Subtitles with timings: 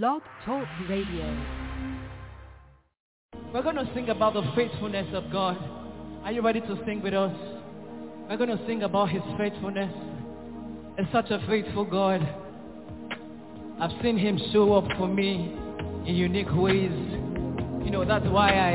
[0.00, 1.36] Blog Talk Radio.
[3.52, 5.58] We're going to sing about the faithfulness of God.
[6.24, 7.36] Are you ready to sing with us?
[8.26, 9.92] We're going to sing about his faithfulness.
[10.96, 12.26] It's such a faithful God.
[13.82, 15.52] I've seen him show up for me
[16.06, 16.90] in unique ways.
[17.84, 18.72] You know, that's why I,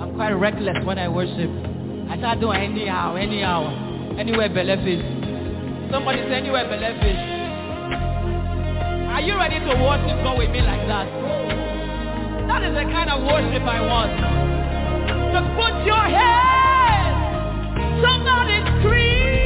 [0.00, 1.50] I'm quite reckless when I worship.
[2.10, 5.92] I start doing anyhow, anyhow, anywhere benefits.
[5.92, 7.39] Somebody say anywhere benefits.
[9.20, 11.04] Are you ready to worship God with me like that?
[12.48, 14.16] That is the kind of worship I want.
[15.36, 18.00] Just put your hands.
[18.00, 19.39] Somebody scream.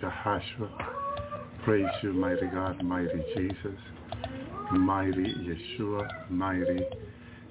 [0.00, 0.68] Jehoshua.
[1.64, 3.78] Praise you, mighty God, mighty Jesus,
[4.72, 6.80] mighty Yeshua, mighty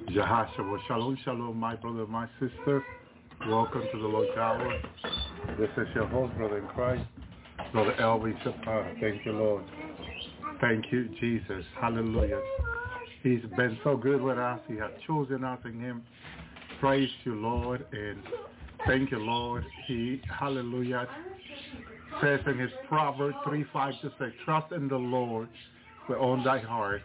[0.10, 0.80] Jehoshua.
[0.88, 2.84] Shalom, shalom, my brother, my sister.
[3.48, 4.82] Welcome to the Lord's Hour.
[5.60, 7.04] This is your host, brother in Christ,
[7.74, 8.94] brother Elvi Zapata.
[9.00, 9.64] Thank you, Lord.
[10.62, 11.66] Thank you, Jesus.
[11.80, 12.42] Hallelujah.
[13.24, 14.60] He's been so good with us.
[14.68, 16.04] He has chosen us in him.
[16.80, 18.24] Praise you, Lord, and
[18.86, 19.64] thank you, Lord.
[19.88, 21.08] He, hallelujah,
[22.22, 25.50] says in his Proverbs 3, 5 to 6, trust in the Lord
[26.10, 27.02] with all thy heart.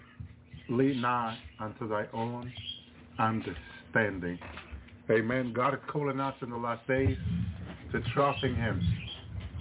[0.68, 2.52] Lead not unto thy own
[3.18, 4.38] understanding.
[5.10, 5.52] Amen.
[5.52, 7.16] God is calling us in the last days
[7.92, 8.80] to trust in him.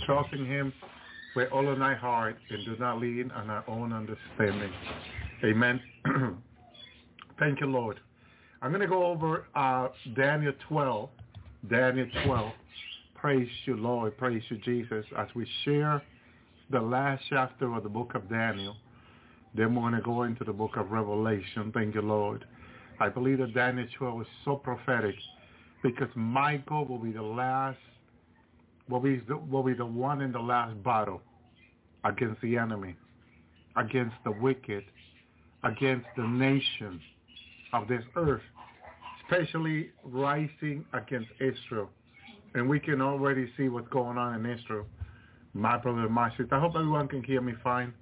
[0.06, 0.72] Trusting him
[1.36, 4.72] with all of thy heart and do not lean on our own understanding.
[5.44, 5.82] Amen.
[7.40, 8.00] Thank you, Lord.
[8.62, 11.10] I'm going to go over uh, Daniel 12.
[11.70, 12.52] Daniel 12.
[13.22, 14.18] Praise you, Lord.
[14.18, 15.06] Praise you, Jesus.
[15.16, 16.02] As we share
[16.72, 18.76] the last chapter of the book of Daniel,
[19.54, 21.72] then we're going to go into the book of Revelation.
[21.72, 22.46] Thank you, Lord.
[23.00, 25.14] I believe that Daniel 12 is so prophetic
[25.84, 27.78] because Michael will be the last,
[28.90, 31.22] will be the, will be the one in the last battle
[32.04, 32.96] against the enemy,
[33.78, 34.84] against the wicked,
[35.64, 37.00] against the nation
[37.72, 38.42] of this earth,
[39.22, 41.92] especially rising against Israel.
[42.54, 44.86] And we can already see what's going on in Israel.
[45.54, 47.94] My brother my sister, I hope everyone can hear me fine.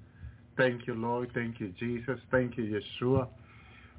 [0.58, 1.32] Thank you, Lord.
[1.34, 2.20] Thank you, Jesus.
[2.32, 3.28] Thank you, Yeshua.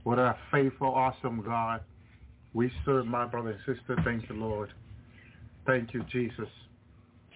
[0.04, 1.80] What a faithful, awesome God.
[2.52, 3.97] We serve my brother and sister.
[4.04, 4.73] Thank you, Lord.
[5.66, 6.49] Thank you, Jesus.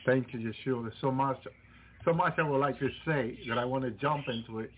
[0.05, 0.83] Thank you, Yeshua.
[0.83, 1.39] There's so much,
[2.05, 4.71] so much I would like to say that I want to jump into it.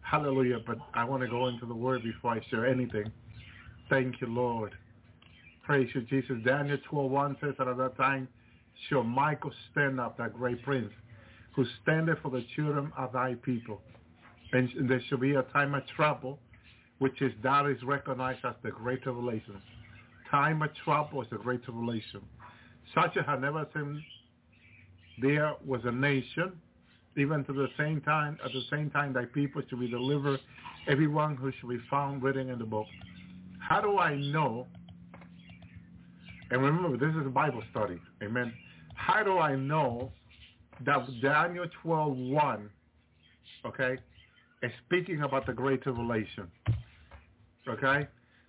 [0.00, 0.60] Hallelujah.
[0.66, 3.10] But I want to go into the word before I share anything.
[3.90, 4.74] Thank you, Lord.
[5.64, 6.36] Praise you, Jesus.
[6.44, 8.28] Daniel 12.1 says that at that time
[8.88, 10.92] shall Michael stand up, that great prince,
[11.56, 13.80] who standeth for the children of thy people.
[14.52, 16.38] And there shall be a time of trouble,
[16.98, 19.60] which is that is recognized as the great tribulation.
[20.30, 22.20] Time of trouble is the great tribulation.
[22.94, 24.04] Such a had never seen
[25.20, 26.52] there was a nation,
[27.16, 30.40] even to the same time, at the same time thy people should be delivered,
[30.88, 32.86] everyone who should be found written in the book.
[33.60, 34.66] How do I know?
[36.54, 37.98] And remember, this is a Bible study.
[38.22, 38.52] Amen.
[38.94, 40.12] How do I know
[40.86, 42.68] that Daniel 12.1,
[43.66, 43.96] okay,
[44.62, 46.46] is speaking about the Great Tribulation?
[47.68, 48.06] Okay?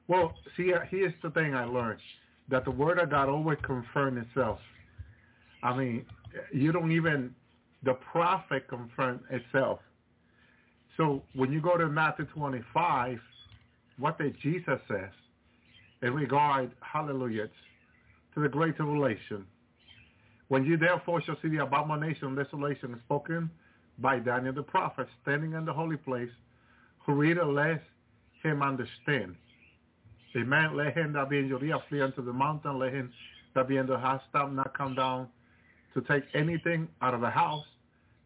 [0.07, 1.99] Well, see, uh, here's the thing I learned.
[2.47, 4.59] That the Word of God always confirms itself.
[5.63, 6.05] I mean,
[6.53, 7.33] you don't even,
[7.81, 9.79] the prophet confirmed itself.
[10.95, 13.17] So when you go to Matthew 25,
[13.97, 15.09] what did Jesus says
[16.03, 17.47] in regard, hallelujah,
[18.35, 19.45] to the great tribulation.
[20.49, 23.49] When you therefore shall see the abomination of desolation spoken
[23.97, 26.29] by Daniel the prophet standing in the holy place,
[27.05, 27.81] who reader let
[28.43, 29.35] him understand.
[30.35, 30.75] Amen.
[30.75, 32.77] Let him that be in Judea flee unto the mountain.
[32.77, 33.11] Let him
[33.53, 35.29] that be in the house stop not come down
[35.93, 37.63] to take anything out of the house.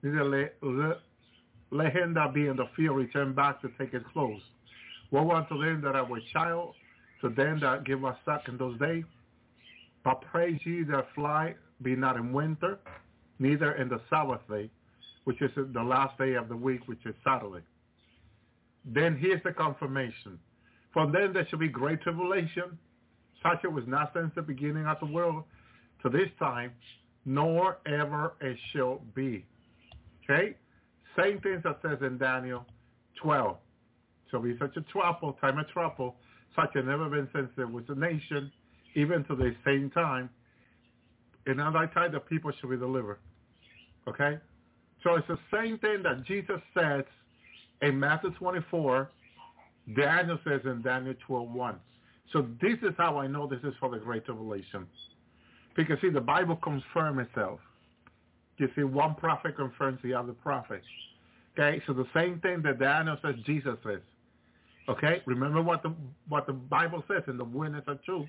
[0.02, 0.98] Neither let, let,
[1.72, 4.42] let him that be in the field return back to take his clothes.
[5.12, 6.74] Woe unto them that are with child,
[7.22, 9.04] to them that give us suck in those days.
[10.10, 12.80] But praise ye that fly be not in winter,
[13.38, 14.72] neither in the Sabbath day,
[15.26, 17.64] which is the last day of the week, which is Saturday.
[18.84, 20.40] Then here's the confirmation.
[20.94, 22.76] From then there shall be great tribulation,
[23.44, 25.44] such it was not since the beginning of the world
[26.02, 26.72] to this time,
[27.26, 29.46] nor ever it shall be.
[30.24, 30.56] Okay?
[31.16, 32.66] Same things that says in Daniel
[33.22, 33.58] 12.
[34.32, 36.16] So be such a trouble, time of trouble,
[36.56, 38.52] such a never been since there was a nation,
[38.96, 40.30] even to the same time.
[41.46, 43.20] And that time, the people should be delivered.
[44.08, 44.38] Okay?
[45.04, 47.04] So it's the same thing that Jesus says
[47.82, 49.10] in Matthew 24,
[49.96, 51.76] Daniel says in Daniel 12, 1.
[52.34, 54.86] So this is how I know this is for the Great Tribulation.
[55.76, 57.60] Because see, the Bible confirms itself.
[58.58, 60.82] You see, one prophet confirms the other prophet.
[61.58, 64.02] Okay, so the same thing that Daniel says, Jesus says.
[64.88, 65.94] Okay, remember what the
[66.28, 68.28] what the Bible says in the witness of truth.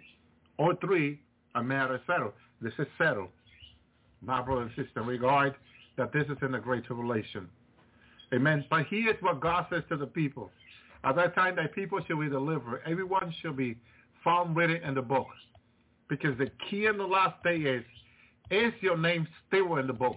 [0.60, 1.18] All three
[1.54, 2.34] are matter settled.
[2.60, 3.30] This is settled.
[4.20, 5.54] My brother and sister, regard
[5.96, 7.48] that this is in the Great Tribulation.
[8.34, 8.66] Amen.
[8.68, 10.50] But here's what God says to the people.
[11.02, 12.82] At that time, that people shall be delivered.
[12.84, 13.78] Everyone shall be
[14.22, 15.28] found written in the book.
[16.10, 17.82] Because the key in the last day is,
[18.50, 20.16] is your name still in the book?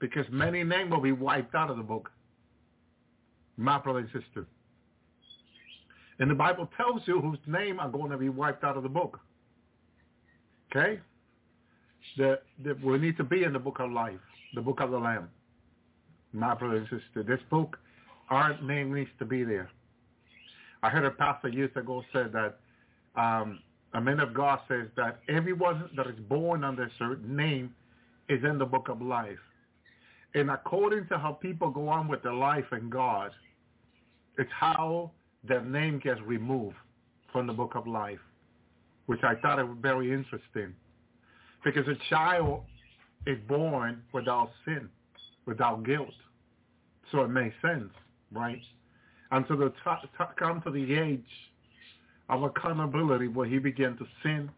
[0.00, 2.10] Because many names will be wiped out of the book.
[3.56, 4.46] My brother and sister.
[6.18, 8.88] And the Bible tells you whose name are going to be wiped out of the
[8.88, 9.18] book.
[10.70, 11.00] Okay?
[12.18, 14.20] That, the, we need to be in the book of life,
[14.54, 15.28] the book of the Lamb.
[16.32, 17.78] My brother and sister, this book,
[18.30, 19.70] our name needs to be there.
[20.82, 22.58] I heard a pastor years ago said that
[23.20, 23.60] um,
[23.94, 27.74] a man of God says that everyone that is born under a certain name
[28.28, 29.38] is in the book of life.
[30.34, 33.30] And according to how people go on with their life in God,
[34.36, 35.12] it's how
[35.46, 36.76] their name gets removed
[37.32, 38.18] from the book of life,
[39.06, 40.74] which I thought it was very interesting.
[41.64, 42.62] Because a child
[43.26, 44.88] is born without sin,
[45.46, 46.12] without guilt.
[47.10, 47.90] So it makes sense,
[48.32, 48.60] right?
[49.30, 51.24] Until the t- t- come to the age
[52.28, 54.50] of accountability where he began to sin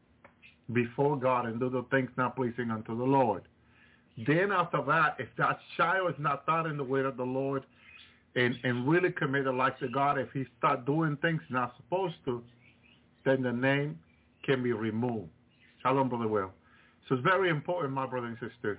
[0.73, 3.43] before God and do the things not pleasing unto the Lord.
[4.26, 7.64] Then after that, if that child is not taught in the way of the Lord
[8.37, 12.42] and, and really committed life to God, if he start doing things not supposed to,
[13.25, 13.99] then the name
[14.44, 15.31] can be removed.
[15.83, 16.53] Shalom, brother Will.
[17.09, 18.79] So it's very important, my brother and sister,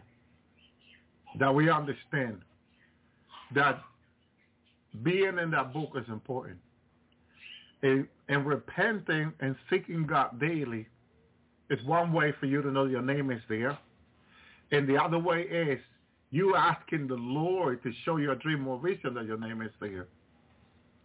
[1.40, 2.42] that we understand
[3.56, 3.82] that
[5.04, 6.58] being in that book is important.
[7.82, 10.88] And, and repenting and seeking God daily
[11.70, 13.78] is one way for you to know your name is there.
[14.72, 15.80] And the other way is
[16.32, 19.72] you asking the Lord to show you a dream or vision that your name is
[19.80, 20.08] there.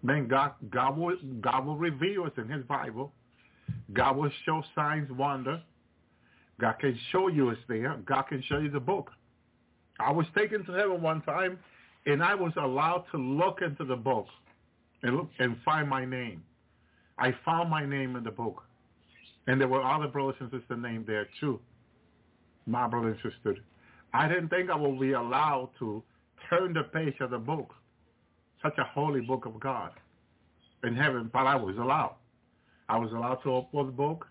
[0.02, 3.12] Then God, God will, God will reveal it in his Bible.
[3.92, 5.62] God will show signs, wonder.
[6.60, 7.96] God can show you it's there.
[8.04, 9.10] God can show you the book.
[10.00, 11.58] I was taken to heaven one time,
[12.06, 14.26] and I was allowed to look into the book
[15.02, 16.42] and look and find my name.
[17.18, 18.64] I found my name in the book,
[19.46, 21.60] and there were other brothers and sisters named there too.
[22.66, 23.56] My brother and sister.
[24.14, 26.02] I didn't think I would be allowed to
[26.50, 27.70] turn the page of the book,
[28.62, 29.92] such a holy book of God
[30.84, 32.16] in heaven, but I was allowed.
[32.88, 34.26] I was allowed to open the book,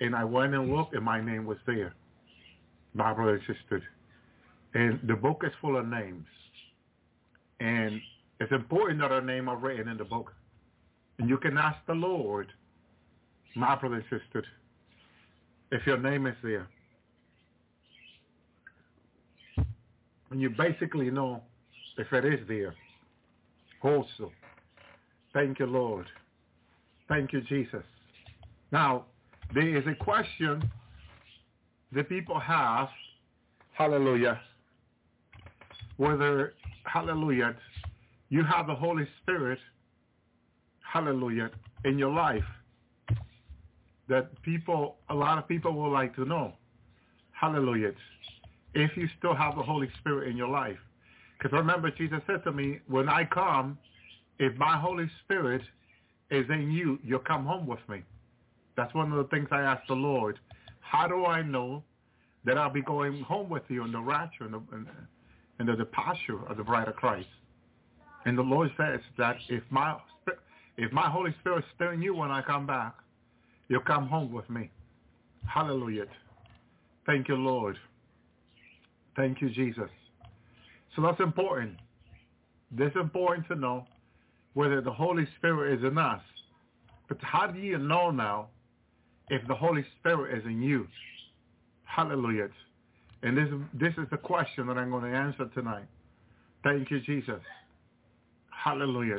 [0.00, 1.94] and I went and looked, and my name was there.
[2.94, 3.82] My brother and sister.
[4.74, 6.26] And the book is full of names.
[7.60, 8.00] And
[8.40, 10.32] it's important that our name are written in the book.
[11.18, 12.46] And you can ask the Lord,
[13.56, 14.44] my brother and sister,
[15.72, 16.68] if your name is there.
[20.30, 21.42] And you basically know
[21.96, 22.74] if it is there.
[23.82, 24.32] Also,
[25.32, 26.06] thank you, Lord.
[27.08, 27.84] Thank you, Jesus.
[28.70, 29.06] Now,
[29.54, 30.70] there is a question
[31.92, 32.88] that people have,
[33.72, 34.40] hallelujah,
[35.96, 37.56] whether, hallelujah,
[38.28, 39.58] you have the Holy Spirit,
[40.82, 41.50] hallelujah,
[41.84, 42.44] in your life
[44.08, 46.52] that people, a lot of people would like to know,
[47.32, 47.92] hallelujah,
[48.74, 50.78] if you still have the Holy Spirit in your life.
[51.38, 53.78] Because remember, Jesus said to me, when I come,
[54.38, 55.62] if my Holy Spirit
[56.30, 58.02] is in you, you'll come home with me.
[58.76, 60.38] That's one of the things I asked the Lord.
[60.80, 61.82] How do I know
[62.44, 64.62] that I'll be going home with you in the rapture and the,
[65.60, 67.28] in the departure of the bride of Christ?
[68.24, 69.96] And the Lord says that if my
[70.76, 72.94] if my Holy Spirit is still in you when I come back,
[73.68, 74.70] you'll come home with me.
[75.44, 76.04] Hallelujah.
[77.04, 77.76] Thank you, Lord.
[79.18, 79.90] Thank you, Jesus.
[80.94, 81.74] So that's important.
[82.70, 83.84] This is important to know
[84.54, 86.22] whether the Holy Spirit is in us.
[87.08, 88.46] But how do you know now
[89.28, 90.86] if the Holy Spirit is in you?
[91.82, 92.48] Hallelujah.
[93.24, 95.86] And this, this is the question that I'm going to answer tonight.
[96.62, 97.40] Thank you, Jesus.
[98.50, 99.18] Hallelujah.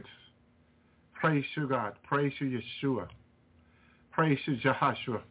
[1.19, 1.95] Praise you, God.
[2.07, 3.09] Praise you, Yeshua.
[4.12, 5.21] Praise you, Jehoshua.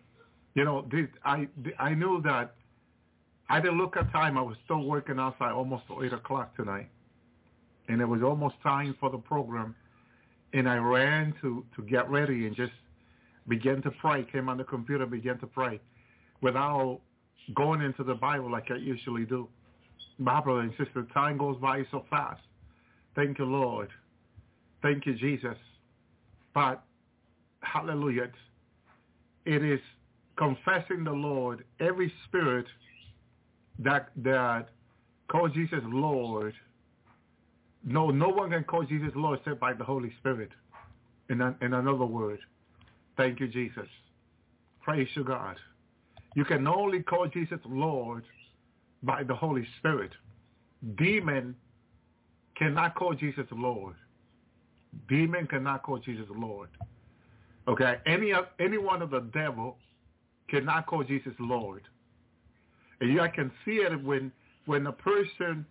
[0.54, 0.86] You know,
[1.24, 2.52] I, I knew that
[3.48, 4.38] I didn't look at time.
[4.38, 6.88] I was still working outside almost 8 o'clock tonight.
[7.88, 9.74] and it was almost time for the program,
[10.52, 12.72] and I ran to to get ready and just
[13.48, 14.24] began to pray.
[14.32, 15.80] Came on the computer, began to pray,
[16.42, 17.00] without
[17.54, 19.48] going into the Bible like I usually do.
[20.18, 22.42] My brother and sister, time goes by so fast.
[23.16, 23.88] Thank you, Lord.
[24.82, 25.56] Thank you, Jesus.
[26.54, 26.82] But
[27.62, 28.30] hallelujah,
[29.46, 29.80] it is
[30.36, 32.66] confessing the Lord, every spirit
[33.78, 34.68] that that
[35.28, 36.54] calls Jesus Lord.
[37.84, 40.50] No, no one can call Jesus Lord except by the Holy Spirit.
[41.30, 42.38] In, in another word,
[43.16, 43.86] thank you, Jesus.
[44.82, 45.56] Praise you, God.
[46.34, 48.24] You can only call Jesus Lord
[49.02, 50.12] by the Holy Spirit.
[50.96, 51.54] Demon
[52.56, 53.94] cannot call Jesus Lord.
[55.08, 56.68] Demon cannot call Jesus Lord.
[57.66, 59.76] Okay, any of any one of the devil
[60.48, 61.82] cannot call Jesus Lord.
[63.00, 64.32] And I can see it when
[64.66, 65.64] when a person,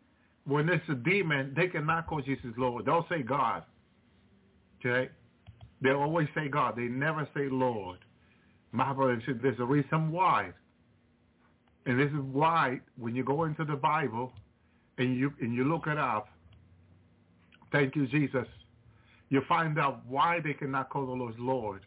[0.46, 2.86] when it's a demon, they cannot call Jesus Lord.
[2.86, 3.64] They'll say God.
[4.80, 5.10] Okay?
[5.82, 6.76] They always say God.
[6.76, 8.00] They never say Lord.
[8.72, 10.52] My brother there's a reason why.
[11.86, 14.34] And this is why when you go into the Bible
[14.98, 16.28] and you and you look it up,
[17.72, 18.48] thank you, Jesus,
[19.30, 21.86] you find out why they cannot call the Lord Lord.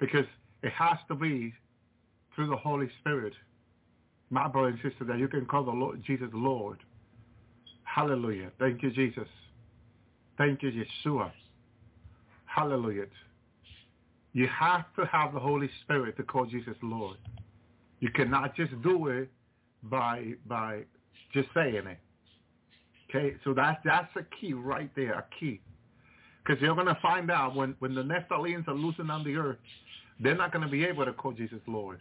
[0.00, 0.26] Because
[0.62, 1.52] it has to be
[2.34, 3.34] through the Holy Spirit
[4.30, 6.78] my brother and sister, that you can call the Lord Jesus Lord.
[7.84, 8.50] Hallelujah.
[8.58, 9.28] Thank you, Jesus.
[10.36, 11.30] Thank you, Yeshua.
[12.44, 13.06] Hallelujah.
[14.32, 17.16] You have to have the Holy Spirit to call Jesus Lord.
[18.00, 19.30] You cannot just do it
[19.82, 20.82] by by
[21.32, 21.98] just saying it.
[23.08, 25.60] Okay, so that's that's a key right there, a key.
[26.44, 29.58] Because you're going to find out when, when the Nephilims are loosened on the earth,
[30.18, 32.00] they're not going to be able to call Jesus Lord.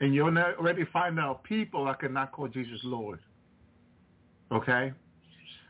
[0.00, 3.18] And you'll already find out people that cannot call Jesus Lord.
[4.52, 4.92] Okay?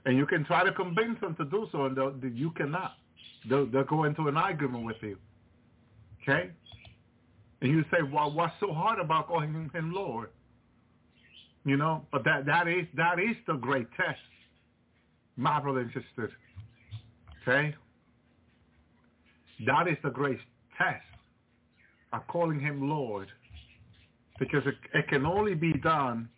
[0.05, 2.93] And you can try to convince them to do so, and you cannot.
[3.49, 5.17] They'll, they'll go into an argument with you.
[6.23, 6.51] Okay?
[7.61, 10.31] And you say, well, what's so hard about calling him Lord?
[11.65, 14.21] You know, but that, that is that is the great test,
[15.37, 16.31] my brother and sister.
[17.43, 17.75] Okay?
[19.67, 20.39] That is the great
[20.79, 21.03] test
[22.13, 23.29] of calling him Lord
[24.39, 26.29] because it, it can only be done,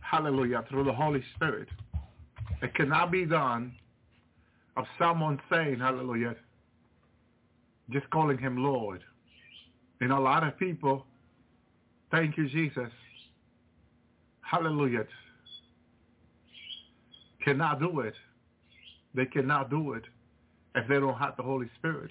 [0.00, 1.68] hallelujah, through the Holy Spirit.
[2.62, 3.72] It cannot be done
[4.76, 6.36] of someone saying, hallelujah,
[7.90, 9.02] just calling him Lord.
[10.00, 11.06] And a lot of people,
[12.10, 12.90] thank you, Jesus,
[14.42, 15.04] hallelujah,
[17.44, 18.14] cannot do it.
[19.14, 20.04] They cannot do it
[20.76, 22.10] if they don't have the Holy Spirit.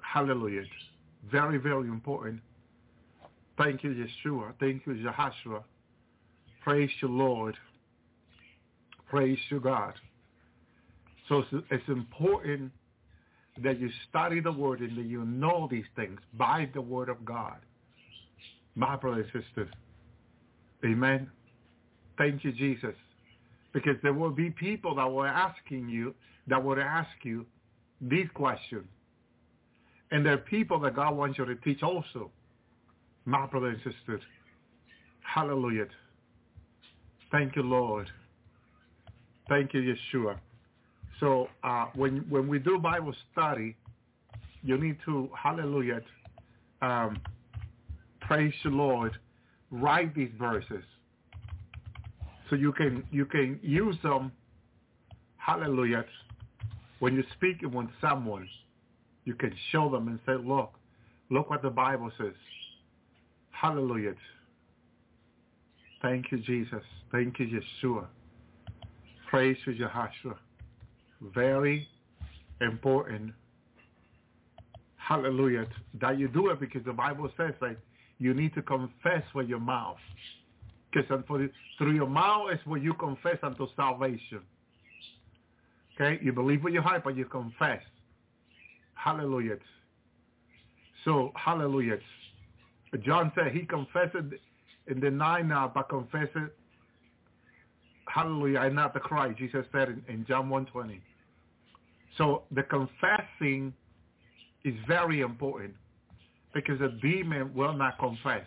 [0.00, 0.62] Hallelujah.
[1.30, 2.40] Very, very important
[3.60, 4.54] Thank you, Yeshua.
[4.58, 5.62] Thank you, Jehoshua.
[6.62, 7.56] Praise you, Lord.
[9.06, 9.92] Praise you, God.
[11.28, 12.72] So it's, important
[13.62, 17.22] that you study the word and that you know these things by the word of
[17.22, 17.58] God.
[18.76, 19.68] My brothers and sisters.
[20.82, 21.28] Amen.
[22.16, 22.94] Thank you, Jesus.
[23.74, 26.14] Because there will be people that were asking you,
[26.46, 27.44] that would ask you
[28.00, 28.86] these questions.
[30.10, 32.30] And there are people that God wants you to teach also
[33.24, 34.20] my brother and sister.
[35.22, 35.86] Hallelujah.
[37.30, 38.08] Thank you, Lord.
[39.48, 40.38] Thank you, Yeshua.
[41.18, 43.76] So uh, when when we do Bible study,
[44.62, 46.00] you need to, hallelujah,
[46.82, 47.20] um,
[48.20, 49.12] praise the Lord,
[49.70, 50.84] write these verses
[52.50, 54.32] so you can you can use them,
[55.36, 56.04] hallelujah,
[56.98, 58.48] when you're speaking with someone,
[59.24, 60.72] you can show them and say, look,
[61.30, 62.34] look what the Bible says.
[63.60, 64.14] Hallelujah.
[66.00, 66.82] Thank you, Jesus.
[67.12, 68.06] Thank you, Yeshua.
[69.28, 70.36] Praise to Jehoshua.
[71.34, 71.86] Very
[72.62, 73.32] important.
[74.96, 75.66] Hallelujah.
[76.00, 77.76] That you do it because the Bible says that
[78.18, 79.98] you need to confess with your mouth.
[80.90, 81.22] Because
[81.76, 84.40] through your mouth is where you confess unto salvation.
[85.94, 86.18] Okay?
[86.24, 87.82] You believe with your heart, but you confess.
[88.94, 89.58] Hallelujah.
[91.04, 91.98] So, hallelujah.
[92.98, 94.16] John said he confessed
[94.86, 96.36] and denied not, but confessed
[98.12, 101.00] hallelujah, I'm not the Christ, Jesus said in, in John 1.20.
[102.18, 103.72] So the confessing
[104.64, 105.74] is very important
[106.52, 108.44] because a demon will not confess.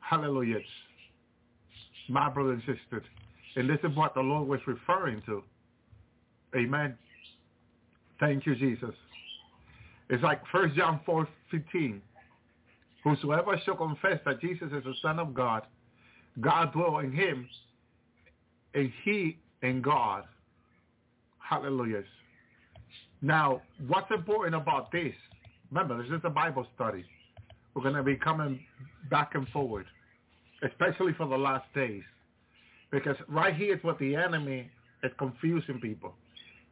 [0.00, 0.58] Hallelujah.
[2.08, 3.04] My brothers and sisters.
[3.54, 5.42] And this is what the Lord was referring to.
[6.56, 6.96] Amen.
[8.18, 8.94] Thank you, Jesus.
[10.10, 12.02] It's like 1 John 4, 15.
[13.04, 15.62] Whosoever shall confess that Jesus is the Son of God,
[16.40, 17.48] God dwell in him,
[18.74, 20.24] and he in God.
[21.38, 22.02] Hallelujah.
[23.20, 25.14] Now, what's important about this?
[25.70, 27.04] Remember, this is a Bible study.
[27.74, 28.60] We're going to be coming
[29.10, 29.86] back and forward,
[30.62, 32.02] especially for the last days.
[32.90, 34.70] Because right here is what the enemy
[35.02, 36.14] is confusing people,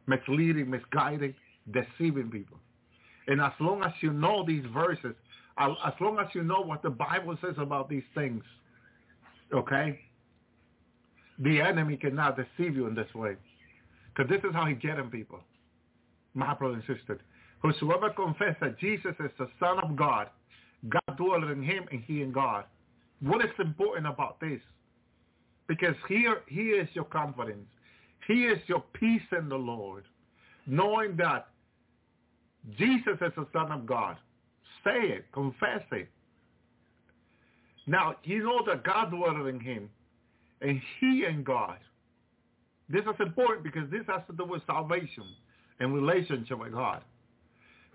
[0.07, 1.33] misleading, misguiding,
[1.71, 2.57] deceiving people.
[3.27, 5.15] And as long as you know these verses,
[5.57, 8.43] as long as you know what the Bible says about these things,
[9.53, 9.99] okay,
[11.39, 13.35] the enemy cannot deceive you in this way.
[14.13, 15.39] Because this is how he's getting people.
[16.33, 17.19] My brother and.
[17.61, 20.29] Whosoever confess that Jesus is the Son of God,
[20.89, 22.65] God dwells in him and he in God.
[23.21, 24.59] What is important about this?
[25.67, 27.67] Because here, here is your confidence.
[28.27, 30.05] Here is your peace in the Lord.
[30.65, 31.47] Knowing that
[32.77, 34.17] Jesus is the Son of God.
[34.83, 35.25] Say it.
[35.31, 36.09] Confess it.
[37.87, 39.89] Now, you know that God dwells in him
[40.61, 41.77] and he in God.
[42.89, 45.23] This is important because this has to do with salvation
[45.79, 47.01] and relationship with God.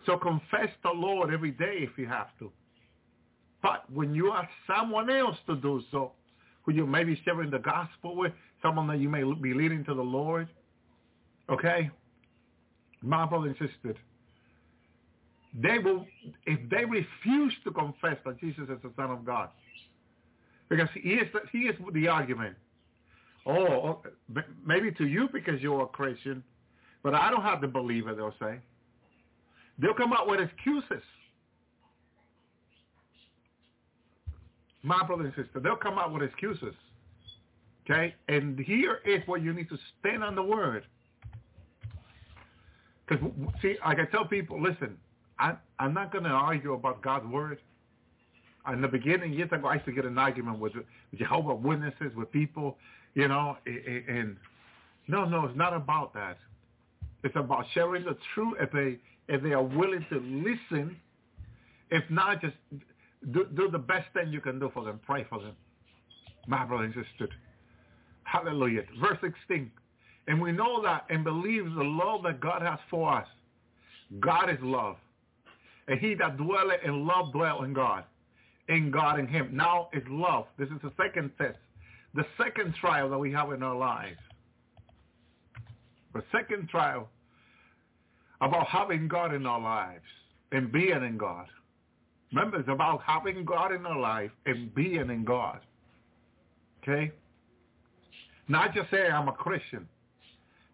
[0.07, 2.51] So confess the Lord every day if you have to.
[3.63, 6.13] But when you ask someone else to do so,
[6.63, 9.95] who you may be sharing the gospel with, someone that you may be leading to
[9.95, 10.49] the Lord,
[11.51, 11.91] okay,
[13.03, 13.95] my brother and sister,
[15.61, 16.07] they will,
[16.45, 19.49] if they refuse to confess that Jesus is the Son of God,
[20.69, 22.57] because he is the, he is the argument.
[23.47, 26.43] Oh, oh maybe to you because you're a Christian,
[27.03, 28.59] but I don't have to believe it, they'll say.
[29.79, 31.03] They'll come up with excuses.
[34.83, 36.75] My brother and sister, they'll come up with excuses.
[37.85, 38.15] Okay?
[38.29, 40.85] And here is where you need to stand on the word.
[43.07, 43.25] Because,
[43.63, 44.97] see, like I tell people, listen,
[45.39, 47.59] I, I'm not going to argue about God's word.
[48.73, 50.73] In the beginning, years ago, I used to get an argument with,
[51.15, 52.77] Jehovah Witnesses, with people,
[53.15, 54.37] you know, and, and
[55.07, 56.37] no, no, it's not about that.
[57.23, 60.97] It's about sharing the truth if they if they are willing to listen.
[61.91, 62.55] If not, just
[63.33, 65.01] do, do the best thing you can do for them.
[65.05, 65.55] Pray for them.
[66.47, 67.29] My brother and.
[68.25, 68.83] Hallelujah.
[69.01, 69.71] Verse 16.
[70.29, 73.27] And we know that and believe the love that God has for us.
[74.21, 74.97] God is love.
[75.89, 78.05] And he that dwelleth in love dwell in God.
[78.69, 79.51] In God in him.
[79.53, 80.47] Now is love.
[80.59, 81.59] This is the second test.
[82.15, 84.19] The second trial that we have in our lives.
[86.15, 87.09] The second trial
[88.41, 90.05] about having God in our lives
[90.53, 91.47] and being in God.
[92.33, 95.61] Remember, it's about having God in our life and being in God.
[96.83, 97.13] Okay?
[98.49, 99.89] Not just say I'm a Christian.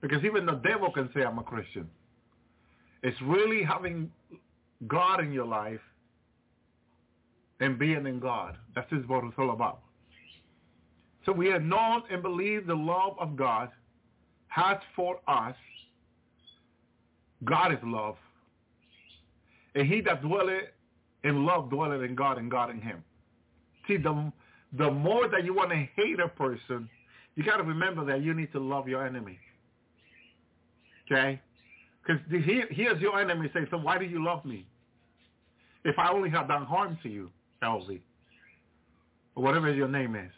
[0.01, 1.89] Because even the devil can say I'm a Christian.
[3.03, 4.11] It's really having
[4.87, 5.81] God in your life
[7.61, 8.57] and being in God.
[8.75, 9.81] That's just what it's all about.
[11.25, 13.71] So we have known and believed the love of God
[14.49, 15.55] has for us.
[17.45, 18.17] God is love.
[19.75, 20.65] And he that dwelleth
[21.25, 23.03] in love dwelleth in God and God in him.
[23.87, 24.33] See, the,
[24.77, 26.89] the more that you want to hate a person,
[27.37, 29.39] you got to remember that you need to love your enemy.
[31.11, 31.41] Okay?
[32.05, 34.67] Because he, here's your enemy saying, so why do you love me?
[35.85, 37.31] If I only have done harm to you,
[37.63, 38.03] Elsie,
[39.35, 40.31] or whatever your name is.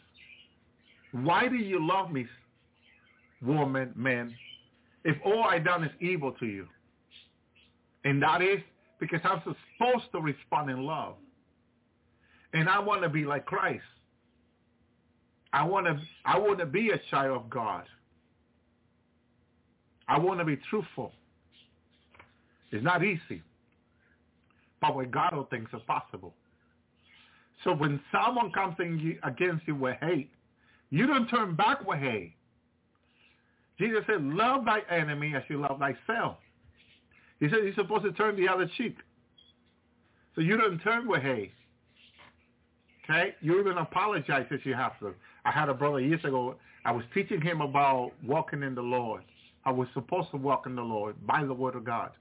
[1.11, 2.25] Why do you love me,
[3.41, 4.33] woman, man,
[5.03, 6.67] if all I've done is evil to you?
[8.03, 8.59] And that is
[8.99, 11.15] because I'm supposed to respond in love.
[12.53, 13.83] And I want to be like Christ.
[15.51, 17.83] I want to I want to be a child of God.
[20.07, 21.11] I want to be truthful.
[22.71, 23.41] It's not easy.
[24.93, 26.33] But God all things are possible.
[27.63, 28.75] So when someone comes
[29.23, 30.29] against you with hate,
[30.89, 32.33] you don't turn back with hate.
[33.79, 36.37] Jesus said, love thy enemy as you love thyself.
[37.39, 38.97] He said you're supposed to turn the other cheek.
[40.35, 41.51] So you don't turn with hate.
[43.03, 43.35] Okay?
[43.41, 45.13] You even apologize if you have to.
[45.43, 46.55] I had a brother years ago.
[46.85, 49.23] I was teaching him about walking in the Lord.
[49.65, 52.11] I was supposed to walk in the Lord by the word of God.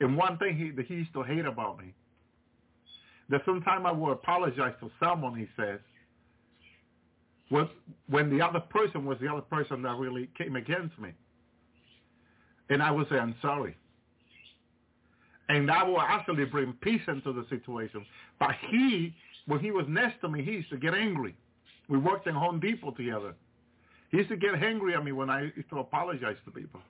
[0.00, 1.92] And one thing he, that he used to hate about me,
[3.30, 5.80] that sometimes I would apologize to someone, he says,
[7.50, 7.68] was
[8.08, 11.10] when the other person was the other person that really came against me.
[12.70, 13.76] And I would say, I'm sorry.
[15.48, 18.04] And that will actually bring peace into the situation.
[18.38, 19.14] But he,
[19.46, 21.34] when he was next to me, he used to get angry.
[21.88, 23.34] We worked in Home Depot together.
[24.10, 26.80] He used to get angry at me when I used to apologize to people.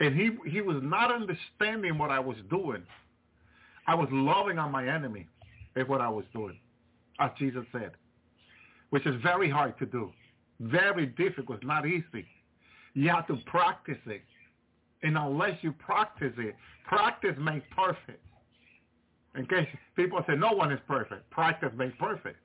[0.00, 2.82] And he, he was not understanding what I was doing.
[3.86, 5.28] I was loving on my enemy
[5.76, 6.58] is what I was doing,
[7.18, 7.92] as Jesus said,
[8.90, 10.10] which is very hard to do.
[10.60, 11.64] very difficult.
[11.64, 12.26] Not easy.
[12.94, 14.22] You have to practice it.
[15.02, 16.54] And unless you practice it,
[16.86, 18.22] practice makes perfect.
[19.34, 22.36] In case people say no one is perfect, practice makes perfect.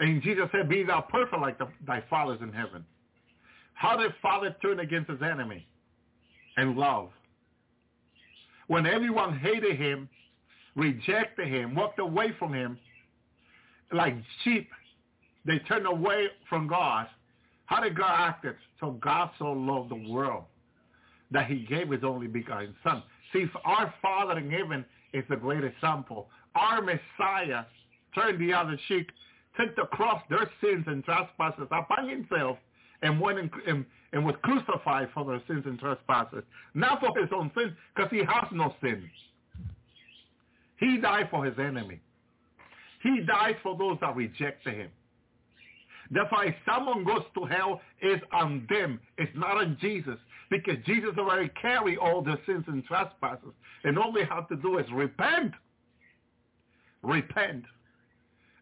[0.00, 2.84] And Jesus said, be thou perfect like the, thy father's in heaven.
[3.74, 5.66] How did father turn against his enemy?
[6.56, 7.10] And love.
[8.68, 10.08] When everyone hated him,
[10.76, 12.78] rejected him, walked away from him,
[13.92, 14.68] like sheep,
[15.44, 17.06] they turned away from God.
[17.66, 18.56] How did God act it?
[18.80, 20.44] So God so loved the world
[21.30, 23.02] that he gave his only begotten son.
[23.32, 26.28] See, our Father in heaven is the great example.
[26.54, 27.64] Our Messiah
[28.14, 29.08] turned the other cheek,
[29.58, 32.58] took the cross, their sins and trespasses upon himself,
[33.04, 36.42] and went and, and, was crucified for their sins and trespasses.
[36.74, 39.08] Not for his own sins, because he has no sin.
[40.80, 42.00] He died for his enemy.
[43.02, 44.90] He died for those that rejected him.
[46.10, 49.00] Therefore, if someone goes to hell, it's on them.
[49.18, 50.16] It's not on Jesus.
[50.50, 53.52] Because Jesus already carried all their sins and trespasses.
[53.84, 55.52] And all they have to do is repent.
[57.02, 57.64] Repent.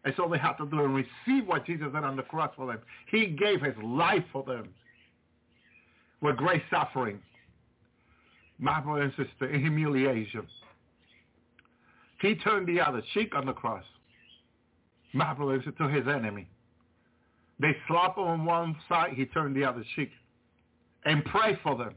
[0.05, 2.67] And so they have to do and receive what Jesus did on the cross for
[2.67, 2.79] them.
[3.09, 4.69] He gave his life for them
[6.21, 7.19] with great suffering.
[8.59, 10.47] My brother and sister, in humiliation.
[12.21, 13.83] He turned the other cheek on the cross.
[15.13, 16.47] My brother and sister, to his enemy.
[17.59, 20.11] They slap on one side, he turned the other cheek.
[21.05, 21.95] And pray for them.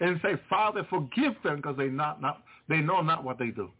[0.00, 3.70] And say, Father, forgive them because they not, not they know not what they do.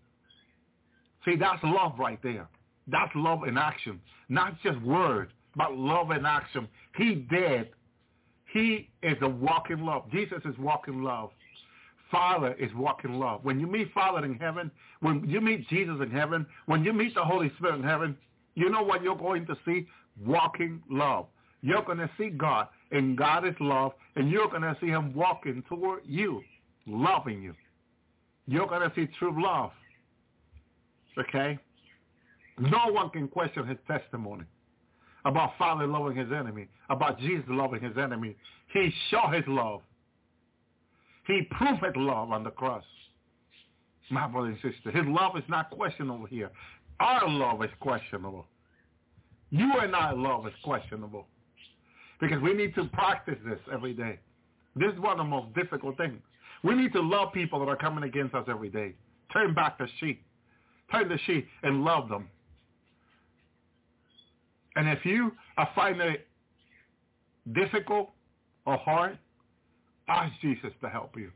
[1.24, 2.48] See, that's love right there.
[2.90, 4.00] That's love in action.
[4.28, 6.68] Not just word, but love in action.
[6.96, 7.70] He did.
[8.52, 10.10] He is a walking love.
[10.10, 11.30] Jesus is walking love.
[12.10, 13.40] Father is walking love.
[13.44, 17.14] When you meet Father in heaven, when you meet Jesus in heaven, when you meet
[17.14, 18.16] the Holy Spirit in heaven,
[18.56, 19.86] you know what you're going to see?
[20.26, 21.26] Walking love.
[21.62, 25.14] You're going to see God, and God is love, and you're going to see him
[25.14, 26.42] walking toward you,
[26.86, 27.54] loving you.
[28.46, 29.70] You're going to see true love.
[31.18, 31.58] Okay?
[32.60, 34.44] No one can question his testimony
[35.24, 38.36] about Father loving his enemy, about Jesus loving his enemy.
[38.72, 39.80] He showed his love.
[41.26, 42.84] He proved his love on the cross.
[44.10, 46.50] My brother and sister, his love is not questionable here.
[46.98, 48.46] Our love is questionable.
[49.50, 51.26] You and I love is questionable.
[52.20, 54.18] Because we need to practice this every day.
[54.76, 56.20] This is one of the most difficult things.
[56.62, 58.94] We need to love people that are coming against us every day.
[59.32, 60.22] Turn back the sheep.
[60.92, 62.28] Turn the sheep and love them.
[64.76, 66.26] And if you are finding it
[67.52, 68.10] difficult
[68.66, 69.18] or hard,
[70.08, 71.30] ask Jesus to help you.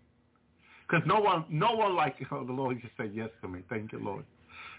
[0.86, 3.60] Because no one, no one like the Lord just said yes to me.
[3.68, 4.24] Thank you, Lord.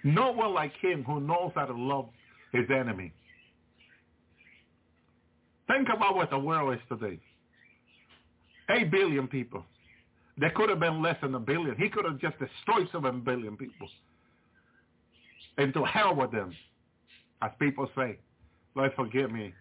[0.03, 2.09] No one like him who knows how to love
[2.51, 3.11] his enemy.
[5.67, 7.19] Think about what the world is today.
[8.69, 9.65] Eight billion people.
[10.37, 11.75] There could have been less than a billion.
[11.77, 13.87] He could have just destroyed seven billion people.
[15.57, 16.53] And to hell with them,
[17.41, 18.17] as people say.
[18.75, 19.53] Lord, forgive me.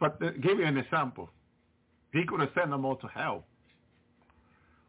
[0.00, 1.30] But to give you an example.
[2.12, 3.44] He could have sent them all to hell.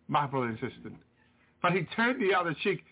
[0.07, 0.91] My brother and sister.
[1.61, 2.83] But he turned the other cheek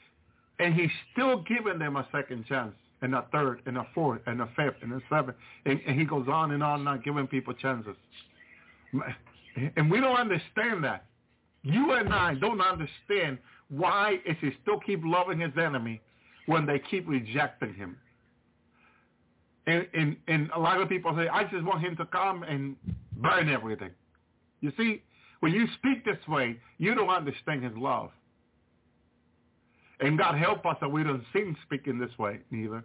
[0.60, 4.42] and he's still giving them a second chance and a third and a fourth and
[4.42, 5.38] a fifth and a seventh.
[5.66, 7.96] And, and he goes on and on and on giving people chances.
[9.76, 11.06] And we don't understand that.
[11.64, 13.38] You and I don't understand
[13.70, 16.02] why is he still keep loving his enemy
[16.46, 17.98] when they keep rejecting him.
[19.68, 22.78] And, and, a lot of people say, I just want him to come and
[23.18, 23.92] burn everything.
[24.62, 25.04] You see,
[25.42, 28.12] when you speak this way, you don't understand his love.
[30.00, 32.84] And God help us that we don't sing speaking this way neither.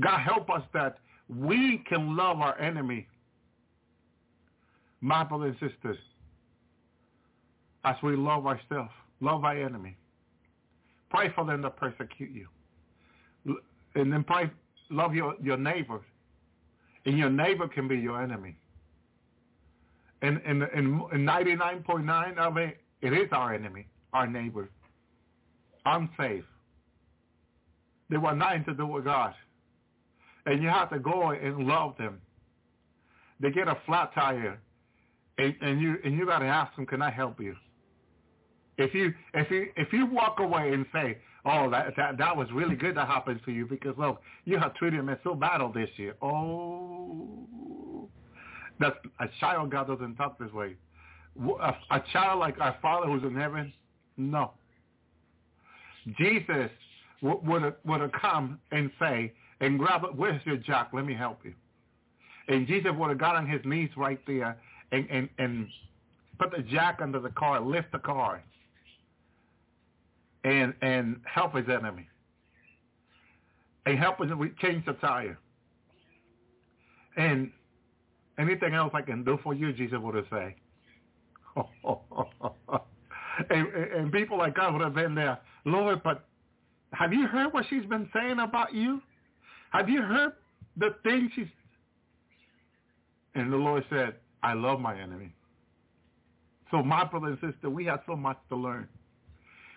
[0.00, 0.96] God help us that
[1.28, 3.06] we can love our enemy,
[5.00, 5.98] my brothers and sisters,
[7.84, 9.96] as we love ourselves, love our enemy.
[11.10, 12.46] Pray for them that persecute you.
[13.94, 14.50] And then pray,
[14.90, 16.00] love your, your neighbor.
[17.06, 18.56] And your neighbor can be your enemy.
[20.22, 24.68] And, and, and, and 99.9 of it, it is our enemy, our neighbor
[25.84, 26.44] unsafe.
[28.08, 29.34] They want nothing to do with God.
[30.46, 32.20] And you have to go and love them.
[33.40, 34.58] They get a flat tire,
[35.38, 37.54] and, and you and you got to ask them, "Can I help you?"
[38.76, 42.48] If you if you if you walk away and say, "Oh, that that that was
[42.52, 45.90] really good that happened to you," because look, you have treated me so bad this
[45.96, 46.14] year.
[46.22, 48.08] Oh,
[48.80, 50.76] that a child God doesn't talk this way.
[51.38, 53.72] A, a child like our Father who's in heaven,
[54.16, 54.52] no.
[56.18, 56.70] Jesus
[57.22, 60.88] would have, would have come and say, and grab it, where's your jack?
[60.92, 61.54] Let me help you.
[62.48, 64.58] And Jesus would have got on his knees right there
[64.92, 65.68] and, and, and
[66.38, 68.42] put the jack under the car, lift the car,
[70.44, 72.08] and and help his enemy.
[73.86, 75.38] And help him change the tire.
[77.16, 77.50] And
[78.38, 80.54] anything else I can do for you, Jesus would have said.
[83.50, 86.26] and, and people like God would have been there, Lord, but
[86.92, 89.00] have you heard what she's been saying about you?
[89.72, 90.32] Have you heard
[90.76, 91.46] the things she's...
[93.34, 95.32] And the Lord said, I love my enemy.
[96.70, 98.88] So my brother and sister, we have so much to learn.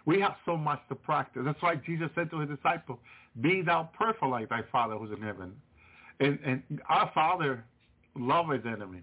[0.05, 1.43] We have so much to practice.
[1.45, 2.99] That's why Jesus said to his disciples,
[3.41, 5.53] be thou perfect like thy Father who's in heaven.
[6.19, 7.63] And, and our Father
[8.15, 9.01] loves his enemy.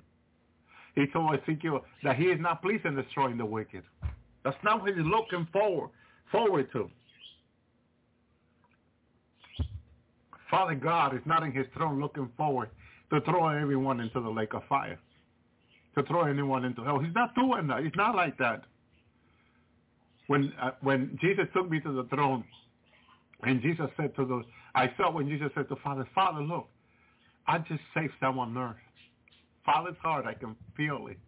[0.95, 3.83] He told Ezekiel that he is not pleased in destroying the wicked.
[4.45, 5.91] That's not what he's looking forward,
[6.31, 6.91] forward to.
[10.51, 12.71] Father God is not in his throne looking forward
[13.11, 14.99] to throwing everyone into the lake of fire,
[15.97, 16.99] to throw anyone into hell.
[16.99, 17.85] He's not doing that.
[17.85, 18.65] He's not like that.
[20.31, 22.45] When uh, when Jesus took me to the throne,
[23.43, 24.45] and Jesus said to those,
[24.77, 26.69] I felt when Jesus said to Father, Father, look,
[27.49, 28.77] I just saved someone on earth.
[29.67, 31.19] Father's heart, I can feel it.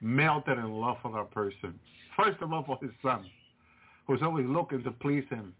[0.00, 1.78] Melted in love for that person.
[2.16, 3.24] First of all for his son,
[4.08, 5.54] who's always looking to please him.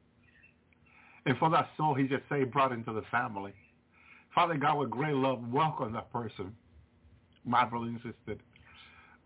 [1.27, 3.53] And for that soul he just say brought into the family.
[4.35, 6.53] Father God, with great love, welcome that person.
[7.45, 7.93] My brother.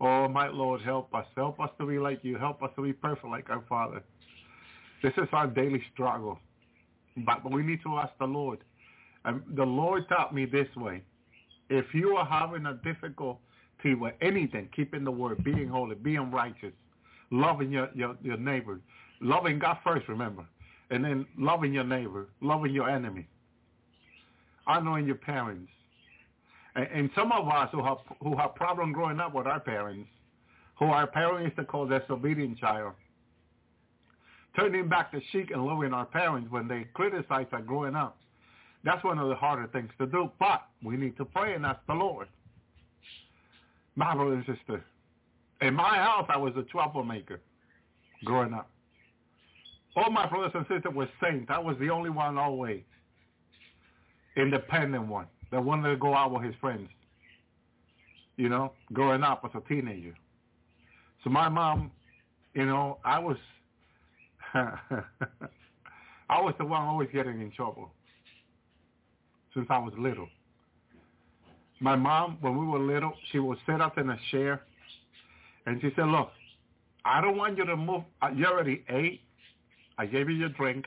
[0.01, 1.25] Oh, my Lord, help us.
[1.35, 2.37] Help us to be like you.
[2.37, 4.03] Help us to be perfect like our Father.
[5.01, 6.39] This is our daily struggle.
[7.17, 8.59] But we need to ask the Lord.
[9.23, 11.01] And the Lord taught me this way.
[11.69, 13.39] If you are having a difficulty
[13.97, 16.73] with anything, keeping the word, being holy, being righteous,
[17.31, 18.79] loving your, your, your neighbor,
[19.21, 20.45] loving God first, remember,
[20.91, 23.27] and then loving your neighbor, loving your enemy,
[24.67, 25.71] honoring your parents.
[26.75, 30.09] And, some of us who have who have problem growing up with our parents,
[30.77, 32.93] who our parents used to call disobedient child,
[34.57, 38.17] turning back the cheek and loving our parents when they criticize us growing up.
[38.83, 41.79] That's one of the harder things to do, but we need to pray and ask
[41.87, 42.27] the Lord.
[43.95, 44.83] My brother and sister,
[45.61, 47.39] in my house, I was a troublemaker
[48.25, 48.69] growing up.
[49.95, 51.45] All my brothers and sisters were saints.
[51.49, 52.83] I was the only one always
[54.35, 56.89] independent one that wanted to go out with his friends.
[58.37, 60.13] You know, growing up as a teenager.
[61.23, 61.91] So my mom,
[62.53, 63.37] you know, I was
[66.29, 67.91] I was the one always getting in trouble
[69.53, 70.27] since I was little.
[71.79, 74.61] My mom, when we were little, she would sit up in a chair
[75.65, 76.29] and she said, look,
[77.03, 78.03] I don't want you to move.
[78.21, 79.21] Uh, you already ate.
[79.97, 80.85] I gave you your drink.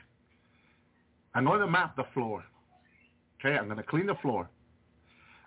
[1.35, 2.45] I'm going to map the floor.
[3.41, 4.49] Okay, I'm going to clean the floor.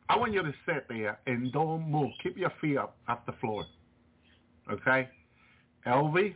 [0.09, 2.11] I want you to sit there and don't move.
[2.21, 3.65] Keep your feet up off the floor.
[4.71, 5.07] Okay?
[5.85, 6.35] Elvi,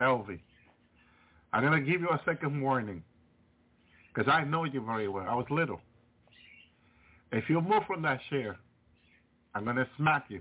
[0.00, 0.40] Elvi,
[1.52, 3.02] I'm going to give you a second warning
[4.12, 5.26] because I know you very well.
[5.28, 5.80] I was little.
[7.32, 8.56] If you move from that chair,
[9.54, 10.40] I'm going to smack you.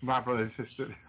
[0.00, 0.94] My brother and sister.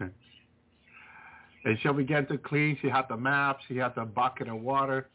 [1.64, 2.76] and she began to clean.
[2.80, 3.58] She had the map.
[3.68, 5.08] She had the bucket of water.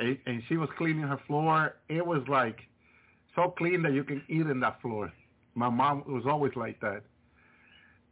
[0.00, 1.74] And, she was cleaning her floor.
[1.88, 2.60] It was like
[3.36, 5.12] so clean that you can eat in that floor.
[5.54, 7.02] My mom was always like that.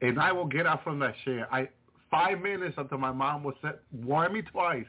[0.03, 1.49] And I will get up from that chair.
[1.53, 1.69] I
[2.11, 4.87] five minutes until my mom would say, warn me twice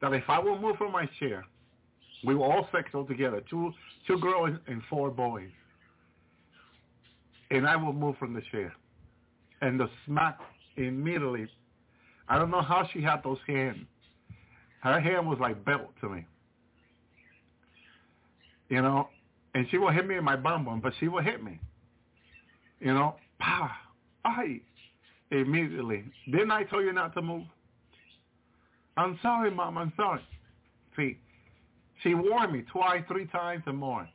[0.00, 1.44] that if I will move from my chair,
[2.24, 3.72] we were all sexual together, two
[4.06, 5.50] two girls and four boys.
[7.50, 8.74] And I will move from the chair.
[9.60, 10.38] And the smack
[10.76, 11.48] immediately,
[12.28, 13.86] I don't know how she had those hands.
[14.80, 16.26] Her hand was like belt to me.
[18.68, 19.08] You know,
[19.54, 21.58] and she will hit me in my bum bum, but she will hit me.
[22.78, 23.76] You know, pa,
[24.24, 24.60] I
[25.30, 26.04] immediately.
[26.30, 27.44] Didn't I tell you not to move?
[28.96, 29.78] I'm sorry, mom.
[29.78, 30.20] I'm sorry.
[30.96, 31.18] See,
[32.02, 34.08] she warned me twice, three times, and more.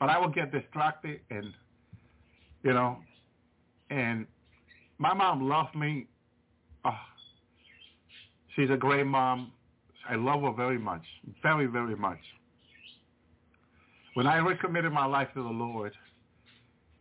[0.00, 1.52] But I would get distracted, and
[2.62, 2.98] you know,
[3.90, 4.26] and
[4.98, 6.06] my mom loved me.
[6.84, 6.90] Oh,
[8.54, 9.52] she's a great mom.
[10.08, 11.04] I love her very much,
[11.42, 12.18] very, very much.
[14.14, 15.92] When I recommitted my life to the Lord,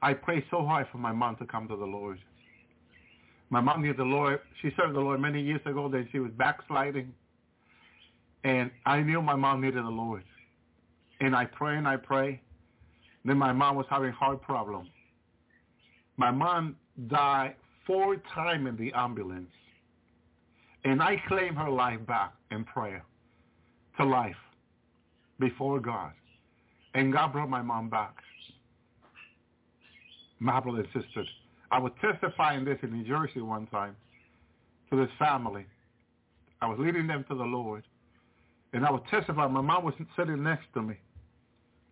[0.02, 2.20] I prayed so hard for my mom to come to the Lord.
[3.50, 4.40] My mom knew the Lord.
[4.62, 5.90] She served the Lord many years ago.
[5.90, 7.14] Then she was backsliding.
[8.44, 10.24] And I knew my mom needed the Lord.
[11.20, 12.42] And I pray and I pray.
[13.26, 14.90] Then my mom was having heart problem.
[16.18, 16.78] My mom
[17.08, 19.52] died four times in the ambulance.
[20.84, 23.04] And I claim her life back in prayer
[23.98, 24.36] to life
[25.40, 26.12] before God.
[26.94, 28.16] And God brought my mom back.
[30.40, 31.28] My brother and sisters.
[31.72, 33.96] I was testifying this in New Jersey one time
[34.90, 35.66] to this family.
[36.62, 37.84] I was leading them to the Lord.
[38.74, 39.54] And I was testifying.
[39.54, 40.96] My mom was sitting next to me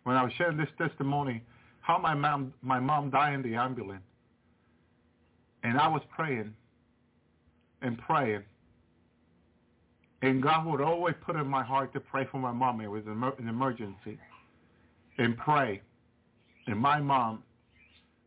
[0.04, 1.44] when I was sharing this testimony,
[1.82, 4.02] how my mom, my mom died in the ambulance.
[5.64, 6.54] And I was praying
[7.82, 8.44] and praying.
[10.22, 12.82] And God would always put in my heart to pray for my mom.
[12.82, 14.18] It was an emergency.
[15.18, 15.82] And pray.
[16.68, 17.44] And my mom,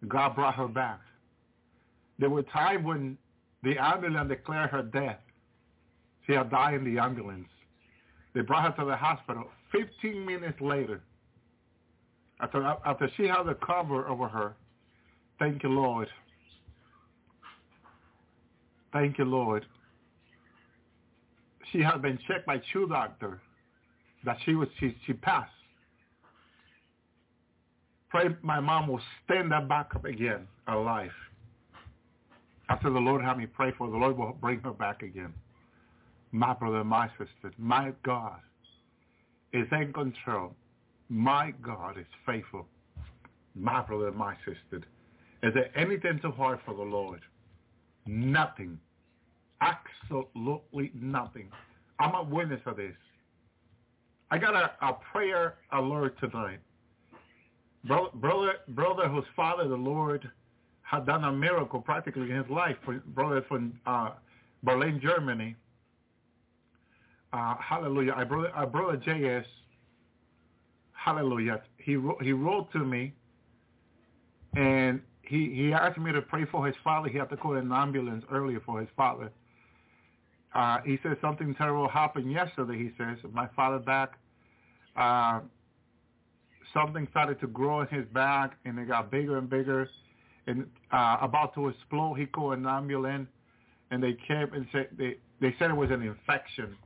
[0.09, 1.01] God brought her back.
[2.19, 3.19] There were times when
[3.63, 5.19] the ambulance declared her death.
[6.27, 7.49] She had died in the ambulance.
[8.35, 9.45] They brought her to the hospital.
[9.73, 11.03] 15 minutes later,
[12.41, 14.55] after, after she had the cover over her,
[15.39, 16.09] thank you, Lord.
[18.93, 19.65] Thank you, Lord.
[21.73, 23.41] She had been checked by two doctor
[24.25, 25.51] that she was she, she passed.
[28.11, 31.11] Pray my mom will stand up back up again alive.
[32.69, 35.33] After the Lord had me pray for, the Lord will bring her back again.
[36.31, 38.39] My brother, my sister, my God
[39.53, 40.55] is in control.
[41.09, 42.67] My God is faithful.
[43.55, 44.87] My brother, my sister.
[45.43, 47.21] Is there anything too hard for the Lord?
[48.07, 48.79] Nothing.
[49.63, 51.49] Absolutely nothing.
[51.99, 52.95] I'm a witness of this.
[54.31, 56.59] I got a, a prayer alert tonight.
[57.85, 60.29] Brother, brother, brother whose father, the Lord,
[60.83, 62.77] had done a miracle practically in his life.
[62.85, 64.11] For, brother from uh,
[64.63, 65.55] Berlin, Germany.
[67.33, 68.13] Uh, hallelujah.
[68.13, 69.45] Our brother, our brother J.S.
[70.93, 71.63] Hallelujah.
[71.79, 73.13] He, he wrote to me
[74.55, 77.09] and he, he asked me to pray for his father.
[77.09, 79.31] He had to call an ambulance earlier for his father.
[80.55, 83.19] Uh, he says something terrible happened yesterday, he says.
[83.33, 84.13] My father back,
[84.97, 85.41] uh,
[86.75, 89.89] something started to grow in his back and it got bigger and bigger
[90.47, 92.15] and uh, about to explode.
[92.15, 93.29] He called an ambulance
[93.91, 96.77] and they came and said, they, they said it was an infection.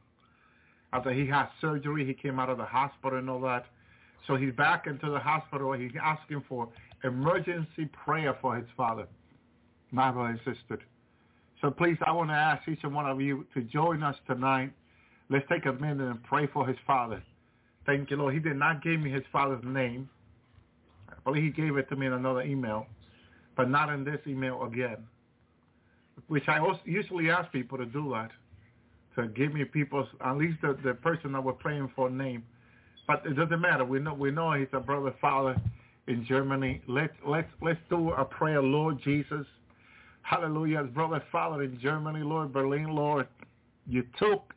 [0.92, 3.66] After he had surgery, he came out of the hospital and all that.
[4.26, 5.72] So he's back into the hospital.
[5.72, 6.68] He's asking for
[7.04, 9.06] emergency prayer for his father,
[9.90, 10.80] my brother and sister.
[11.60, 14.72] So please, I want to ask each and one of you to join us tonight.
[15.30, 17.22] Let's take a minute and pray for his father.
[17.86, 18.34] Thank you, Lord.
[18.34, 20.08] He did not give me his father's name.
[21.08, 22.86] I believe he gave it to me in another email,
[23.56, 24.98] but not in this email again,
[26.28, 28.30] which I usually ask people to do that,
[29.16, 32.44] to give me people's, at least the, the person that we're praying for name.
[33.06, 33.84] But it doesn't matter.
[33.84, 35.56] We know we know he's a brother father
[36.08, 36.82] in Germany.
[36.88, 39.46] Let's let's let's do a prayer, Lord Jesus.
[40.26, 40.82] Hallelujah.
[40.82, 43.28] Brother father in Germany, Lord Berlin, Lord,
[43.86, 44.54] you took,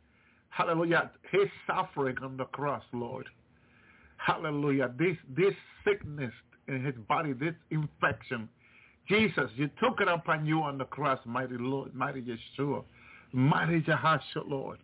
[0.49, 3.27] hallelujah, his suffering on the cross, Lord.
[4.17, 4.91] Hallelujah.
[4.97, 5.53] This this
[5.85, 6.33] sickness
[6.67, 8.49] in his body, this infection.
[9.07, 12.83] Jesus, you took it upon you on the cross, mighty Lord, mighty Yeshua,
[13.31, 14.79] mighty Jehoshua, Lord.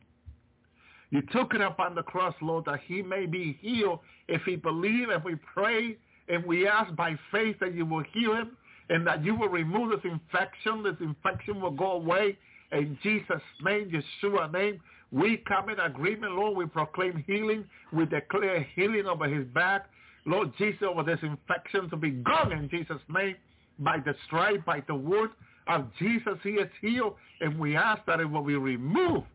[1.09, 5.09] You took it upon the cross, Lord, that he may be healed if he believe
[5.09, 5.97] if we pray
[6.29, 8.55] and we ask by faith that you will heal him
[8.89, 10.83] and that you will remove this infection.
[10.83, 12.37] This infection will go away.
[12.71, 13.91] In Jesus' name,
[14.23, 14.81] Yeshua name,
[15.11, 16.57] we come in agreement, Lord.
[16.57, 17.65] We proclaim healing.
[17.93, 19.85] We declare healing over his back.
[20.25, 23.35] Lord Jesus, over this infection to be gone in Jesus' name.
[23.79, 25.31] By the stripe, by the wound
[25.67, 27.15] of Jesus, he is healed.
[27.41, 29.25] And we ask that it will be removed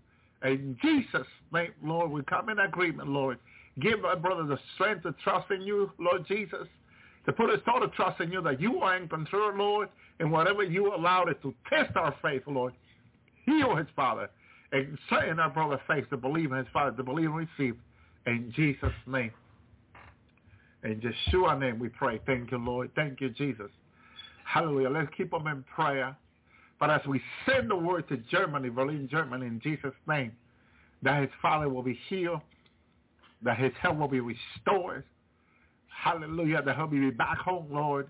[0.42, 3.38] in Jesus' name, Lord, we come in agreement, Lord.
[3.80, 6.66] Give my brother the strength to trust in you, Lord Jesus,
[7.26, 10.62] to put his total trust in you that you are in control, Lord, and whatever
[10.62, 12.72] you allowed it to test our faith, Lord.
[13.46, 14.30] Heal his father
[14.72, 17.76] and strengthen our brother's faith to believe in his father, to believe and receive.
[18.26, 19.32] In Jesus' name.
[20.84, 22.20] In Yeshua name we pray.
[22.26, 22.90] Thank you, Lord.
[22.94, 23.70] Thank you, Jesus.
[24.44, 24.90] Hallelujah.
[24.90, 26.16] Let's keep them in prayer.
[26.78, 30.32] But as we send the word to Germany, Berlin, Germany, in Jesus' name,
[31.02, 32.40] that his father will be healed,
[33.42, 35.04] that his health will be restored.
[36.02, 38.08] Hallelujah, that he'll be back home, Lord.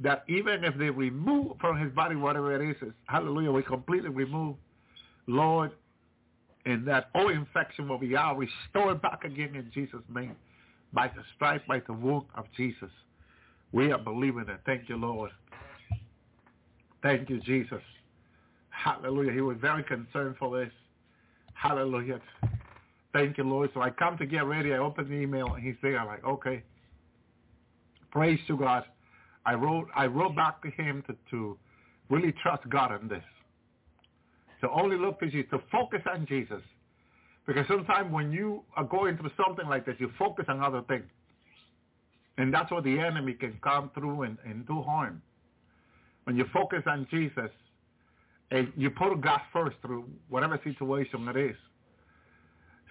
[0.00, 4.56] That even if they remove from his body whatever it is, hallelujah, we completely remove,
[5.28, 5.70] Lord,
[6.66, 10.34] and that all infection will be out, restored back again in Jesus' name,
[10.92, 12.90] by the stripe, by the wound of Jesus.
[13.70, 14.60] We are believing it.
[14.66, 15.30] Thank you, Lord.
[17.02, 17.82] Thank you, Jesus.
[18.70, 19.32] Hallelujah.
[19.32, 20.72] He was very concerned for this.
[21.54, 22.20] Hallelujah.
[23.12, 23.70] Thank you, Lord.
[23.74, 24.74] So I come to get ready.
[24.74, 26.00] I open the email and he's there.
[26.00, 26.64] I'm like, okay.
[28.12, 28.84] Praise to God.
[29.44, 31.58] I wrote I wrote back to him to, to
[32.10, 33.24] really trust God in this.
[34.60, 36.62] To only look to Jesus, to focus on Jesus.
[37.46, 41.06] Because sometimes when you are going through something like this, you focus on other things.
[42.38, 45.20] And that's where the enemy can come through and, and do harm.
[46.24, 47.50] When you focus on Jesus
[48.52, 51.56] and you put God first through whatever situation it is,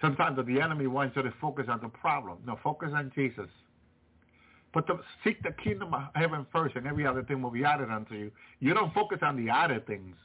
[0.00, 2.38] sometimes the enemy wants you to focus on the problem.
[2.46, 3.48] No, focus on Jesus.
[4.72, 7.90] But to seek the kingdom of heaven first and every other thing will be added
[7.90, 8.30] unto you.
[8.60, 10.16] You don't focus on the other things.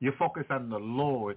[0.00, 1.36] You focus on the Lord.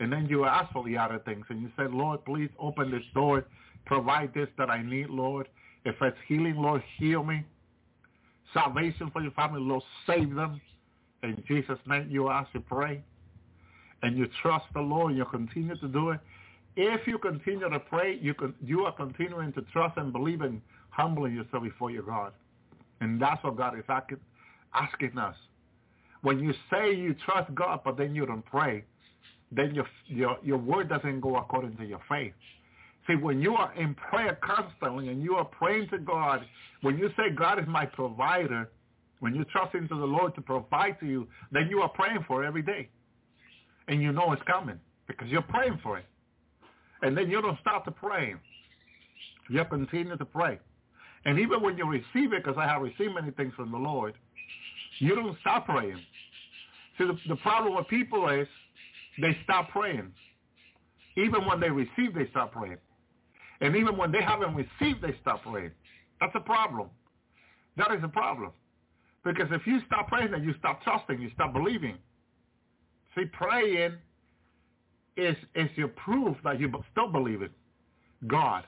[0.00, 1.44] And then you ask for the other things.
[1.50, 3.44] And you say, Lord, please open this door.
[3.84, 5.48] Provide this that I need, Lord.
[5.84, 7.44] If it's healing, Lord, heal me.
[8.54, 10.60] Salvation for your family, Lord, save them.
[11.22, 13.02] In Jesus' name you ask to pray.
[14.02, 16.20] And you trust the Lord you continue to do it.
[16.76, 20.62] If you continue to pray, you can, you are continuing to trust and believe in
[20.98, 22.32] humbling yourself before your God.
[23.00, 23.84] And that's what God is
[24.74, 25.36] asking us.
[26.22, 28.84] When you say you trust God, but then you don't pray,
[29.52, 32.32] then your, your, your word doesn't go according to your faith.
[33.06, 36.44] See, when you are in prayer constantly and you are praying to God,
[36.82, 38.68] when you say God is my provider,
[39.20, 42.44] when you trust into the Lord to provide to you, then you are praying for
[42.44, 42.88] every day.
[43.86, 46.04] And you know it's coming because you're praying for it.
[47.02, 48.34] And then you don't stop to pray.
[49.48, 50.58] You continue to pray.
[51.24, 54.14] And even when you receive it, because I have received many things from the Lord,
[54.98, 55.98] you don't stop praying.
[56.96, 58.46] See, the, the problem with people is
[59.20, 60.12] they stop praying.
[61.16, 62.78] Even when they receive, they stop praying.
[63.60, 65.72] And even when they haven't received, they stop praying.
[66.20, 66.88] That's a problem.
[67.76, 68.52] That is a problem.
[69.24, 71.96] Because if you stop praying, then you stop trusting, you stop believing.
[73.16, 73.94] See, praying
[75.16, 77.50] is, is your proof that you still believe in
[78.26, 78.64] God.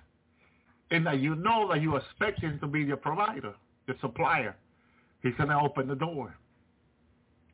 [0.91, 3.55] And that you know that you expect him to be your provider,
[3.87, 4.57] your supplier.
[5.23, 6.35] He's going to open the door.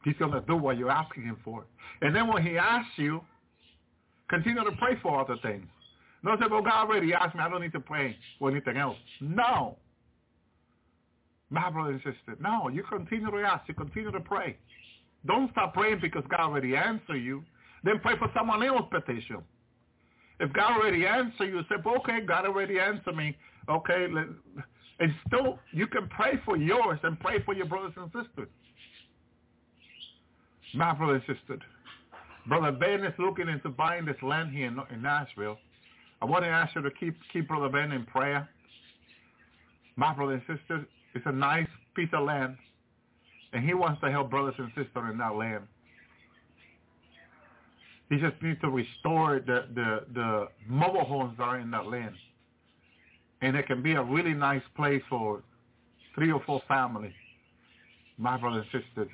[0.05, 1.64] He's going to do what you're asking him for.
[2.01, 3.20] And then when he asks you,
[4.30, 5.66] continue to pray for other things.
[6.24, 7.41] Don't say, well, God already asked me.
[7.43, 8.97] I don't need to pray for anything else.
[9.20, 9.76] No.
[11.51, 12.68] My brother and sister, no.
[12.68, 13.68] You continue to ask.
[13.68, 14.57] You continue to pray.
[15.26, 17.45] Don't stop praying because God already answered you.
[17.84, 19.39] Then pray for someone else's petition.
[20.39, 23.37] If God already answered you, say, okay, God already answered me.
[23.68, 24.26] Okay, let,
[25.01, 28.49] and still you can pray for yours and pray for your brothers and sisters.
[30.74, 31.59] My brother and sister,
[32.47, 35.59] Brother Ben is looking into buying this land here in, Nashville.
[36.22, 38.49] I want to ask you to keep keep Brother Ben in prayer.
[39.97, 42.57] My brother and sister, it's a nice piece of land,
[43.53, 45.64] and he wants to help brothers and sisters in that land.
[48.09, 52.15] He just needs to restore the, the, the mobile homes that are in that land.
[53.43, 55.43] And it can be a really nice place for
[56.15, 57.13] three or four families,
[58.17, 59.11] my brother and sister.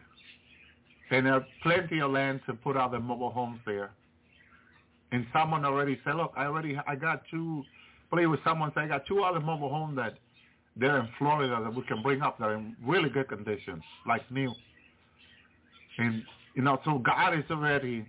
[1.10, 3.90] And there's plenty of land to put out the mobile homes there.
[5.10, 7.64] And someone already said, look, I already, I got two,
[8.10, 10.14] I believe someone said, I got two other mobile homes that
[10.76, 12.38] they're in Florida that we can bring up.
[12.38, 14.52] They're in really good condition, like new.
[15.98, 16.22] And,
[16.54, 18.06] you know, so God is already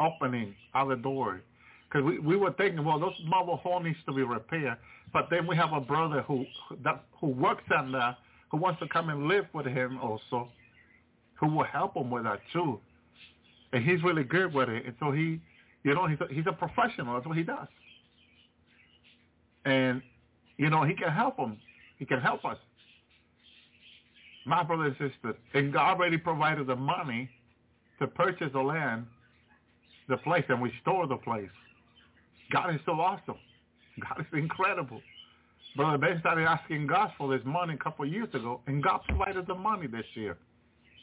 [0.00, 1.40] opening other doors.
[1.88, 4.76] Because we, we were thinking, well, those mobile home needs to be repaired.
[5.12, 6.44] But then we have a brother who
[6.84, 8.18] that who works on that,
[8.50, 10.48] who wants to come and live with him also,
[11.34, 12.78] who will help him with that too.
[13.72, 14.84] And he's really good with it.
[14.86, 15.40] And so he,
[15.82, 17.14] you know, he's a, he's a professional.
[17.14, 17.68] That's what he does.
[19.64, 20.02] And,
[20.56, 21.58] you know, he can help him.
[21.98, 22.56] He can help us.
[24.46, 27.28] My brother and sister, and God already provided the money
[27.98, 29.06] to purchase the land
[30.08, 31.50] the place and restore the place.
[32.52, 33.38] God is so awesome.
[34.00, 35.00] God is incredible.
[35.76, 39.00] Brother Ben started asking God for this money a couple of years ago, and God
[39.06, 40.36] provided the money this year.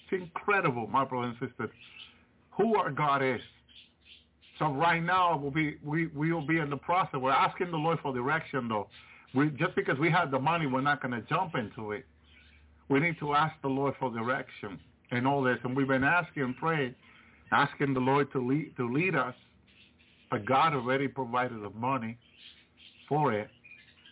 [0.03, 1.71] It's incredible, my brother and sister,
[2.51, 3.41] who our God is.
[4.59, 7.19] So right now we'll be we we will be in the process.
[7.19, 8.87] We're asking the Lord for direction, though.
[9.33, 12.05] We just because we have the money, we're not going to jump into it.
[12.87, 14.79] We need to ask the Lord for direction
[15.11, 15.57] and all this.
[15.63, 16.95] And we've been asking and praying
[17.51, 19.35] asking the Lord to lead, to lead us,
[20.29, 22.17] but God already provided the money
[23.07, 23.49] for it.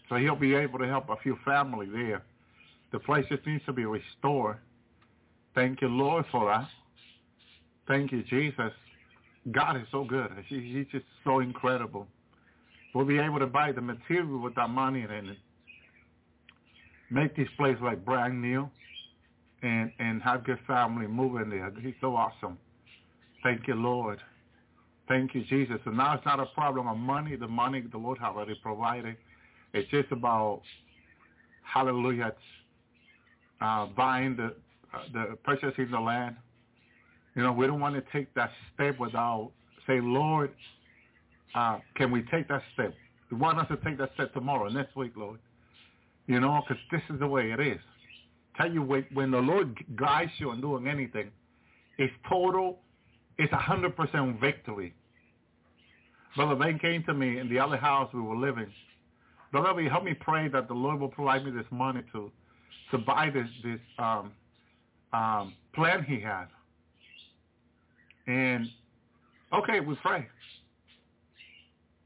[0.09, 2.23] So he'll be able to help a few families there.
[2.91, 4.57] The place just needs to be restored.
[5.55, 6.67] Thank you, Lord, for that.
[7.87, 8.71] Thank you, Jesus.
[9.51, 10.31] God is so good.
[10.47, 12.07] He's just so incredible.
[12.93, 15.35] We'll be able to buy the material with that money and
[17.09, 18.69] make this place like brand new
[19.63, 21.71] and, and have good family moving there.
[21.81, 22.57] He's so awesome.
[23.43, 24.19] Thank you, Lord.
[25.07, 25.77] Thank you, Jesus.
[25.85, 27.35] And now it's not a problem of money.
[27.35, 29.17] The money the Lord has already provided.
[29.73, 30.61] It's just about,
[31.63, 32.33] hallelujah,
[33.59, 34.55] uh, buying the,
[34.93, 36.35] uh, the purchasing the land.
[37.35, 39.51] You know, we don't want to take that step without
[39.87, 40.51] say, Lord,
[41.55, 42.93] uh, can we take that step?
[43.31, 45.39] We want us to take that step tomorrow, next week, Lord.
[46.27, 47.79] You know, because this is the way it is.
[48.55, 51.31] Tell you, when, when the Lord guides you on doing anything,
[51.97, 52.79] it's total,
[53.37, 54.93] it's a 100% victory.
[56.35, 58.71] Brother Ben came to me in the other house we were living.
[59.51, 62.31] Brother Ben, help me pray that the Lord will provide me this money to
[62.91, 64.31] to buy this this um,
[65.13, 66.45] um, plan he had.
[68.27, 68.67] And
[69.53, 70.27] okay, we pray.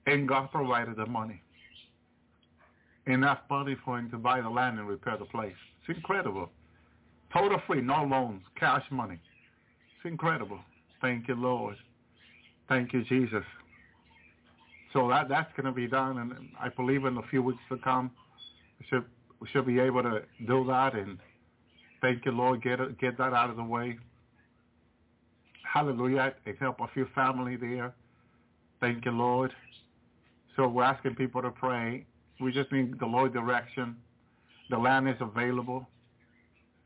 [0.05, 1.41] And God provided the money.
[3.05, 5.55] Enough money for him to buy the land and repair the place.
[5.81, 6.49] It's incredible.
[7.31, 9.19] Total free, no loans, cash money.
[9.97, 10.59] It's incredible.
[11.01, 11.75] Thank you, Lord.
[12.67, 13.43] Thank you, Jesus.
[14.93, 17.77] So that that's going to be done, and I believe in a few weeks to
[17.77, 18.11] come,
[18.79, 19.05] we should
[19.39, 20.95] we should be able to do that.
[20.95, 21.17] And
[22.01, 23.97] thank you, Lord, get it, get that out of the way.
[25.71, 26.33] Hallelujah.
[26.45, 27.93] And help a few family there.
[28.79, 29.51] Thank you, Lord.
[30.55, 32.05] So we're asking people to pray.
[32.39, 33.95] We just need the Lord direction.
[34.69, 35.87] The land is available.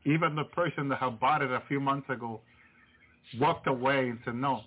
[0.04, 2.40] Even the person that had bought it a few months ago
[3.38, 4.62] walked away and said no.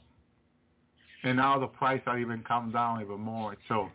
[1.24, 3.56] And now the price has even come down even more.
[3.68, 3.90] So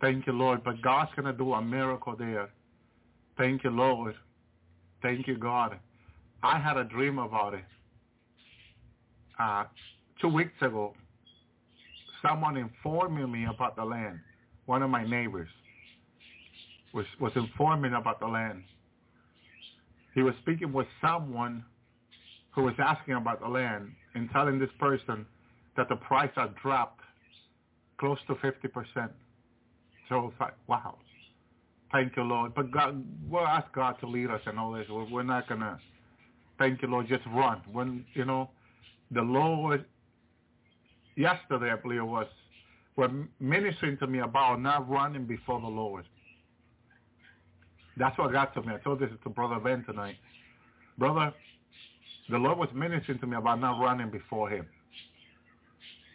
[0.00, 0.64] thank you, Lord.
[0.64, 2.50] But God's going to do a miracle there.
[3.38, 4.14] Thank you, Lord.
[5.02, 5.78] Thank you, God.
[6.42, 7.64] I had a dream about it.
[9.38, 9.64] Uh,
[10.20, 10.94] two weeks ago,
[12.20, 14.18] someone informed me about the land.
[14.66, 15.48] One of my neighbors
[16.92, 18.62] was, was informing about the land.
[20.14, 21.64] He was speaking with someone
[22.52, 25.26] who was asking about the land and telling this person
[25.76, 27.00] that the price had dropped
[27.98, 29.10] close to 50%.
[30.08, 30.98] So it's like, wow.
[31.92, 32.54] Thank you, Lord.
[32.54, 34.86] But God, we'll ask God to lead us in all this.
[34.90, 35.78] We're, we're not going to,
[36.58, 37.60] thank you, Lord, just run.
[37.70, 38.50] When, you know,
[39.10, 39.84] the Lord,
[41.16, 42.26] yesterday, I believe it was,
[42.96, 46.04] were ministering to me about not running before the Lord.
[47.96, 48.74] That's what got to me.
[48.74, 50.16] I told this to Brother Ben tonight.
[50.98, 51.32] Brother,
[52.32, 54.66] the Lord was ministering to me about not running before him.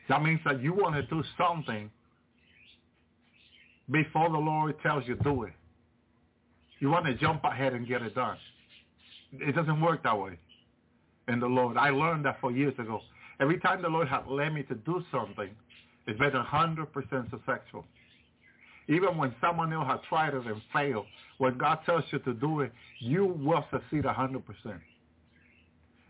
[0.09, 1.91] That means that you want to do something
[3.91, 5.53] before the Lord tells you do it.
[6.79, 8.37] You want to jump ahead and get it done.
[9.31, 10.39] It doesn't work that way
[11.27, 11.77] in the Lord.
[11.77, 12.99] I learned that four years ago.
[13.39, 15.49] Every time the Lord had led me to do something,
[16.07, 17.85] it's been 100% successful.
[18.89, 21.05] Even when someone else has tried it and failed,
[21.37, 24.41] when God tells you to do it, you will succeed 100%.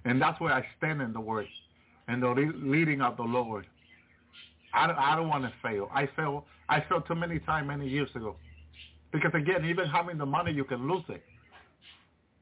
[0.07, 1.47] And that's where I stand in the Word
[2.07, 3.67] and the leading of the Lord.
[4.73, 5.89] I don't, I don't want to fail.
[5.93, 6.45] I fail.
[6.69, 8.37] I failed too many times many years ago.
[9.11, 11.21] Because again, even having the money, you can lose it.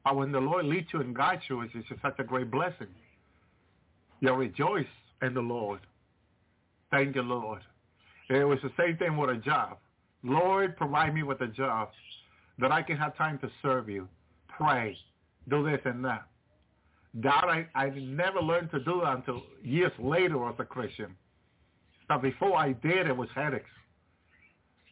[0.04, 2.86] But when the Lord leads you and guides you, it's just such a great blessing.
[4.20, 4.86] You rejoice
[5.20, 5.80] in the Lord.
[6.92, 7.62] Thank you, Lord.
[8.30, 9.78] It was the same thing with a job.
[10.22, 11.90] Lord, provide me with a job
[12.60, 14.08] that I can have time to serve you,
[14.48, 14.96] pray,
[15.48, 16.26] do this and that.
[17.22, 21.14] That I, I never learned to do that until years later as a Christian.
[22.08, 23.70] But before I did, it was headaches.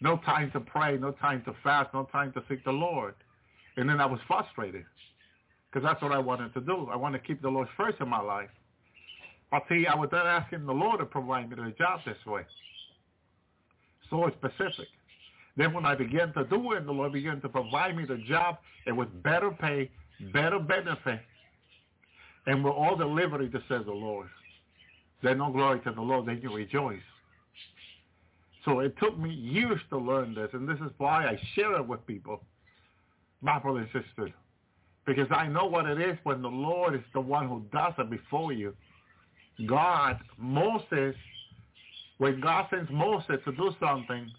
[0.01, 3.15] No time to pray, no time to fast, no time to seek the Lord.
[3.77, 4.85] And then I was frustrated
[5.71, 6.89] because that's what I wanted to do.
[6.93, 8.51] I want to keep the Lord first in my life.
[9.53, 12.43] I'll I was then asking the Lord to provide me the job this way.
[14.11, 14.89] So specific.
[15.57, 18.59] Then when I began to do it, the Lord began to provide me the job.
[18.87, 19.91] It was better pay,
[20.33, 21.21] better benefit,
[22.47, 24.29] and with all the liberty, to says the Lord.
[25.23, 27.01] Then no glory to the Lord, then you rejoice.
[28.65, 31.87] So it took me years to learn this, and this is why I share it
[31.87, 32.43] with people,
[33.43, 34.33] my brothers and sisters,
[35.07, 38.11] because I know what it is when the Lord is the one who does it
[38.11, 38.75] before you.
[39.67, 41.15] God, Moses,
[42.19, 44.31] when God sends Moses to do something,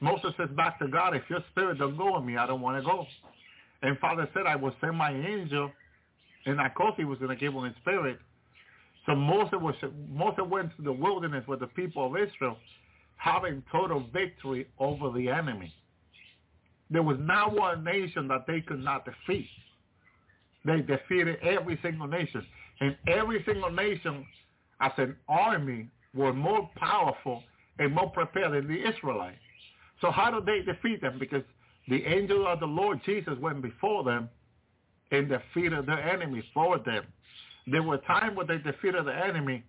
[0.00, 2.82] Moses says back to God, if your spirit don't go with me, I don't want
[2.82, 3.06] to go.
[3.82, 5.70] And Father said, I will send my angel,
[6.46, 6.60] and
[6.96, 8.18] he was going to give his spirit.
[9.06, 9.74] So Moses, was,
[10.08, 12.56] Moses went to the wilderness with the people of Israel,
[13.16, 15.72] having total victory over the enemy.
[16.90, 19.48] There was not one nation that they could not defeat.
[20.64, 22.46] They defeated every single nation.
[22.80, 24.26] And every single nation
[24.80, 27.42] as an army were more powerful
[27.78, 29.38] and more prepared than the Israelites.
[30.00, 31.18] So how did they defeat them?
[31.18, 31.42] Because
[31.88, 34.28] the angel of the Lord Jesus went before them
[35.12, 37.04] and defeated their enemies for them.
[37.66, 39.62] There were times when they defeated the enemy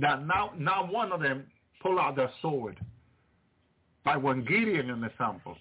[0.00, 1.44] that not, not one of them
[1.80, 2.78] pulled out their sword.
[4.04, 5.56] By when Gideon in the sample,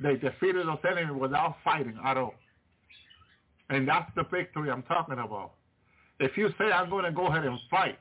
[0.00, 2.34] they defeated those enemies without fighting at all.
[3.70, 5.52] And that's the victory I'm talking about.
[6.20, 7.98] If you say, I'm going to go ahead and fight,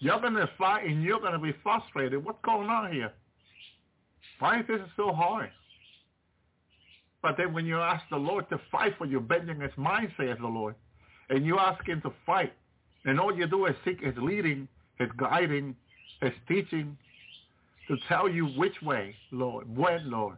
[0.00, 2.24] you're going to fight and you're going to be frustrated.
[2.24, 3.12] What's going on here?
[4.38, 5.50] Why is this so hard?
[7.24, 10.36] But then when you ask the Lord to fight for you, vengeance is mine, says
[10.38, 10.74] the Lord,
[11.30, 12.52] and you ask him to fight,
[13.06, 14.68] and all you do is seek his leading,
[14.98, 15.74] his guiding,
[16.20, 16.98] his teaching,
[17.88, 20.36] to tell you which way, Lord, when, Lord,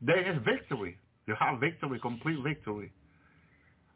[0.00, 0.96] there is victory.
[1.26, 2.90] You have victory, complete victory.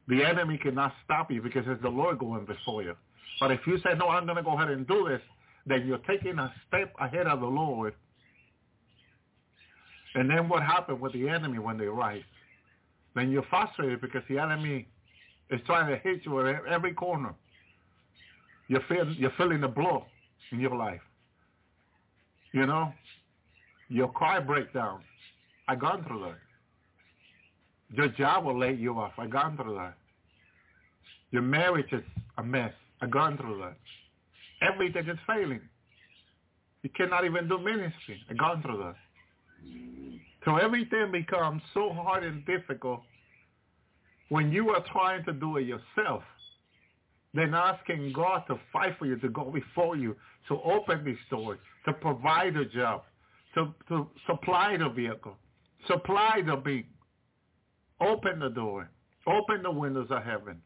[0.08, 2.94] The enemy cannot stop you because it's the Lord going before you.
[3.40, 5.22] But if you say, no, I'm going to go ahead and do this,
[5.64, 7.94] then you're taking a step ahead of the Lord.
[10.14, 12.22] And then what happened with the enemy when they rise?
[13.14, 14.86] Then you're frustrated because the enemy
[15.50, 17.34] is trying to hit you at every corner.
[18.68, 20.06] You're feeling, you're feeling the blow
[20.50, 21.00] in your life.
[22.52, 22.92] You know,
[23.88, 25.00] your car breakdown.
[25.68, 26.38] I gone through that.
[27.94, 29.12] Your job will lay you off.
[29.18, 29.94] I gone through that.
[31.30, 32.02] Your marriage is
[32.38, 32.72] a mess.
[33.00, 33.76] I gone through that.
[34.62, 35.60] Everything is failing.
[36.82, 38.20] You cannot even do ministry.
[38.30, 38.94] I gone through that.
[40.44, 43.00] So everything becomes so hard and difficult
[44.28, 46.22] when you are trying to do it yourself.
[47.34, 50.16] Then asking God to fight for you, to go before you,
[50.48, 53.04] to open these doors, to provide a job,
[53.54, 55.36] to, to supply the vehicle,
[55.86, 56.84] supply the being,
[58.00, 58.90] open the door,
[59.26, 60.60] open the windows of heaven,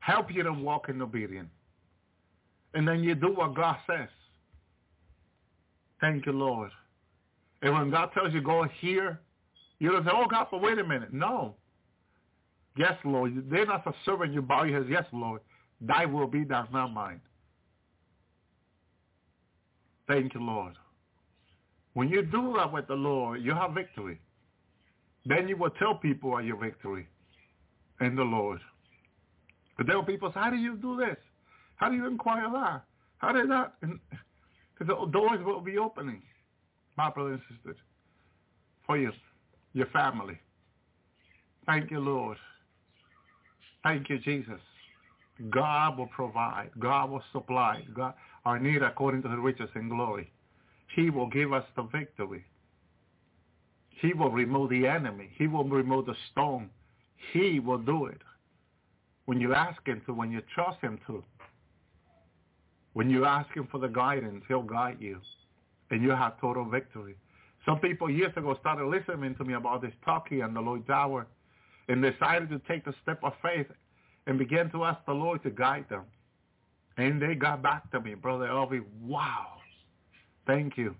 [0.00, 1.50] help you to walk in obedience.
[2.74, 4.08] And then you do what God says.
[6.00, 6.70] Thank you, Lord.
[7.64, 9.20] And when God tells you go here,
[9.78, 11.14] you don't say, oh, God, but wait a minute.
[11.14, 11.56] No.
[12.76, 13.50] Yes, Lord.
[13.50, 14.34] They're not a servant.
[14.34, 14.90] You bow your head.
[14.90, 15.40] Yes, Lord.
[15.80, 17.22] Thy will be done, not mine.
[20.06, 20.74] Thank you, Lord.
[21.94, 24.20] When you do that with the Lord, you have victory.
[25.24, 27.08] Then you will tell people of your victory
[28.02, 28.60] in the Lord.
[29.78, 31.16] But there people say, how do you do this?
[31.76, 32.82] How do you inquire that?
[33.18, 33.72] How did that?
[33.80, 34.00] Because
[34.80, 36.20] the doors will be opening,
[36.96, 37.76] my brothers and sisters,
[38.86, 39.12] for you,
[39.72, 40.38] your family.
[41.66, 42.36] Thank you, Lord.
[43.82, 44.60] Thank you, Jesus.
[45.50, 46.70] God will provide.
[46.78, 47.82] God will supply.
[47.94, 48.14] God,
[48.44, 50.30] our need according to his riches and glory.
[50.94, 52.44] He will give us the victory.
[53.88, 55.30] He will remove the enemy.
[55.36, 56.70] He will remove the stone.
[57.32, 58.20] He will do it.
[59.26, 61.24] When you ask him to, when you trust him to,
[62.92, 65.18] when you ask him for the guidance, he'll guide you.
[65.94, 67.14] And you have total victory.
[67.64, 71.28] Some people years ago started listening to me about this talkie and the Lord's Hour
[71.86, 73.68] and decided to take the step of faith
[74.26, 76.02] and began to ask the Lord to guide them.
[76.96, 79.58] And they got back to me, Brother Elvi, wow.
[80.48, 80.96] Thank you.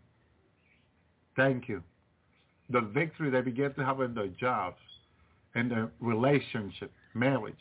[1.35, 1.83] Thank you.
[2.71, 4.79] The victory they began to have in their jobs,
[5.57, 7.57] in their relationship, marriage.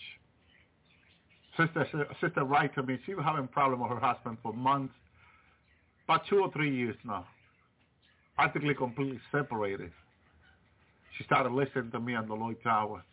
[1.58, 4.94] Sister, sister write to me, she was having problem with her husband for months,
[6.06, 7.26] about two or three years now.
[8.36, 9.92] Practically completely separated.
[11.18, 13.04] She started listening to me on the Lord's Hour.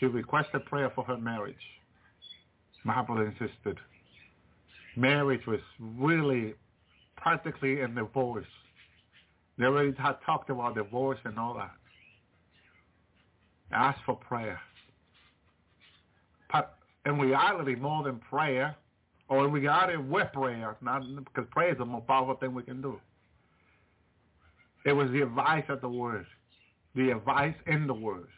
[0.00, 1.54] She requested prayer for her marriage.
[2.84, 3.78] My insisted.
[4.96, 6.54] Marriage was really
[7.16, 8.46] practically in divorce.
[9.56, 11.70] They already had talked about divorce and all that.
[13.70, 14.60] Asked for prayer.
[16.52, 18.76] But in reality, more than prayer,
[19.32, 22.62] or we got it with prayer, not because prayer is the most powerful thing we
[22.62, 23.00] can do.
[24.84, 26.26] It was the advice of the word,
[26.94, 28.28] the advice in the word.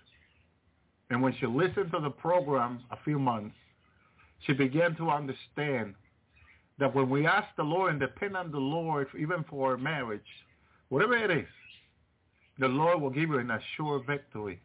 [1.10, 3.56] And when she listened to the program a few months,
[4.46, 5.94] she began to understand
[6.78, 10.20] that when we ask the Lord and depend on the Lord, even for marriage,
[10.90, 11.48] whatever it is,
[12.60, 14.60] the Lord will give you an assured victory.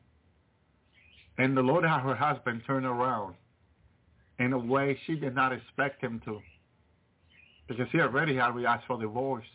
[1.40, 3.34] And the Lord had her husband turn around
[4.40, 6.40] in a way she did not expect him to.
[7.68, 9.46] Because he already had asked for divorce.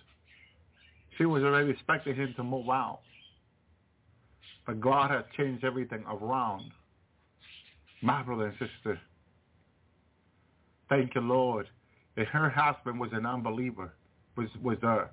[1.18, 3.00] She was already expecting him to move out.
[4.66, 6.70] But God had changed everything around.
[8.02, 9.00] My brother and sister,
[10.88, 11.66] thank you, Lord.
[12.16, 13.92] That her husband was an unbeliever,
[14.36, 15.08] was was a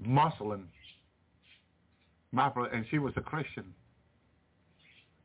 [0.00, 0.68] Muslim,
[2.30, 3.74] my brother, and she was a Christian.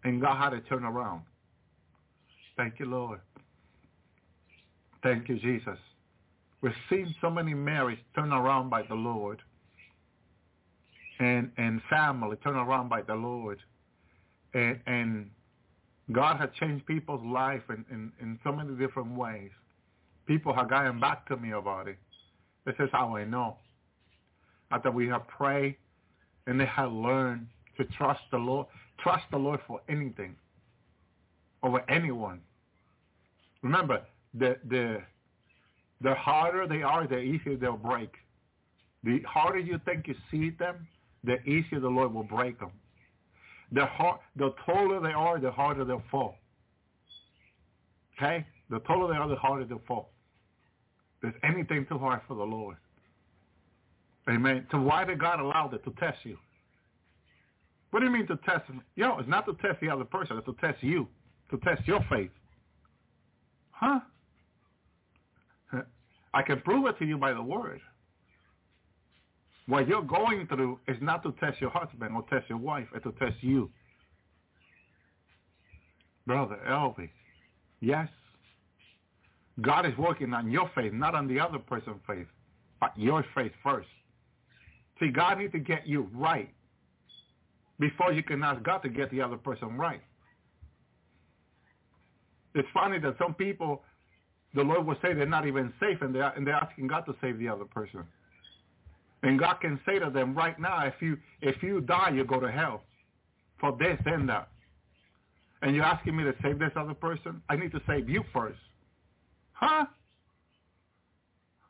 [0.03, 1.21] And God had to turn around.
[2.57, 3.19] Thank you, Lord.
[5.01, 5.77] Thank you, Jesus.
[6.61, 9.41] We've seen so many marriages turn around by the Lord
[11.19, 13.59] and and family turn around by the Lord.
[14.53, 15.29] And and
[16.11, 19.51] God has changed people's life in, in, in so many different ways.
[20.27, 21.97] People have gotten back to me about it.
[22.65, 23.57] This is how I know.
[24.71, 25.77] After we have prayed
[26.47, 27.47] and they have learned
[27.77, 28.67] to trust the Lord,
[28.99, 30.35] trust the Lord for anything,
[31.63, 32.41] over anyone.
[33.61, 34.01] Remember,
[34.33, 35.01] the the
[36.01, 38.11] the harder they are, the easier they'll break.
[39.03, 40.87] The harder you think you see them,
[41.23, 42.71] the easier the Lord will break them.
[43.71, 46.35] The, hard, the taller they are, the harder they'll fall.
[48.17, 48.45] Okay?
[48.69, 50.09] The taller they are, the harder they'll fall.
[51.21, 52.77] There's anything too hard for the Lord.
[54.29, 54.67] Amen.
[54.71, 56.37] So why did God allow that to test you?
[57.91, 58.63] What do you mean to test?
[58.95, 60.37] You know, it's not to test the other person.
[60.37, 61.07] It's to test you,
[61.53, 62.31] to test your faith.
[63.71, 63.99] Huh?
[66.33, 67.79] I can prove it to you by the word.
[69.67, 73.03] What you're going through is not to test your husband or test your wife, it's
[73.03, 73.69] to test you.
[76.25, 77.09] Brother Elvi,
[77.81, 78.07] yes,
[79.61, 82.27] God is working on your faith, not on the other person's faith,
[82.79, 83.87] but your faith first.
[84.99, 86.49] See, God needs to get you right
[87.79, 90.01] before you can ask God to get the other person right.
[92.55, 93.83] It's funny that some people,
[94.53, 97.15] the Lord will say they're not even safe, and they're, and they're asking God to
[97.21, 98.03] save the other person.
[99.23, 102.39] And God can say to them right now, if you if you die, you go
[102.39, 102.83] to hell
[103.59, 104.49] for this and that.
[105.61, 107.41] And you're asking me to save this other person?
[107.49, 108.59] I need to save you first.
[109.53, 109.85] Huh?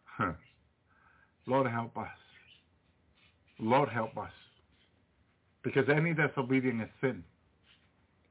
[0.05, 0.31] huh.
[1.45, 2.07] Lord help us.
[3.59, 4.31] Lord help us.
[5.63, 7.23] Because any disobedience is sin.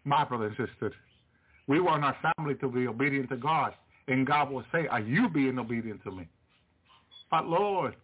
[0.04, 0.92] My brother and sister,
[1.68, 3.74] we want our family to be obedient to God.
[4.08, 6.28] And God will say, are you being obedient to me?
[7.30, 7.94] But Lord,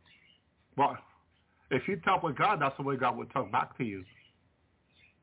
[0.76, 0.96] well,
[1.70, 4.04] if you talk with God, that's the way God will talk back to you.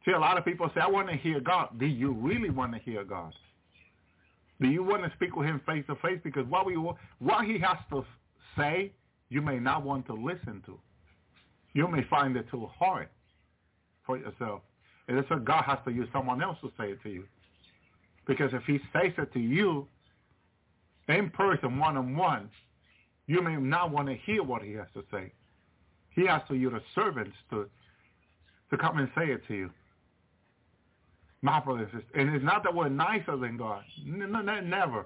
[0.04, 1.80] See, a lot of people say, I want to hear God.
[1.80, 3.34] Do you really want to hear God?
[4.62, 6.20] Do you want to speak with him face to face?
[6.24, 8.06] Because what, we, what he has to
[8.58, 8.92] say,
[9.30, 10.78] you may not want to listen to.
[11.74, 13.10] You may find it too hard
[14.06, 14.62] for yourself.
[15.08, 17.26] And that's why God has to use someone else to say it to you.
[18.28, 19.88] Because if he says it to you
[21.08, 22.50] in person, one-on-one,
[23.28, 25.32] you may not want to hear what he has to say.
[26.10, 27.70] He has to use the servants to
[28.72, 29.70] to come and say it to you.
[31.44, 32.20] My brothers and sisters.
[32.20, 33.84] And it's not that we're nicer than God.
[34.04, 35.06] No, no, never.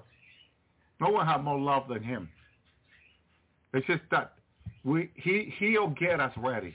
[0.98, 2.28] No one has more love than him.
[3.74, 4.32] It's just that
[4.84, 6.74] we he he'll get us ready.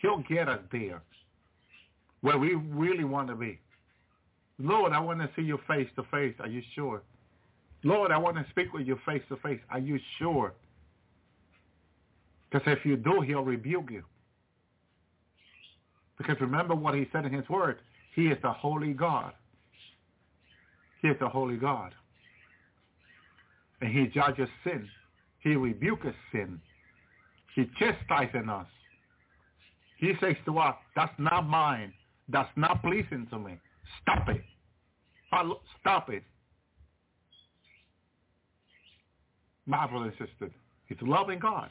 [0.00, 1.02] He'll get us there
[2.22, 3.58] where we really want to be.
[4.58, 6.34] Lord, I want to see you face to face.
[6.40, 7.02] Are you sure?
[7.84, 9.60] Lord, I want to speak with you face to face.
[9.70, 10.54] Are you sure?
[12.50, 14.04] Because if you do, he'll rebuke you.
[16.18, 17.78] Because remember what he said in his word.
[18.14, 19.32] He is the holy God.
[21.00, 21.94] He is the holy God.
[23.80, 24.88] And he judges sin.
[25.40, 26.60] He rebukes sin.
[27.54, 28.66] He chastises us.
[29.98, 31.92] He says to us, that's not mine.
[32.28, 33.58] That's not pleasing to me.
[34.00, 34.42] Stop it.
[35.80, 36.22] Stop it.
[39.66, 40.50] My brother and sister,
[40.86, 41.70] he's a loving God.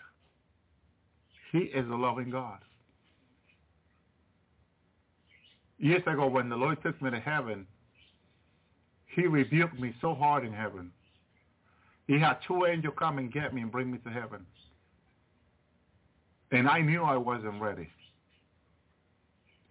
[1.51, 2.59] He is a loving God.
[5.77, 7.67] Years ago when the Lord took me to heaven,
[9.15, 10.91] he rebuked me so hard in heaven.
[12.07, 14.45] He had two angels come and get me and bring me to heaven.
[16.51, 17.89] And I knew I wasn't ready.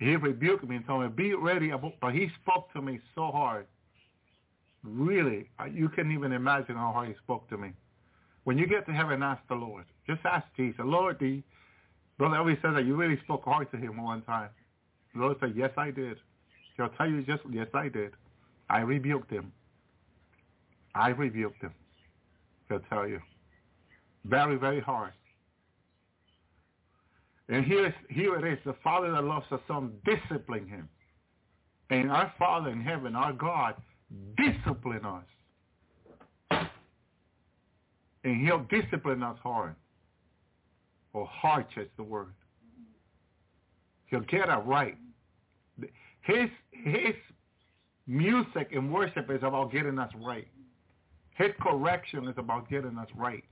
[0.00, 1.70] He rebuked me and told me, be ready.
[2.00, 3.66] But he spoke to me so hard.
[4.82, 7.72] Really, you can't even imagine how hard he spoke to me.
[8.44, 9.84] When you get to heaven, ask the Lord.
[10.06, 11.42] Just ask Jesus, Lord, the
[12.16, 14.48] Brother Elvis said that you really spoke hard to him one time.
[15.14, 16.16] The Lord said, yes, I did.
[16.76, 18.12] He'll tell you just, yes, I did.
[18.70, 19.52] I rebuked him.
[20.94, 21.74] I rebuked him.
[22.68, 23.20] He'll tell you.
[24.24, 25.12] Very, very hard.
[27.50, 28.58] And here, here it is.
[28.64, 30.88] The Father that loves the Son discipline him.
[31.90, 33.74] And our Father in heaven, our God,
[34.36, 36.66] discipline us.
[38.22, 39.74] And he'll discipline us hard
[41.12, 42.32] or heart is the word.
[44.06, 44.96] He'll get it right.
[46.22, 47.14] His his
[48.06, 50.46] music and worship is about getting us right.
[51.36, 53.44] His correction is about getting us right.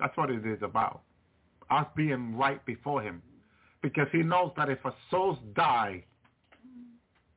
[0.00, 1.02] That's what it is about.
[1.70, 3.22] Us being right before him.
[3.82, 6.04] Because he knows that if a soul die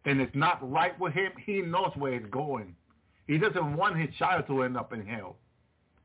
[0.05, 2.75] and it's not right with him, he knows where it's going.
[3.27, 5.35] He doesn't want his child to end up in hell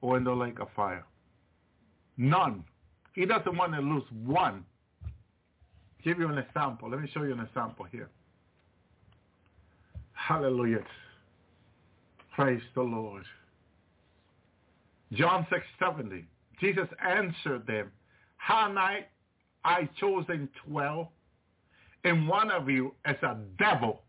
[0.01, 1.05] or in the lake of fire.
[2.17, 2.65] None.
[3.15, 4.65] He doesn't want to lose one.
[6.03, 6.91] Give you an example.
[6.91, 8.11] Let me show you an example here.
[10.15, 10.83] Hallelujah.
[12.35, 13.25] Praise the Lord.
[15.13, 16.25] John 6, 70.
[16.61, 17.91] Jesus answered them,
[18.43, 19.07] How I,
[19.65, 21.07] I chosen twelve,
[22.03, 24.03] and one of you is a devil.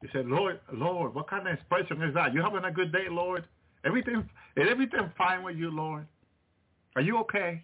[0.00, 2.32] He said, Lord, Lord, what kind of expression is that?
[2.32, 3.44] You having a good day, Lord?
[3.84, 6.06] Everything, is everything fine with you, Lord?
[6.96, 7.62] Are you okay?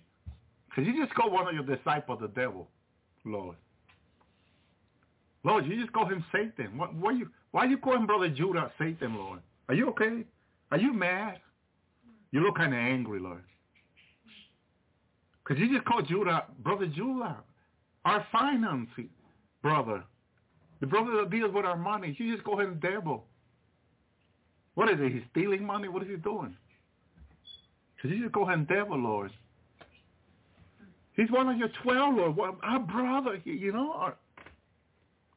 [0.68, 2.68] Because you just call one of your disciples the devil,
[3.24, 3.56] Lord?
[5.42, 6.76] Lord, you just call him Satan.
[6.76, 9.40] What, why you why you call him Brother Judah Satan, Lord?
[9.70, 10.24] Are you okay?
[10.70, 11.38] Are you mad?
[12.30, 13.42] You look kind of angry, Lord.
[15.48, 17.38] Could you just call Judah Brother Judah,
[18.04, 19.08] our financing
[19.62, 20.04] brother,
[20.80, 22.14] the brother that deals with our money?
[22.18, 23.24] You just call him devil.
[24.74, 25.10] What is it?
[25.10, 25.88] He's stealing money?
[25.88, 26.54] What is he doing?
[27.96, 29.32] Because you just call him devil, Lord?
[31.16, 32.36] He's one of your twelve, Lord.
[32.36, 33.92] Well, our brother, you know.
[33.92, 34.16] Our,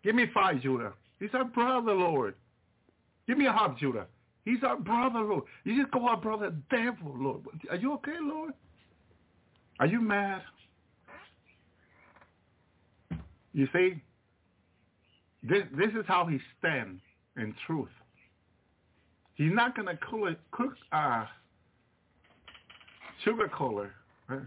[0.04, 0.92] give me five, Judah.
[1.22, 2.36] He's our brother, Lord.
[3.28, 4.08] Give me a hug, Judah.
[4.44, 5.46] He's our brother, Lord.
[5.64, 7.44] You just call our brother devil, Lord.
[7.70, 8.54] Are you okay, Lord?
[9.82, 10.44] Are you mad?
[13.52, 13.96] You see,
[15.42, 17.02] this, this is how he stands
[17.36, 17.90] in truth.
[19.34, 21.26] He's not going to cook, cook uh,
[23.26, 23.92] sugar cooler,
[24.30, 24.42] right?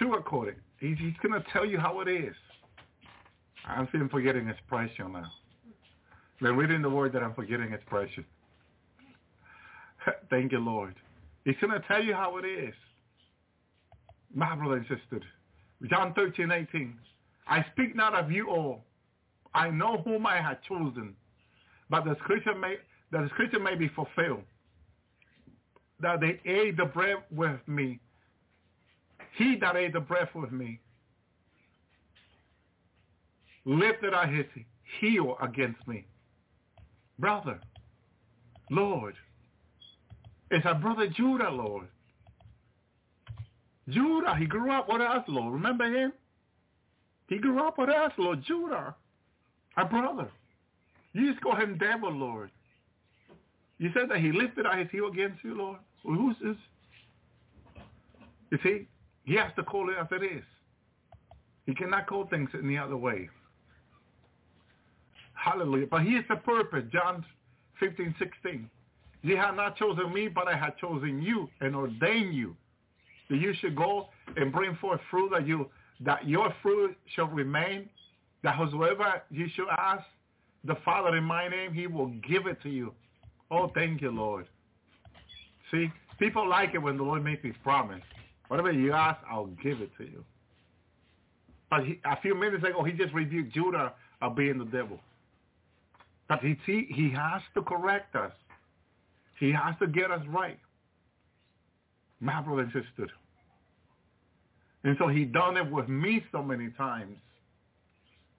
[0.00, 0.58] sugarcoat it.
[0.78, 2.34] He's, he's going to tell you how it is.
[3.66, 5.32] I'm feeling forgetting expression now.
[6.40, 8.24] Been reading the word that I'm forgetting its expression.
[10.30, 10.94] Thank you, Lord.
[11.44, 12.74] He's going to tell you how it is.
[14.34, 15.20] My brother and sister.
[15.88, 16.94] John 13, 18.
[17.46, 18.84] I speak not of you all.
[19.54, 21.14] I know whom I have chosen.
[21.90, 22.76] But the scripture may,
[23.12, 24.42] the scripture may be fulfilled.
[26.00, 28.00] That they ate the bread with me.
[29.36, 30.80] He that ate the bread with me
[33.64, 34.46] lifted up his
[35.00, 36.06] heel against me.
[37.18, 37.60] Brother,
[38.70, 39.14] Lord,
[40.54, 41.88] it's our brother Judah, Lord.
[43.88, 45.52] Judah, he grew up with us, Lord.
[45.52, 46.12] Remember him?
[47.28, 48.42] He grew up with us, Lord.
[48.46, 48.94] Judah,
[49.76, 50.30] our brother.
[51.12, 52.50] You just call him devil, Lord.
[53.78, 55.78] You said that he lifted up his heel against you, Lord.
[56.04, 56.56] Well, who's this?
[58.50, 58.86] You see,
[59.24, 60.44] he has to call it as it is.
[61.66, 63.28] He cannot call things any other way.
[65.34, 65.86] Hallelujah.
[65.90, 66.84] But he is the purpose.
[66.92, 67.24] John
[67.80, 68.70] 15, 16.
[69.24, 72.54] You have not chosen me, but I have chosen you and ordained you
[73.30, 75.70] that you should go and bring forth fruit that you
[76.00, 77.88] that your fruit shall remain,
[78.42, 80.04] that whosoever you shall ask
[80.64, 82.92] the Father in my name, he will give it to you.
[83.50, 84.46] Oh, thank you, Lord.
[85.70, 88.02] See, people like it when the Lord makes his promise.
[88.48, 90.24] Whatever you ask, I'll give it to you.
[91.70, 95.00] But he, a few minutes ago, he just rebuked Judah of being the devil.
[96.28, 98.32] But he, he has to correct us.
[99.38, 100.58] He has to get us right.
[102.20, 103.10] My brother and sister.
[104.84, 107.16] And so he done it with me so many times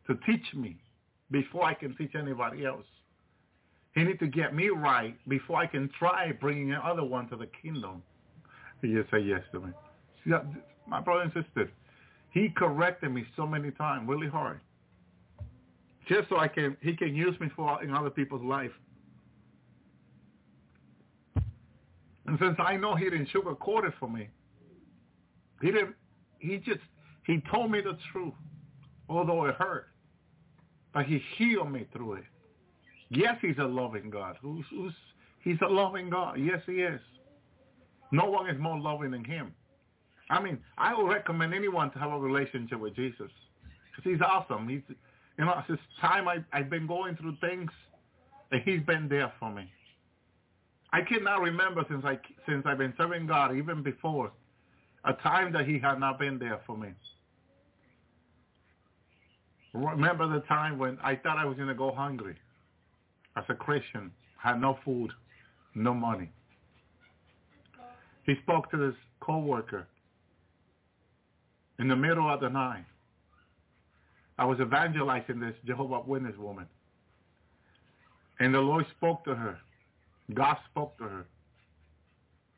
[0.07, 0.77] to teach me
[1.31, 2.85] before I can teach anybody else.
[3.95, 7.47] He need to get me right before I can try bringing another one to the
[7.61, 8.03] kingdom.
[8.81, 9.71] He just say yes to me.
[10.23, 10.41] See, uh,
[10.87, 11.71] my brother and sister,
[12.31, 14.59] he corrected me so many times, really hard
[16.07, 18.71] just so I can he can use me for in other people's life.
[22.28, 24.30] And since I know he didn't sugarcoat it for me,
[25.61, 25.95] he didn't.
[26.39, 26.82] He just
[27.26, 28.34] he told me the truth,
[29.09, 29.88] although it hurt.
[30.93, 32.24] But he healed me through it.
[33.09, 34.37] Yes, he's a loving God.
[34.41, 34.93] Who's, who's
[35.43, 36.39] he's a loving God.
[36.39, 36.99] Yes, he is.
[38.12, 39.54] No one is more loving than him.
[40.29, 43.29] I mean, I would recommend anyone to have a relationship with Jesus
[43.91, 44.67] because he's awesome.
[44.67, 44.82] He's
[45.37, 47.70] you know, this time I, I've been going through things,
[48.51, 49.70] and he's been there for me.
[50.96, 52.17] I cannot remember since I
[52.47, 54.32] since I've been serving God, even before,
[55.04, 56.88] a time that he had not been there for me.
[59.74, 62.38] Remember the time when I thought I was going to go hungry
[63.36, 64.09] as a Christian,
[64.42, 65.12] had no food,
[65.76, 66.30] no money.
[68.26, 69.89] He spoke to this coworker
[71.78, 72.86] in the middle of the night.
[74.38, 76.67] I was evangelizing this Jehovah Witness woman.
[78.39, 79.59] And the Lord spoke to her.
[80.33, 81.15] God spoke to uh-huh.
[81.15, 81.25] her.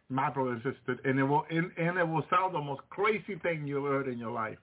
[0.09, 0.99] My brother and sister.
[1.03, 4.17] And it will and, and it will sound the most crazy thing you've heard in
[4.17, 4.57] your life.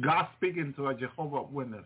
[0.00, 1.84] God speaking to a Jehovah Witness.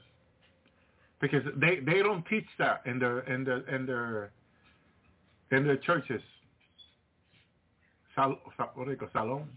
[1.18, 4.32] Because they, they don't teach that in their in their in their
[5.50, 6.20] in their churches.
[8.14, 8.38] Sal,
[8.74, 9.48] what do you call salon?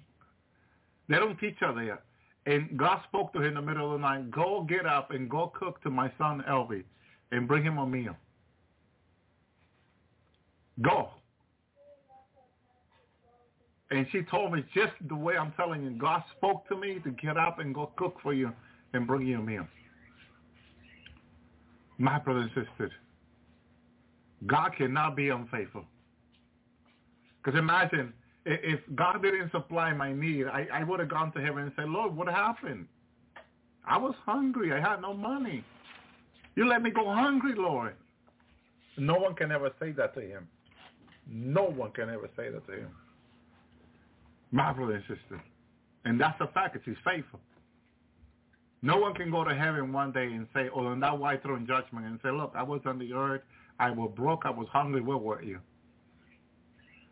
[1.09, 1.99] They don't teach that there.
[2.45, 5.29] And God spoke to him in the middle of the night, go get up and
[5.29, 6.83] go cook to my son Elvi
[7.31, 8.15] and bring him a meal.
[10.81, 11.09] Go.
[13.91, 17.09] And she told me just the way I'm telling you, God spoke to me to
[17.11, 18.51] get up and go cook for you
[18.93, 19.65] and bring you a meal.
[21.97, 22.91] My brothers and sisters,
[24.45, 25.85] God cannot be unfaithful.
[27.43, 28.13] Because imagine
[28.45, 31.89] if God didn't supply my need, I, I would have gone to heaven and said,
[31.89, 32.87] Lord, what happened?
[33.85, 34.71] I was hungry.
[34.71, 35.63] I had no money.
[36.55, 37.95] You let me go hungry, Lord.
[38.97, 40.47] No one can ever say that to him.
[41.31, 42.89] No one can ever say that to him.
[44.51, 45.41] My brother and sister.
[46.05, 46.75] And that's a fact.
[46.75, 47.39] It's he's faithful.
[48.81, 51.67] No one can go to heaven one day and say, oh, on that white throne
[51.67, 53.41] judgment and say, look, I was on the earth.
[53.79, 54.43] I was broke.
[54.45, 55.01] I was hungry.
[55.01, 55.59] Where were you?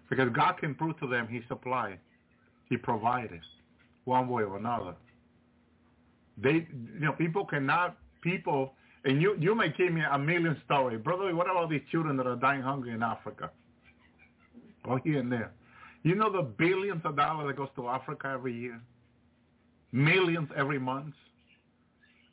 [0.10, 1.99] Because God can prove to them he supplied.
[2.69, 3.41] He provided
[4.06, 4.95] one way or another.
[6.38, 8.73] They, you know, people cannot, people,
[9.03, 11.02] and you, you may give me a million stories.
[11.03, 13.52] Brother, what about these children that are dying hungry in Africa?
[14.88, 15.51] Or here and there.
[16.03, 18.80] You know the billions of dollars that goes to Africa every year?
[19.91, 21.14] Millions every month?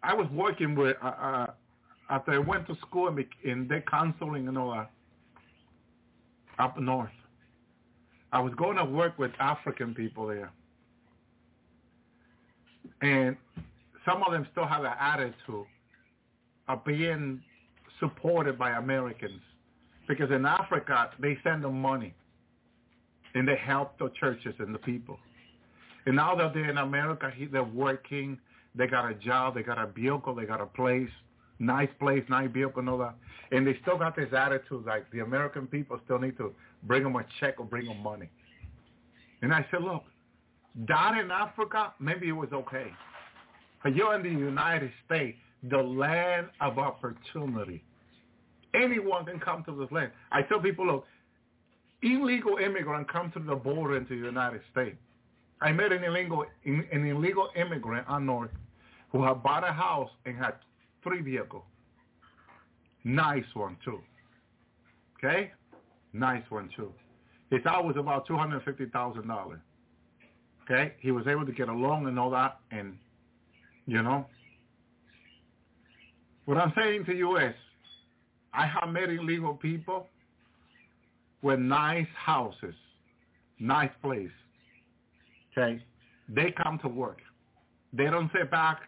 [0.02, 1.46] I was working with, uh, uh,
[2.10, 4.90] after I went to school in, in the counseling and all that,
[6.58, 7.10] up north.
[8.32, 10.52] I was going to work with African people there.
[13.00, 13.36] And
[14.04, 15.66] some of them still have an attitude
[16.68, 17.42] of being
[17.98, 19.40] supported by Americans.
[20.06, 22.14] Because in Africa, they send them money.
[23.34, 25.18] And they help the churches and the people.
[26.06, 28.38] And now that they're in America, they're working.
[28.74, 29.54] They got a job.
[29.54, 30.34] They got a vehicle.
[30.34, 31.10] They got a place.
[31.58, 33.14] Nice place, nice vehicle, and all that.
[33.52, 36.52] And they still got this attitude like the American people still need to
[36.82, 38.28] bring them a check or bring them money.
[39.42, 40.02] And I said, look,
[40.86, 42.86] down in Africa, maybe it was okay.
[43.82, 45.38] But you're in the United States,
[45.70, 47.84] the land of opportunity.
[48.74, 50.10] Anyone can come to this land.
[50.32, 51.06] I tell people, look,
[52.04, 54.96] illegal immigrant come to the border into the United States.
[55.60, 58.50] I met an illegal an illegal immigrant on North
[59.10, 60.54] who had bought a house and had
[61.02, 61.62] three vehicles.
[63.04, 64.00] Nice one too.
[65.16, 65.52] Okay?
[66.12, 66.92] Nice one too.
[67.50, 69.60] His house was about two hundred fifty thousand dollars.
[70.64, 70.94] Okay?
[71.00, 72.96] He was able to get a loan and all that and
[73.86, 74.26] you know.
[76.44, 77.54] What I'm saying to you is
[78.52, 80.08] I have met illegal people
[81.44, 82.74] with nice houses,
[83.60, 84.30] nice place.
[85.52, 85.80] Okay?
[86.28, 87.18] They come to work.
[87.92, 88.80] They don't sit back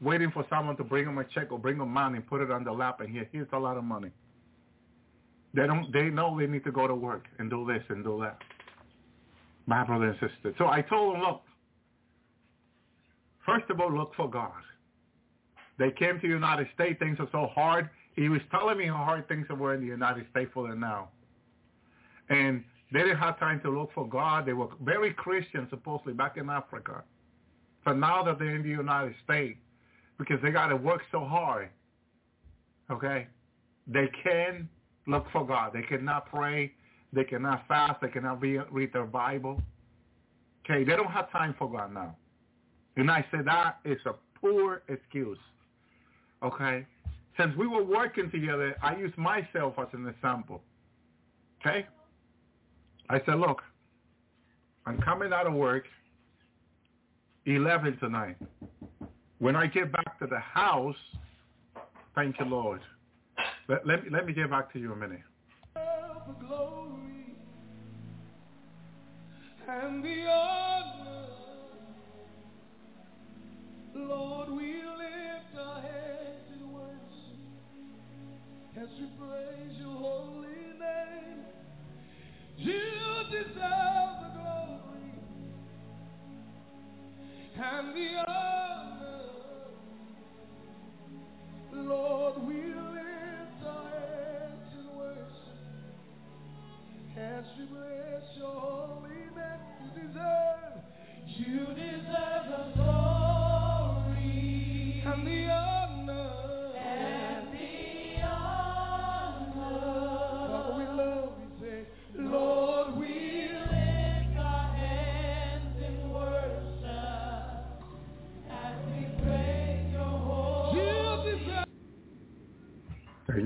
[0.00, 2.50] waiting for someone to bring them a check or bring them money and put it
[2.50, 4.10] on the lap and here, here's a lot of money.
[5.54, 5.92] They don't.
[5.92, 8.38] They know they need to go to work and do this and do that.
[9.66, 10.54] My brother and sister.
[10.58, 11.42] So I told them, look.
[13.46, 14.52] First of all, look for God.
[15.78, 16.98] They came to the United States.
[16.98, 17.88] Things are so hard.
[18.14, 21.08] He was telling me how hard things were in the United States for them now.
[22.30, 24.46] And they didn't have time to look for God.
[24.46, 27.02] They were very Christian, supposedly, back in Africa.
[27.84, 29.58] But now that they're in the United States,
[30.18, 31.70] because they got to work so hard,
[32.90, 33.26] okay,
[33.86, 34.68] they can
[35.06, 35.72] look for God.
[35.72, 36.72] They cannot pray.
[37.12, 38.00] They cannot fast.
[38.00, 39.60] They cannot read, read their Bible.
[40.64, 42.16] Okay, they don't have time for God now.
[42.96, 45.38] And I said that is a poor excuse.
[46.42, 46.84] Okay?
[47.38, 50.60] Since we were working together, I use myself as an example.
[51.60, 51.86] Okay?
[53.10, 53.62] I said, look,
[54.86, 55.84] I'm coming out of work
[57.46, 58.36] 11 tonight.
[59.38, 60.96] When I get back to the house,
[62.14, 62.80] thank you, Lord.
[63.68, 65.20] Let, let, me, let me get back to you a minute.
[73.94, 76.98] Lord, we lift our hands in worship
[78.80, 79.87] as we praise your
[87.60, 89.20] and the honor.
[91.72, 95.58] Lord, we lift our hands in worship
[97.16, 99.62] as we bless your holy name.
[99.82, 100.78] You deserve,
[101.26, 101.66] you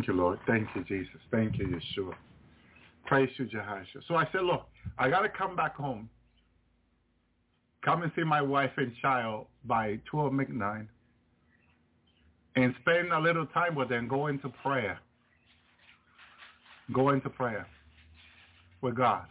[0.02, 0.40] Thank you, Lord.
[0.48, 1.20] Thank you, Jesus.
[1.30, 2.14] Thank you, Yeshua.
[3.06, 4.02] Praise you, Jehoshua.
[4.08, 4.66] So I said, look,
[4.98, 6.10] I got to come back home.
[7.84, 10.88] Come and see my wife and child by 12 midnight
[12.56, 14.08] and spend a little time with them.
[14.08, 14.98] Go into prayer.
[16.92, 17.68] Go into prayer
[18.80, 19.26] with God.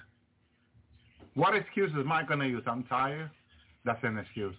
[1.34, 2.64] What excuse am I going to use?
[2.66, 3.30] I'm tired.
[3.84, 4.56] That's an excuse.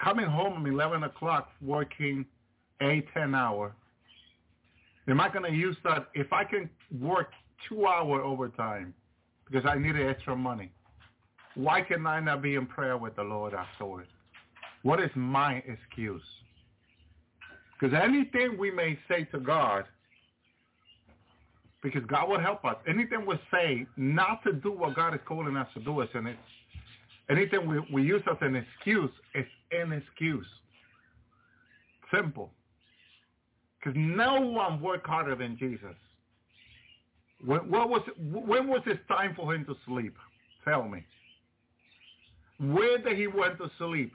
[0.00, 2.24] Coming home at 11 o'clock, working
[2.80, 3.72] 8, 10 hours.
[5.08, 6.08] Am I going to use that?
[6.14, 6.70] If I can
[7.00, 7.30] work
[7.68, 8.94] two hour overtime,
[9.46, 10.72] because I needed extra money.
[11.54, 14.08] Why can I not be in prayer with the Lord afterwards?
[14.82, 16.22] What is my excuse?
[17.78, 19.84] Because anything we may say to God,
[21.82, 25.56] because God will help us, anything we say not to do what God is calling
[25.56, 26.34] us to do is an
[27.30, 30.46] anything we, we use as an excuse is an excuse.
[32.14, 32.50] Simple.
[33.84, 35.94] Because no one worked harder than Jesus.
[37.44, 40.16] When, was, when was it time for him to sleep?
[40.64, 41.04] Tell me.
[42.58, 44.12] Where did he went to sleep?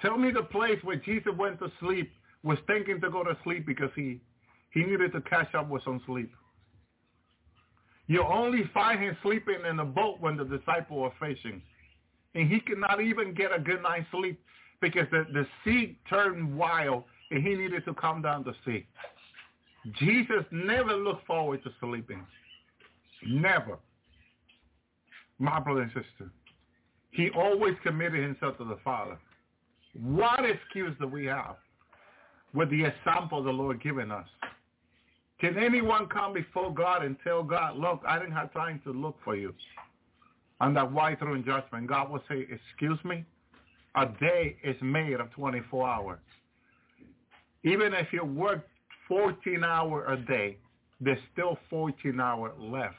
[0.00, 2.12] Tell me the place where Jesus went to sleep
[2.44, 4.20] was thinking to go to sleep because he,
[4.70, 6.30] he needed to catch up with some sleep.
[8.06, 11.60] You only find him sleeping in a boat when the disciples are fishing.
[12.36, 14.40] And he could not even get a good night's sleep
[14.80, 18.86] because the, the sea turned wild and he needed to come down to see.
[19.98, 22.26] Jesus never looked forward to sleeping.
[23.26, 23.78] Never.
[25.38, 26.30] My brother and sister.
[27.10, 29.18] He always committed himself to the Father.
[29.94, 31.56] What excuse do we have
[32.54, 34.26] with the example the Lord given us?
[35.40, 39.16] Can anyone come before God and tell God, look, I didn't have time to look
[39.24, 39.54] for you
[40.60, 41.86] on that white throne judgment?
[41.86, 43.24] God will say, excuse me?
[43.96, 46.18] A day is made of 24 hours.
[47.64, 48.66] Even if you work
[49.08, 50.56] 14 hours a day,
[51.00, 52.94] there's still 14 hours left.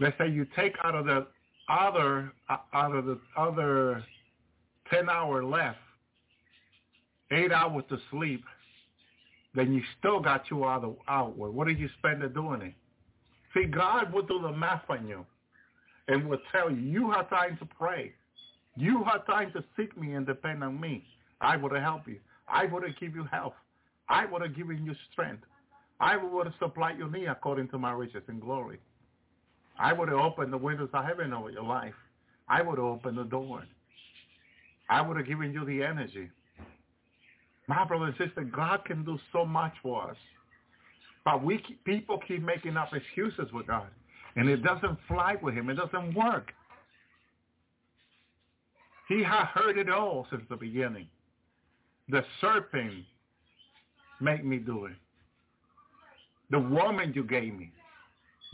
[0.00, 1.26] Let's say you take out of the
[1.68, 4.04] other uh, out of the other
[4.90, 5.78] 10 hours left,
[7.30, 8.44] eight hours to sleep,
[9.54, 11.50] then you still got two hours outward.
[11.52, 12.74] What did you spend it doing it?
[13.54, 15.24] See, God will do the math on you
[16.08, 18.12] and will tell you, you have time to pray.
[18.76, 21.04] You have time to seek me and depend on me.
[21.40, 22.18] I will help you.
[22.48, 23.54] I would have given you health.
[24.08, 25.44] I would have given you strength.
[26.00, 28.78] I would have supplied your need according to my riches and glory.
[29.78, 31.94] I would have opened the windows of heaven over your life.
[32.48, 33.62] I would have opened the door.
[34.90, 36.28] I would have given you the energy.
[37.68, 40.16] My brother and sister, God can do so much for us.
[41.24, 43.86] But we keep, people keep making up excuses with God.
[44.36, 45.70] And it doesn't fly with him.
[45.70, 46.52] It doesn't work.
[49.08, 51.06] He has heard it all since the beginning.
[52.08, 53.04] The serpent
[54.20, 54.92] made me do it.
[56.50, 57.72] The woman you gave me.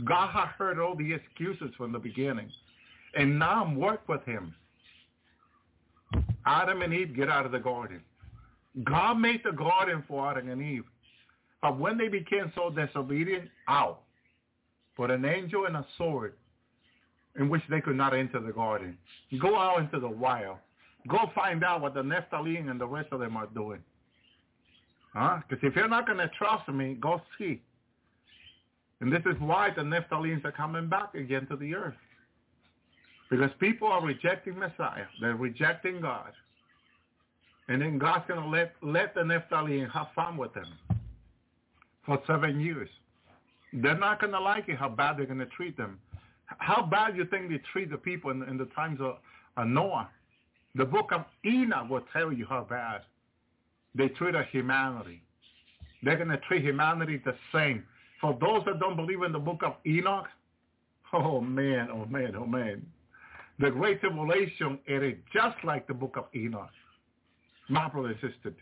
[0.05, 2.51] God had heard all the excuses from the beginning.
[3.15, 4.55] And now I'm work with him.
[6.47, 8.01] Adam and Eve get out of the garden.
[8.85, 10.85] God made the garden for Adam and Eve.
[11.61, 14.03] But when they became so disobedient, out.
[14.97, 16.35] Put an angel and a sword
[17.39, 18.97] in which they could not enter the garden.
[19.41, 20.59] Go out into the wild.
[21.09, 23.83] Go find out what the Nephilim and the rest of them are doing.
[25.15, 25.39] Huh?
[25.49, 27.61] Because if you're not going to trust me, go see.
[29.01, 31.95] And this is why the Nephilims are coming back again to the earth.
[33.31, 35.07] Because people are rejecting Messiah.
[35.21, 36.33] They're rejecting God.
[37.69, 40.73] And then God's going to let, let the Nephilim have fun with them
[42.05, 42.89] for seven years.
[43.73, 45.99] They're not going to like it how bad they're going to treat them.
[46.47, 49.17] How bad you think they treat the people in, in the times of,
[49.59, 50.09] of Noah?
[50.79, 53.01] The book of Enoch will tell you how bad
[53.97, 55.23] they treated humanity.
[56.05, 57.83] They're going to treat humanity the same.
[58.21, 60.27] For those that don't believe in the book of Enoch,
[61.13, 62.87] oh man, oh man, oh man.
[63.59, 66.71] The Great Tribulation, it is just like the book of Enoch.
[67.69, 68.55] My brother and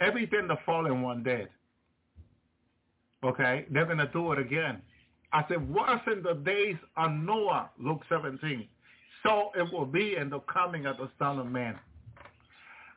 [0.00, 1.48] everything the fallen one did,
[3.24, 4.82] okay, they're going to do it again.
[5.32, 8.68] I said, was in the days of Noah, Luke 17,
[9.24, 11.78] so it will be in the coming of the Son of Man.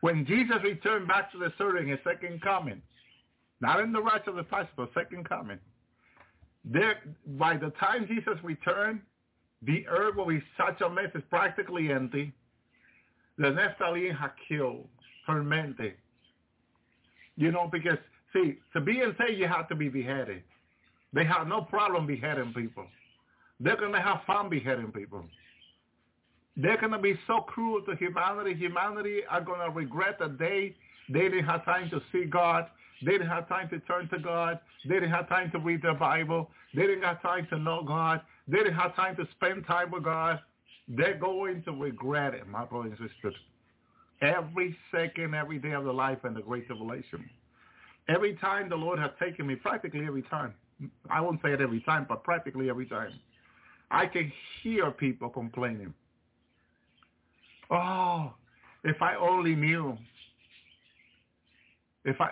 [0.01, 2.81] When Jesus returned back to the earth in his second coming,
[3.61, 5.57] not in the rest of the past, but second coming,
[6.63, 9.01] there, by the time Jesus returned,
[9.63, 12.31] the earth will be such a mess, it's practically empty.
[13.37, 14.87] The Nephilim have killed,
[15.25, 15.93] fermented.
[17.35, 17.97] You know, because,
[18.33, 20.43] see, to be insane, you have to be beheaded.
[21.13, 22.85] They have no problem beheading people.
[23.59, 25.23] They're going to have fun beheading people.
[26.57, 28.55] They're going to be so cruel to humanity.
[28.55, 30.75] Humanity are going to regret the day
[31.09, 32.67] they didn't have time to see God.
[33.05, 34.59] They didn't have time to turn to God.
[34.85, 36.49] They didn't have time to read the Bible.
[36.73, 38.21] They didn't have time to know God.
[38.47, 40.39] They didn't have time to spend time with God.
[40.87, 43.35] They're going to regret it, my brothers and sisters.
[44.21, 47.29] Every second, every day of their life in the Great Tribulation.
[48.09, 50.53] Every time the Lord has taken me, practically every time.
[51.09, 53.11] I won't say it every time, but practically every time.
[53.91, 54.31] I can
[54.61, 55.93] hear people complaining.
[57.69, 58.33] Oh,
[58.83, 59.97] if I only knew.
[62.05, 62.29] If I,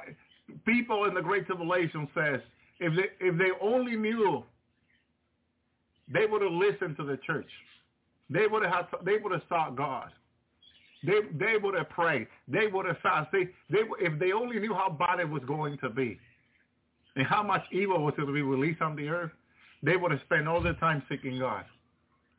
[0.65, 2.39] people in the Great Tribulation says,
[2.79, 4.43] if they, if they only knew
[6.11, 7.49] they would have listened to the church.
[8.29, 10.11] They would have they would have sought God.
[11.03, 12.27] They they would have prayed.
[12.47, 13.49] They would have fasted.
[13.69, 16.19] They, they if they only knew how bad it was going to be,
[17.15, 19.31] and how much evil was going to be released on the earth,
[19.83, 21.65] they would have spent all their time seeking God,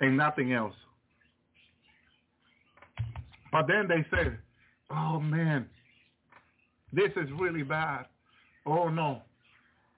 [0.00, 0.74] and nothing else.
[3.56, 4.36] But then they said,
[4.90, 5.66] "Oh man,
[6.92, 8.04] this is really bad.
[8.66, 9.22] Oh no,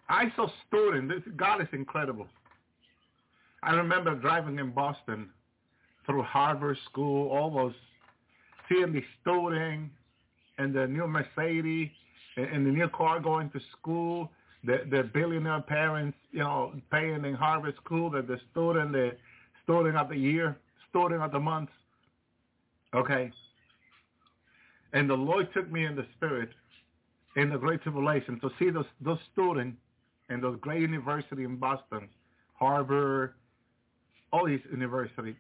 [0.09, 1.09] I saw student.
[1.09, 2.29] This God is incredible.
[3.65, 5.31] I remember driving in Boston
[6.07, 7.75] through Harvard School, all those
[8.69, 9.91] seeing the student
[10.59, 11.91] and the new Mercedes
[12.37, 14.31] and the new car going to school,
[14.63, 19.17] the the billionaire parents, you know, paying in Harvard School, the the student, the
[19.65, 20.57] student of the year,
[20.91, 21.71] student of the month.
[22.95, 23.33] Okay.
[24.93, 26.51] And the Lord took me in the spirit
[27.37, 29.77] in the Great Tribulation to see those those students
[30.31, 32.09] in those great university in Boston,
[32.55, 33.35] Harvard,
[34.33, 35.37] all these universities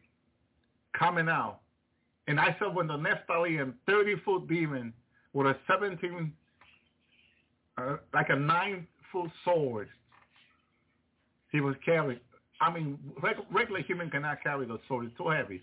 [0.99, 1.61] coming out.
[2.27, 4.93] And I saw when the Nephilim, 30-foot demon
[5.33, 6.33] with a 17,
[7.79, 9.89] uh, like a nine-foot sword,
[11.53, 12.20] he was carrying.
[12.61, 12.99] I mean,
[13.51, 15.07] regular human cannot carry the sword.
[15.07, 15.62] It's too heavy,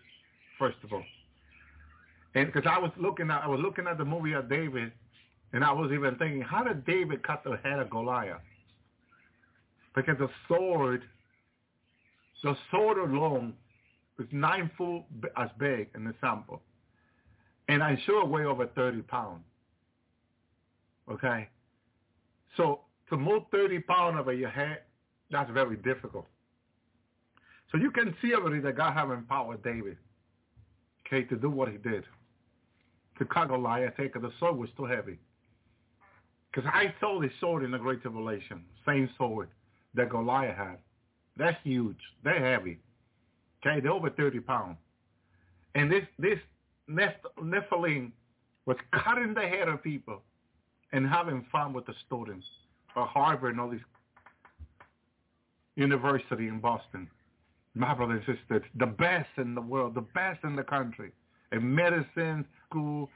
[0.57, 1.03] first of all.
[2.35, 4.91] And because I was looking at, I was looking at the movie of David,
[5.53, 8.41] and I was even thinking, how did David cut the head of Goliath?
[9.95, 11.03] Because the sword,
[12.43, 13.53] the sword alone
[14.19, 15.03] is nine foot
[15.37, 16.61] as big in the sample.
[17.69, 19.43] And I'm sure weigh over 30 pounds.
[21.09, 21.47] Okay?
[22.57, 24.79] So to move 30 pounds over your head,
[25.31, 26.27] that's very difficult.
[27.71, 29.97] So you can see already that God have empowered David,
[31.07, 32.03] okay, to do what he did.
[33.19, 35.17] To cut Goliath, take the sword was too heavy.
[36.51, 39.49] Because I saw the sword in the Great Tribulation, same sword
[39.93, 40.77] that Goliath had.
[41.37, 41.97] That's huge.
[42.23, 42.79] They're heavy.
[43.65, 44.77] Okay, they're over 30 pounds.
[45.75, 46.39] And this this
[46.89, 48.11] Nephilim
[48.65, 50.21] was cutting the head of people
[50.93, 52.45] and having fun with the students
[52.95, 53.81] at Harvard and all these
[55.75, 57.09] university in Boston.
[57.73, 61.11] My brother and sister, the best in the world, the best in the country,
[61.51, 63.09] in medicine, school,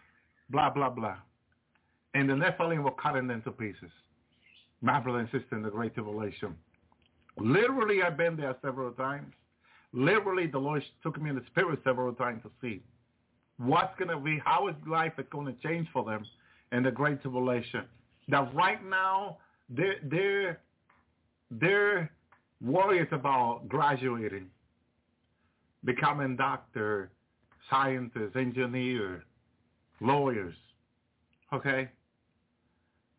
[0.49, 1.17] blah, blah, blah.
[2.13, 3.91] And the Nephilim were cutting them to pieces.
[4.81, 6.55] My brother and sister in the Great Tribulation.
[7.37, 9.33] Literally, I've been there several times.
[9.91, 12.81] Literally, the Lord took me in the spirit several times to see
[13.57, 16.25] what's going to be, how is life going to change for them
[16.71, 17.83] in the Great Tribulation.
[18.29, 19.37] That right now,
[19.69, 20.59] they're, they're,
[21.51, 22.11] they're
[22.61, 24.47] worried about graduating,
[25.83, 27.11] becoming doctor,
[27.69, 29.23] scientist, engineer,
[30.01, 30.55] lawyers,
[31.53, 31.89] okay?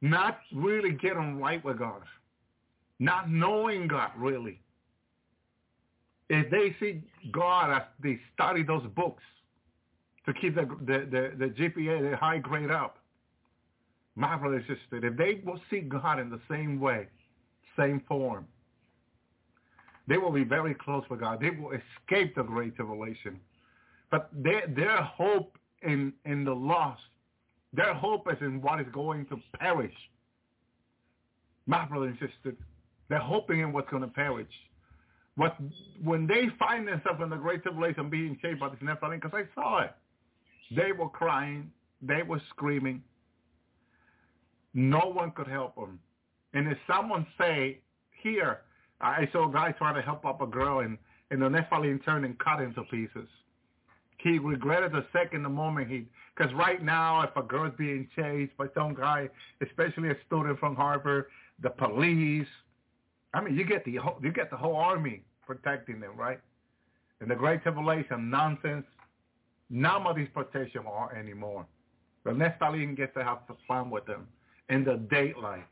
[0.00, 2.02] Not really getting right with God
[3.00, 4.60] not knowing God really.
[6.28, 7.02] If they see
[7.32, 9.22] God as they study those books
[10.26, 12.98] to keep the the, the, the GPA, the high grade up,
[14.14, 17.08] my brother and sister, if they will see God in the same way,
[17.76, 18.46] same form,
[20.06, 21.40] they will be very close with God.
[21.40, 23.40] They will escape the great tribulation.
[24.10, 27.02] But their their hope in in the lost,
[27.72, 29.94] their hope is in what is going to perish.
[31.66, 32.56] My brother and sister,
[33.08, 34.52] they're hoping in what's going to perish.
[35.36, 35.56] What
[36.02, 39.44] when they find themselves in the great tribulation being shaped by this Nephilim, because I
[39.54, 39.92] saw it,
[40.74, 41.70] they were crying,
[42.02, 43.02] they were screaming.
[44.74, 45.98] No one could help them.
[46.54, 47.80] And if someone say,
[48.22, 48.60] here,
[49.00, 50.98] I saw a guy trying to help up a girl and,
[51.30, 53.28] and the Nephilim turned and cut into pieces.
[54.22, 56.06] He regretted the second the moment he,
[56.36, 59.28] because right now if a girl's being chased by some guy,
[59.66, 61.26] especially a student from Harvard,
[61.62, 62.46] the police,
[63.32, 66.40] I mean, you get the whole, you get the whole army protecting them, right?
[67.20, 68.84] and the Great Tribulation, nonsense.
[69.68, 71.66] None of these protection are anymore.
[72.24, 73.38] The Nephilim gets to have
[73.68, 74.26] fun with them
[74.68, 75.66] in the daylight.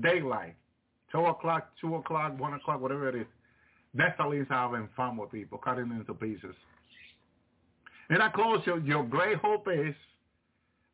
[0.00, 0.54] Daylight.
[1.12, 3.26] 2 o'clock, 2 o'clock, 1 o'clock, whatever it is.
[3.96, 6.54] Nephilim's having fun with people, cutting them into pieces.
[8.10, 9.94] And I close, your, your great hope is,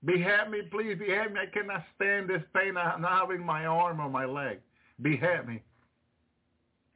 [0.04, 1.40] behead me, please behead me.
[1.40, 4.60] I cannot stand this pain of not having my arm or my leg.
[5.02, 5.62] Behead me.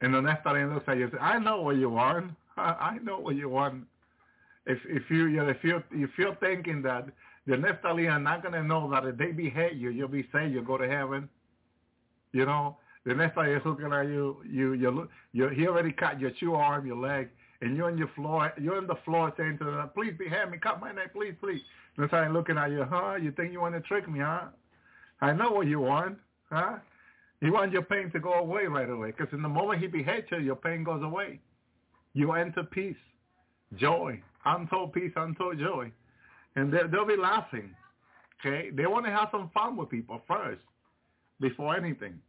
[0.01, 2.31] And the Nephilim looks at you I know what you want.
[2.57, 3.85] I know what you want.
[4.65, 7.07] If if you if you if you're thinking that
[7.45, 10.63] the Nephilim are not gonna know that if they behead you, you'll be saved, you'll
[10.63, 11.29] go to heaven.
[12.33, 14.37] You know, the Nephilim is looking at you.
[14.49, 17.29] You you you he already cut your two arm, your leg,
[17.65, 18.53] and you're on your floor.
[18.61, 21.61] You're on the floor saying to them, "Please behead me, cut my neck, please, please."
[21.97, 23.15] The Nephilim looking at you, huh?
[23.15, 24.49] You think you want to trick me, huh?
[25.21, 26.19] I know what you want,
[26.51, 26.77] huh?
[27.41, 30.27] You want your pain to go away right away because in the moment he beheads
[30.31, 31.39] you, your pain goes away.
[32.13, 32.95] You enter peace,
[33.75, 35.91] joy, untold peace, untold joy.
[36.55, 37.75] And they'll be laughing.
[38.39, 38.69] Okay?
[38.69, 40.61] They want to have some fun with people first
[41.41, 42.21] before anything.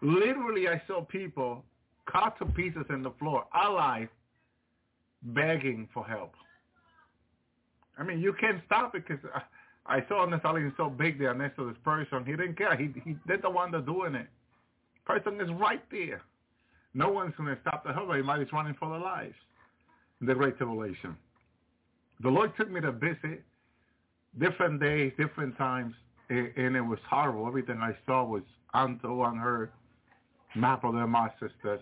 [0.00, 1.64] Literally, I saw people
[2.06, 4.08] cut to pieces in the floor, alive,
[5.22, 6.32] begging for help.
[7.98, 9.24] I mean, you can't stop it because
[9.86, 12.24] I saw Nephilim so big there next to this person.
[12.24, 12.76] He didn't care.
[12.76, 14.28] He, he did the one that's doing it.
[15.04, 16.22] Person is right there.
[16.94, 18.08] No one's going to stop the help.
[18.08, 19.34] Everybody's running for their lives.
[20.20, 21.16] The Great Tribulation.
[22.20, 23.42] The Lord took me to visit
[24.38, 25.94] different days, different times,
[26.28, 27.46] and it was horrible.
[27.46, 28.42] Everything I saw was
[28.74, 29.70] untold, unheard.
[30.54, 31.80] Map of them, my sisters.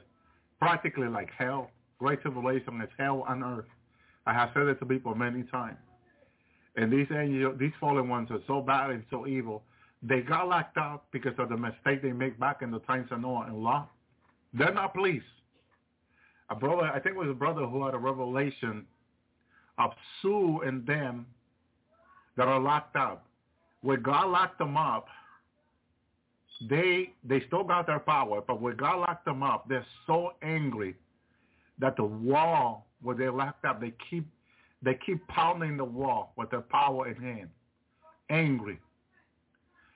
[0.60, 1.70] Practically like hell.
[1.98, 3.66] Great tribulation is hell on earth.
[4.26, 5.78] I have said it to people many times.
[6.76, 9.62] And these angels, these fallen ones are so bad and so evil.
[10.02, 13.20] They got locked up because of the mistake they make back in the times of
[13.20, 13.90] Noah and Lot.
[14.52, 15.24] They're not pleased.
[16.50, 18.84] A brother, I think it was a brother who had a revelation
[19.78, 19.90] of
[20.20, 21.26] Sue and them
[22.36, 23.26] that are locked up.
[23.80, 25.06] When God locked them up,
[26.68, 30.94] they they still got their power, but when God locked them up, they're so angry
[31.78, 34.26] that the wall where they're locked up, they keep
[34.82, 37.48] they keep pounding the wall with their power in hand,
[38.30, 38.78] angry.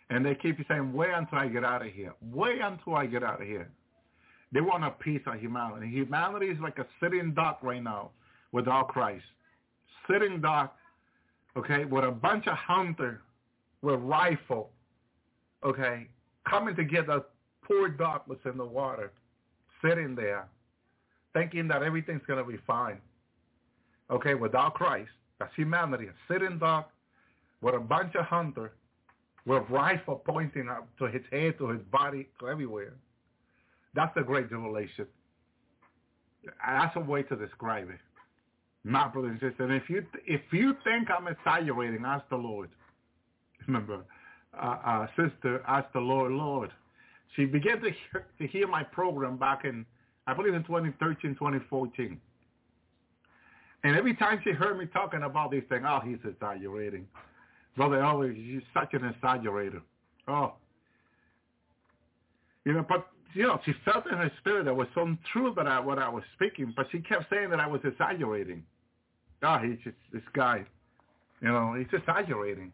[0.09, 2.15] And they keep saying, wait until I get out of here.
[2.33, 3.71] Wait until I get out of here.
[4.53, 5.89] They want a piece of humanity.
[5.89, 8.11] Humanity is like a sitting duck right now
[8.51, 9.25] without Christ.
[10.11, 10.75] Sitting duck,
[11.57, 13.21] okay, with a bunch of hunters
[13.83, 14.71] with rifle,
[15.65, 16.09] okay,
[16.49, 17.25] coming to get the
[17.63, 19.13] poor duck that's in the water,
[19.85, 20.49] sitting there,
[21.33, 22.99] thinking that everything's going to be fine.
[24.11, 26.91] Okay, without Christ, that's humanity, a sitting duck
[27.63, 28.73] with a bunch of hunters
[29.47, 32.93] with rifle pointing up to his head, to his body, to everywhere.
[33.95, 35.07] That's a great revelation.
[36.67, 37.99] That's a way to describe it.
[38.85, 42.71] My brothers and sisters, and if you if you think I'm exaggerating, ask the Lord.
[43.67, 44.01] Remember,
[44.59, 46.71] uh, uh, sister asked the Lord, Lord.
[47.37, 49.85] She began to hear, to hear my program back in,
[50.31, 52.21] I believe in 2013, 2014.
[53.83, 57.09] And every time she heard me talking about these things, oh, he's exaggerating.
[57.77, 59.81] Brother always, he's such an exaggerator.
[60.29, 60.53] Oh.
[62.65, 65.81] You know, but, you know, she felt in her spirit there was some truth I,
[65.81, 68.63] what I was speaking, but she kept saying that I was exaggerating.
[69.43, 70.65] Oh, he's just, this guy,
[71.41, 72.73] you know, he's exaggerating.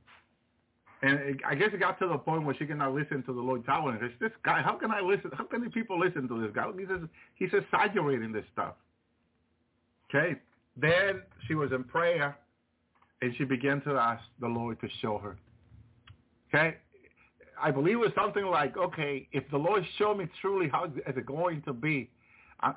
[1.06, 3.40] And it, I guess it got to the point where she cannot listen to the
[3.40, 3.92] Lord's Hour.
[3.92, 5.30] And this guy, how can I listen?
[5.34, 6.66] How can people listen to this guy?
[7.36, 8.74] He's exaggerating this stuff.
[10.10, 10.34] Okay.
[10.76, 12.36] Then she was in prayer
[13.22, 15.36] and she began to ask the Lord to show her.
[16.48, 16.76] Okay?
[17.60, 21.16] I believe it was something like, okay, if the Lord show me truly how is
[21.16, 22.10] it going to be,
[22.60, 22.74] I,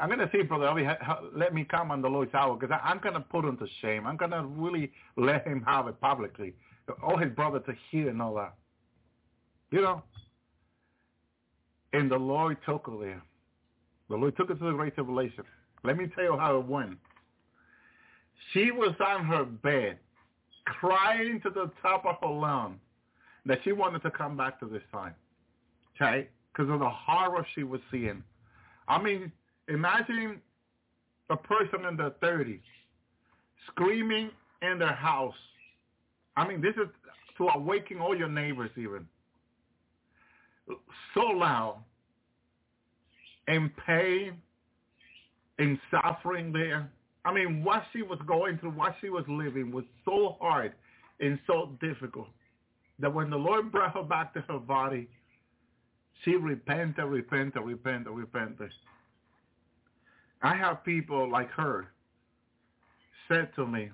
[0.00, 2.98] am going to say, Brother Elvi, let me come on the Lord's hour because I'm
[2.98, 4.06] going to put him to shame.
[4.06, 6.54] I'm going to really let him have it publicly.
[7.02, 8.54] All his brother to hear and all that.
[9.70, 10.02] You know?
[11.92, 13.22] And the Lord took her there.
[14.08, 15.44] The Lord took her to the great tribulation.
[15.84, 16.98] Let me tell you how it went.
[18.52, 19.98] She was on her bed,
[20.64, 22.78] crying to the top of her lungs
[23.46, 25.14] that she wanted to come back to this time.
[25.96, 26.28] Okay?
[26.52, 28.22] Because of the horror she was seeing.
[28.88, 29.30] I mean,
[29.68, 30.40] imagine
[31.30, 32.60] a person in their 30s
[33.68, 34.30] screaming
[34.62, 35.34] in their house.
[36.36, 36.88] I mean, this is
[37.38, 39.06] to awaken all your neighbors even.
[41.14, 41.82] So loud.
[43.48, 44.34] In pain,
[45.58, 46.90] in suffering there.
[47.24, 50.72] I mean, what she was going through, what she was living was so hard
[51.20, 52.28] and so difficult
[52.98, 55.08] that when the Lord brought her back to her body,
[56.24, 58.70] she repented, repented, repented, repented.
[60.42, 61.88] I have people like her
[63.28, 63.90] said to me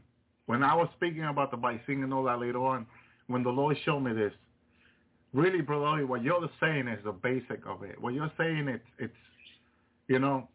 [0.47, 2.87] when I was speaking about the Bicing and all that later on,
[3.27, 4.33] when the Lord showed me this,
[5.33, 8.01] really, brother, what you're saying is the basic of it.
[8.01, 9.15] What you're saying, it's, it's,
[10.09, 10.49] you know,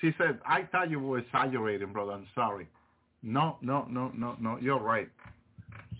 [0.00, 2.12] she said, I thought you were exaggerating, brother.
[2.12, 2.68] I'm sorry.
[3.22, 4.58] No, no, no, no, no.
[4.60, 5.08] You're right.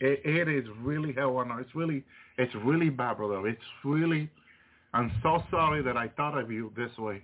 [0.00, 1.66] It, it is really hell on earth.
[1.66, 2.04] It's really,
[2.36, 3.46] it's really bad, brother.
[3.48, 4.30] It's really,
[4.94, 7.22] I'm so sorry that I thought of you this way.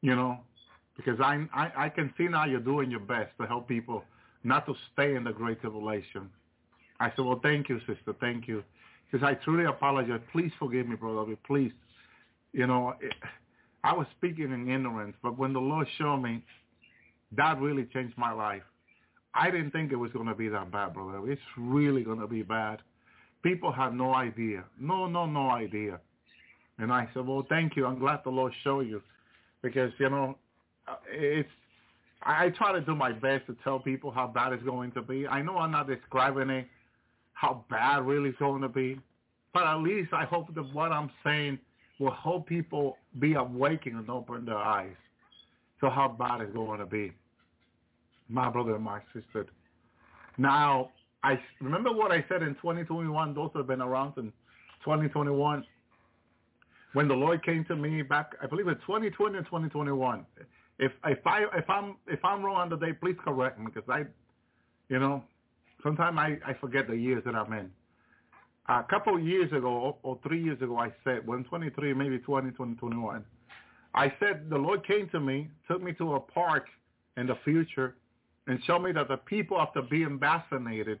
[0.00, 0.38] You know,
[0.96, 4.04] because I, I, I can see now you're doing your best to help people
[4.44, 6.30] not to stay in the great tribulation.
[7.00, 8.14] I said, well, thank you, sister.
[8.20, 8.64] Thank you.
[9.10, 10.20] Because I truly apologize.
[10.32, 11.34] Please forgive me, brother.
[11.46, 11.72] Please.
[12.52, 13.12] You know, it,
[13.84, 16.42] I was speaking in ignorance, but when the Lord showed me,
[17.36, 18.62] that really changed my life.
[19.34, 21.30] I didn't think it was going to be that bad, brother.
[21.30, 22.80] It's really going to be bad.
[23.42, 24.64] People have no idea.
[24.80, 26.00] No, no, no idea.
[26.78, 27.86] And I said, well, thank you.
[27.86, 29.02] I'm glad the Lord showed you.
[29.62, 30.38] Because, you know,
[31.12, 31.48] it's
[32.22, 35.26] I try to do my best to tell people how bad it's going to be.
[35.26, 36.66] I know I'm not describing it
[37.32, 38.98] how bad really it's going to be,
[39.54, 41.58] but at least I hope that what I'm saying
[42.00, 44.96] will help people be awakened and open their eyes
[45.80, 47.12] to how bad it's going to be.
[48.28, 49.46] My brother and my sister.
[50.36, 50.90] Now,
[51.22, 53.34] I remember what I said in 2021.
[53.34, 54.32] Those have been around in
[54.84, 55.64] 2021
[56.92, 60.24] when the Lord came to me back, I believe in 2020 and 2021.
[60.78, 63.88] If if I if I'm if I'm wrong on the day, please correct me because
[63.88, 64.04] I,
[64.88, 65.24] you know,
[65.82, 67.70] sometimes I I forget the years that I'm in.
[68.68, 72.50] A couple of years ago or, three years ago, I said, when 23, maybe 20,
[72.50, 73.24] 2021,
[73.94, 76.66] I said the Lord came to me, took me to a park
[77.16, 77.96] in the future,
[78.46, 81.00] and showed me that the people after being vaccinated,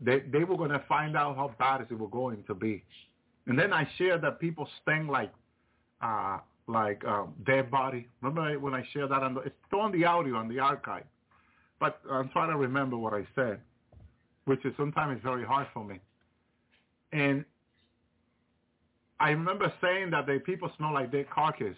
[0.00, 2.84] they they were going to find out how bad it was going to be.
[3.46, 5.32] And then I shared that people stink like
[6.02, 8.06] uh, like um, dead body.
[8.20, 11.04] Remember when I shared that on the, it's still on the audio on the archive.
[11.80, 13.60] But I'm trying to remember what I said,
[14.44, 15.98] which is sometimes it's very hard for me.
[17.12, 17.44] And
[19.18, 21.76] I remember saying that the people smell like dead carcass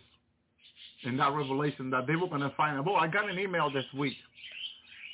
[1.05, 2.85] in that revelation that they were going to find.
[2.85, 4.17] Well, I got an email this week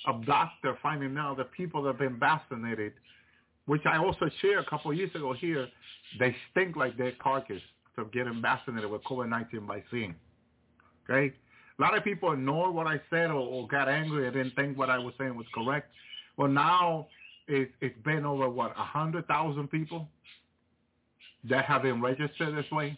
[0.06, 2.92] of doctor finding out that people that have been vaccinated,
[3.66, 5.68] which I also shared a couple of years ago here,
[6.18, 7.62] they stink like dead carcass
[8.00, 10.14] to getting vaccinated with COVID-19 vaccine.
[11.08, 11.34] Okay?
[11.78, 14.76] A lot of people ignored what I said or, or got angry and didn't think
[14.76, 15.90] what I was saying was correct.
[16.36, 17.06] Well, now
[17.48, 20.06] it, it's been over, what, 100,000 people
[21.48, 22.96] that have been registered this way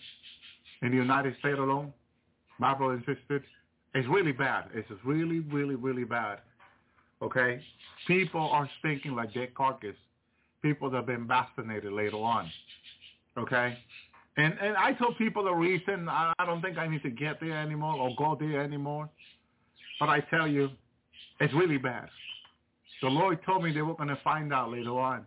[0.83, 1.93] in the United States alone.
[2.59, 3.43] My brother and
[3.95, 4.65] it's really bad.
[4.75, 6.39] It's really, really, really bad.
[7.21, 7.63] Okay?
[8.07, 9.97] People are stinking like dead carcass.
[10.61, 12.51] People that have been vaccinated later on.
[13.39, 13.79] Okay?
[14.37, 17.59] And and I told people the reason I don't think I need to get there
[17.59, 19.11] anymore or go there anymore.
[20.01, 20.71] But I tell you,
[21.41, 22.09] it's really bad.
[23.03, 25.27] The Lord told me they were going to find out later on.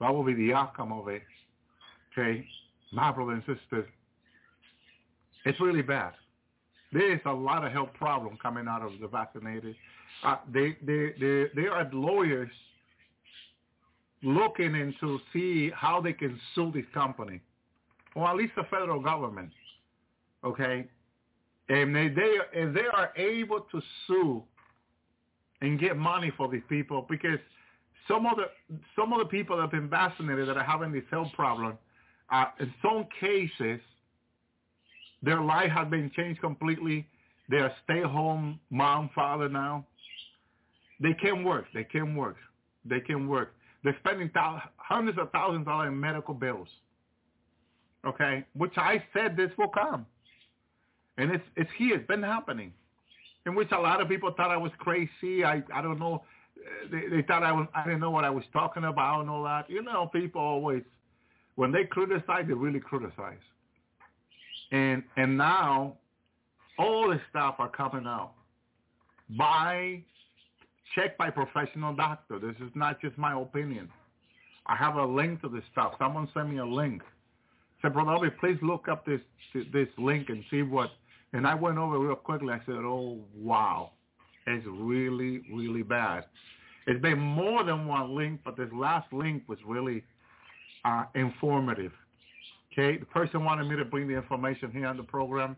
[0.00, 1.22] That will be the outcome of it.
[2.12, 2.46] Okay?
[2.92, 3.86] My brother and sister,
[5.44, 6.12] it's really bad.
[6.92, 9.74] There is a lot of health problem coming out of the vaccinated.
[10.24, 12.50] Uh, they, they, they, they are lawyers
[14.22, 17.40] looking into see how they can sue this company
[18.18, 19.50] or at least the federal government,
[20.42, 20.84] okay?
[21.68, 24.42] And they, they if they are able to sue
[25.60, 27.38] and get money for these people, because
[28.08, 28.46] some of the
[28.96, 31.78] some of the people that have been vaccinated that are having this health problem,
[32.32, 33.80] uh, in some cases,
[35.22, 37.06] their life has been changed completely.
[37.48, 39.86] They're a stay-home mom, father now.
[41.00, 41.66] They can work.
[41.72, 42.36] They can work.
[42.84, 43.54] They can work.
[43.84, 46.68] They're spending th- hundreds of thousands of dollars in medical bills
[48.06, 50.06] okay, which I said this will come.
[51.16, 51.96] And it's it's here.
[51.96, 52.72] It's been happening.
[53.46, 55.44] In which a lot of people thought I was crazy.
[55.44, 56.22] I I don't know.
[56.90, 59.42] They, they thought I was I didn't know what I was talking about and all
[59.44, 59.68] that.
[59.68, 60.82] You know, people always
[61.56, 63.42] when they criticize, they really criticize.
[64.70, 65.96] And and now
[66.78, 68.32] all this stuff are coming out
[69.36, 70.02] by
[70.94, 72.38] checked by professional doctor.
[72.38, 73.88] This is not just my opinion.
[74.66, 75.94] I have a link to this stuff.
[75.98, 77.02] Someone sent me a link
[77.82, 79.20] said, Brother Elvi, please look up this
[79.72, 80.90] this link and see what.
[81.32, 82.52] And I went over real quickly.
[82.52, 83.90] I said, oh, wow.
[84.46, 86.24] It's really, really bad.
[86.86, 90.02] It's been more than one link, but this last link was really
[90.86, 91.92] uh, informative.
[92.72, 95.56] Okay, the person wanted me to bring the information here on the program.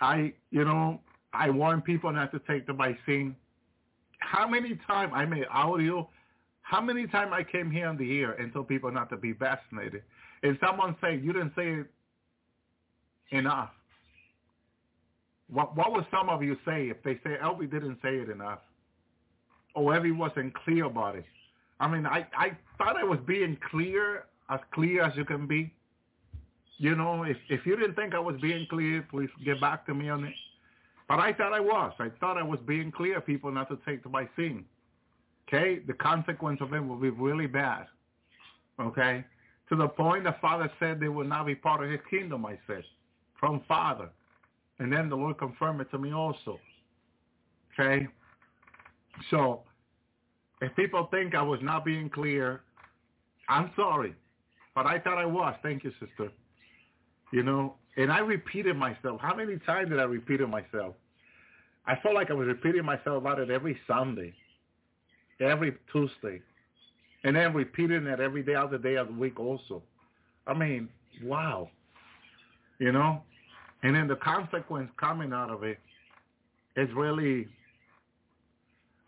[0.00, 1.00] I, you know,
[1.34, 3.36] I warn people not to take the vaccine.
[4.20, 6.08] How many times I made audio?
[6.62, 9.32] How many times I came here on the air and told people not to be
[9.32, 10.02] vaccinated?
[10.42, 11.86] If someone say you didn't say it
[13.30, 13.70] enough,
[15.50, 18.60] what what would some of you say if they say Elvi didn't say it enough,
[19.74, 21.24] or Elvi wasn't clear about it?
[21.80, 25.72] I mean, I I thought I was being clear, as clear as you can be.
[26.78, 29.94] You know, if if you didn't think I was being clear, please get back to
[29.94, 30.34] me on it.
[31.08, 31.92] But I thought I was.
[31.98, 34.66] I thought I was being clear, people, not to take to my vaccine.
[35.48, 37.86] Okay, the consequence of it will be really bad.
[38.78, 39.24] Okay,
[39.68, 42.58] to the point the Father said they would not be part of his kingdom, I
[42.66, 42.82] said,
[43.38, 44.08] from Father.
[44.78, 46.58] And then the Lord confirmed it to me also.
[47.78, 48.06] Okay?
[49.30, 49.62] So,
[50.60, 52.62] if people think I was not being clear,
[53.48, 54.14] I'm sorry.
[54.74, 55.54] But I thought I was.
[55.62, 56.30] Thank you, sister.
[57.32, 59.20] You know, and I repeated myself.
[59.20, 60.94] How many times did I repeat myself?
[61.86, 64.34] I felt like I was repeating myself about it every Sunday,
[65.40, 66.40] every Tuesday,
[67.28, 69.82] and then repeating it every day other day of the week also.
[70.46, 70.88] I mean,
[71.22, 71.68] wow.
[72.78, 73.22] You know?
[73.82, 75.78] And then the consequence coming out of it
[76.78, 77.48] it's really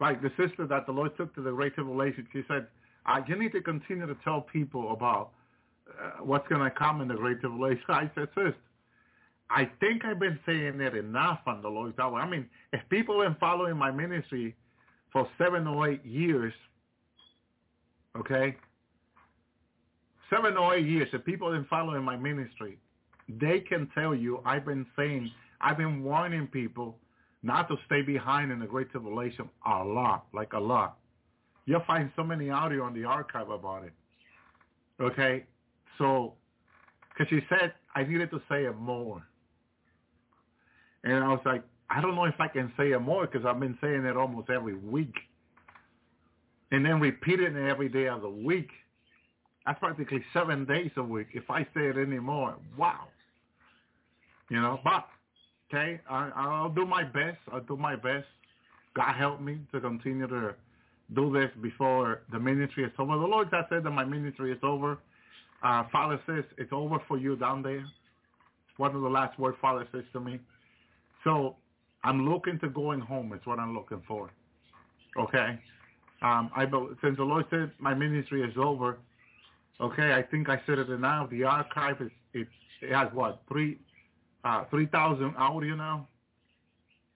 [0.01, 2.27] like the sister that the Lord took to the Great Tribulation.
[2.33, 2.67] She said,
[3.07, 5.31] uh, "You need to continue to tell people about
[5.89, 8.55] uh, what's going to come in the Great Tribulation." I said, "Sis,
[9.51, 12.19] I think I've been saying it enough on the Lord's Hour.
[12.19, 14.57] I mean, if people have been following my ministry
[15.13, 16.53] for seven or eight years,
[18.19, 18.57] okay,
[20.29, 22.79] seven or eight years, if people been following my ministry,
[23.29, 25.31] they can tell you I've been saying,
[25.61, 26.97] I've been warning people
[27.43, 30.99] not to stay behind in the Great Tribulation a lot, like a lot.
[31.67, 33.93] You'll find so many audio on the archive about it.
[35.01, 35.45] Okay?
[35.99, 36.35] So,
[37.11, 39.23] because she said I needed to say it more.
[41.05, 43.59] And I was like, I don't know if I can say it more because I've
[43.59, 45.15] been saying it almost every week.
[46.73, 48.71] And then repeating it every day of the week.
[49.67, 51.29] That's practically seven days a week.
[51.35, 53.09] If I say it anymore, wow.
[54.49, 55.07] You know, but
[55.73, 57.39] okay, I, I'll do my best.
[57.53, 58.27] I'll do my best.
[58.95, 60.55] God help me to continue to
[61.15, 63.13] do this before the ministry is over.
[63.17, 64.99] The Lord has said that my ministry is over.
[65.63, 67.85] Uh, Father says it's over for you down there.
[68.77, 70.41] One of the last words Father says to me.
[71.25, 71.57] So
[72.03, 73.33] I'm looking to going home.
[73.35, 74.31] It's what I'm looking for.
[75.19, 75.59] Okay.
[76.23, 76.67] Um, I
[77.03, 78.99] since the Lord said my ministry is over.
[79.81, 81.31] Okay, I think I said it enough.
[81.31, 82.49] The archive is it,
[82.83, 83.79] it has what three
[84.45, 86.07] uh, three thousand audio now,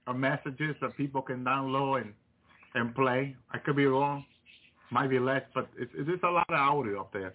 [0.06, 2.12] of messages that people can download and
[2.74, 3.36] and play.
[3.52, 4.24] I could be wrong,
[4.90, 7.34] might be less, but it's it's a lot of audio up there.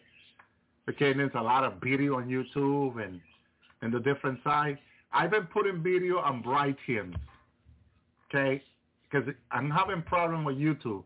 [0.89, 3.21] Okay, and there's a lot of video on YouTube and
[3.83, 4.79] and the different sites.
[5.13, 7.15] I've been putting video on Brighteon,
[8.27, 8.63] okay,
[9.03, 11.03] because I'm having problem with YouTube.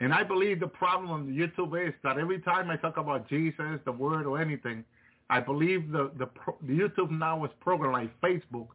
[0.00, 3.78] And I believe the problem on YouTube is that every time I talk about Jesus,
[3.84, 4.84] the Word, or anything,
[5.28, 6.26] I believe the, the,
[6.66, 8.68] the YouTube now is programmed like Facebook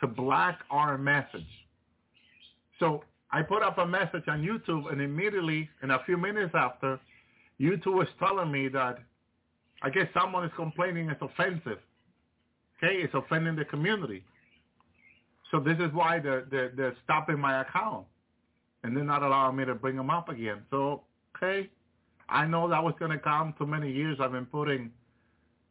[0.00, 1.46] to block our message.
[2.78, 3.02] So
[3.32, 7.00] I put up a message on YouTube, and immediately, in a few minutes after,
[7.60, 8.98] YouTube was telling me that
[9.82, 11.78] I guess someone is complaining it's offensive.
[12.78, 14.24] Okay, it's offending the community.
[15.50, 18.06] So this is why they're, they're, they're stopping my account
[18.82, 20.62] and they're not allowing me to bring them up again.
[20.70, 21.02] So,
[21.36, 21.68] okay,
[22.28, 23.54] I know that was going to come.
[23.58, 24.90] Too many years I've been putting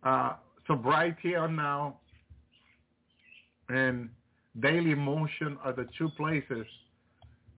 [0.03, 0.33] uh,
[0.67, 1.97] so Brighteon now
[3.69, 4.09] and
[4.59, 6.65] Dailymotion are the two places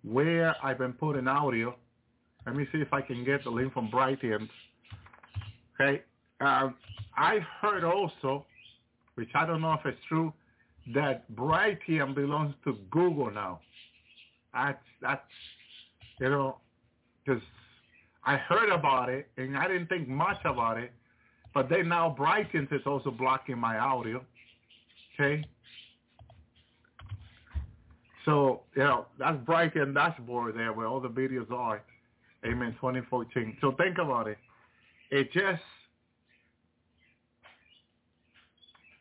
[0.04, 1.76] where I've been putting audio.
[2.46, 4.50] Let me see if I can get the link from Brighteon.
[5.80, 6.02] Okay.
[6.42, 6.76] Um,
[7.16, 8.46] I heard also
[9.16, 10.34] which I don't know if it's true,
[10.94, 13.60] that Brighteon belongs to Google now.
[14.54, 15.22] That's, that's
[16.20, 16.58] you know,
[17.26, 17.42] because
[18.26, 20.92] I heard about it and I didn't think much about it,
[21.54, 24.24] but they now Brighteon is also blocking my audio.
[25.14, 25.44] Okay.
[28.26, 31.82] So, you know, that's Brighteon dashboard there where all the videos are.
[32.46, 33.58] Amen, 2014.
[33.62, 34.38] So think about it.
[35.12, 35.62] It just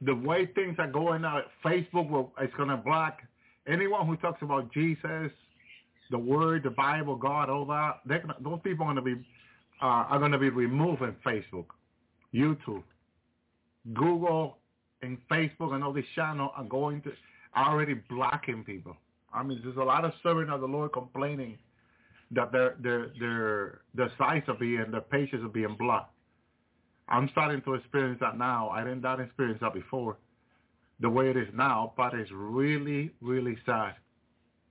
[0.01, 3.19] the way things are going now, Facebook will, is going to block
[3.67, 5.31] anyone who talks about Jesus,
[6.11, 8.01] the Word, the Bible, God, all that.
[8.09, 9.27] Gonna, those people are going to be
[9.81, 11.67] uh, are going to be removing Facebook,
[12.33, 12.85] YouTube,
[13.93, 14.59] Google,
[15.03, 17.13] and Facebook, and all these channels are going to
[17.55, 18.97] are already blocking people.
[19.33, 21.59] I mean, there's a lot of servant of the Lord complaining
[22.31, 26.15] that their their their their sites are being their pages are being blocked.
[27.09, 28.71] I'm starting to experience that now.
[28.71, 30.17] I didn't not experience that before,
[31.01, 33.95] the way it is now, but it's really, really sad.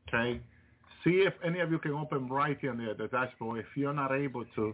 [0.08, 0.40] Okay?
[1.04, 3.60] See if any of you can open right here there, the dashboard.
[3.60, 4.74] If you're not able to,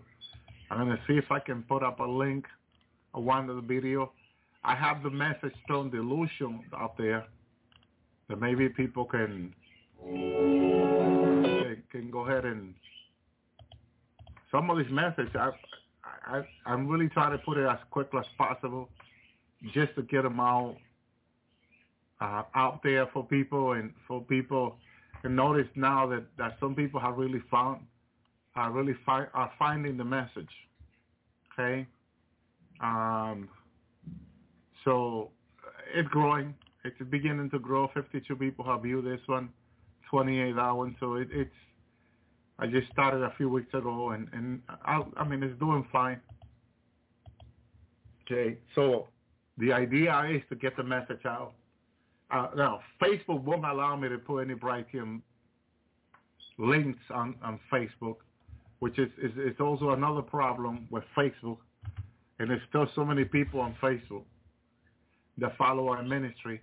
[0.70, 2.46] I'm going to see if I can put up a link
[3.14, 4.12] one of the video.
[4.64, 7.26] I have the message Strong Delusion up there
[8.30, 9.54] that maybe people can,
[10.04, 12.74] can, can go ahead and
[14.52, 15.52] some of these messages, I,
[16.26, 18.90] I, I'm really trying to put it as quick as possible
[19.74, 20.78] just to get them out
[22.22, 24.78] uh, out there for people and for people
[25.24, 27.82] and notice now that, that some people have really found
[28.56, 30.50] are really fi- are finding the message.
[31.54, 31.88] Okay,
[32.80, 33.50] um,
[34.84, 35.30] so
[35.94, 36.56] it's growing.
[36.84, 37.90] It's beginning to grow.
[37.94, 39.50] 52 people have viewed this one,
[40.10, 40.96] 28 that one.
[41.00, 41.52] So it, it's
[42.60, 46.20] I just started a few weeks ago, and and I, I mean it's doing fine.
[48.26, 49.08] Okay, so
[49.58, 51.54] the idea is to get the message out.
[52.30, 55.22] Uh, now, Facebook won't allow me to put any Brighteon
[56.58, 58.18] links on, on Facebook,
[58.80, 61.58] which is, is, is also another problem with Facebook.
[62.40, 64.24] And there's still so many people on Facebook
[65.38, 66.62] that follow our ministry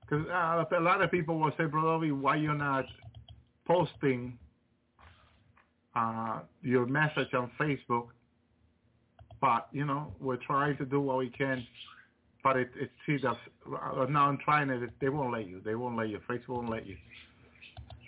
[0.00, 2.86] Because uh, a lot of people will say, Brother why you're not
[3.66, 4.38] posting
[5.94, 8.08] uh, your message on Facebook?
[9.40, 11.66] But, you know, we're trying to do what we can.
[12.46, 13.36] But it, it see that
[13.66, 14.90] uh, now I'm trying it.
[15.00, 15.60] They won't let you.
[15.64, 16.20] They won't let you.
[16.30, 16.96] Facebook won't let you.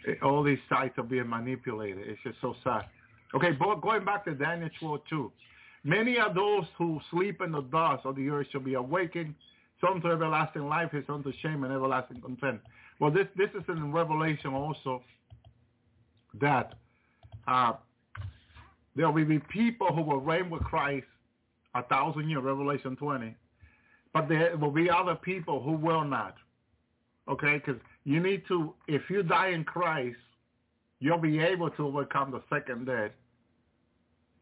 [0.06, 2.06] It, all these sites are being manipulated.
[2.06, 2.84] It's just so sad.
[3.34, 5.32] Okay, but going back to Daniel 12 2.
[5.82, 9.34] Many are those who sleep in the dust of the earth shall be awakened,
[9.80, 12.64] some to everlasting life, and some to shame and everlasting contempt.
[13.00, 15.02] Well, this, this is in Revelation also
[16.40, 16.74] that
[17.48, 17.72] uh,
[18.94, 21.08] there will be people who will reign with Christ
[21.74, 23.34] a thousand years, Revelation 20.
[24.12, 26.36] But there will be other people who will not.
[27.28, 27.54] Okay?
[27.64, 30.16] Because you need to, if you die in Christ,
[31.00, 33.10] you'll be able to overcome the second death.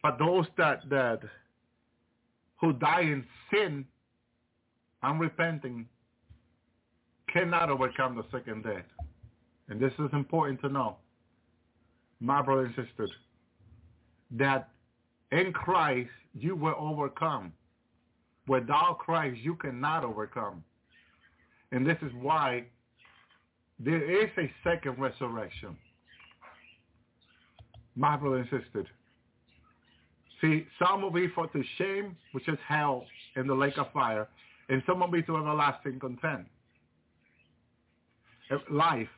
[0.02, 1.20] But those that, that
[2.60, 3.84] who die in sin,
[5.02, 5.86] unrepenting,
[7.32, 8.84] cannot overcome the second death.
[9.68, 10.96] And this is important to know,
[12.20, 13.10] my brother and
[14.32, 14.68] that
[15.32, 17.52] in Christ you will overcome.
[18.48, 20.62] Without Christ you cannot overcome.
[21.72, 22.64] And this is why
[23.78, 25.76] there is a second resurrection.
[27.96, 28.86] My brothers and sisters,
[30.40, 33.06] See, some will be for to shame, which is hell
[33.36, 34.28] in the lake of fire,
[34.68, 36.46] and some will be to everlasting content.
[38.50, 39.08] Eh, life,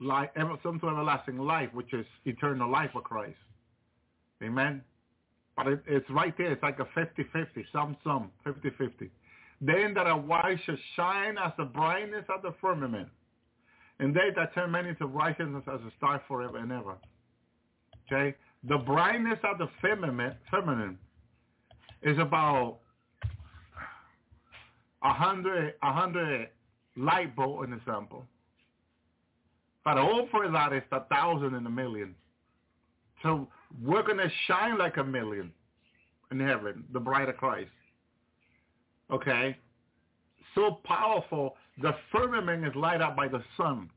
[0.00, 0.30] life,
[0.62, 3.36] some to everlasting life, which is eternal life of Christ.
[4.42, 4.82] Amen.
[5.58, 6.52] But it, it's right there.
[6.52, 9.10] It's like a 50-50, some, some, 50-50.
[9.60, 13.08] Then that our wives shall shine as the brightness of the firmament,
[13.98, 16.96] and they that turn many to righteousness as a star forever and ever.
[18.10, 18.34] Okay?
[18.64, 20.98] the brightness of the feminine, feminine
[22.02, 22.78] is about
[25.02, 26.48] a hundred a hundred
[26.96, 28.26] light bulb in example.
[29.84, 32.14] But over that is a thousand and a million.
[33.22, 33.48] So
[33.82, 35.52] we're gonna shine like a million
[36.30, 37.70] in heaven, the bride of Christ.
[39.10, 39.56] Okay?
[40.54, 43.90] So powerful, the firmament is light up by the sun.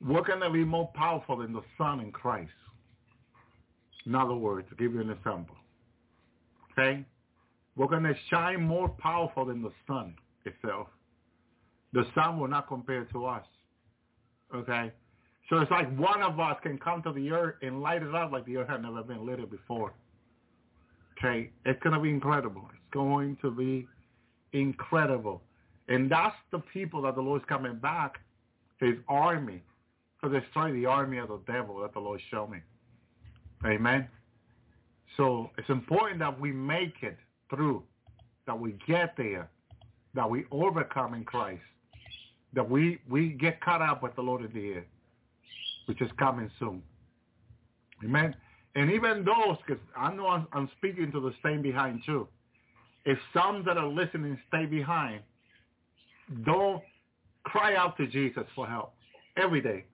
[0.00, 2.50] We're gonna be more powerful than the sun in Christ.
[4.06, 5.56] In other words, to give you an example.
[6.72, 7.04] Okay?
[7.74, 10.14] We're going to shine more powerful than the sun
[10.44, 10.86] itself.
[11.92, 13.44] The sun will not compare to us.
[14.54, 14.92] Okay?
[15.48, 18.32] So it's like one of us can come to the earth and light it up
[18.32, 19.92] like the earth had never been lit before.
[21.16, 21.50] Okay?
[21.64, 22.68] It's going to be incredible.
[22.70, 23.86] It's going to be
[24.52, 25.42] incredible.
[25.88, 28.18] And that's the people that the Lord's coming back,
[28.78, 29.62] his army,
[30.22, 32.58] to destroy the army of the devil that the Lord showed me.
[33.64, 34.08] Amen.
[35.16, 37.16] So it's important that we make it
[37.48, 37.84] through,
[38.46, 39.48] that we get there,
[40.14, 41.62] that we overcome in Christ,
[42.52, 44.86] that we, we get caught up with the Lord in the air,
[45.86, 46.82] which is coming soon.
[48.04, 48.34] Amen.
[48.74, 52.28] And even those, because I know I'm, speaking to the staying behind too.
[53.06, 55.22] If some that are listening stay behind,
[56.44, 56.82] don't
[57.44, 58.92] cry out to Jesus for help
[59.36, 59.84] every day.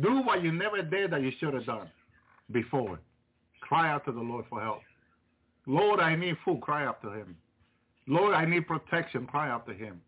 [0.00, 1.88] Do what you never did that you should have done
[2.52, 2.98] before.
[3.60, 4.80] Cry out to the Lord for help.
[5.66, 6.60] Lord, I need food.
[6.60, 7.36] Cry out to him.
[8.06, 9.26] Lord, I need protection.
[9.26, 10.00] Cry out to him.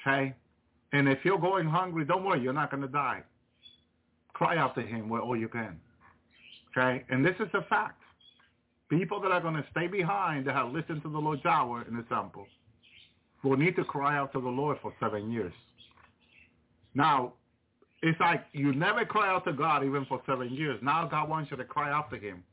[0.00, 0.34] Okay?
[0.92, 2.40] And if you're going hungry, don't worry.
[2.40, 3.22] You're not going to die.
[4.36, 5.80] Cry out to him where all you can.
[6.76, 7.04] Okay?
[7.08, 8.02] And this is a fact.
[8.90, 11.98] People that are going to stay behind that have listened to the Lord hour, an
[11.98, 12.46] example,
[13.42, 15.54] will need to cry out to the Lord for seven years.
[16.94, 17.32] Now,
[18.02, 20.78] it's like you never cry out to God even for seven years.
[20.82, 22.44] Now God wants you to cry out to him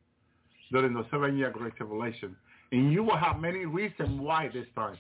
[0.71, 2.33] during the seven-year Great Tribulation.
[2.71, 4.97] And you will have many reasons why this time.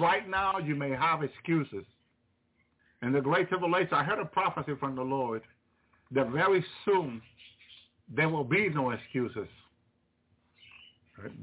[0.00, 1.84] Right now, you may have excuses.
[3.02, 5.42] In the Great Tribulation, I heard a prophecy from the Lord
[6.12, 7.20] that very soon
[8.14, 9.48] there will be no excuses.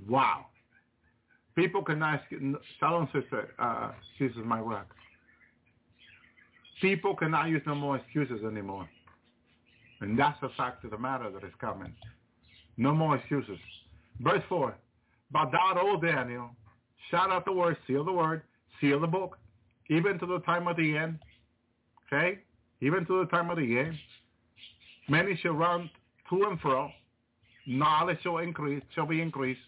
[0.07, 0.45] Wow.
[1.55, 2.23] People can ask,
[2.79, 4.87] Shalom sister, uh, Jesus my rock.
[6.81, 8.87] People cannot use no more excuses anymore.
[9.99, 11.93] And that's the fact of the matter that is coming.
[12.77, 13.59] No more excuses.
[14.19, 14.75] Verse 4.
[15.31, 16.49] But thou, O Daniel,
[17.09, 18.41] shout out the word, seal the word,
[18.79, 19.37] seal the book,
[19.89, 21.19] even to the time of the end.
[22.07, 22.39] Okay?
[22.81, 23.95] Even to the time of the end.
[25.11, 25.89] Many shall run
[26.29, 26.89] to and fro.
[27.67, 29.59] Knowledge shall increase, shall be increased.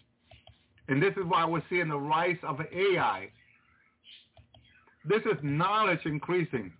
[0.88, 3.28] And this is why we're seeing the rise of AI.
[5.06, 6.72] This is knowledge increasing.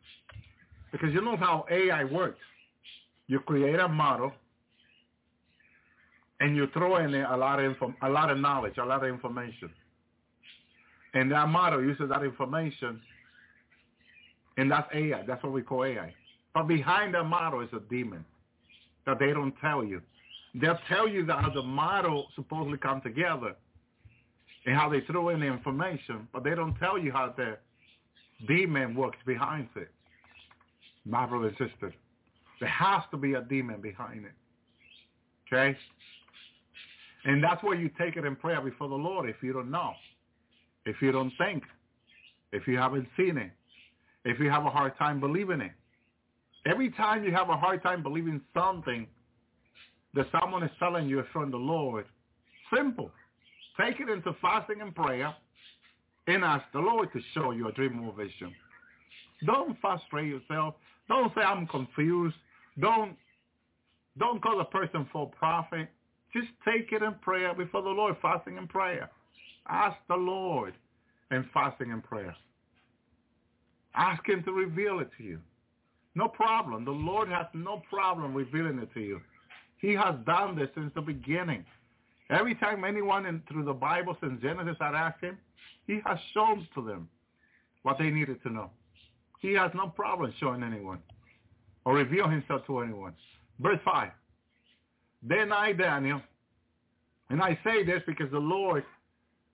[0.92, 2.40] Because you know how AI works.
[3.26, 4.32] You create a model
[6.40, 9.10] and you throw in a lot of info, a lot of knowledge, a lot of
[9.10, 9.70] information.
[11.12, 13.02] And that model uses that information
[14.56, 15.24] And that's Ai.
[15.26, 16.14] That's what we call Ai.
[16.54, 18.24] But behind that model is a demon
[19.06, 20.00] that they don't tell you.
[20.54, 23.54] They'll tell you that how the model supposedly come together
[24.66, 27.58] and how they throw in the information, but they don't tell you how the
[28.46, 29.90] demon works behind it.
[31.04, 31.92] My brother and sister,
[32.60, 34.32] there has to be a demon behind it.
[35.52, 35.76] Okay?
[37.24, 39.92] And that's where you take it in prayer before the Lord if you don't know,
[40.86, 41.64] if you don't think,
[42.52, 43.50] if you haven't seen it,
[44.24, 45.72] if you have a hard time believing it.
[46.66, 49.06] Every time you have a hard time believing something
[50.14, 52.06] that someone is telling you from the Lord,
[52.74, 53.10] simple.
[53.78, 55.34] Take it into fasting and prayer
[56.26, 58.54] and ask the Lord to show you a dream or vision.
[59.44, 60.74] Don't frustrate yourself.
[61.08, 62.36] Don't say I'm confused.
[62.80, 63.16] Don't
[64.16, 65.88] don't call the person for profit.
[66.32, 69.10] Just take it in prayer before the Lord, fasting and prayer.
[69.68, 70.74] Ask the Lord
[71.30, 72.34] in fasting and prayer.
[73.94, 75.40] Ask him to reveal it to you.
[76.14, 76.84] No problem.
[76.84, 79.20] The Lord has no problem revealing it to you.
[79.78, 81.64] He has done this since the beginning.
[82.30, 85.38] Every time anyone in, through the Bible since Genesis had asked him,
[85.86, 87.08] he has shown to them
[87.82, 88.70] what they needed to know.
[89.40, 91.00] He has no problem showing anyone
[91.84, 93.14] or reveal himself to anyone.
[93.60, 94.10] Verse 5.
[95.22, 96.20] Then I, Daniel,
[97.30, 98.84] and I say this because the Lord,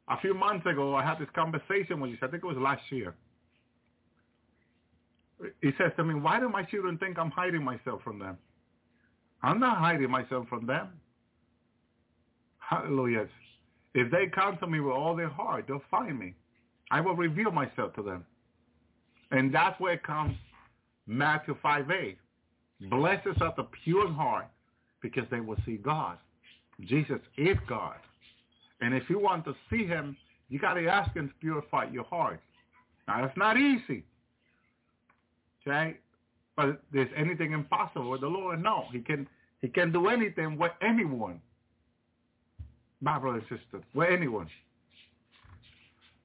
[0.08, 2.18] a few months ago, I had this conversation with you.
[2.22, 3.14] I think it was last year.
[5.62, 8.36] He says to me, why do my children think I'm hiding myself from them?
[9.42, 10.88] I'm not hiding myself from them.
[12.58, 13.26] Hallelujah.
[13.94, 16.34] If they come to me with all their heart, they'll find me.
[16.90, 18.24] I will reveal myself to them.
[19.30, 20.36] And that's where it comes
[21.06, 22.16] Matthew 5a.
[22.88, 24.46] Blessed are the pure in heart
[25.02, 26.18] because they will see God.
[26.86, 27.96] Jesus is God.
[28.80, 30.16] And if you want to see him,
[30.48, 32.40] you got to ask him to purify your heart.
[33.06, 34.04] Now, it's not easy.
[35.66, 35.96] Okay?
[36.56, 38.62] But there's anything impossible with the Lord?
[38.62, 38.84] No.
[38.92, 39.26] He can
[39.60, 41.40] he can do anything with anyone.
[43.00, 44.48] My brother and sister, with anyone.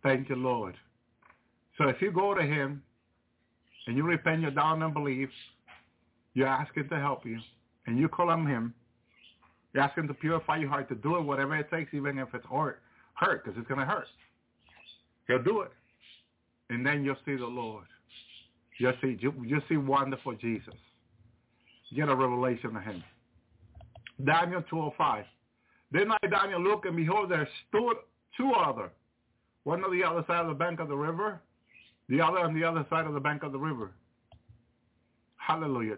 [0.03, 0.75] Thank you, Lord.
[1.77, 2.81] So if you go to him
[3.87, 5.29] and you repent your down and believe,
[6.33, 7.39] you ask him to help you,
[7.87, 8.73] and you call on him,
[9.73, 12.29] you ask him to purify your heart, to do it whatever it takes, even if
[12.33, 12.81] it's hurt,
[13.13, 14.07] hurt, because it's going to hurt.
[15.27, 15.71] He'll do it.
[16.69, 17.85] And then you'll see the Lord.
[18.77, 20.73] You'll see, you'll see wonderful Jesus.
[21.95, 23.03] Get a revelation of him.
[24.23, 25.23] Daniel 2.05.
[25.91, 27.95] Then I, Daniel, look, and behold, there stood
[28.35, 28.89] two other,
[29.63, 31.39] one on the other side of the bank of the river,
[32.09, 33.91] the other on the other side of the bank of the river.
[35.37, 35.97] Hallelujah.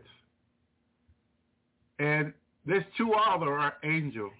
[2.00, 2.34] And
[2.66, 4.34] these two other are angels.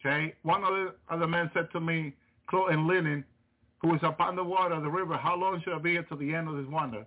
[0.00, 0.34] Okay?
[0.42, 2.14] One of the other men said to me,
[2.46, 3.24] clothed in linen,
[3.80, 6.34] who is upon the water of the river, how long shall I be until the
[6.34, 7.06] end of this wonder?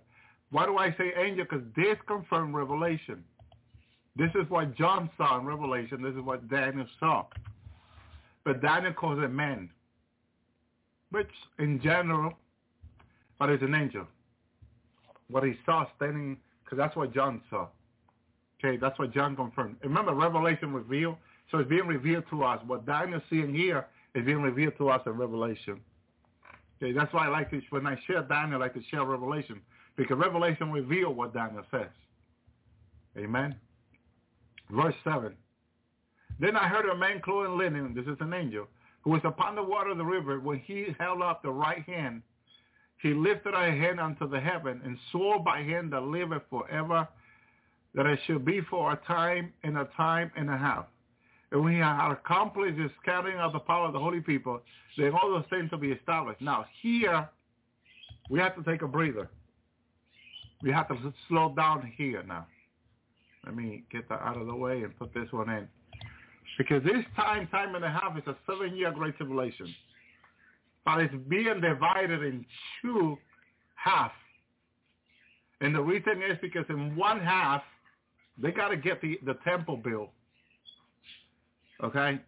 [0.50, 1.44] Why do I say angel?
[1.48, 3.24] Because this confirmed revelation.
[4.16, 6.02] This is what John saw in Revelation.
[6.02, 7.24] This is what Daniel saw.
[8.44, 9.70] But Daniel calls it man,
[11.10, 12.34] which in general,
[13.38, 14.06] but it's an angel.
[15.30, 17.68] What he saw standing, because that's what John saw.
[18.62, 19.76] Okay, that's what John confirmed.
[19.82, 21.16] Remember, Revelation revealed,
[21.50, 22.60] so it's being revealed to us.
[22.66, 25.80] What Daniel's seeing here is being revealed to us in Revelation.
[26.90, 29.60] That's why I like to, when I share Daniel, I like to share Revelation,
[29.96, 31.90] because Revelation reveals what Daniel says.
[33.16, 33.54] Amen.
[34.70, 35.32] Verse 7.
[36.40, 38.66] Then I heard a man clothed in linen, this is an angel,
[39.02, 40.40] who was upon the water of the river.
[40.40, 42.22] When he held up the right hand,
[43.00, 47.06] he lifted a hand unto the heaven and swore by him that liveth forever
[47.94, 50.86] that it should be for a time and a time and a half.
[51.52, 54.60] And when he had accomplished the scattering of the power of the holy people,
[54.96, 56.40] then all those things to be established.
[56.40, 57.28] Now here,
[58.30, 59.28] we have to take a breather.
[60.62, 62.46] We have to slow down here now.
[63.44, 65.68] Let me get that out of the way and put this one in.
[66.56, 69.74] Because this time, time and a half is a seven-year great tribulation.
[70.86, 72.46] But it's being divided in
[72.80, 73.18] two
[73.74, 74.12] half.
[75.60, 77.62] And the reason is because in one half,
[78.38, 80.10] they got to get the, the temple built.
[81.82, 82.20] Okay?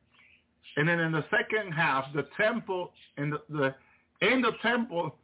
[0.76, 3.74] And then in the second half, the temple, in the, the
[4.20, 5.14] in the temple,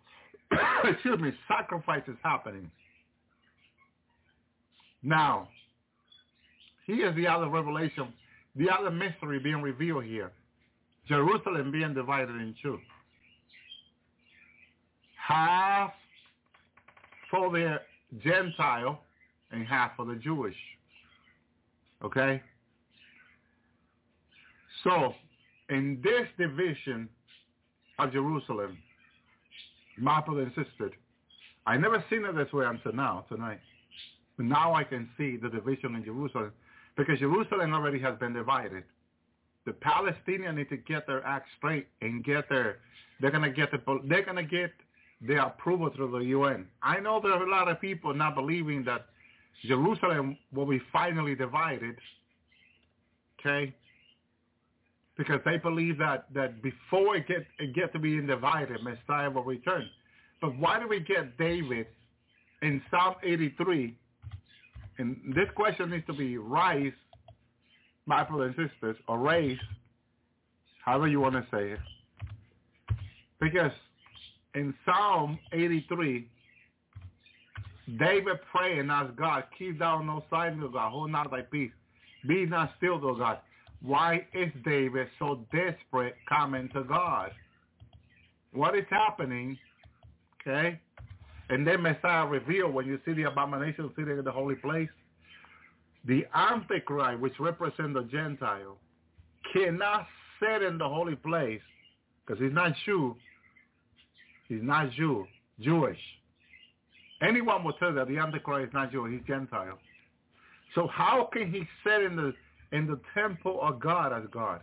[0.85, 2.70] excuse me, sacrifice is happening.
[5.02, 5.48] Now,
[6.97, 8.12] Here's the other revelation,
[8.57, 10.32] the other mystery being revealed here.
[11.09, 12.78] Jerusalem being divided in two.
[15.16, 15.93] Half
[17.31, 17.81] for the
[18.23, 19.01] Gentile
[19.52, 20.57] and half for the Jewish.
[22.05, 22.43] Okay?
[24.85, 25.15] So,
[25.69, 27.09] in this division
[27.98, 28.78] of Jerusalem,
[29.98, 30.93] brother and
[31.66, 33.61] I never seen it this way until now, tonight.
[34.36, 36.52] But now I can see the division in Jerusalem
[36.97, 38.85] because Jerusalem already has been divided.
[39.66, 42.78] The Palestinians need to get their act straight and get their,
[43.20, 43.78] they're going to get the,
[44.09, 44.73] they're going to get
[45.20, 46.66] their approval through the UN.
[46.82, 49.07] I know there are a lot of people not believing that
[49.66, 51.97] Jerusalem will be finally divided,
[53.39, 53.74] okay?
[55.21, 59.45] Because they believe that, that before it get, it get to being divided, Messiah will
[59.45, 59.87] return.
[60.41, 61.89] But why do we get David
[62.63, 63.95] in Psalm 83?
[64.97, 66.97] And this question needs to be raised,
[68.07, 69.61] my brothers and sisters, or raised,
[70.83, 71.81] however you want to say it.
[73.43, 73.73] Because
[74.55, 76.27] in Psalm 83,
[77.99, 81.73] David prayed and God, keep thou no silence, O God, hold not thy peace.
[82.27, 83.41] Be not still, O God.
[83.82, 87.31] Why is David so desperate coming to God?
[88.52, 89.59] What is happening?
[90.40, 90.78] Okay?
[91.48, 94.89] And then Messiah revealed when you see the abomination sitting in the holy place,
[96.05, 98.77] the Antichrist, which represents the Gentile,
[99.52, 100.07] cannot
[100.39, 101.61] sit in the holy place
[102.24, 103.16] because he's not Jew.
[104.48, 105.27] He's not Jew,
[105.61, 105.98] Jewish.
[107.23, 109.78] Anyone will tell that the Antichrist is not Jewish, he's Gentile.
[110.74, 112.32] So how can he sit in the
[112.73, 114.63] in the temple of God as God?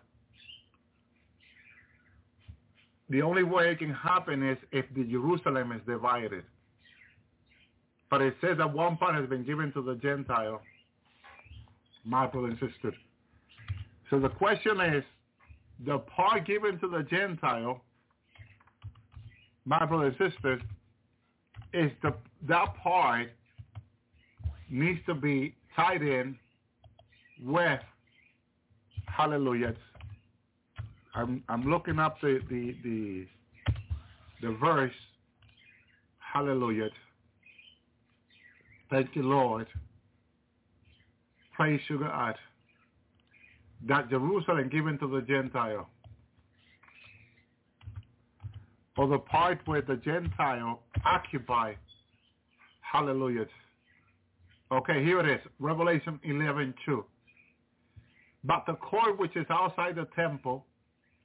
[3.09, 6.43] The only way it can happen is if the Jerusalem is divided.
[8.09, 10.61] But it says that one part has been given to the Gentile,
[12.03, 12.93] my brother and sister.
[14.09, 15.03] So the question is,
[15.85, 17.81] the part given to the Gentile,
[19.65, 20.61] my brother and sisters,
[21.73, 22.13] is the
[22.47, 23.29] that part
[24.69, 26.37] needs to be tied in
[27.43, 27.79] with
[29.07, 29.75] hallelujah.
[31.15, 33.27] I'm I'm looking up the the the,
[34.41, 34.93] the verse.
[36.19, 36.89] Hallelujah.
[38.89, 39.67] Thank you, Lord.
[41.55, 42.35] Praise you, God.
[43.87, 45.89] That Jerusalem given to the Gentile.
[48.97, 51.73] Or the part where the Gentile occupy.
[52.81, 53.45] Hallelujah.
[54.71, 55.39] Okay, here it is.
[55.59, 57.05] Revelation 11, 2.
[58.43, 60.65] But the court which is outside the temple,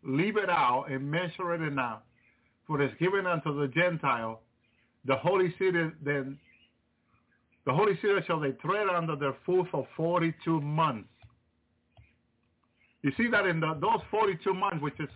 [0.02, 2.02] leave it out and measure it out.
[2.66, 4.40] For it is given unto the Gentile,
[5.04, 6.38] the holy city, then
[7.64, 11.08] the holy city shall they tread under their foot for 42 months.
[13.02, 15.08] You see that in the, those 42 months, which is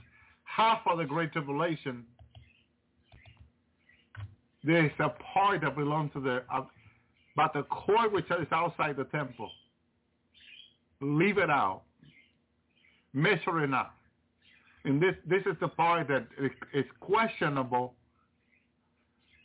[0.44, 2.04] half of the Great Tribulation,
[4.64, 6.64] there is a part that belongs to the, uh,
[7.36, 9.50] but the court which is outside the temple,
[11.00, 11.82] leave it out,
[13.16, 13.92] measure it out.
[14.84, 16.28] And this, this is the part that
[16.72, 17.94] is questionable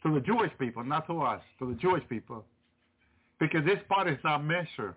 [0.04, 2.44] to the Jewish people, not to us, to the Jewish people.
[3.40, 4.96] Because this part is not measured.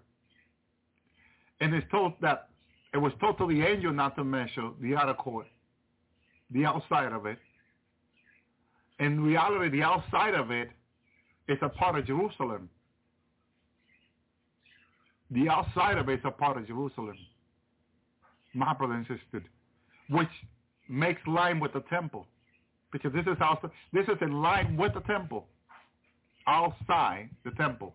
[1.60, 2.48] And it's told that
[2.92, 5.46] it was told to the angel not to measure the outer court,
[6.50, 7.38] the outside of it.
[8.98, 10.68] In reality, the outside of it
[11.48, 12.68] is a part of Jerusalem.
[15.30, 17.16] The outside of it is a part of Jerusalem.
[18.54, 19.44] And sister,
[20.08, 20.28] which
[20.88, 22.26] makes line with the temple.
[22.92, 25.46] Because this is also this is in line with the temple.
[26.46, 27.94] Outside the temple.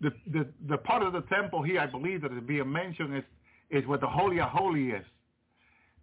[0.00, 3.24] The, the the part of the temple here I believe that is being mentioned is
[3.70, 5.04] is where the Holy of Holy is.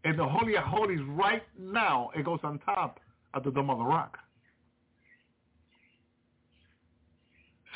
[0.04, 3.00] And the Holy of Holies right now, it goes on top
[3.34, 4.20] of the Dome of the Rock.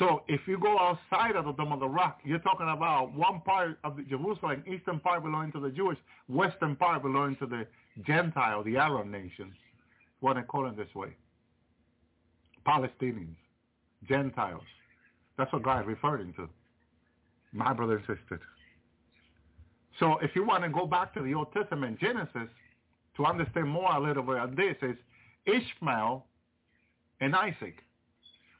[0.00, 3.42] So if you go outside of the Dome of the Rock, you're talking about one
[3.42, 7.66] part of the Jerusalem, eastern part belonging to the Jewish, western part belonging to the
[8.06, 9.52] Gentile, the Arab nations.
[10.20, 11.10] What they call it this way.
[12.66, 13.36] Palestinians,
[14.08, 14.62] Gentiles.
[15.36, 16.48] That's what God is referring to.
[17.52, 18.40] My brothers and sisters.
[19.98, 22.48] So if you want to go back to the Old Testament, Genesis,
[23.18, 24.96] to understand more a little bit of this is
[25.44, 26.24] Ishmael
[27.20, 27.82] and Isaac.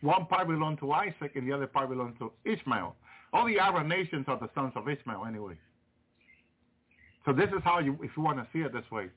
[0.01, 2.97] One part belonged to Isaac and the other part belonged to Ishmael.
[3.32, 5.55] All the Arab nations are the sons of Ishmael anyway.
[7.24, 9.09] So this is how you, if you want to see it this way.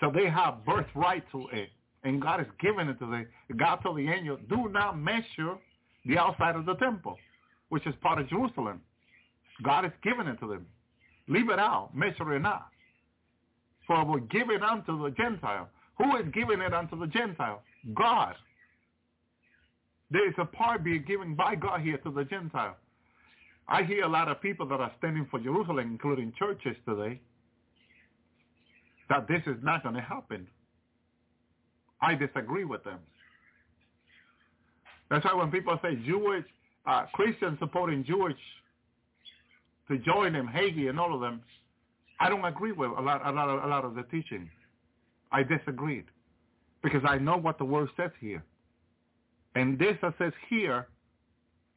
[0.00, 1.70] So they have birthright to it.
[2.04, 3.26] And God has given it to them.
[3.56, 5.56] God told the angel, do not measure
[6.04, 7.16] the outside of the temple,
[7.70, 8.80] which is part of Jerusalem.
[9.62, 10.66] God has given it to them.
[11.28, 11.90] Leave it out.
[11.94, 12.68] Measure it not.
[13.86, 15.68] For we're giving unto the Gentile.
[15.98, 17.62] Who is giving it unto the Gentile?
[17.94, 18.34] God.
[20.10, 22.76] There is a part being given by God here to the Gentile.
[23.68, 27.20] I hear a lot of people that are standing for Jerusalem, including churches today,
[29.08, 30.46] that this is not going to happen.
[32.00, 32.98] I disagree with them.
[35.10, 36.44] That's why when people say Jewish,
[36.86, 38.36] uh, Christians supporting Jewish
[39.88, 41.42] to join them, Hagee and all of them,
[42.20, 44.48] I don't agree with a lot, a lot, of, a lot of the teaching.
[45.32, 46.04] I disagreed
[46.82, 48.42] because I know what the word says here.
[49.56, 50.86] And this that says here,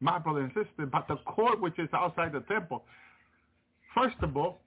[0.01, 2.83] my brother and sister, but the court which is outside the temple.
[3.95, 4.59] First of all,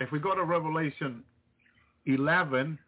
[0.00, 1.22] if we go to Revelation
[2.06, 2.78] 11,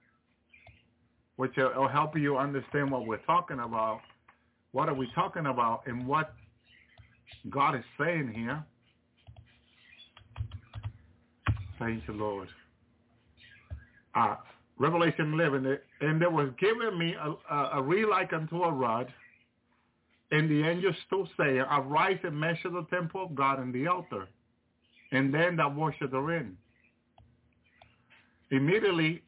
[1.36, 4.00] which will help you understand what we're talking about,
[4.72, 6.32] what are we talking about and what
[7.50, 8.64] God is saying here.
[11.78, 12.48] Thank you, Lord.
[14.14, 14.36] Uh,
[14.78, 19.12] Revelation 11, and there was given me a, a, a reed like unto a rod,
[20.30, 24.28] and the angel still saying, Arise and measure the temple of God and the altar,
[25.12, 26.56] and then that worship therein.
[28.50, 29.22] Immediately,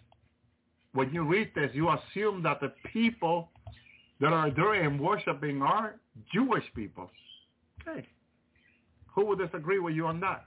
[0.93, 3.49] when you read this, you assume that the people
[4.21, 5.97] that are adoring and worshiping are
[6.33, 7.11] Jewish people.
[7.87, 8.07] Okay.
[9.15, 10.45] Who would disagree with you on that?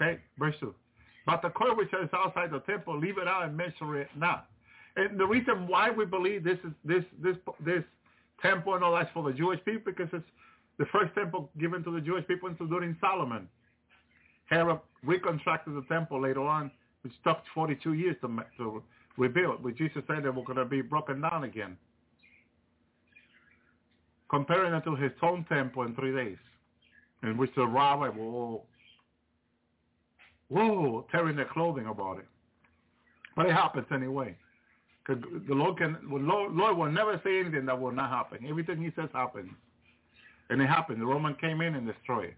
[0.00, 0.74] Okay, verse 2.
[1.26, 4.46] But the court which is outside the temple, leave it out and measure it not.
[4.96, 7.82] And the reason why we believe this is this this this
[8.42, 10.24] temple and all that's for the Jewish people because it's
[10.78, 13.48] the first temple given to the Jewish people during Solomon.
[14.46, 16.70] Herod reconstructed the temple later on,
[17.02, 18.82] which took 42 years to, to
[19.16, 19.62] rebuild.
[19.62, 21.76] But Jesus said they were going to be broken down again.
[24.28, 26.38] Comparing it to his own temple in three days,
[27.22, 28.66] in which the rabbi were all
[30.48, 32.26] whoa, tearing their clothing about it.
[33.34, 34.36] But it happens anyway.
[35.06, 38.44] Because the Lord can, Lord, Lord will never say anything that will not happen.
[38.48, 39.50] Everything he says happens.
[40.50, 41.00] And it happened.
[41.00, 42.36] The Roman came in and destroyed it.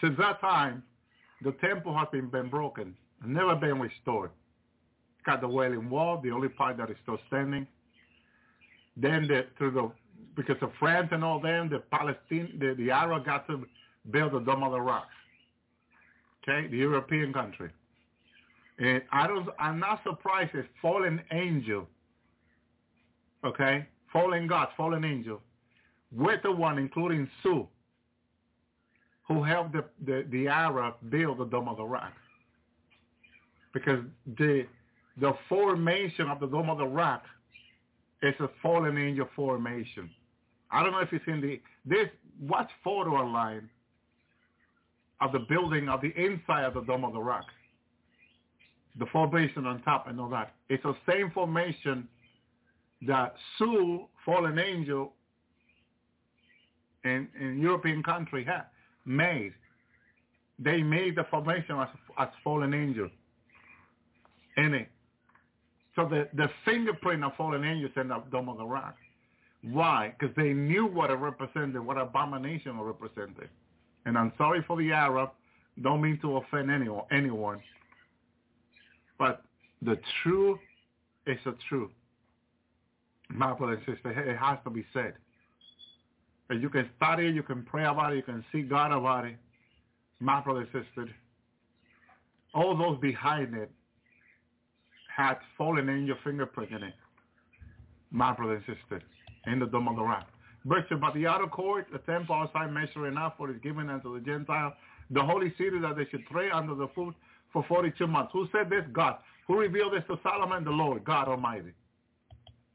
[0.00, 0.82] Since that time,
[1.42, 4.30] the temple has been, been broken and never been restored.
[5.24, 7.66] Got the Wailing Wall, the only part that is still standing.
[8.96, 9.90] Then the, through the,
[10.36, 13.66] because of France and all them, the Palestine, the, the Arab got to
[14.10, 15.08] build the Dome of the Rock
[16.48, 17.70] okay, the European country.
[18.78, 21.86] And I don't, I'm not surprised if fallen angel,
[23.44, 25.40] okay, fallen God, fallen angel,
[26.12, 27.66] with the one including Zeus,
[29.26, 32.12] who helped the, the, the Arab build the Dome of the Rock.
[33.74, 34.00] Because
[34.38, 34.64] the,
[35.20, 37.24] the formation of the Dome of the Rock
[38.22, 40.08] is a fallen angel formation.
[40.70, 42.08] I don't know if you've seen the, this,
[42.40, 43.68] watch photo online
[45.20, 47.44] of the building of the inside of the Dome of the Rock.
[48.98, 50.54] The formation on top and all that.
[50.68, 52.08] It's the same formation
[53.06, 55.12] that Zeus, fallen angel,
[57.04, 58.64] in, in European country had
[59.06, 59.52] made.
[60.58, 61.88] They made the formation as,
[62.18, 63.08] as fallen angel
[64.56, 64.88] in it.
[65.94, 68.96] So the, the fingerprint of fallen angels in the Dome of the Rock.
[69.62, 70.14] Why?
[70.18, 73.48] Because they knew what it represented, what abomination it represented
[74.08, 75.30] and I'm sorry for the Arab,
[75.82, 77.60] don't mean to offend anyone, anyone.
[79.18, 79.42] But
[79.82, 80.58] the truth
[81.26, 81.90] is the truth.
[83.28, 85.14] My brother and sister, it has to be said.
[86.50, 89.36] And you can study you can pray about it, you can see God about it.
[90.20, 91.08] My brother and sister,
[92.54, 93.70] all those behind it
[95.14, 96.94] had fallen in your fingerprint in it.
[98.10, 99.02] My brother and sister,
[99.46, 100.28] in the Dome of the Rock.
[100.64, 104.20] Verse but the outer court, the temple outside measuring enough for is given unto the
[104.20, 104.74] Gentile.
[105.10, 107.14] The holy city that they should pray under the foot
[107.52, 108.30] for 42 months.
[108.32, 108.84] Who said this?
[108.92, 109.16] God.
[109.46, 110.64] Who revealed this to Solomon?
[110.64, 111.72] The Lord, God Almighty.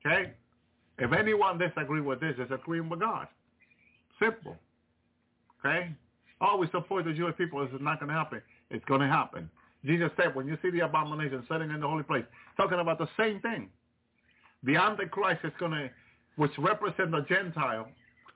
[0.05, 0.31] Okay?
[0.99, 3.27] If anyone disagree with this, disagreeing with God.
[4.19, 4.57] Simple.
[5.59, 5.89] Okay?
[6.41, 7.63] Always support the Jewish people.
[7.65, 8.41] This is not going to happen.
[8.69, 9.49] It's going to happen.
[9.85, 12.25] Jesus said, when you see the abomination sitting in the holy place,
[12.57, 13.69] talking about the same thing.
[14.63, 15.89] The Antichrist is going to
[16.35, 17.87] which represent the Gentile,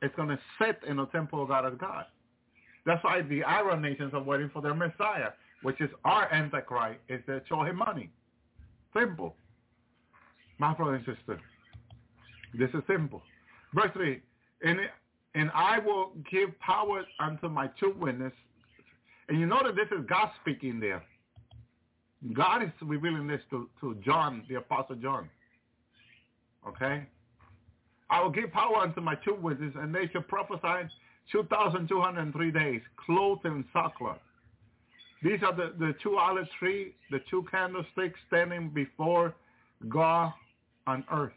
[0.01, 2.05] is going to sit in the temple of God as God.
[2.85, 5.29] That's why the Arab nations are waiting for their Messiah,
[5.63, 8.09] which is our Antichrist, is to show him money.
[8.97, 9.35] Simple.
[10.59, 11.39] My brother and sister,
[12.57, 13.21] this is simple.
[13.73, 14.21] Verse 3,
[14.63, 14.79] and,
[15.35, 18.37] and I will give power unto my two witnesses.
[19.29, 21.03] And you know that this is God speaking there.
[22.33, 25.29] God is revealing this to, to John, the Apostle John.
[26.67, 27.05] Okay?
[28.09, 30.89] I will give power unto my two witnesses, and they shall prophesy
[31.31, 34.19] 2,203 days, clothed in sackcloth.
[35.23, 39.33] These are the, the two olive tree, the two candlesticks standing before
[39.89, 40.31] God
[40.85, 41.33] on earth.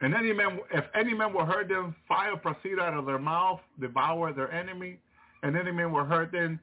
[0.00, 3.60] And any man, if any man will hurt them, fire proceed out of their mouth,
[3.80, 4.98] devour their enemy.
[5.42, 6.60] And any man will hurt them,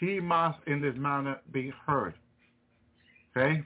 [0.00, 2.14] he must in this manner be hurt.
[3.36, 3.62] Okay?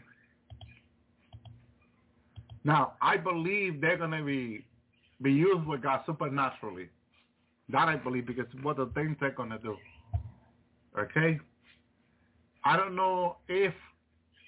[2.65, 4.65] Now, I believe they're going to be
[5.23, 6.89] be used with God supernaturally.
[7.70, 9.77] That I believe because what the things they're going to do.
[10.99, 11.39] Okay?
[12.65, 13.75] I don't know if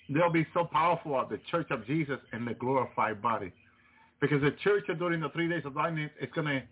[0.08, 3.52] they'll be so powerful at the church of Jesus and the glorified body.
[4.20, 6.62] Because the church during the three days of darkness is going to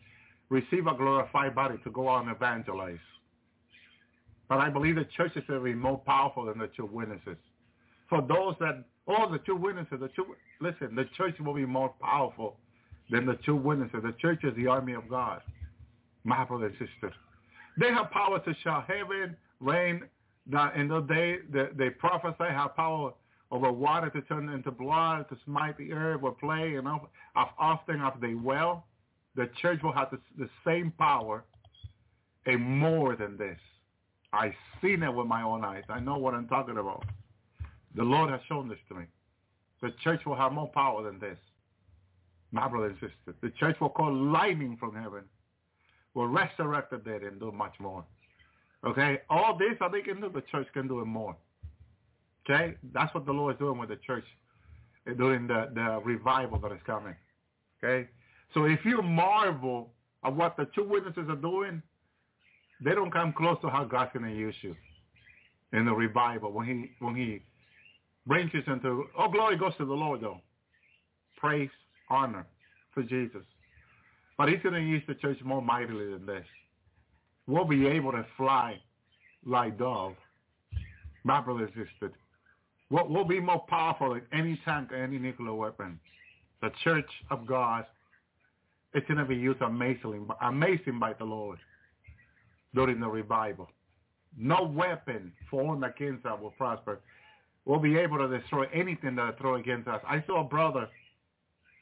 [0.48, 2.98] receive a glorified body to go out and evangelize.
[4.48, 7.36] But I believe the church is going to be more powerful than the two witnesses.
[8.08, 11.92] For those that, all the two witnesses, the two, listen, the church will be more
[12.00, 12.56] powerful
[13.10, 14.00] than the two witnesses.
[14.02, 15.40] The church is the army of God.
[16.24, 17.12] My brother and sister.
[17.78, 20.04] They have power to shut heaven, rain.
[20.46, 23.14] That in the day they, they prophesy have power
[23.50, 28.00] over water to turn into blood, to smite the earth with plague, and as often
[28.00, 28.84] as they will,
[29.36, 31.44] the church will have the, the same power
[32.46, 33.58] and more than this.
[34.32, 35.84] I've seen it with my own eyes.
[35.88, 37.04] I know what I'm talking about.
[37.94, 39.04] The Lord has shown this to me.
[39.80, 41.38] The church will have more power than this.
[42.50, 43.36] My brother and sister.
[43.40, 45.22] The church will call lightning from heaven.
[46.14, 48.04] Will resurrect the dead and do much more.
[48.86, 49.20] Okay?
[49.30, 51.36] All this that they can do, the church can do it more.
[52.48, 52.74] Okay?
[52.92, 54.24] That's what the Lord is doing with the church
[55.06, 57.14] eh, during the, the revival that is coming.
[57.82, 58.08] Okay?
[58.52, 59.90] So if you marvel
[60.24, 61.82] at what the two witnesses are doing,
[62.84, 64.74] they don't come close to how God's going to use you
[65.72, 67.42] in the revival when he when he
[68.26, 70.40] brings you into oh glory goes to the Lord though
[71.36, 71.70] praise
[72.08, 72.46] honor
[72.92, 73.42] for Jesus
[74.38, 76.46] but he's going to use the church more mightily than this
[77.46, 78.80] we'll be able to fly
[79.44, 80.14] like dove
[81.26, 82.12] and sister
[82.90, 85.98] we'll, we'll be more powerful than any tank or any nuclear weapon
[86.62, 87.84] the church of God
[88.94, 91.58] is going to be used amazingly amazing by the Lord
[92.74, 93.68] during the revival.
[94.36, 97.00] No weapon formed against us will prosper.
[97.64, 100.00] We'll be able to destroy anything that throw against us.
[100.06, 100.88] I saw a brother,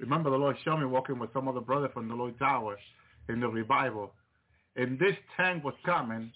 [0.00, 2.76] remember the Lord showed me walking with some other brother from the Lord's Hour
[3.28, 4.12] in the revival.
[4.76, 6.32] And this tank was coming.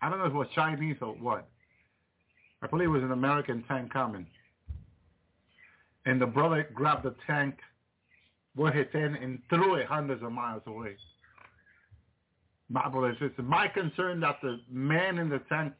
[0.00, 1.48] I don't know if it was Chinese or what.
[2.62, 4.26] I believe it was an American tank coming.
[6.06, 7.56] And the brother grabbed the tank
[8.56, 10.96] with his hand and threw it hundreds of miles away.
[12.68, 15.72] My brothers and sisters, my concern that the man in the tank,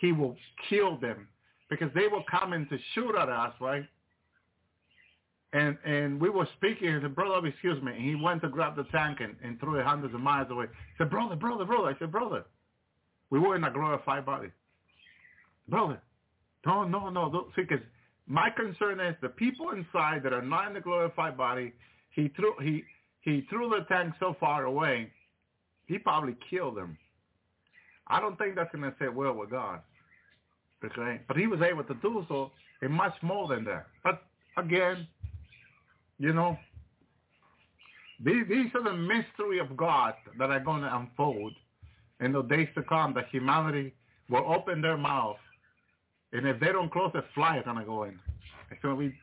[0.00, 0.36] he will
[0.68, 1.28] kill them
[1.68, 3.84] because they will come in to shoot at us, right?
[5.54, 7.92] And and we were speaking, and said, brother, excuse me.
[7.92, 10.66] And he went to grab the tank and, and threw it hundreds of miles away.
[10.66, 11.88] He said, brother, brother, brother.
[11.88, 12.44] I said, brother,
[13.30, 14.48] we were in a glorified body.
[15.68, 16.02] Brother,
[16.66, 17.46] no, no, no.
[17.56, 17.84] See, because
[18.26, 21.72] my concern is the people inside that are not in the glorified body,
[22.10, 22.82] he threw, he,
[23.22, 25.10] he threw the tank so far away
[25.86, 26.96] he probably killed them.
[28.06, 29.80] I don't think that's going to sit well with God.
[30.84, 31.20] Okay?
[31.26, 32.50] But he was able to do so
[32.82, 33.86] and much more than that.
[34.02, 34.22] But
[34.56, 35.06] again,
[36.18, 36.56] you know,
[38.24, 41.52] these, these are the mystery of God that are going to unfold
[42.20, 43.92] in the days to come that humanity
[44.30, 45.36] will open their mouth
[46.34, 48.18] and if they don't close it, fly is going to go in.
[48.82, 49.14] To be,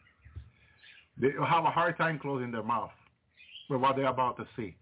[1.18, 2.92] they'll have a hard time closing their mouth
[3.70, 4.76] with what they're about to see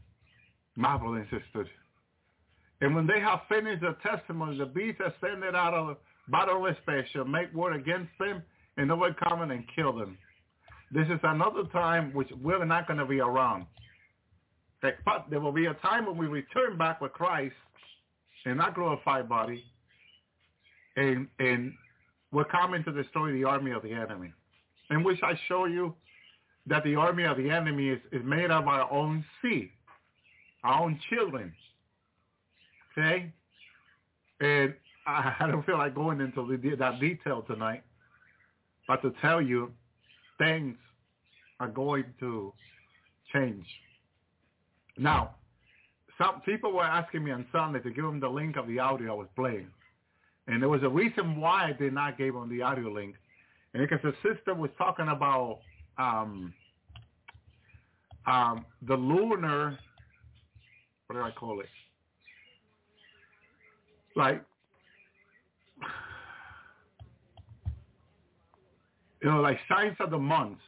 [0.76, 1.68] my brothers and.
[2.82, 5.98] And when they have finished their testimony, the beast has sent it out of
[6.30, 8.44] bottomless pit shall make war against them
[8.78, 10.18] and they overcome them and kill them.
[10.92, 13.66] This is another time which we're not going to be around.
[14.82, 17.56] But there will be a time when we return back with Christ
[18.46, 19.64] in our glorified body,
[20.96, 21.74] and and
[22.32, 24.32] we're coming to destroy the army of the enemy,
[24.90, 25.94] in which I show you
[26.68, 29.72] that the army of the enemy is, is made up of our own seed
[30.64, 31.54] our own children.
[32.98, 33.32] Okay?
[34.42, 34.74] And
[35.08, 37.84] I, I don't feel like going into the, that detail tonight,
[38.88, 39.72] but to tell you
[40.40, 40.76] things
[41.60, 42.52] are going to
[43.32, 43.66] change.
[44.98, 45.36] Now,
[46.18, 49.12] some people were asking me on Sunday to give them the link of the audio
[49.12, 49.68] I was playing.
[50.48, 53.16] And there was a reason why I did not give them the audio link.
[53.74, 55.60] And because the sister was talking about
[55.98, 56.54] um,
[58.26, 59.78] um, the lunar
[61.10, 61.66] what do I call it?
[64.16, 64.44] Like,
[69.22, 70.62] you know, like signs of the months,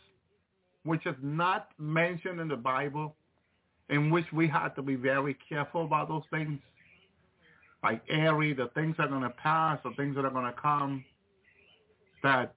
[0.83, 3.15] which is not mentioned in the Bible,
[3.89, 6.59] in which we have to be very careful about those things.
[7.83, 10.59] Like Ari, the things that are going to pass, the things that are going to
[10.59, 11.03] come.
[12.23, 12.53] That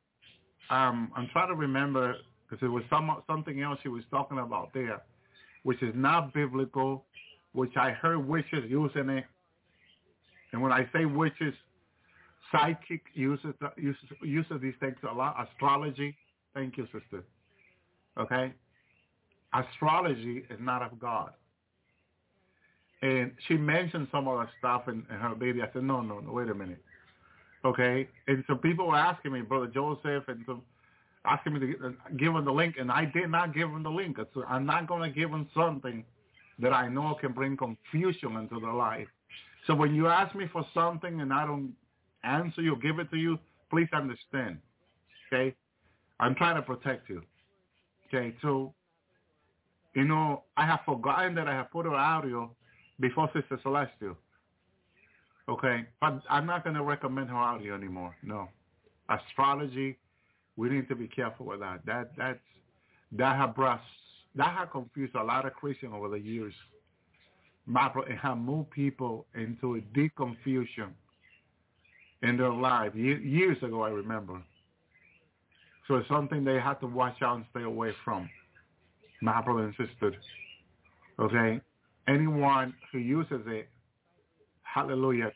[0.69, 2.17] um, I'm trying to remember
[2.49, 5.01] because it was some, something else he was talking about there,
[5.63, 7.05] which is not biblical
[7.55, 9.25] which I heard witches using it.
[10.53, 11.55] And when I say witches,
[12.55, 15.37] psychic uses uses uses these things a lot.
[15.49, 16.17] Astrology.
[16.55, 17.25] Thank you, sister.
[18.19, 18.53] Okay.
[19.53, 21.33] astrology is not of God.
[23.03, 25.65] And she mentioned some of the stuff in, in her video.
[25.65, 26.83] I said, no, no, no, wait a minute.
[27.65, 28.09] Okay?
[28.29, 30.63] And some people were asking me, Brother Joseph, and some
[31.27, 34.19] asking me to give them the link, and I did not give them the link.
[34.35, 36.05] So I'm not going to give them something
[36.59, 39.09] that I know can bring confusion into their life.
[39.67, 41.73] So when you ask me for something and I don't
[42.25, 43.39] answer you, give it to you,
[43.71, 44.59] please understand.
[45.33, 45.55] Okay?
[46.21, 47.23] I'm trying to protect you.
[48.09, 48.73] Okay, so,
[49.95, 52.51] you know, I have forgotten that I have put her audio
[53.01, 54.17] before Sister Celestial.
[55.49, 58.15] Okay, but I'm not going to recommend her audio anymore.
[58.23, 58.49] No.
[59.09, 59.99] Astrology,
[60.57, 61.85] we need to be careful with that.
[61.85, 62.39] That that's
[63.13, 63.83] that have brought
[64.37, 66.55] that have confused a lot of Christians over the years.
[67.69, 70.95] It have moved people into a deep confusion
[72.25, 72.95] in their life.
[72.95, 74.43] Years ago, I remember.
[75.87, 78.29] So it's something they have to watch out and stay away from.
[79.21, 80.15] My and.
[81.19, 81.61] Okay?
[82.09, 83.69] Anyone who uses it,
[84.63, 85.33] hallelujah,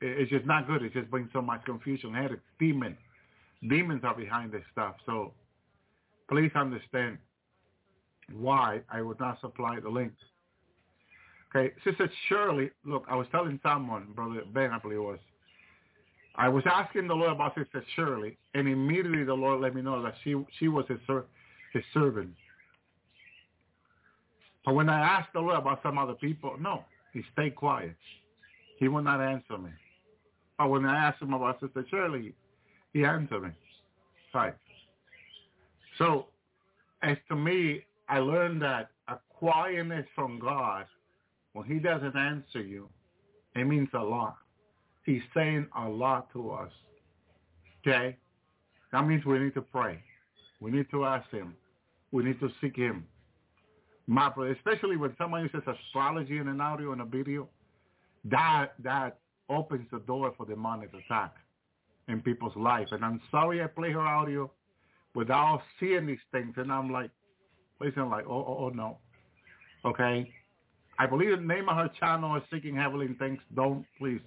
[0.00, 0.82] it's just not good.
[0.82, 2.14] It just brings so much confusion.
[2.14, 2.96] Headache, demon.
[3.68, 4.96] Demons are behind this stuff.
[5.06, 5.32] So
[6.28, 7.18] please understand
[8.32, 10.16] why I would not supply the links.
[11.54, 15.18] Okay, Sister Shirley, look, I was telling someone, Brother Ben, I believe it was,
[16.38, 20.02] I was asking the Lord about Sister Shirley, and immediately the Lord let me know
[20.02, 20.98] that she she was his,
[21.72, 22.34] his servant.
[24.64, 27.96] But when I asked the Lord about some other people, no, he stayed quiet.
[28.78, 29.70] He would not answer me.
[30.58, 32.34] But when I asked him about Sister Shirley,
[32.92, 33.50] he answered me.
[34.34, 34.54] Right.
[35.96, 36.26] So,
[37.02, 40.84] as to me, I learned that a quietness from God,
[41.54, 42.88] when he doesn't answer you,
[43.54, 44.36] it means a lot.
[45.06, 46.70] He's saying a lot to us.
[47.86, 48.16] Okay?
[48.92, 50.02] That means we need to pray.
[50.60, 51.54] We need to ask him.
[52.10, 53.06] We need to seek him.
[54.08, 57.48] My brother, especially when someone uses astrology in an audio and a video,
[58.24, 59.18] that that
[59.48, 61.34] opens the door for demonic attack
[62.08, 62.88] in people's life.
[62.90, 64.50] And I'm sorry I play her audio
[65.14, 66.54] without seeing these things.
[66.56, 67.10] And I'm like,
[67.80, 68.98] listen, like, oh, oh, oh no.
[69.84, 70.32] Okay?
[70.98, 73.38] I believe the name of her channel is Seeking Heavenly Things.
[73.54, 74.20] Don't, please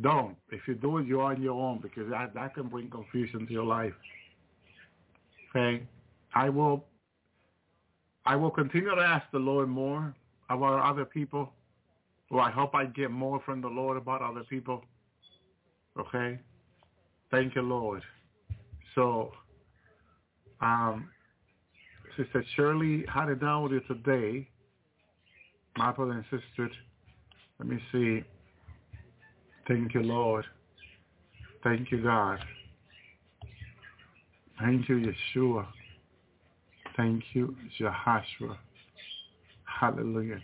[0.00, 0.36] don't.
[0.50, 3.52] If you do it, you're on your own because that, that can bring confusion to
[3.52, 3.94] your life.
[5.50, 5.82] Okay?
[6.34, 6.84] I will
[8.26, 10.14] I will continue to ask the Lord more
[10.50, 11.52] about other people.
[12.30, 14.84] Well, I hope I get more from the Lord about other people.
[15.98, 16.38] Okay?
[17.30, 18.02] Thank you, Lord.
[18.96, 19.30] So,
[20.60, 21.08] um,
[22.16, 24.48] Sister Shirley had it down with you today.
[25.76, 26.68] My brother and sister,
[27.60, 28.24] let me see.
[29.68, 30.44] Thank you, Lord.
[31.64, 32.38] Thank you, God.
[34.60, 35.66] Thank you, Yeshua.
[36.96, 38.56] Thank you, Jehoshua.
[39.64, 40.40] Hallelujah.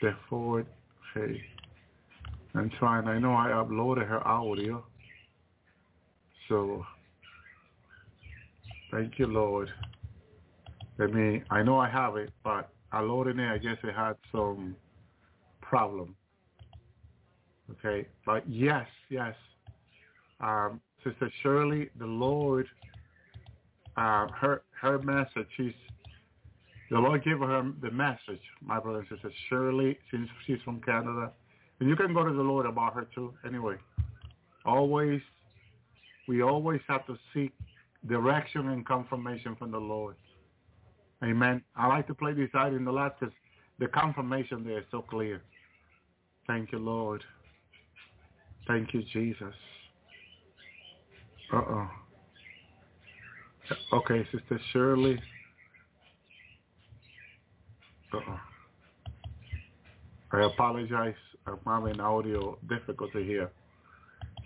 [0.00, 0.64] Therefore,
[1.14, 1.42] hey,
[2.54, 3.08] I'm trying.
[3.08, 4.84] I know I uploaded her audio.
[6.48, 6.84] So,
[8.92, 9.70] thank you, Lord.
[11.00, 13.48] I mean, I know I have it, but I loaded it.
[13.48, 14.76] I guess it had some
[15.60, 16.14] problem.
[17.70, 19.34] Okay, but yes, yes.
[20.40, 22.66] Um, Sister Shirley, the Lord,
[23.96, 25.46] uh, her her message.
[25.56, 25.72] She's
[26.90, 28.40] the Lord gave her the message.
[28.62, 31.32] My brother and sister Shirley, since she's from Canada,
[31.80, 33.34] and you can go to the Lord about her too.
[33.46, 33.76] Anyway,
[34.64, 35.20] always,
[36.26, 37.52] we always have to seek
[38.06, 40.16] direction and confirmation from the Lord.
[41.22, 41.62] Amen.
[41.76, 43.34] I like to play this out in the last because
[43.78, 45.42] the confirmation there is so clear.
[46.46, 47.22] Thank you, Lord.
[48.68, 49.54] Thank you, Jesus.
[51.52, 51.88] Uh-oh.
[53.94, 55.18] Okay, Sister Shirley.
[58.12, 58.40] Uh-oh.
[60.32, 61.14] I apologize.
[61.46, 63.50] I'm having audio difficulty here.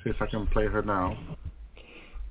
[0.05, 1.19] See if I can play her now.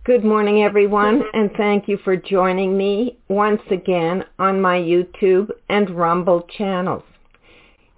[0.06, 5.90] Good morning, everyone, and thank you for joining me once again on my YouTube and
[5.90, 7.04] Rumble channels.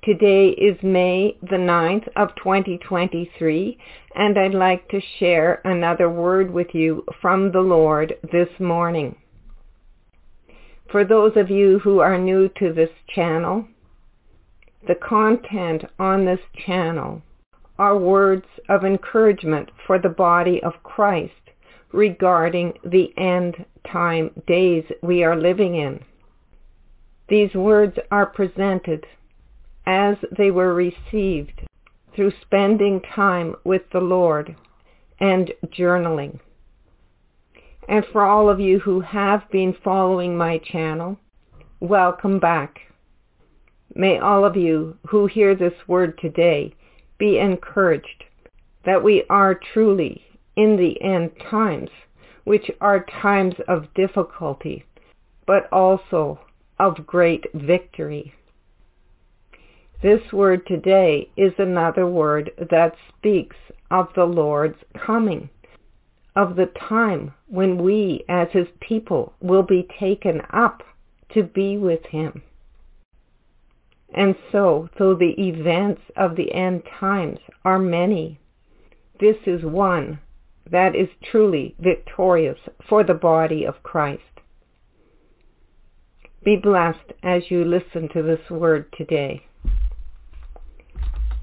[0.06, 3.78] Today is May the 9th of 2023
[4.16, 9.16] and I'd like to share another word with you from the Lord this morning.
[10.92, 13.66] For those of you who are new to this channel,
[14.90, 17.22] the content on this channel
[17.80, 21.32] are words of encouragement for the body of Christ
[21.94, 26.02] regarding the end time days we are living in.
[27.30, 29.06] These words are presented
[29.86, 31.62] as they were received
[32.16, 34.56] through spending time with the Lord
[35.20, 36.40] and journaling.
[37.88, 41.18] And for all of you who have been following my channel,
[41.80, 42.80] welcome back.
[43.96, 46.74] May all of you who hear this word today
[47.18, 48.24] be encouraged
[48.86, 50.24] that we are truly
[50.56, 51.90] in the end times,
[52.44, 54.84] which are times of difficulty,
[55.46, 56.40] but also
[56.80, 58.34] of great victory.
[60.04, 63.56] This word today is another word that speaks
[63.90, 65.50] of the Lord's coming,
[66.36, 70.84] of the time when we as his people will be taken up
[71.34, 72.42] to be with him.
[74.14, 78.42] And so, though the events of the end times are many,
[79.22, 80.20] this is one
[80.70, 82.60] that is truly victorious
[82.90, 84.42] for the body of Christ.
[86.44, 89.44] Be blessed as you listen to this word today.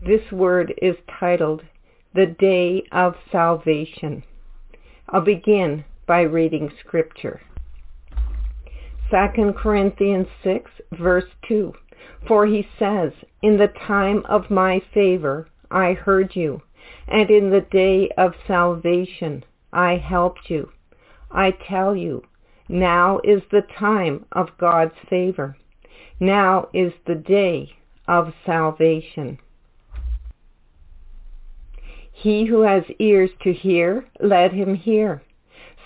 [0.02, 1.62] This word is titled
[2.14, 4.22] The Day of Salvation.
[5.10, 7.42] I'll begin by reading scripture.
[9.10, 11.74] 2 Corinthians 6 verse 2.
[12.26, 13.12] For he says,
[13.42, 16.62] In the time of my favor I heard you,
[17.06, 20.70] and in the day of salvation I helped you.
[21.30, 22.22] I tell you,
[22.70, 25.58] now is the time of God's favor.
[26.18, 27.74] Now is the day
[28.08, 29.38] of salvation.
[32.22, 35.22] He who has ears to hear, let him hear.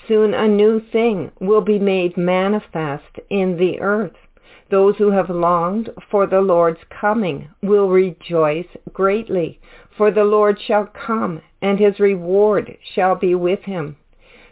[0.09, 4.17] Soon a new thing will be made manifest in the earth.
[4.69, 9.61] Those who have longed for the Lord's coming will rejoice greatly,
[9.97, 13.95] for the Lord shall come, and his reward shall be with him.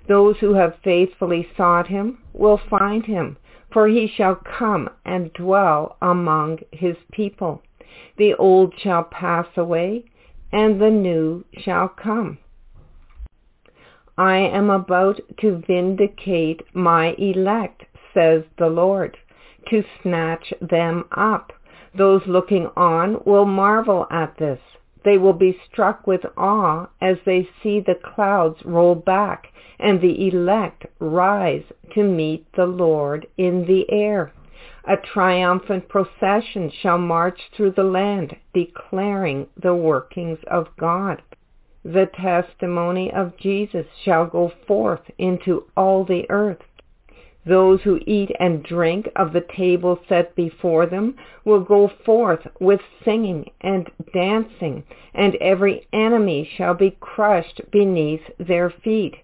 [0.07, 3.37] Those who have faithfully sought him will find him,
[3.73, 7.61] for he shall come and dwell among his people.
[8.19, 10.05] The old shall pass away,
[10.53, 12.39] and the new shall come.
[14.19, 19.17] I am about to vindicate my elect, says the Lord,
[19.71, 21.53] to snatch them up.
[21.97, 24.61] Those looking on will marvel at this.
[25.05, 29.49] They will be struck with awe as they see the clouds roll back
[29.79, 31.65] and the elect rise
[31.95, 34.33] to meet the Lord in the air.
[34.85, 41.23] A triumphant procession shall march through the land, declaring the workings of God.
[41.85, 46.63] The testimony of Jesus shall go forth into all the earth.
[47.45, 52.81] Those who eat and drink of the table set before them will go forth with
[53.05, 59.17] singing and dancing, and every enemy shall be crushed beneath their feet.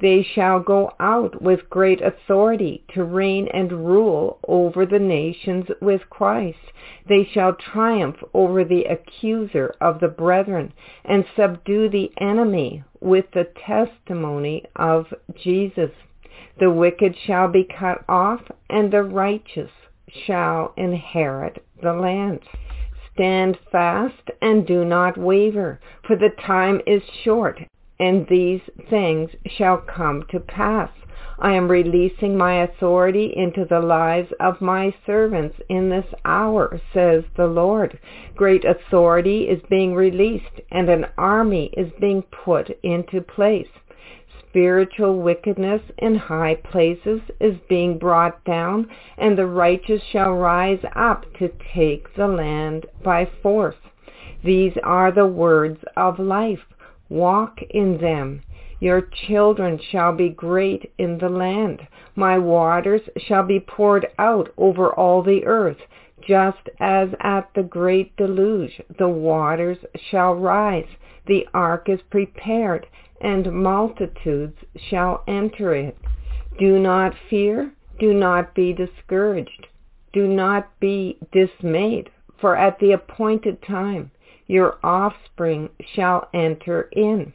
[0.00, 6.10] They shall go out with great authority to reign and rule over the nations with
[6.10, 6.72] Christ.
[7.08, 10.72] They shall triumph over the accuser of the brethren
[11.04, 15.92] and subdue the enemy with the testimony of Jesus.
[16.58, 19.70] The wicked shall be cut off and the righteous
[20.08, 22.40] shall inherit the land.
[23.12, 27.60] Stand fast and do not waver, for the time is short
[27.98, 28.60] and these
[28.90, 30.90] things shall come to pass.
[31.38, 37.24] I am releasing my authority into the lives of my servants in this hour, says
[37.36, 37.98] the Lord.
[38.36, 43.68] Great authority is being released and an army is being put into place.
[44.48, 48.88] Spiritual wickedness in high places is being brought down
[49.18, 53.74] and the righteous shall rise up to take the land by force.
[54.44, 56.60] These are the words of life.
[57.14, 58.42] Walk in them.
[58.80, 61.86] Your children shall be great in the land.
[62.16, 65.78] My waters shall be poured out over all the earth,
[66.20, 70.88] just as at the great deluge the waters shall rise.
[71.26, 72.88] The ark is prepared,
[73.20, 75.96] and multitudes shall enter it.
[76.58, 79.68] Do not fear, do not be discouraged,
[80.12, 82.10] do not be dismayed,
[82.40, 84.10] for at the appointed time
[84.46, 87.32] your offspring shall enter in.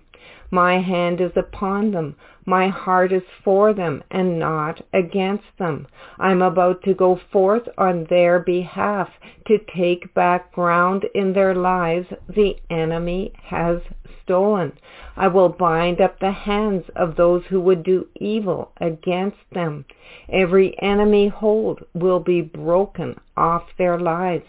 [0.51, 2.15] My hand is upon them.
[2.45, 5.87] My heart is for them and not against them.
[6.17, 9.09] I'm about to go forth on their behalf
[9.45, 13.81] to take back ground in their lives the enemy has
[14.23, 14.73] stolen.
[15.15, 19.85] I will bind up the hands of those who would do evil against them.
[20.27, 24.45] Every enemy hold will be broken off their lives.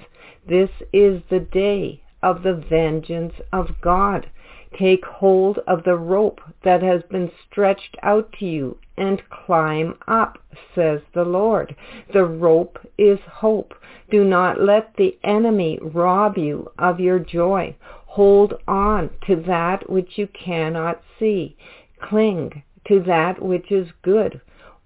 [0.48, 4.28] This is the day of the vengeance of God.
[4.78, 10.38] Take hold of the rope that has been stretched out to you and climb up,
[10.74, 11.74] says the Lord.
[12.12, 13.74] The rope is hope.
[14.10, 17.74] Do not let the enemy rob you of your joy.
[18.06, 21.56] Hold on to that which you cannot see.
[22.00, 24.40] Cling to that which is good.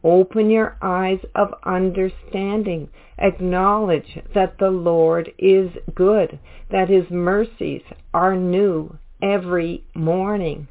[0.05, 2.90] Open your eyes of understanding.
[3.18, 6.39] Acknowledge that the Lord is good,
[6.70, 7.82] that his mercies
[8.12, 10.68] are new every morning.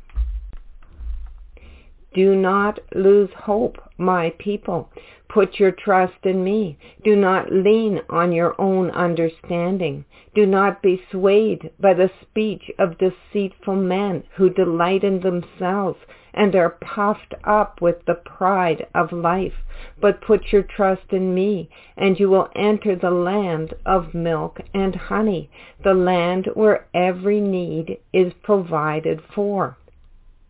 [2.14, 4.90] Do not lose hope, my people.
[5.30, 6.77] Put your trust in me.
[7.03, 10.06] Do not lean on your own understanding.
[10.35, 15.98] Do not be swayed by the speech of deceitful men who delight in themselves
[16.35, 19.53] and are puffed up with the pride of life.
[19.99, 24.95] But put your trust in me, and you will enter the land of milk and
[24.95, 25.49] honey,
[25.84, 29.77] the land where every need is provided for.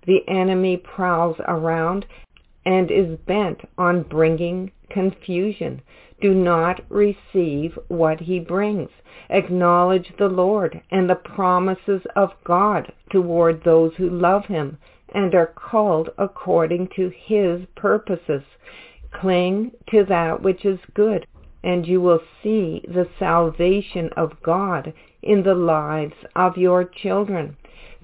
[0.06, 2.06] The enemy prowls around
[2.66, 5.82] and is bent on bringing confusion.
[6.22, 8.90] Do not receive what he brings.
[9.30, 14.78] Acknowledge the Lord and the promises of God toward those who love him
[15.14, 18.44] and are called according to his purposes.
[19.12, 21.28] Cling to that which is good,
[21.64, 27.56] and you will see the salvation of God in the lives of your children.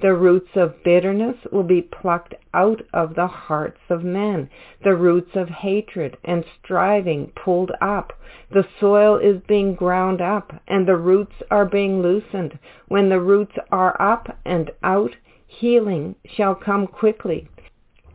[0.02, 4.50] The roots of bitterness will be plucked out of the hearts of men,
[4.82, 8.14] the roots of hatred and striving pulled up.
[8.50, 12.58] The soil is being ground up, and the roots are being loosened.
[12.88, 15.18] When the roots are up and out,
[15.48, 17.50] healing shall come quickly.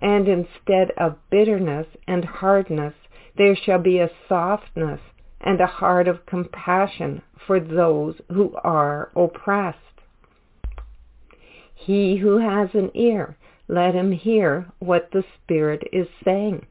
[0.01, 2.95] And instead of bitterness and hardness,
[3.37, 5.01] there shall be a softness
[5.41, 9.94] and a heart of compassion for those who are oppressed.
[11.75, 13.37] He who has an ear,
[13.69, 16.67] let him hear what the Spirit is saying.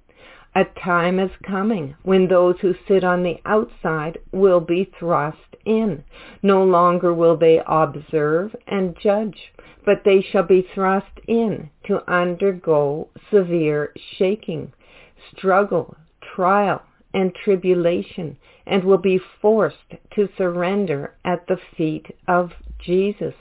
[0.56, 6.04] A time is coming when those who sit on the outside will be thrust in.
[6.44, 9.52] No longer will they observe and judge,
[9.84, 14.74] but they shall be thrust in to undergo severe shaking,
[15.36, 23.36] struggle, trial, and tribulation, and will be forced to surrender at the feet of Jesus.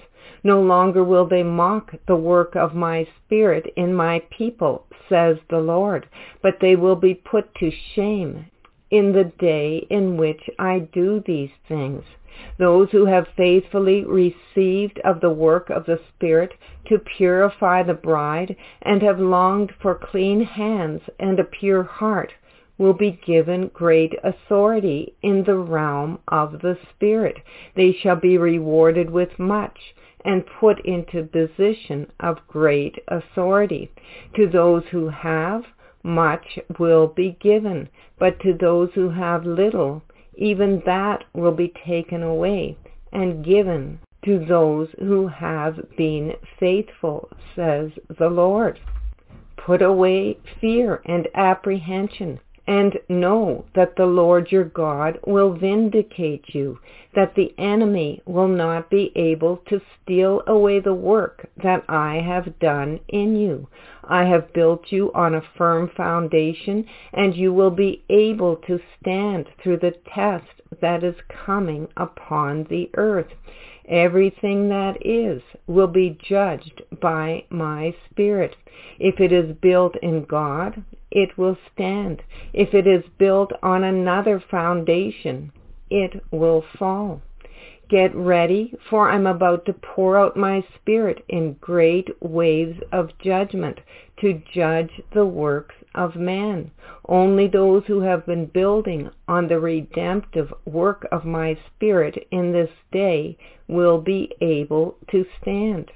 [0.44, 5.60] No longer will they mock the work of my Spirit in my people, says the
[5.60, 6.08] Lord,
[6.42, 8.46] but they will be put to shame
[8.90, 12.02] in the day in which I do these things.
[12.58, 16.54] Those who have faithfully received of the work of the Spirit
[16.86, 22.32] to purify the bride and have longed for clean hands and a pure heart
[22.78, 27.36] will be given great authority in the realm of the Spirit.
[27.76, 29.78] They shall be rewarded with much
[30.24, 33.90] and put into position of great authority.
[34.36, 35.64] To those who have,
[36.02, 40.02] much will be given, but to those who have little,
[40.34, 42.76] even that will be taken away
[43.12, 48.78] and given to those who have been faithful, says the Lord.
[49.56, 56.78] Put away fear and apprehension and know that the Lord your God will vindicate you,
[57.14, 62.58] that the enemy will not be able to steal away the work that I have
[62.60, 63.68] done in you.
[64.04, 69.48] I have built you on a firm foundation, and you will be able to stand
[69.62, 70.46] through the test
[70.80, 73.32] that is coming upon the earth.
[73.88, 78.54] Everything that is will be judged by my Spirit.
[78.98, 80.82] If it is built in God,
[81.12, 82.22] it will stand.
[82.52, 85.52] If it is built on another foundation,
[85.90, 87.20] it will fall.
[87.88, 93.80] Get ready, for I'm about to pour out my spirit in great waves of judgment
[94.22, 96.70] to judge the works of man.
[97.06, 102.70] Only those who have been building on the redemptive work of my spirit in this
[102.90, 103.36] day
[103.68, 105.90] will be able to stand.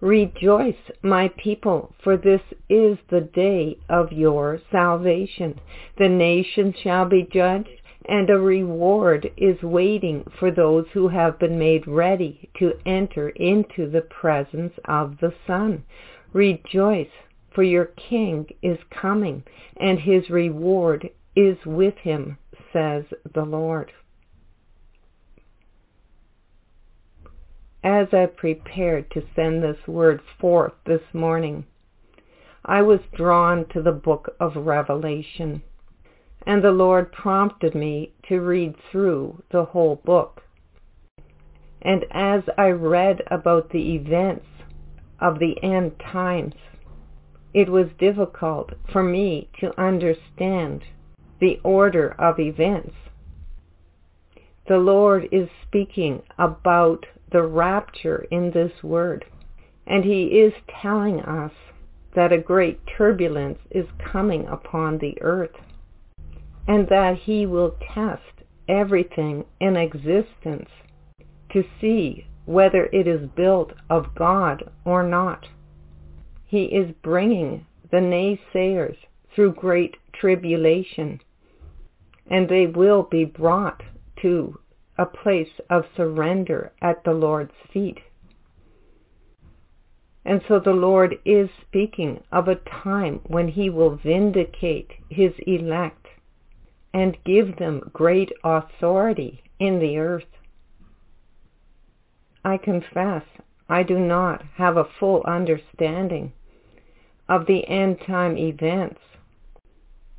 [0.00, 5.58] Rejoice, my people, for this is the day of your salvation.
[5.96, 7.68] The nations shall be judged,
[8.04, 13.90] and a reward is waiting for those who have been made ready to enter into
[13.90, 15.82] the presence of the Son.
[16.32, 17.10] Rejoice,
[17.52, 19.42] for your King is coming,
[19.78, 22.38] and his reward is with him,
[22.72, 23.04] says
[23.34, 23.90] the Lord.
[27.82, 31.64] As I prepared to send this word forth this morning,
[32.64, 35.62] I was drawn to the book of Revelation,
[36.46, 40.42] and the Lord prompted me to read through the whole book.
[41.80, 44.46] And as I read about the events
[45.20, 46.54] of the end times,
[47.54, 50.82] it was difficult for me to understand
[51.40, 52.94] the order of events.
[54.66, 59.24] The Lord is speaking about the rapture in this word.
[59.86, 61.52] And he is telling us
[62.14, 65.56] that a great turbulence is coming upon the earth
[66.66, 68.22] and that he will test
[68.68, 70.68] everything in existence
[71.50, 75.46] to see whether it is built of God or not.
[76.44, 78.96] He is bringing the naysayers
[79.34, 81.20] through great tribulation,
[82.30, 83.82] and they will be brought
[84.22, 84.58] to
[84.98, 88.00] a place of surrender at the Lord's feet.
[90.24, 96.06] And so the Lord is speaking of a time when he will vindicate his elect
[96.92, 100.26] and give them great authority in the earth.
[102.44, 103.22] I confess
[103.68, 106.32] I do not have a full understanding
[107.28, 109.00] of the end time events,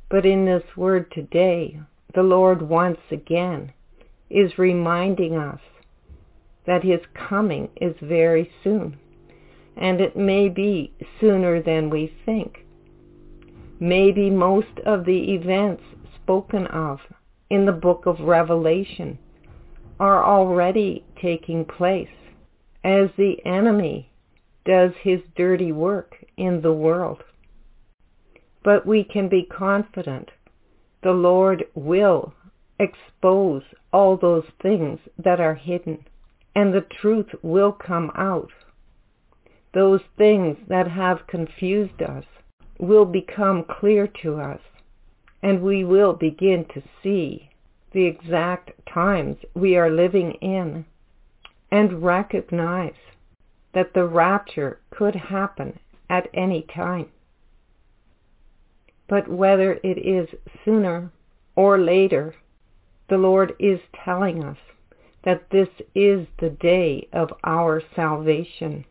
[0.08, 1.80] but in this word today,
[2.14, 3.72] the Lord once again
[4.30, 5.60] is reminding us
[6.66, 8.96] that his coming is very soon,
[9.76, 12.64] and it may be sooner than we think.
[13.80, 15.82] Maybe most of the events
[16.22, 17.00] spoken of
[17.48, 19.18] in the book of Revelation
[19.98, 22.08] are already taking place
[22.84, 24.10] as the enemy
[24.64, 27.22] does his dirty work in the world.
[28.62, 30.30] But we can be confident
[31.02, 32.34] the Lord will
[32.78, 33.62] expose
[33.92, 36.04] all those things that are hidden
[36.54, 38.50] and the truth will come out.
[39.72, 42.24] Those things that have confused us
[42.78, 44.60] will become clear to us
[45.42, 47.50] and we will begin to see
[47.92, 50.84] the exact times we are living in
[51.70, 52.94] and recognize
[53.72, 55.78] that the rapture could happen
[56.08, 57.06] at any time.
[59.08, 60.28] But whether it is
[60.64, 61.12] sooner
[61.56, 62.34] or later,
[63.10, 64.56] the Lord is telling us
[65.24, 68.84] that this is the day of our salvation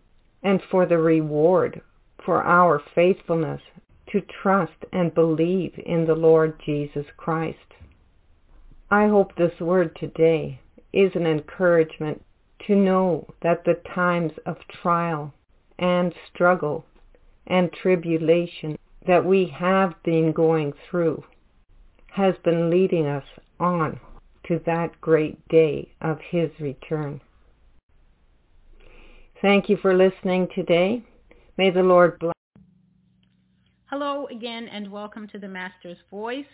[0.43, 1.81] and for the reward
[2.25, 3.61] for our faithfulness
[4.11, 7.57] to trust and believe in the Lord Jesus Christ.
[8.91, 10.59] I hope this word today
[10.91, 12.22] is an encouragement
[12.67, 15.33] to know that the times of trial
[15.77, 16.85] and struggle
[17.48, 21.23] and tribulation that we have been going through
[22.07, 23.23] has been leading us
[23.59, 23.99] on
[24.49, 27.21] to that great day of his return.
[29.41, 31.05] Thank you for listening today.
[31.57, 32.33] May the Lord bless.
[33.85, 36.45] Hello again and welcome to the Master's Voice.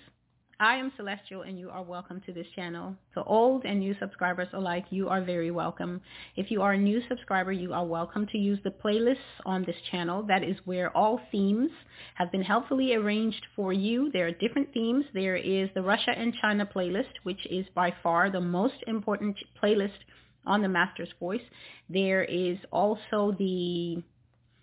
[0.60, 2.96] I am Celestial and you are welcome to this channel.
[3.16, 6.00] To old and new subscribers alike, you are very welcome.
[6.38, 9.76] If you are a new subscriber, you are welcome to use the playlists on this
[9.92, 10.24] channel.
[10.24, 11.72] That is where all themes
[12.14, 14.10] have been helpfully arranged for you.
[14.14, 15.04] There are different themes.
[15.14, 20.00] There is the Russia and China playlist, which is by far the most important playlist
[20.48, 21.42] on the Master's Voice.
[21.90, 24.02] There is also the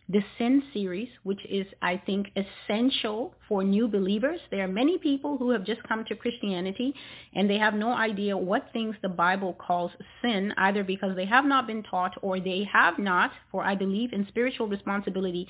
[0.09, 4.41] the Sin series, which is, I think, essential for new believers.
[4.51, 6.95] There are many people who have just come to Christianity
[7.35, 11.45] and they have no idea what things the Bible calls sin, either because they have
[11.45, 15.47] not been taught or they have not, for I believe in spiritual responsibility,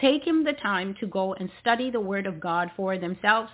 [0.00, 3.50] taken the time to go and study the Word of God for themselves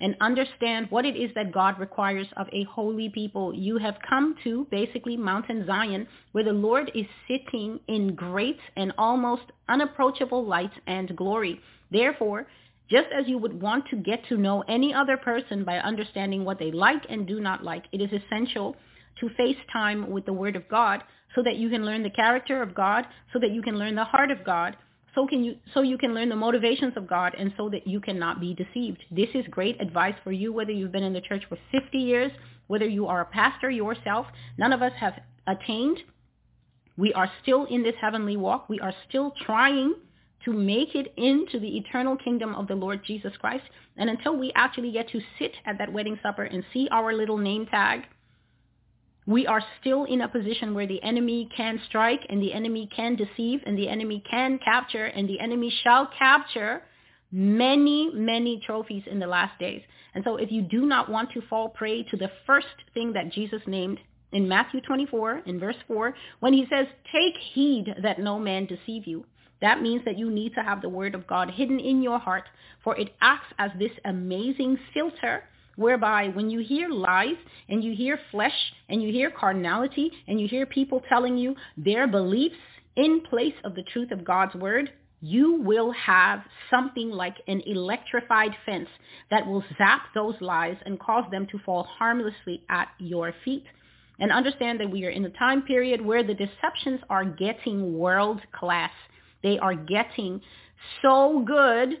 [0.00, 3.54] and understand what it is that God requires of a holy people.
[3.54, 8.92] You have come to basically Mountain Zion where the Lord is sitting in great and
[8.96, 11.60] almost unapproachable light and glory.
[11.90, 12.46] Therefore,
[12.90, 16.58] just as you would want to get to know any other person by understanding what
[16.58, 18.76] they like and do not like, it is essential
[19.20, 21.02] to face time with the Word of God
[21.34, 24.04] so that you can learn the character of God, so that you can learn the
[24.04, 24.76] heart of God,
[25.18, 28.00] so can you so you can learn the motivations of God and so that you
[28.00, 29.02] cannot be deceived.
[29.10, 32.30] This is great advice for you whether you've been in the church for 50 years,
[32.68, 34.26] whether you are a pastor yourself.
[34.58, 35.14] None of us have
[35.48, 35.98] attained.
[36.96, 38.68] We are still in this heavenly walk.
[38.68, 39.94] We are still trying
[40.44, 43.64] to make it into the eternal kingdom of the Lord Jesus Christ.
[43.96, 47.38] And until we actually get to sit at that wedding supper and see our little
[47.38, 48.02] name tag
[49.28, 53.14] we are still in a position where the enemy can strike and the enemy can
[53.14, 56.80] deceive and the enemy can capture and the enemy shall capture
[57.30, 59.82] many, many trophies in the last days.
[60.14, 63.30] And so if you do not want to fall prey to the first thing that
[63.30, 63.98] Jesus named
[64.32, 69.06] in Matthew 24 in verse 4, when he says, take heed that no man deceive
[69.06, 69.26] you.
[69.60, 72.44] That means that you need to have the word of God hidden in your heart,
[72.82, 75.42] for it acts as this amazing filter
[75.78, 77.36] whereby when you hear lies
[77.68, 82.08] and you hear flesh and you hear carnality and you hear people telling you their
[82.08, 82.56] beliefs
[82.96, 84.90] in place of the truth of God's word,
[85.20, 88.88] you will have something like an electrified fence
[89.30, 93.64] that will zap those lies and cause them to fall harmlessly at your feet.
[94.18, 98.40] And understand that we are in a time period where the deceptions are getting world
[98.52, 98.90] class.
[99.44, 100.40] They are getting
[101.02, 102.00] so good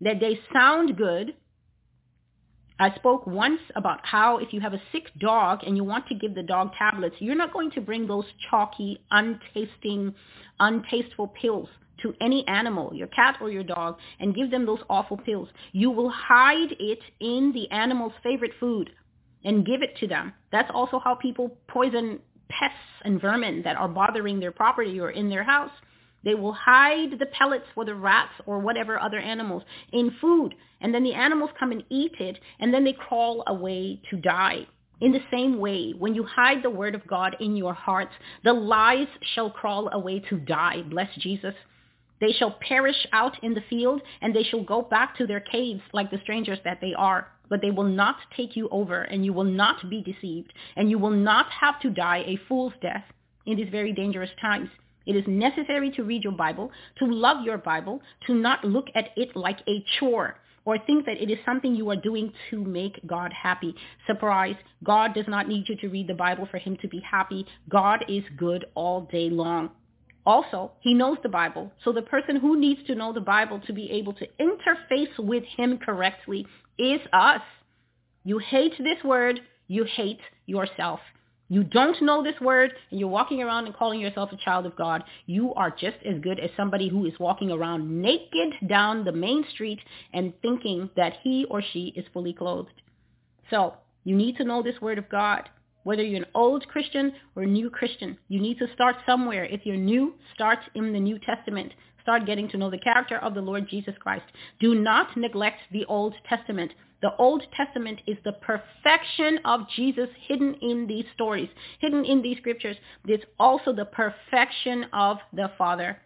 [0.00, 1.34] that they sound good.
[2.78, 6.14] I spoke once about how if you have a sick dog and you want to
[6.14, 10.14] give the dog tablets, you're not going to bring those chalky, untasting,
[10.60, 11.68] untasteful pills
[12.02, 15.48] to any animal, your cat or your dog, and give them those awful pills.
[15.72, 18.90] You will hide it in the animal's favorite food
[19.44, 20.34] and give it to them.
[20.52, 22.18] That's also how people poison
[22.50, 25.70] pests and vermin that are bothering their property or in their house.
[26.24, 29.62] They will hide the pellets for the rats or whatever other animals
[29.92, 30.54] in food.
[30.80, 34.66] And then the animals come and eat it and then they crawl away to die.
[35.00, 38.12] In the same way, when you hide the word of God in your hearts,
[38.44, 40.82] the lies shall crawl away to die.
[40.82, 41.54] Bless Jesus.
[42.18, 45.82] They shall perish out in the field, and they shall go back to their caves
[45.92, 47.28] like the strangers that they are.
[47.50, 50.98] But they will not take you over, and you will not be deceived, and you
[50.98, 53.04] will not have to die a fool's death
[53.44, 54.70] in these very dangerous times.
[55.06, 59.10] It is necessary to read your Bible, to love your Bible, to not look at
[59.16, 60.36] it like a chore
[60.66, 63.74] or think that it is something you are doing to make God happy.
[64.06, 67.46] Surprise, God does not need you to read the Bible for him to be happy.
[67.70, 69.70] God is good all day long.
[70.26, 71.72] Also, he knows the Bible.
[71.84, 75.44] So the person who needs to know the Bible to be able to interface with
[75.56, 76.44] him correctly
[76.78, 77.42] is us.
[78.24, 80.98] You hate this word, you hate yourself.
[81.48, 84.76] You don't know this word and you're walking around and calling yourself a child of
[84.76, 85.04] God.
[85.26, 89.44] You are just as good as somebody who is walking around naked down the main
[89.52, 89.78] street
[90.12, 92.82] and thinking that he or she is fully clothed.
[93.50, 95.48] So you need to know this word of God.
[95.84, 99.44] Whether you're an old Christian or a new Christian, you need to start somewhere.
[99.44, 101.72] If you're new, start in the New Testament.
[102.02, 104.24] Start getting to know the character of the Lord Jesus Christ.
[104.58, 106.72] Do not neglect the Old Testament.
[107.02, 112.38] The Old Testament is the perfection of Jesus hidden in these stories, hidden in these
[112.38, 112.76] scriptures.
[113.06, 115.98] It's also the perfection of the Father.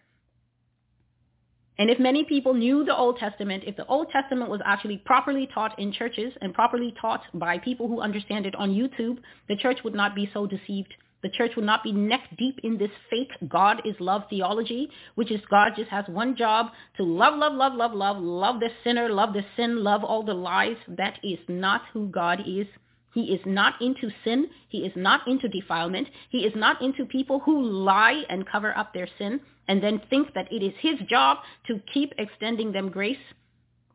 [1.77, 5.47] And if many people knew the Old Testament, if the Old Testament was actually properly
[5.51, 9.79] taught in churches and properly taught by people who understand it on YouTube, the church
[9.83, 10.93] would not be so deceived.
[11.23, 15.31] The church will not be neck deep in this fake God is love theology, which
[15.31, 16.67] is God just has one job
[16.97, 20.33] to love, love, love, love, love, love the sinner, love the sin, love all the
[20.33, 20.77] lies.
[20.87, 22.67] That is not who God is.
[23.13, 24.47] He is not into sin.
[24.69, 26.07] He is not into defilement.
[26.29, 30.33] He is not into people who lie and cover up their sin and then think
[30.33, 33.17] that it is his job to keep extending them grace.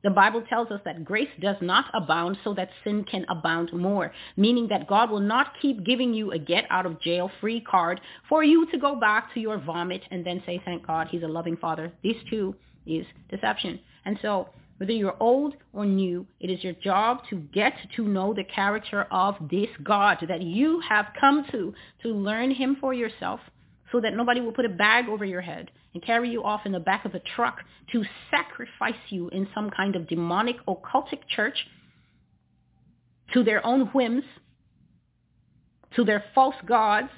[0.06, 4.12] The Bible tells us that grace does not abound so that sin can abound more,
[4.36, 8.00] meaning that God will not keep giving you a get out of jail free card
[8.28, 11.26] for you to go back to your vomit and then say, thank God, he's a
[11.26, 11.92] loving father.
[12.04, 12.54] This too
[12.86, 13.80] is deception.
[14.04, 18.32] And so whether you're old or new, it is your job to get to know
[18.32, 23.40] the character of this God that you have come to, to learn him for yourself
[23.90, 26.72] so that nobody will put a bag over your head and carry you off in
[26.72, 27.60] the back of a truck
[27.90, 31.56] to sacrifice you in some kind of demonic occultic church
[33.32, 34.24] to their own whims,
[35.94, 37.08] to their false gods,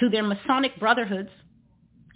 [0.00, 1.28] to their Masonic brotherhoods,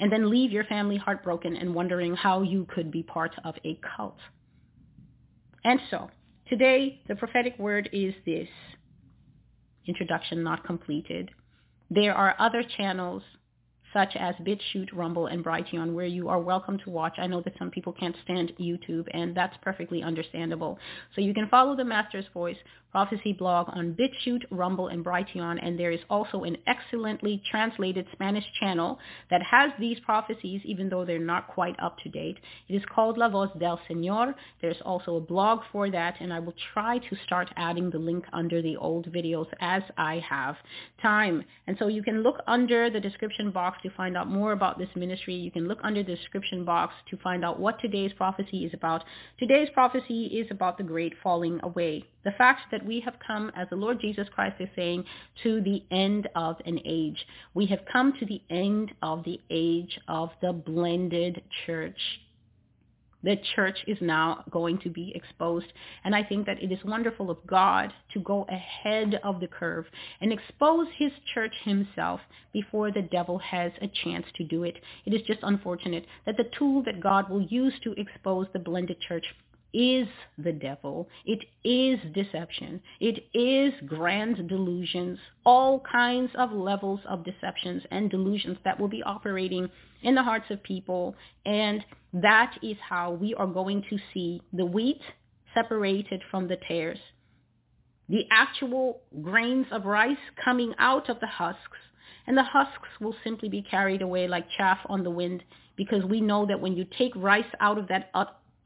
[0.00, 3.78] and then leave your family heartbroken and wondering how you could be part of a
[3.96, 4.18] cult.
[5.62, 6.10] And so,
[6.48, 8.48] today the prophetic word is this.
[9.86, 11.30] Introduction not completed.
[11.90, 13.22] There are other channels
[13.92, 17.14] such as BitChute, Rumble, and Brighteon, where you are welcome to watch.
[17.18, 20.78] I know that some people can't stand YouTube, and that's perfectly understandable.
[21.14, 22.56] So you can follow the Master's Voice
[22.92, 28.44] Prophecy blog on BitChute, Rumble, and Brighteon, and there is also an excellently translated Spanish
[28.60, 28.98] channel
[29.30, 32.36] that has these prophecies, even though they're not quite up to date.
[32.68, 34.34] It is called La Voz del Señor.
[34.60, 38.26] There's also a blog for that, and I will try to start adding the link
[38.34, 40.56] under the old videos as I have
[41.00, 41.44] time.
[41.66, 44.94] And so you can look under the description box to find out more about this
[44.94, 45.34] ministry.
[45.34, 49.02] You can look under the description box to find out what today's prophecy is about.
[49.38, 52.04] Today's prophecy is about the great falling away.
[52.24, 55.04] The fact that we have come, as the Lord Jesus Christ is saying,
[55.42, 57.26] to the end of an age.
[57.54, 61.98] We have come to the end of the age of the blended church
[63.22, 65.72] the church is now going to be exposed.
[66.04, 69.86] And I think that it is wonderful of God to go ahead of the curve
[70.20, 72.20] and expose his church himself
[72.52, 74.76] before the devil has a chance to do it.
[75.06, 79.00] It is just unfortunate that the tool that God will use to expose the blended
[79.00, 79.24] church
[79.72, 80.06] is
[80.38, 81.08] the devil.
[81.24, 82.80] It is deception.
[83.00, 89.02] It is grand delusions, all kinds of levels of deceptions and delusions that will be
[89.02, 89.68] operating
[90.02, 91.14] in the hearts of people.
[91.46, 95.00] And that is how we are going to see the wheat
[95.54, 96.98] separated from the tares.
[98.08, 101.78] The actual grains of rice coming out of the husks
[102.26, 105.42] and the husks will simply be carried away like chaff on the wind
[105.76, 108.10] because we know that when you take rice out of that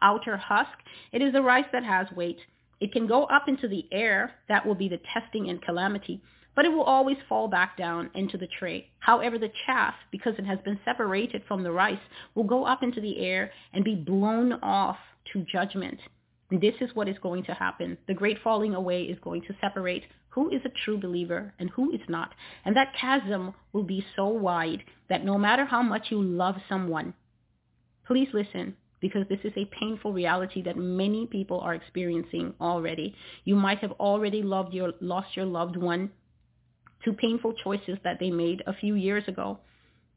[0.03, 0.79] outer husk,
[1.13, 2.39] it is the rice that has weight.
[2.81, 4.33] It can go up into the air.
[4.49, 6.21] That will be the testing and calamity.
[6.55, 8.89] But it will always fall back down into the tray.
[8.99, 12.01] However, the chaff, because it has been separated from the rice,
[12.35, 14.97] will go up into the air and be blown off
[15.33, 15.99] to judgment.
[16.51, 17.99] This is what is going to happen.
[18.07, 21.91] The great falling away is going to separate who is a true believer and who
[21.93, 22.35] is not.
[22.65, 27.15] And that chasm will be so wide that no matter how much you love someone,
[28.07, 28.77] please listen
[29.07, 33.15] because this is a painful reality that many people are experiencing already.
[33.45, 36.11] You might have already loved your, lost your loved one
[37.05, 39.61] to painful choices that they made a few years ago.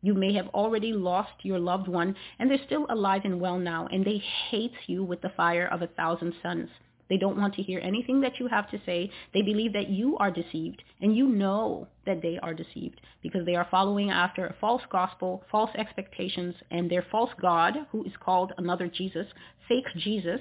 [0.02, 3.88] You may have already lost your loved one and they're still alive and well now
[3.92, 6.70] and they hate you with the fire of a thousand suns.
[7.10, 9.10] They don't want to hear anything that you have to say.
[9.34, 13.56] They believe that you are deceived and you know that they are deceived because they
[13.56, 18.54] are following after a false gospel, false expectations, and their false God, who is called
[18.58, 19.26] another Jesus,
[19.68, 20.40] fake Jesus,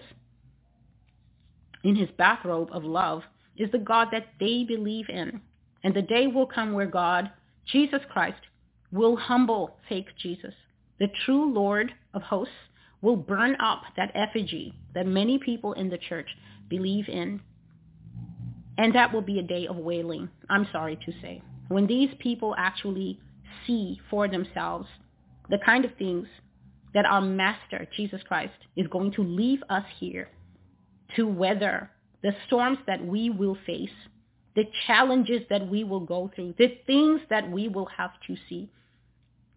[1.85, 3.23] in his bathrobe of love,
[3.57, 5.41] is the God that they believe in.
[5.83, 7.31] And the day will come where God,
[7.67, 8.41] Jesus Christ,
[8.93, 10.55] will humble fake Jesus.
[10.99, 12.55] The true Lord of hosts
[13.01, 16.29] will burn up that effigy that many people in the church
[16.69, 17.41] believe in.
[18.77, 21.43] And that will be a day of wailing, I'm sorry to say.
[21.69, 23.19] When these people actually
[23.67, 24.87] see for themselves
[25.51, 26.27] the kind of things
[26.95, 30.29] that our Master, Jesus Christ, is going to leave us here
[31.17, 31.91] to weather
[32.23, 33.91] the storms that we will face,
[34.57, 38.71] the challenges that we will go through, the things that we will have to see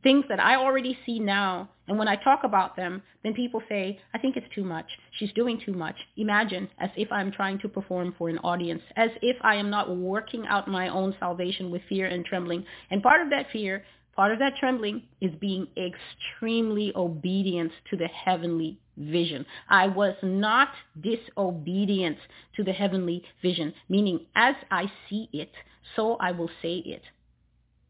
[0.04, 1.70] things that I already see now.
[1.88, 4.86] And when I talk about them, then people say, I think it's too much.
[5.18, 5.96] She's doing too much.
[6.18, 9.96] Imagine as if I'm trying to perform for an audience, as if I am not
[9.96, 12.66] working out my own salvation with fear and trembling.
[12.90, 13.84] And part of that fear,
[14.16, 19.46] part of that trembling is being extremely obedient to the heavenly vision.
[19.70, 20.70] I was not
[21.02, 22.18] disobedient
[22.56, 25.52] to the heavenly vision, meaning as I see it,
[25.96, 27.02] so I will say it.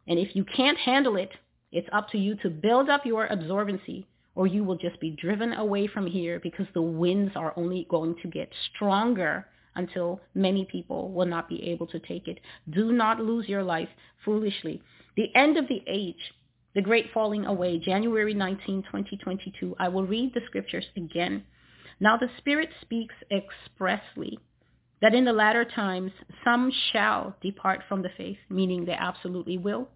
[0.07, 1.29] And if you can't handle it,
[1.71, 5.53] it's up to you to build up your absorbency or you will just be driven
[5.53, 11.11] away from here because the winds are only going to get stronger until many people
[11.11, 12.39] will not be able to take it.
[12.69, 13.89] Do not lose your life
[14.23, 14.81] foolishly.
[15.15, 16.33] The end of the age,
[16.75, 19.75] the great falling away, January 19, 2022.
[19.79, 21.43] I will read the scriptures again.
[21.99, 24.39] Now the Spirit speaks expressly
[25.01, 26.11] that in the latter times
[26.43, 29.89] some shall depart from the faith, meaning they absolutely will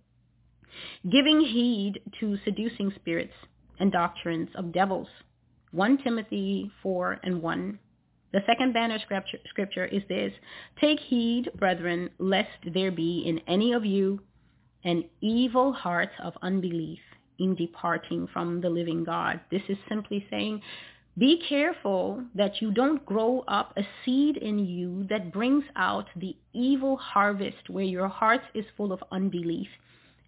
[1.12, 3.34] giving heed to seducing spirits
[3.80, 5.08] and doctrines of devils.
[5.72, 7.80] 1 Timothy 4 and 1.
[8.32, 10.34] The second banner scripture, scripture is this,
[10.80, 14.22] Take heed, brethren, lest there be in any of you
[14.84, 17.00] an evil heart of unbelief
[17.40, 19.40] in departing from the living God.
[19.52, 20.62] This is simply saying,
[21.18, 26.36] be careful that you don't grow up a seed in you that brings out the
[26.52, 29.70] evil harvest where your heart is full of unbelief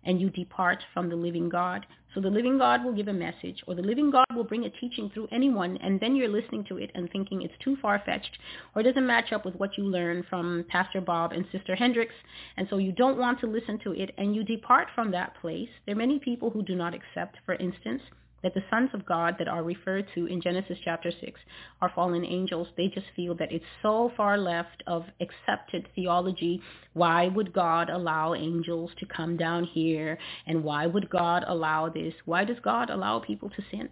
[0.08, 1.86] and you depart from the living God.
[2.16, 4.72] So the living God will give a message or the living God will bring a
[4.72, 8.40] teaching through anyone and then you're listening to it and thinking it's too far-fetched
[8.74, 12.16] or it doesn't match up with what you learned from Pastor Bob and Sister Hendricks
[12.56, 15.70] and so you don't want to listen to it and you depart from that place.
[15.86, 18.02] There are many people who do not accept, for instance,
[18.48, 21.38] that the sons of God that are referred to in Genesis chapter 6
[21.82, 22.70] are fallen angels.
[22.78, 26.62] They just feel that it's so far left of accepted theology.
[26.94, 30.18] Why would God allow angels to come down here?
[30.46, 32.14] And why would God allow this?
[32.24, 33.90] Why does God allow people to sin?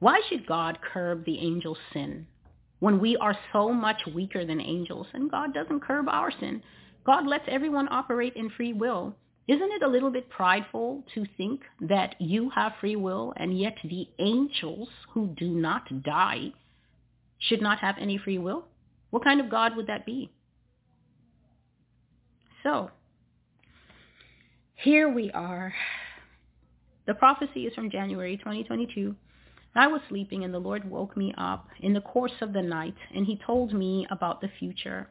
[0.00, 2.26] Why should God curb the angels' sin
[2.80, 6.64] when we are so much weaker than angels and God doesn't curb our sin?
[7.06, 9.14] God lets everyone operate in free will.
[9.48, 13.78] Isn't it a little bit prideful to think that you have free will and yet
[13.82, 16.52] the angels who do not die
[17.38, 18.66] should not have any free will?
[19.08, 20.30] What kind of God would that be?
[22.62, 22.90] So,
[24.74, 25.72] here we are.
[27.06, 29.16] The prophecy is from January 2022.
[29.74, 32.96] I was sleeping and the Lord woke me up in the course of the night
[33.14, 35.08] and he told me about the future,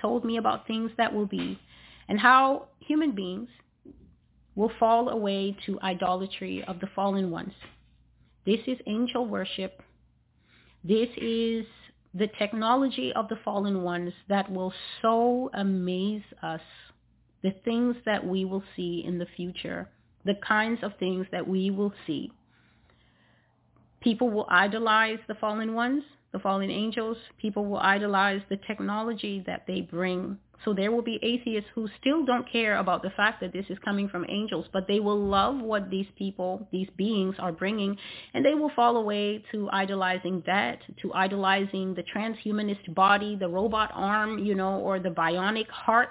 [0.00, 1.58] told me about things that will be
[2.08, 3.48] and how human beings
[4.56, 7.52] will fall away to idolatry of the fallen ones.
[8.46, 9.82] This is angel worship.
[10.84, 11.64] This is
[12.12, 16.60] the technology of the fallen ones that will so amaze us.
[17.42, 19.88] The things that we will see in the future,
[20.24, 22.32] the kinds of things that we will see.
[24.00, 27.16] People will idolize the fallen ones, the fallen angels.
[27.38, 32.24] People will idolize the technology that they bring So there will be atheists who still
[32.24, 35.60] don't care about the fact that this is coming from angels, but they will love
[35.60, 37.96] what these people, these beings are bringing,
[38.32, 43.90] and they will fall away to idolizing that, to idolizing the transhumanist body, the robot
[43.94, 46.10] arm, you know, or the bionic heart,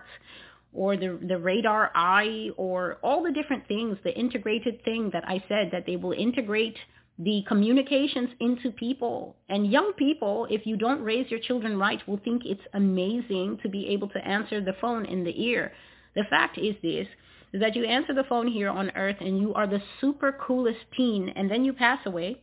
[0.74, 5.44] or the, the radar eye, or all the different things, the integrated thing that I
[5.48, 6.78] said that they will integrate
[7.20, 9.36] the communications into people.
[9.50, 13.70] And young people, if you don't raise your children right, will think it's amazing to
[13.70, 15.72] be able to answer the phone in the ear.
[16.16, 17.08] The fact is this,
[17.54, 20.80] is that you answer the phone here on earth and you are the super coolest
[20.98, 22.42] teen and then you pass away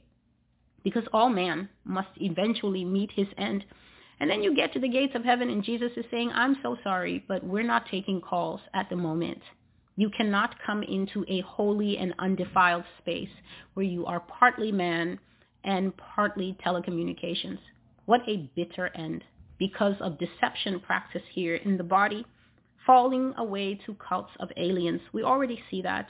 [0.84, 3.64] because all man must eventually meet his end.
[4.20, 6.76] And then you get to the gates of heaven and Jesus is saying, I'm so
[6.84, 9.40] sorry, but we're not taking calls at the moment.
[9.96, 13.30] You cannot come into a holy and undefiled space
[13.74, 15.18] where you are partly man
[15.64, 17.58] and partly telecommunications.
[18.06, 19.24] What a bitter end
[19.58, 22.24] because of deception practice here in the body,
[22.86, 25.02] falling away to cults of aliens.
[25.12, 26.06] We already see that.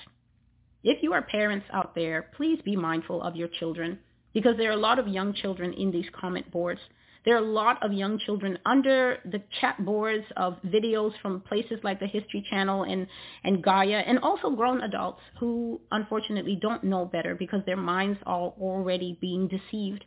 [0.85, 3.99] If you are parents out there, please be mindful of your children
[4.33, 6.81] because there are a lot of young children in these comment boards
[7.25, 11.79] there are a lot of young children under the chat boards of videos from places
[11.83, 13.07] like the History Channel and,
[13.45, 18.53] and Gaia, and also grown adults who unfortunately don't know better because their minds are
[18.61, 20.05] already being deceived,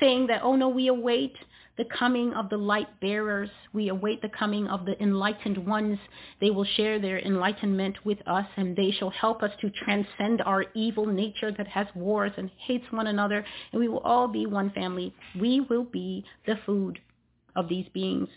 [0.00, 1.34] saying that, oh no, we await
[1.76, 3.50] the coming of the light bearers.
[3.72, 5.98] We await the coming of the enlightened ones.
[6.40, 10.66] They will share their enlightenment with us and they shall help us to transcend our
[10.74, 13.44] evil nature that has wars and hates one another.
[13.72, 15.12] And we will all be one family.
[15.40, 17.00] We will be the food
[17.56, 18.28] of these beings.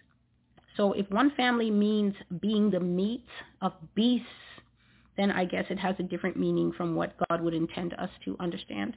[0.76, 3.26] So if one family means being the meat
[3.62, 4.28] of beasts,
[5.16, 8.36] then I guess it has a different meaning from what God would intend us to
[8.40, 8.96] understand.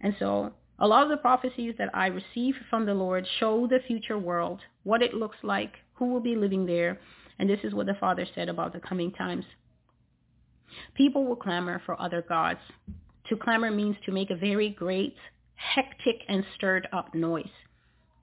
[0.00, 0.52] And so
[0.84, 4.60] a lot of the prophecies that I receive from the Lord show the future world,
[4.82, 7.00] what it looks like, who will be living there,
[7.38, 9.46] and this is what the Father said about the coming times.
[10.92, 12.60] People will clamor for other gods.
[13.30, 15.16] To clamor means to make a very great,
[15.54, 17.46] hectic, and stirred up noise.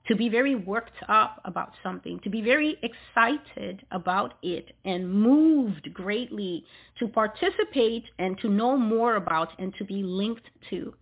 [0.06, 5.92] To be very worked up about something, to be very excited about it and moved
[5.92, 6.64] greatly
[7.00, 10.94] to participate and to know more about and to be linked to.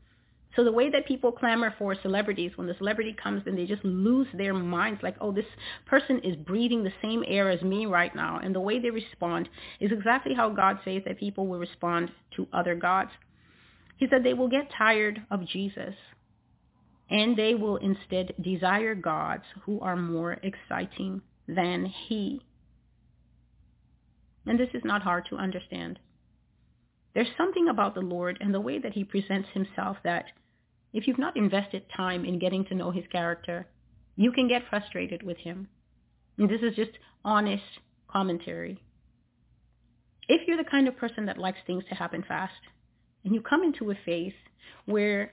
[0.57, 3.85] So the way that people clamor for celebrities, when the celebrity comes and they just
[3.85, 5.45] lose their minds, like, oh, this
[5.87, 8.41] person is breathing the same air as me right now.
[8.43, 9.49] And the way they respond
[9.79, 13.11] is exactly how God says that people will respond to other gods.
[13.97, 15.95] He said they will get tired of Jesus
[17.11, 22.41] and they will instead desire gods who are more exciting than he.
[24.47, 25.99] And this is not hard to understand.
[27.15, 30.27] There's something about the Lord and the way that he presents himself that
[30.93, 33.67] if you've not invested time in getting to know his character,
[34.17, 35.69] you can get frustrated with him.
[36.39, 36.93] And this is just
[37.25, 37.63] honest
[38.09, 38.83] commentary.
[40.29, 42.53] If you're the kind of person that likes things to happen fast,
[43.25, 44.35] and you come into a faith
[44.87, 45.33] where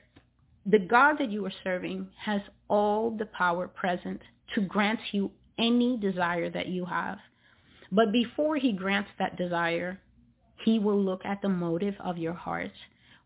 [0.66, 4.22] the God that you are serving has all the power present
[4.56, 7.20] to grant you any desire that you have.
[7.92, 10.02] But before he grants that desire,
[10.64, 12.72] he will look at the motive of your heart.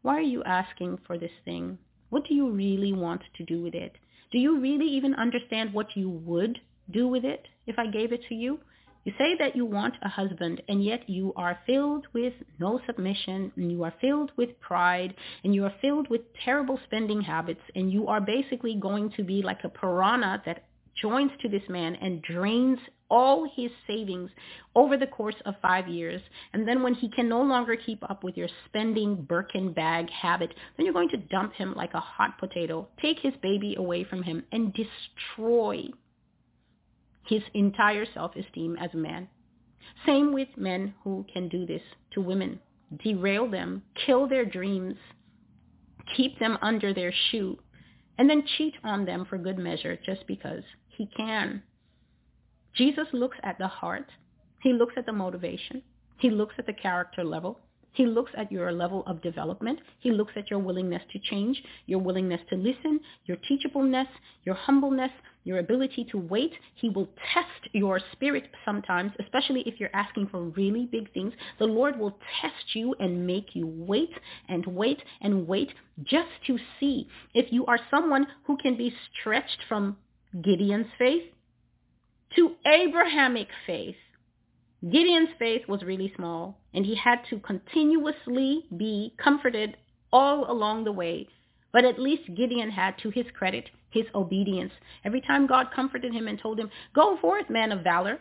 [0.01, 1.77] Why are you asking for this thing?
[2.09, 3.95] What do you really want to do with it?
[4.31, 8.21] Do you really even understand what you would do with it if I gave it
[8.29, 8.59] to you?
[9.03, 13.51] You say that you want a husband and yet you are filled with no submission
[13.55, 17.91] and you are filled with pride and you are filled with terrible spending habits and
[17.91, 20.65] you are basically going to be like a piranha that
[21.01, 24.31] joins to this man and drains all his savings
[24.75, 26.21] over the course of five years.
[26.53, 30.53] And then when he can no longer keep up with your spending Birkin bag habit,
[30.77, 34.23] then you're going to dump him like a hot potato, take his baby away from
[34.23, 35.87] him, and destroy
[37.25, 39.27] his entire self-esteem as a man.
[40.05, 41.81] Same with men who can do this
[42.13, 42.59] to women.
[43.03, 44.95] Derail them, kill their dreams,
[46.15, 47.57] keep them under their shoe,
[48.17, 50.63] and then cheat on them for good measure just because
[50.97, 51.63] he can.
[52.75, 54.07] Jesus looks at the heart.
[54.61, 55.81] He looks at the motivation.
[56.17, 57.59] He looks at the character level.
[57.93, 59.79] He looks at your level of development.
[59.99, 64.07] He looks at your willingness to change, your willingness to listen, your teachableness,
[64.45, 65.11] your humbleness,
[65.43, 66.53] your ability to wait.
[66.75, 71.33] He will test your spirit sometimes, especially if you're asking for really big things.
[71.59, 74.13] The Lord will test you and make you wait
[74.47, 79.57] and wait and wait just to see if you are someone who can be stretched
[79.67, 79.97] from
[80.39, 81.23] Gideon's faith
[82.35, 83.95] to Abrahamic faith.
[84.81, 89.77] Gideon's faith was really small, and he had to continuously be comforted
[90.11, 91.27] all along the way.
[91.73, 94.73] But at least Gideon had, to his credit, his obedience.
[95.03, 98.19] Every time God comforted him and told him, go forth, man of valor,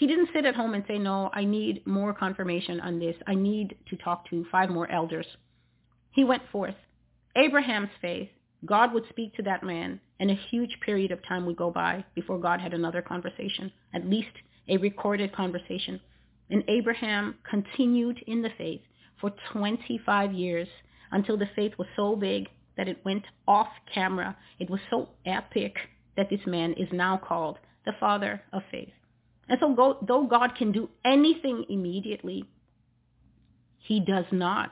[0.00, 3.16] He didn't sit at home and say, no, I need more confirmation on this.
[3.26, 5.26] I need to talk to five more elders.
[6.10, 6.74] He went forth.
[7.36, 8.30] Abraham's faith,
[8.66, 12.04] God would speak to that man, and a huge period of time would go by
[12.14, 14.32] before God had another conversation, at least
[14.68, 16.00] a recorded conversation.
[16.50, 18.82] And Abraham continued in the faith
[19.20, 20.68] for 25 years
[21.10, 24.36] until the faith was so big that it went off camera.
[24.58, 25.76] It was so epic
[26.16, 28.92] that this man is now called the father of faith.
[29.48, 32.44] And so go, though God can do anything immediately,
[33.78, 34.70] he does not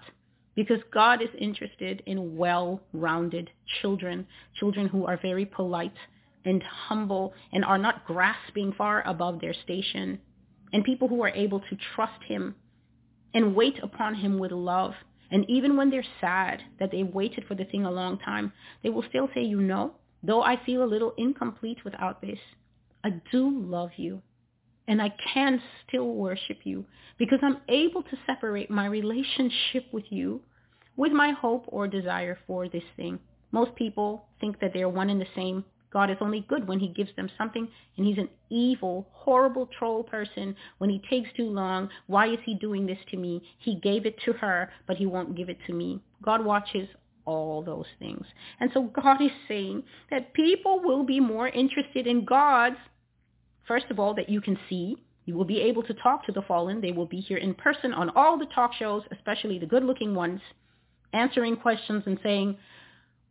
[0.59, 3.49] because God is interested in well-rounded
[3.81, 4.27] children,
[4.59, 5.95] children who are very polite
[6.45, 10.19] and humble and are not grasping far above their station,
[10.73, 12.57] and people who are able to trust him
[13.35, 14.95] and wait upon him with love.
[15.31, 18.91] And even when they're sad that they've waited for the thing a long time, they
[18.91, 19.93] will still say, you know,
[20.25, 22.41] though I feel a little incomplete without this,
[23.05, 24.23] I do love you
[24.89, 26.85] and I can still worship you
[27.19, 30.41] because I'm able to separate my relationship with you
[30.99, 33.19] with my hope or desire for this thing.
[33.53, 35.65] Most people think that they're one and the same.
[35.91, 40.03] God is only good when he gives them something, and he's an evil, horrible troll
[40.03, 41.89] person when he takes too long.
[42.09, 43.43] Why is he doing this to me?
[43.59, 46.03] He gave it to her, but he won't give it to me.
[46.23, 46.87] God watches
[47.25, 48.27] all those things.
[48.61, 52.77] And so God is saying that people will be more interested in God's
[53.69, 54.97] First of all, that you can see.
[55.27, 56.81] You will be able to talk to the fallen.
[56.81, 60.41] They will be here in person on all the talk shows, especially the good-looking ones,
[61.13, 62.57] answering questions and saying,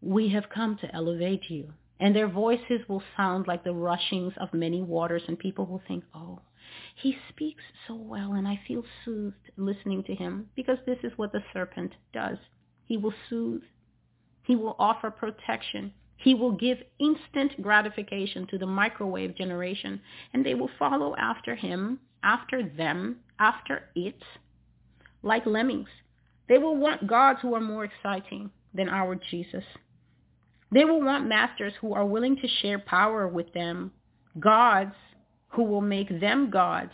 [0.02, 1.74] we have come to elevate you.
[2.00, 6.04] And their voices will sound like the rushings of many waters, and people will think,
[6.14, 6.40] oh,
[6.96, 11.32] he speaks so well, and I feel soothed listening to him, because this is what
[11.32, 12.38] the serpent does.
[12.86, 13.64] He will soothe.
[14.44, 15.92] He will offer protection.
[16.18, 20.00] He will give instant gratification to the microwave generation,
[20.34, 24.22] and they will follow after him, after them, after it,
[25.24, 25.90] like lemmings.
[26.50, 29.64] They will want gods who are more exciting than our Jesus.
[30.72, 33.92] They will want masters who are willing to share power with them,
[34.40, 34.96] gods
[35.50, 36.92] who will make them gods.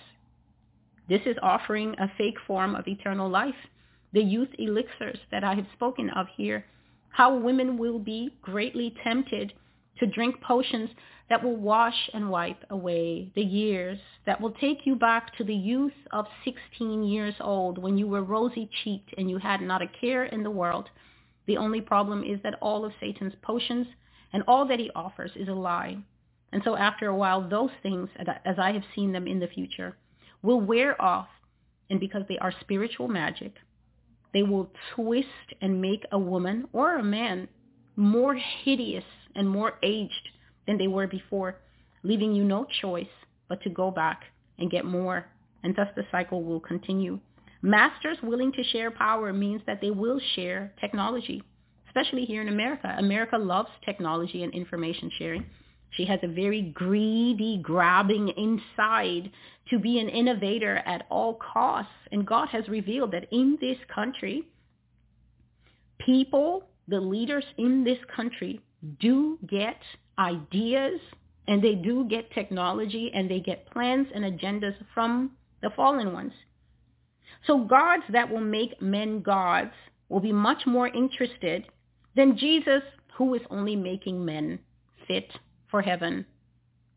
[1.10, 3.56] This is offering a fake form of eternal life.
[4.14, 6.66] The youth elixirs that I have spoken of here
[7.14, 9.54] how women will be greatly tempted
[10.04, 10.90] to drink potions
[11.30, 15.56] that will wash and wipe away the years, that will take you back to the
[15.56, 20.26] youth of 16 years old when you were rosy-cheeked and you had not a care
[20.26, 20.90] in the world.
[21.48, 23.88] The only problem is that all of Satan's potions
[24.34, 25.98] and all that he offers is a lie.
[26.52, 28.10] And so after a while, those things,
[28.46, 29.96] as I have seen them in the future,
[30.42, 31.30] will wear off.
[31.90, 33.54] And because they are spiritual magic,
[34.34, 35.28] they will twist
[35.62, 37.48] and make a woman or a man
[37.96, 39.06] more hideous
[39.36, 40.30] and more aged
[40.68, 41.58] than they were before,
[42.04, 43.08] leaving you no choice
[43.50, 44.24] but to go back
[44.60, 45.26] and get more.
[45.64, 47.20] And thus the cycle will continue.
[47.62, 51.42] Masters willing to share power means that they will share technology,
[51.88, 52.94] especially here in America.
[52.98, 55.46] America loves technology and information sharing.
[55.92, 59.32] She has a very greedy grabbing inside
[59.70, 61.92] to be an innovator at all costs.
[62.12, 64.44] And God has revealed that in this country,
[66.00, 68.60] people, the leaders in this country
[69.00, 69.80] do get
[70.18, 71.00] ideas
[71.48, 75.32] and they do get technology and they get plans and agendas from
[75.62, 76.34] the fallen ones.
[77.48, 79.74] So gods that will make men gods
[80.10, 81.66] will be much more interested
[82.16, 82.84] than Jesus
[83.18, 84.60] who is only making men
[85.08, 85.32] fit
[85.70, 86.26] for heaven.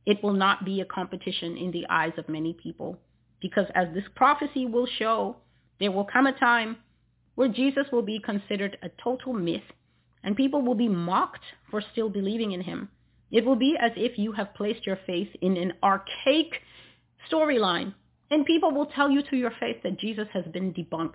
[0.04, 2.98] It will not be a competition in the eyes of many people
[3.40, 5.36] because as this prophecy will show,
[5.80, 6.76] there will come a time
[7.34, 9.62] where Jesus will be considered a total myth
[10.26, 12.90] and people will be mocked for still believing in him.
[13.30, 16.60] It will be as if you have placed your faith in an archaic
[17.32, 17.94] storyline
[18.30, 21.14] and people will tell you to your face that Jesus has been debunked.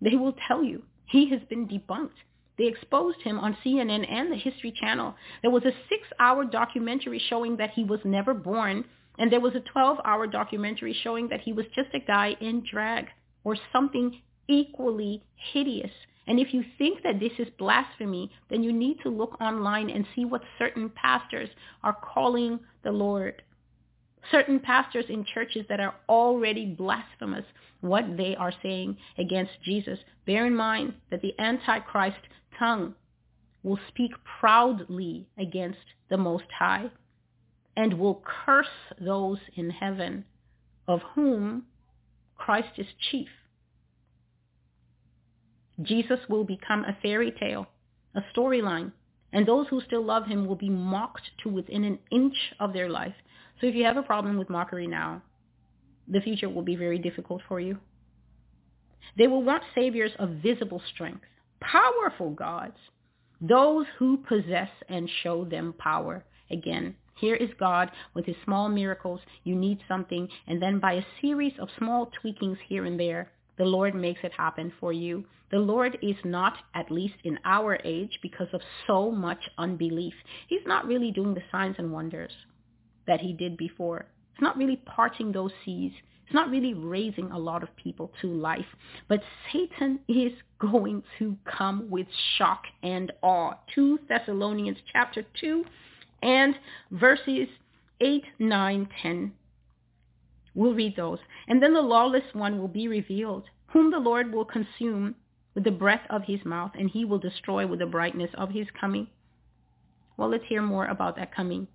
[0.00, 2.18] They will tell you he has been debunked.
[2.58, 5.14] They exposed him on CNN and the History Channel.
[5.42, 8.84] There was a six-hour documentary showing that he was never born,
[9.18, 13.06] and there was a 12-hour documentary showing that he was just a guy in drag
[13.44, 15.90] or something equally hideous.
[16.26, 20.06] And if you think that this is blasphemy, then you need to look online and
[20.14, 21.50] see what certain pastors
[21.82, 23.42] are calling the Lord.
[24.30, 27.44] Certain pastors in churches that are already blasphemous,
[27.82, 29.98] what they are saying against Jesus.
[30.24, 32.20] Bear in mind that the Antichrist
[32.58, 32.94] tongue
[33.62, 35.78] will speak proudly against
[36.08, 36.90] the Most High
[37.76, 38.66] and will curse
[39.00, 40.24] those in heaven
[40.86, 41.64] of whom
[42.36, 43.28] Christ is chief.
[45.82, 47.66] Jesus will become a fairy tale,
[48.14, 48.92] a storyline,
[49.32, 52.88] and those who still love him will be mocked to within an inch of their
[52.88, 53.14] life.
[53.60, 55.22] So if you have a problem with mockery now,
[56.06, 57.78] the future will be very difficult for you.
[59.16, 61.24] They will want saviors of visible strength,
[61.60, 62.76] powerful gods,
[63.40, 66.24] those who possess and show them power.
[66.50, 69.20] Again, here is God with his small miracles.
[69.44, 73.64] You need something, and then by a series of small tweakings here and there, the
[73.64, 75.24] Lord makes it happen for you.
[75.50, 80.14] The Lord is not, at least in our age, because of so much unbelief.
[80.48, 82.32] He's not really doing the signs and wonders
[83.06, 84.06] that he did before.
[84.32, 85.92] It's not really parting those seas.
[86.24, 88.66] It's not really raising a lot of people to life.
[89.08, 93.54] But Satan is going to come with shock and awe.
[93.74, 95.64] 2 Thessalonians chapter 2
[96.22, 96.54] and
[96.90, 97.48] verses
[98.00, 99.32] 8, 9, 10.
[100.54, 101.18] We'll read those.
[101.48, 105.16] And then the lawless one will be revealed, whom the Lord will consume
[105.54, 108.66] with the breath of his mouth, and he will destroy with the brightness of his
[108.78, 109.08] coming.
[110.16, 111.68] Well, let's hear more about that coming.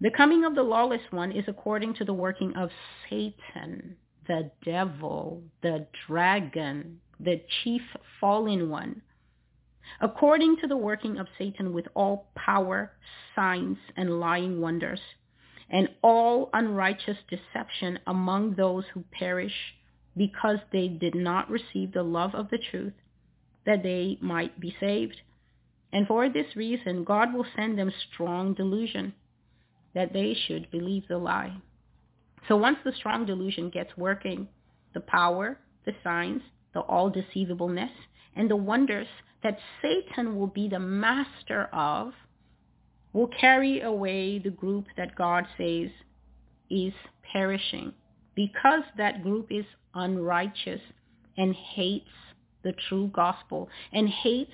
[0.00, 2.70] The coming of the lawless one is according to the working of
[3.08, 3.96] Satan,
[4.26, 7.82] the devil, the dragon, the chief
[8.20, 9.02] fallen one,
[10.00, 12.92] according to the working of Satan with all power,
[13.36, 15.00] signs, and lying wonders,
[15.72, 19.74] and all unrighteous deception among those who perish
[20.16, 22.92] because they did not receive the love of the truth,
[23.64, 25.16] that they might be saved.
[25.90, 29.14] And for this reason, God will send them strong delusion,
[29.94, 31.56] that they should believe the lie.
[32.48, 34.48] So once the strong delusion gets working,
[34.92, 36.42] the power, the signs,
[36.74, 37.90] the all deceivableness,
[38.36, 39.06] and the wonders
[39.42, 42.12] that Satan will be the master of
[43.12, 45.90] will carry away the group that God says
[46.70, 46.92] is
[47.32, 47.92] perishing
[48.34, 50.80] because that group is unrighteous
[51.36, 52.08] and hates
[52.62, 54.52] the true gospel and hates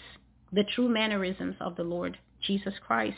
[0.52, 3.16] the true mannerisms of the Lord Jesus Christ.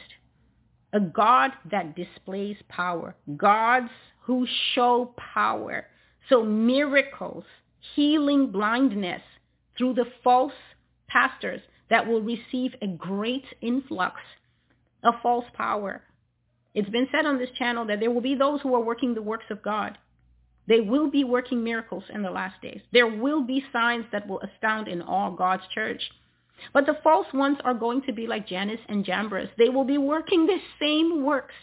[0.92, 3.14] A God that displays power.
[3.36, 3.90] Gods
[4.22, 5.86] who show power.
[6.28, 7.44] So miracles,
[7.94, 9.22] healing blindness
[9.78, 10.52] through the false
[11.08, 11.60] pastors
[11.90, 14.16] that will receive a great influx
[15.02, 16.02] of false power.
[16.74, 19.22] It's been said on this channel that there will be those who are working the
[19.22, 19.98] works of God.
[20.68, 22.80] They will be working miracles in the last days.
[22.92, 26.02] There will be signs that will astound in all God's church.
[26.72, 29.48] But the false ones are going to be like Jannes and Jambres.
[29.58, 31.54] They will be working the same works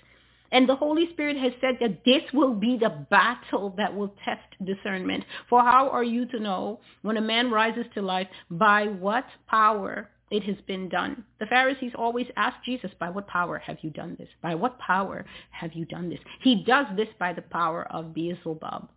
[0.52, 4.48] and the Holy Spirit has said that this will be the battle that will test
[4.64, 5.26] discernment.
[5.50, 10.10] For how are you to know when a man rises to life by what power
[10.30, 11.24] it has been done?
[11.40, 14.30] The Pharisees always ask Jesus, by what power have you done this?
[14.42, 16.20] By what power have you done this?
[16.42, 18.90] He does this by the power of Beelzebub.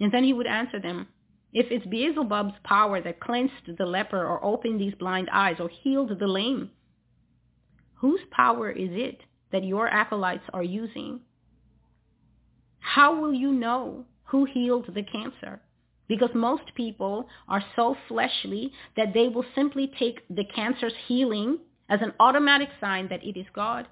[0.00, 1.08] And then he would answer them,
[1.52, 6.16] if it's Beelzebub's power that cleansed the leper or opened these blind eyes or healed
[6.18, 6.70] the lame,
[7.94, 11.20] whose power is it that your acolytes are using,
[12.78, 15.60] how will you know who healed the cancer?
[16.08, 22.00] Because most people are so fleshly that they will simply take the cancer's healing as
[22.02, 23.86] an automatic sign that it is God.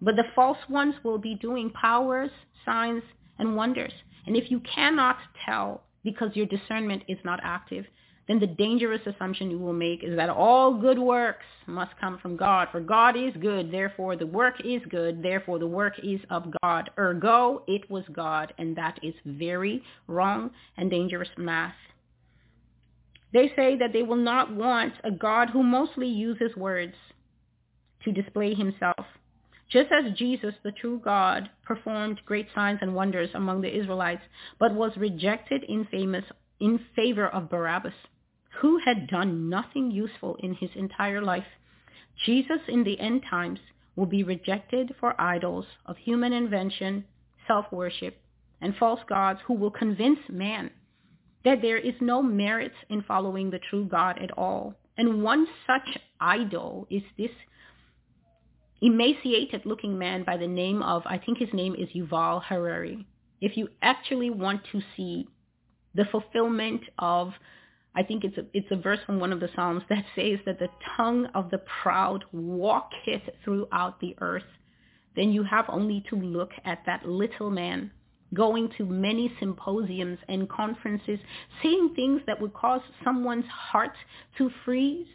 [0.00, 2.30] But the false ones will be doing powers,
[2.64, 3.02] signs,
[3.38, 3.92] and wonders.
[4.26, 7.86] And if you cannot tell because your discernment is not active,
[8.28, 12.36] then the dangerous assumption you will make is that all good works must come from
[12.36, 12.68] God.
[12.72, 16.90] For God is good, therefore the work is good, therefore the work is of God.
[16.98, 21.74] Ergo, it was God, and that is very wrong and dangerous math.
[23.32, 26.94] They say that they will not want a God who mostly uses words
[28.04, 29.06] to display himself.
[29.70, 34.22] Just as Jesus, the true God, performed great signs and wonders among the Israelites,
[34.58, 36.24] but was rejected in, famous,
[36.60, 37.94] in favor of Barabbas
[38.58, 41.46] who had done nothing useful in his entire life.
[42.24, 43.60] Jesus in the end times
[43.94, 47.04] will be rejected for idols of human invention,
[47.46, 48.20] self-worship,
[48.60, 50.70] and false gods who will convince man
[51.44, 54.74] that there is no merit in following the true God at all.
[54.98, 57.30] And one such idol is this
[58.80, 63.06] emaciated looking man by the name of, I think his name is Yuval Harari.
[63.40, 65.28] If you actually want to see
[65.94, 67.32] the fulfillment of
[67.96, 70.58] I think it's a, it's a verse from one of the Psalms that says that
[70.58, 74.44] the tongue of the proud walketh throughout the earth.
[75.16, 77.90] Then you have only to look at that little man
[78.34, 81.18] going to many symposiums and conferences,
[81.62, 83.94] saying things that would cause someone's heart
[84.36, 85.06] to freeze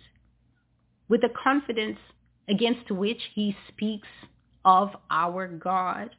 [1.08, 2.00] with the confidence
[2.48, 4.08] against which he speaks
[4.66, 6.10] of our God,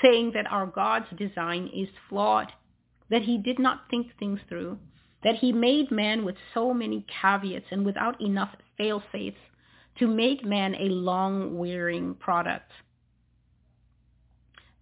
[0.00, 2.48] saying that our God's design is flawed,
[3.10, 4.78] that he did not think things through,
[5.24, 9.36] that he made man with so many caveats and without enough fail-safes
[9.98, 12.70] to make man a long-wearing product.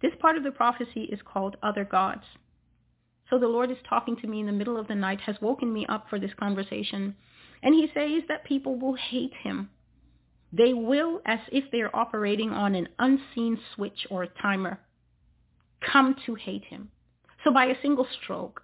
[0.01, 2.23] This part of the prophecy is called other gods.
[3.29, 5.71] So the Lord is talking to me in the middle of the night, has woken
[5.71, 7.15] me up for this conversation.
[7.63, 9.69] And he says that people will hate him.
[10.51, 14.79] They will, as if they're operating on an unseen switch or a timer,
[15.91, 16.89] come to hate him.
[17.43, 18.61] So by a single stroke,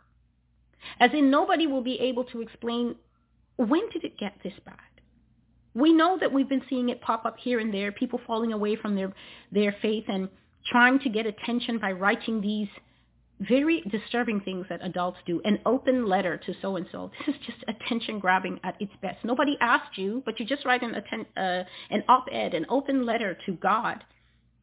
[0.99, 2.95] as in nobody will be able to explain
[3.57, 4.75] when did it get this bad.
[5.73, 8.75] We know that we've been seeing it pop up here and there, people falling away
[8.75, 9.13] from their,
[9.51, 10.29] their faith and
[10.65, 12.67] trying to get attention by writing these
[13.41, 15.41] very disturbing things that adults do.
[15.45, 17.11] An open letter to so-and-so.
[17.25, 19.23] This is just attention grabbing at its best.
[19.23, 23.37] Nobody asked you, but you just write an, atten- uh, an op-ed, an open letter
[23.45, 24.03] to God.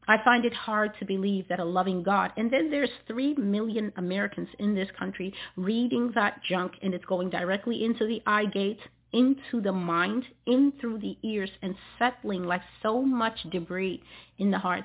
[0.09, 3.93] I find it hard to believe that a loving God, and then there's three million
[3.97, 8.81] Americans in this country reading that junk and it's going directly into the eye gate,
[9.13, 14.03] into the mind, in through the ears and settling like so much debris
[14.39, 14.85] in the heart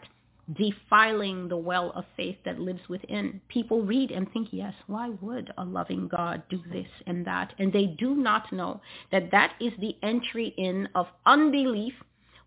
[0.54, 3.40] defiling the well of faith that lives within.
[3.48, 7.54] People read and think, yes, why would a loving God do this and that?
[7.60, 11.94] And they do not know that that is the entry in of unbelief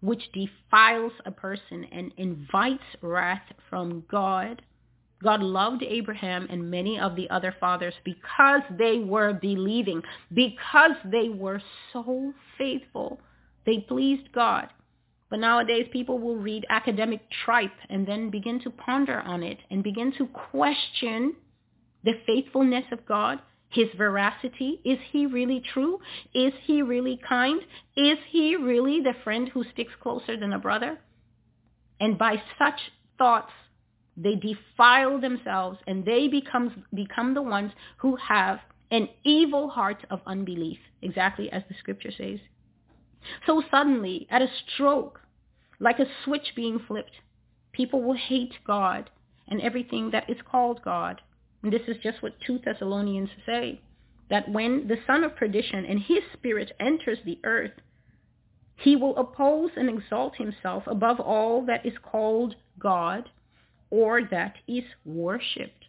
[0.05, 4.61] which defiles a person and invites wrath from God.
[5.23, 10.03] God loved Abraham and many of the other fathers because they were believing,
[10.35, 13.19] because they were so faithful.
[13.65, 14.69] They pleased God.
[15.31, 19.83] But nowadays people will read academic tripe and then begin to ponder on it and
[19.83, 21.35] begin to question
[22.05, 23.39] the faithfulness of God,
[23.75, 24.81] his veracity.
[24.85, 25.99] Is he really true?
[26.33, 27.61] Is he really kind?
[27.97, 30.99] Is he really the friend who sticks closer than a brother?
[32.01, 32.81] And by such
[33.19, 33.53] thoughts,
[34.17, 40.21] they defile themselves and they become, become the ones who have an evil heart of
[40.27, 42.39] unbelief, exactly as the scripture says.
[43.47, 45.21] So suddenly, at a stroke,
[45.81, 47.11] like a switch being flipped,
[47.73, 49.11] people will hate God
[49.49, 51.21] and everything that is called God.
[51.65, 53.81] And this is just what 2 Thessalonians say,
[54.29, 57.73] that when the son of perdition and his spirit enters the earth,
[58.77, 63.31] he will oppose and exalt himself above all that is called God
[63.89, 65.87] or that is worshipped.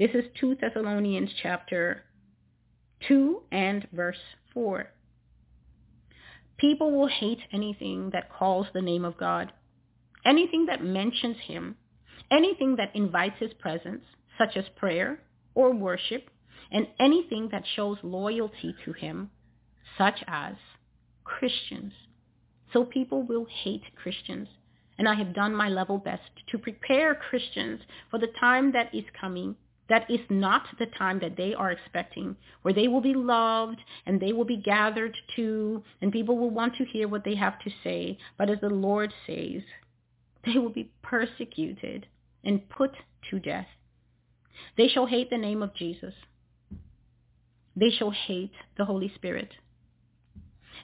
[0.00, 2.02] This is 2 Thessalonians chapter
[3.06, 4.18] 2 and verse
[4.52, 4.90] 4.
[6.56, 9.52] People will hate anything that calls the name of God,
[10.24, 11.76] anything that mentions him,
[12.32, 14.02] anything that invites his presence,
[14.40, 15.20] such as prayer
[15.54, 16.30] or worship,
[16.72, 19.30] and anything that shows loyalty to him,
[19.98, 20.54] such as
[21.24, 21.92] Christians.
[22.72, 24.48] So people will hate Christians.
[24.96, 29.04] And I have done my level best to prepare Christians for the time that is
[29.20, 29.56] coming
[29.90, 34.20] that is not the time that they are expecting, where they will be loved and
[34.20, 37.70] they will be gathered to, and people will want to hear what they have to
[37.82, 38.16] say.
[38.38, 39.62] But as the Lord says,
[40.46, 42.06] they will be persecuted
[42.44, 42.92] and put
[43.30, 43.66] to death.
[44.76, 46.14] They shall hate the name of Jesus.
[47.76, 49.50] They shall hate the Holy Spirit.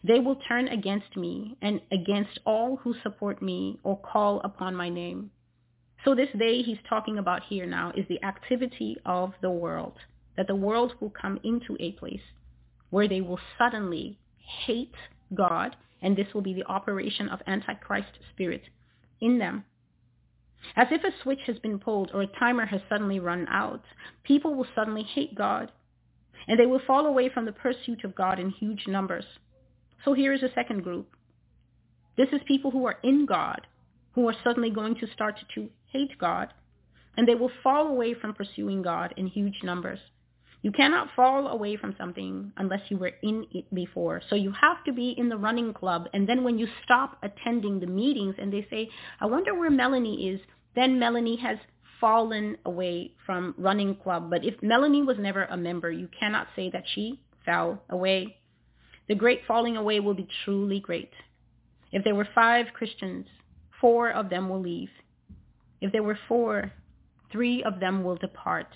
[0.04, 4.88] They will turn against me and against all who support me or call upon my
[4.88, 5.30] name.
[6.04, 9.94] So this day he's talking about here now is the activity of the world,
[10.36, 12.20] that the world will come into a place
[12.90, 14.18] where they will suddenly
[14.66, 14.94] hate
[15.34, 18.62] God, and this will be the operation of Antichrist spirit
[19.20, 19.64] in them.
[20.74, 23.84] As if a switch has been pulled or a timer has suddenly run out,
[24.24, 25.70] people will suddenly hate God,
[26.48, 29.24] and they will fall away from the pursuit of God in huge numbers.
[30.04, 31.08] So here is a second group.
[32.16, 33.66] This is people who are in God,
[34.14, 36.52] who are suddenly going to start to hate God,
[37.16, 40.00] and they will fall away from pursuing God in huge numbers.
[40.66, 44.20] You cannot fall away from something unless you were in it before.
[44.28, 46.08] So you have to be in the running club.
[46.12, 48.88] And then when you stop attending the meetings and they say,
[49.20, 50.40] I wonder where Melanie is,
[50.74, 51.56] then Melanie has
[52.00, 54.28] fallen away from running club.
[54.28, 58.38] But if Melanie was never a member, you cannot say that she fell away.
[59.06, 61.12] The great falling away will be truly great.
[61.92, 63.26] If there were five Christians,
[63.80, 64.90] four of them will leave.
[65.80, 66.72] If there were four,
[67.30, 68.66] three of them will depart.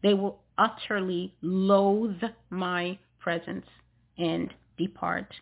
[0.00, 3.66] They will utterly loathe my presence
[4.18, 5.32] and depart.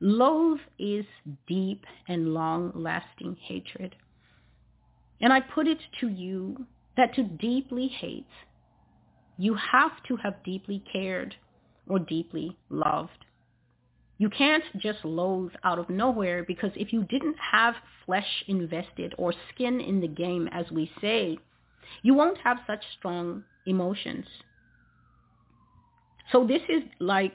[0.00, 1.04] Loathe is
[1.46, 3.96] deep and long-lasting hatred.
[5.20, 6.66] And I put it to you
[6.96, 8.26] that to deeply hate,
[9.36, 11.34] you have to have deeply cared
[11.88, 13.24] or deeply loved.
[14.18, 17.74] You can't just loathe out of nowhere because if you didn't have
[18.04, 21.38] flesh invested or skin in the game, as we say,
[22.02, 24.26] you won't have such strong emotions.
[26.32, 27.34] So this is like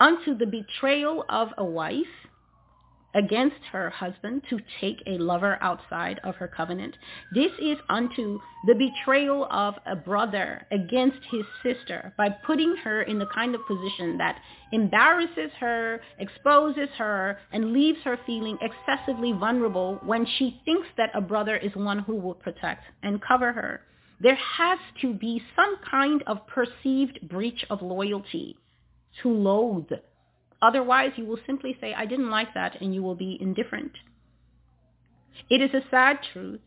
[0.00, 2.27] unto the betrayal of a wife,
[3.18, 6.94] against her husband to take a lover outside of her covenant.
[7.34, 13.18] This is unto the betrayal of a brother against his sister by putting her in
[13.18, 14.40] the kind of position that
[14.72, 21.20] embarrasses her, exposes her, and leaves her feeling excessively vulnerable when she thinks that a
[21.20, 23.80] brother is one who will protect and cover her.
[24.20, 28.56] There has to be some kind of perceived breach of loyalty
[29.22, 29.90] to loathe
[30.60, 33.92] Otherwise, you will simply say, I didn't like that, and you will be indifferent.
[35.48, 36.60] It is a sad truth,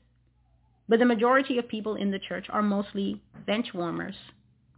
[0.87, 4.15] but the majority of people in the church are mostly bench warmers.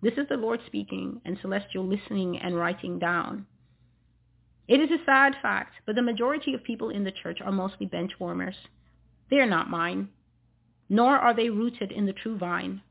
[0.02, 3.46] This is the Lord speaking and Celestial listening and writing down.
[4.68, 7.86] It is a sad fact, but the majority of people in the church are mostly
[7.86, 8.56] bench warmers.
[9.30, 10.10] They are not mine,
[10.90, 12.82] nor are they rooted in the true vine.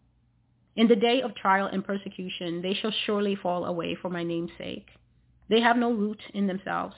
[0.76, 4.52] In the day of trial and persecution, they shall surely fall away for my name's
[4.56, 4.88] sake.
[5.52, 6.94] They have no root in themselves,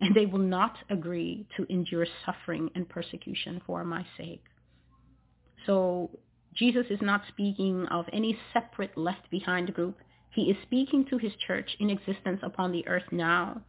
[0.00, 4.44] and they will not agree to endure suffering and persecution for my sake.
[5.66, 6.08] So
[6.54, 9.98] Jesus is not speaking of any separate left behind group.
[10.30, 13.60] He is speaking to his church in existence upon the earth now.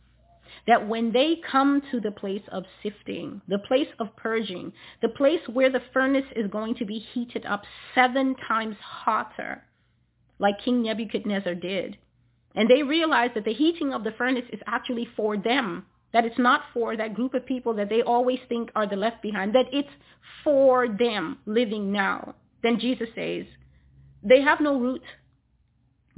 [0.67, 5.41] That when they come to the place of sifting, the place of purging, the place
[5.51, 7.63] where the furnace is going to be heated up
[7.95, 9.63] seven times hotter,
[10.37, 11.97] like King Nebuchadnezzar did,
[12.55, 16.39] and they realize that the heating of the furnace is actually for them, that it's
[16.39, 19.67] not for that group of people that they always think are the left behind, that
[19.71, 19.89] it's
[20.43, 22.35] for them living now.
[22.63, 23.45] Then Jesus says,
[24.23, 25.01] they have no root.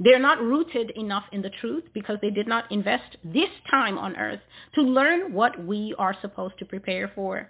[0.00, 4.16] They're not rooted enough in the truth because they did not invest this time on
[4.16, 4.40] earth
[4.74, 7.48] to learn what we are supposed to prepare for.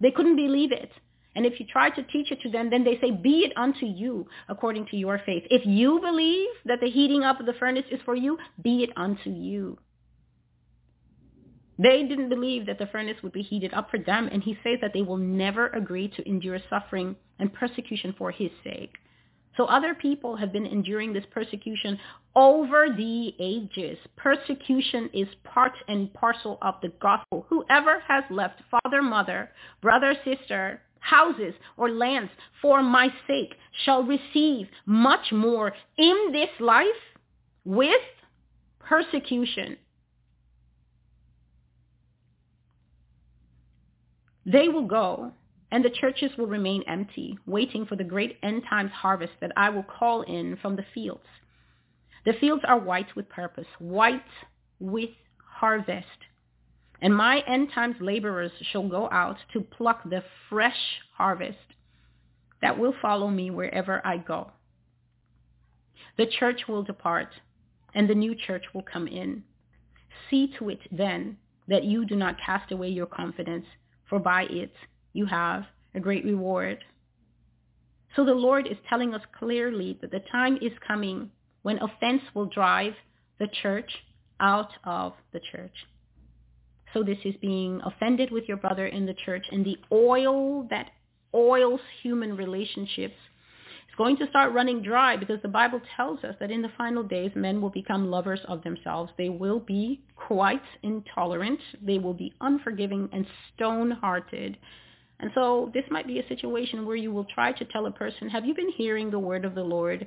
[0.00, 0.90] They couldn't believe it.
[1.36, 3.86] And if you try to teach it to them, then they say, be it unto
[3.86, 5.44] you according to your faith.
[5.50, 8.90] If you believe that the heating up of the furnace is for you, be it
[8.96, 9.78] unto you.
[11.76, 14.78] They didn't believe that the furnace would be heated up for them, and he says
[14.80, 18.94] that they will never agree to endure suffering and persecution for his sake.
[19.56, 21.98] So other people have been enduring this persecution
[22.34, 23.98] over the ages.
[24.16, 27.46] Persecution is part and parcel of the gospel.
[27.48, 32.30] Whoever has left father, mother, brother, sister, houses or lands
[32.62, 36.86] for my sake shall receive much more in this life
[37.64, 38.00] with
[38.78, 39.76] persecution.
[44.46, 45.32] They will go
[45.70, 49.70] and the churches will remain empty, waiting for the great end times harvest that I
[49.70, 51.24] will call in from the fields.
[52.24, 54.22] The fields are white with purpose, white
[54.78, 56.06] with harvest.
[57.04, 61.58] And my end times laborers shall go out to pluck the fresh harvest
[62.62, 64.52] that will follow me wherever I go.
[66.16, 67.28] The church will depart,
[67.94, 69.44] and the new church will come in.
[70.30, 71.36] See to it then
[71.68, 73.66] that you do not cast away your confidence,
[74.08, 74.72] for by it
[75.12, 76.82] you have a great reward.
[78.16, 82.46] So the Lord is telling us clearly that the time is coming when offense will
[82.46, 82.94] drive
[83.38, 83.92] the church
[84.40, 85.74] out of the church.
[86.94, 90.92] So this is being offended with your brother in the church and the oil that
[91.34, 93.16] oils human relationships
[93.88, 97.02] is going to start running dry because the Bible tells us that in the final
[97.02, 99.10] days men will become lovers of themselves.
[99.18, 101.58] They will be quite intolerant.
[101.82, 104.56] They will be unforgiving and stone-hearted.
[105.18, 108.28] And so this might be a situation where you will try to tell a person,
[108.28, 110.06] have you been hearing the word of the Lord?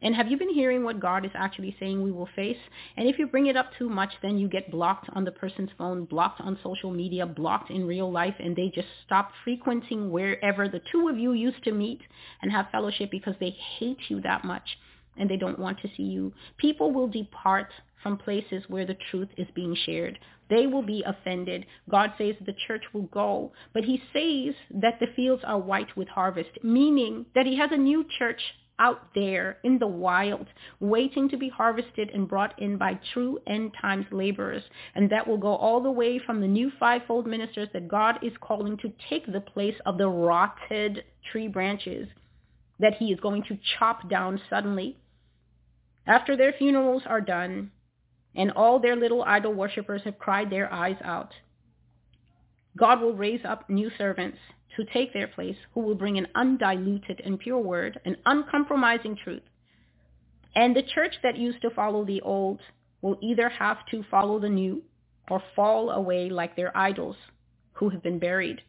[0.00, 2.58] And have you been hearing what God is actually saying we will face?
[2.96, 5.70] And if you bring it up too much, then you get blocked on the person's
[5.76, 10.68] phone, blocked on social media, blocked in real life, and they just stop frequenting wherever
[10.68, 12.00] the two of you used to meet
[12.42, 14.78] and have fellowship because they hate you that much
[15.16, 16.32] and they don't want to see you.
[16.58, 17.68] People will depart
[18.02, 20.18] from places where the truth is being shared.
[20.48, 21.66] They will be offended.
[21.90, 23.52] God says the church will go.
[23.74, 27.76] But he says that the fields are white with harvest, meaning that he has a
[27.76, 28.40] new church
[28.78, 30.46] out there in the wild,
[30.80, 34.62] waiting to be harvested and brought in by true end times laborers.
[34.94, 38.32] And that will go all the way from the new fivefold ministers that God is
[38.40, 42.08] calling to take the place of the rotted tree branches
[42.80, 44.96] that he is going to chop down suddenly.
[46.06, 47.70] After their funerals are done
[48.34, 51.32] and all their little idol worshippers have cried their eyes out,
[52.76, 54.38] God will raise up new servants
[54.76, 59.42] to take their place who will bring an undiluted and pure word, an uncompromising truth.
[60.54, 62.60] And the church that used to follow the old
[63.02, 64.82] will either have to follow the new
[65.30, 67.16] or fall away like their idols
[67.74, 68.62] who have been buried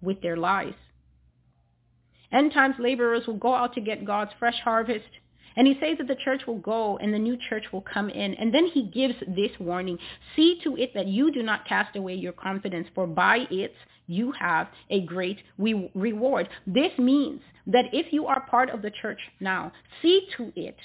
[0.00, 0.74] with their lies.
[2.32, 5.08] End times laborers will go out to get God's fresh harvest
[5.56, 8.34] And he says that the church will go and the new church will come in.
[8.34, 9.98] And then he gives this warning.
[10.34, 13.74] See to it that you do not cast away your confidence, for by it
[14.12, 16.48] you have a great re- reward.
[16.66, 20.76] This means that if you are part of the church now, see to it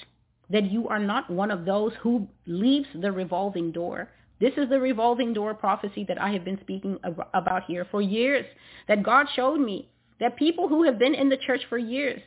[0.50, 4.10] that you are not one of those who leaves the revolving door.
[4.40, 6.98] This is the revolving door prophecy that I have been speaking
[7.34, 8.46] about here for years,
[8.88, 9.90] that God showed me
[10.20, 12.22] that people who have been in the church for years,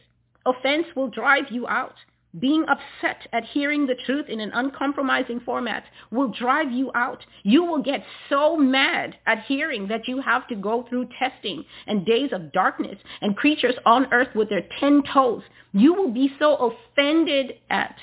[0.44, 1.94] offense will drive you out.
[2.38, 7.24] Being upset at hearing the truth in an uncompromising format will drive you out.
[7.42, 12.06] You will get so mad at hearing that you have to go through testing and
[12.06, 15.42] days of darkness and creatures on earth with their ten toes.
[15.72, 17.96] You will be so offended at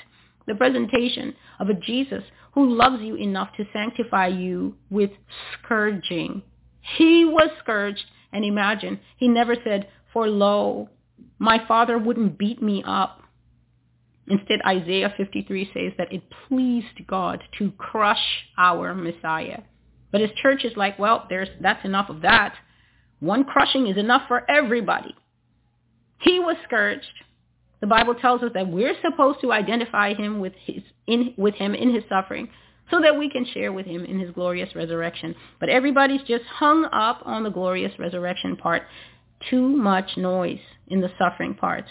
[0.46, 5.10] the presentation of a Jesus who loves you enough to sanctify you with
[5.54, 6.42] scourging.
[6.98, 10.90] He was scourged, and imagine, he never said, for lo,
[11.38, 13.22] my father wouldn't beat me up
[14.28, 19.60] Instead, Isaiah 53 says that it pleased God to crush our Messiah.
[20.10, 22.54] But his church is like, well, there's, that's enough of that.
[23.20, 25.14] One crushing is enough for everybody.
[26.20, 27.06] He was scourged.
[27.80, 31.74] The Bible tells us that we're supposed to identify him with, his, in, with him
[31.74, 32.48] in his suffering
[32.90, 35.34] so that we can share with him in his glorious resurrection.
[35.60, 38.82] But everybody's just hung up on the glorious resurrection part.
[39.48, 40.58] Too much noise
[40.88, 41.84] in the suffering part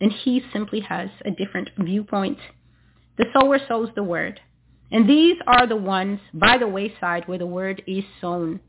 [0.00, 2.38] and he simply has a different viewpoint.
[3.18, 4.40] The sower sows the word.
[4.90, 8.60] And these are the ones by the wayside where the word is sown.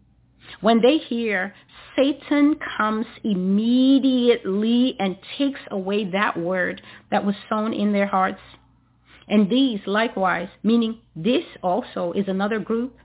[0.59, 1.53] When they hear,
[1.95, 8.41] Satan comes immediately and takes away that word that was sown in their hearts.
[9.27, 12.97] And these likewise, meaning this also is another group,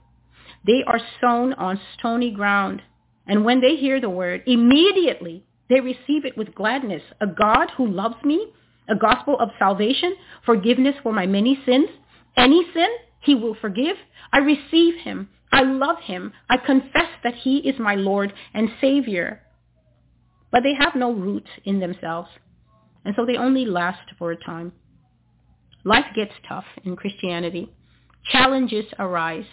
[0.65, 2.81] they are sown on stony ground.
[3.25, 7.01] And when they hear the word, immediately they receive it with gladness.
[7.21, 8.47] A God who loves me,
[8.89, 10.15] a gospel of salvation,
[10.45, 11.89] forgiveness for my many sins.
[12.35, 12.89] Any sin,
[13.21, 13.97] he will forgive.
[14.31, 15.29] I receive him.
[15.51, 16.33] I love him.
[16.49, 19.41] I confess that he is my Lord and Savior.
[20.51, 22.29] But they have no root in themselves,
[23.03, 24.71] and so they only last for a time.
[25.83, 27.69] Life gets tough in Christianity.
[28.31, 29.45] Challenges arise.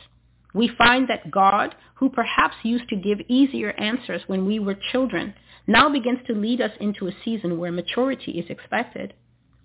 [0.55, 5.35] We find that God, who perhaps used to give easier answers when we were children,
[5.67, 9.15] now begins to lead us into a season where maturity is expected.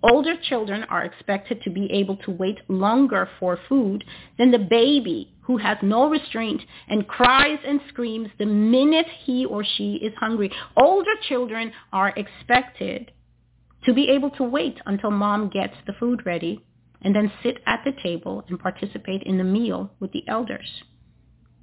[0.02, 4.04] Older children are expected to be able to wait longer for food
[4.38, 9.64] than the baby who has no restraint and cries and screams the minute he or
[9.64, 10.52] she is hungry.
[10.78, 13.12] Older children are expected
[13.86, 16.64] to be able to wait until mom gets the food ready
[17.02, 20.84] and then sit at the table and participate in the meal with the elders.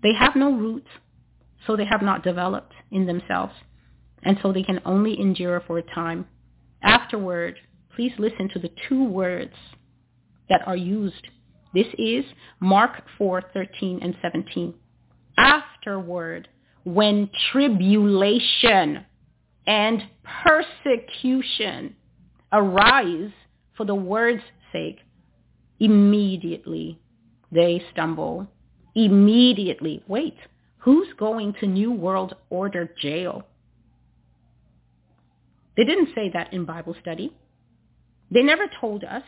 [0.02, 0.88] They have no roots,
[1.66, 3.54] so they have not developed in themselves
[4.26, 6.26] and so they can only endure for a time.
[6.82, 7.56] Afterward,
[7.94, 9.54] please listen to the two words
[10.48, 11.28] that are used.
[11.72, 12.24] This is
[12.60, 14.74] Mark 4:13 and 17.
[15.38, 16.48] Afterward,
[16.84, 19.04] when tribulation
[19.66, 21.96] and persecution
[22.52, 23.32] arise
[23.76, 24.42] for the word's
[24.72, 24.98] sake,
[25.80, 26.98] immediately
[27.52, 28.46] they stumble.
[28.94, 30.02] Immediately.
[30.08, 30.36] Wait,
[30.78, 33.46] who's going to New World Order jail?
[35.76, 37.36] They didn't say that in Bible study.
[38.30, 39.22] They never told us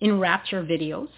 [0.00, 1.08] in rapture videos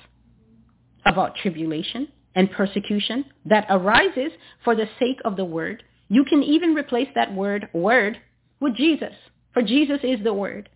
[1.05, 4.33] about tribulation and persecution that arises
[4.65, 5.83] for the sake of the word.
[6.09, 8.19] You can even replace that word, word,
[8.61, 9.15] with Jesus,
[9.53, 10.69] for Jesus is the word.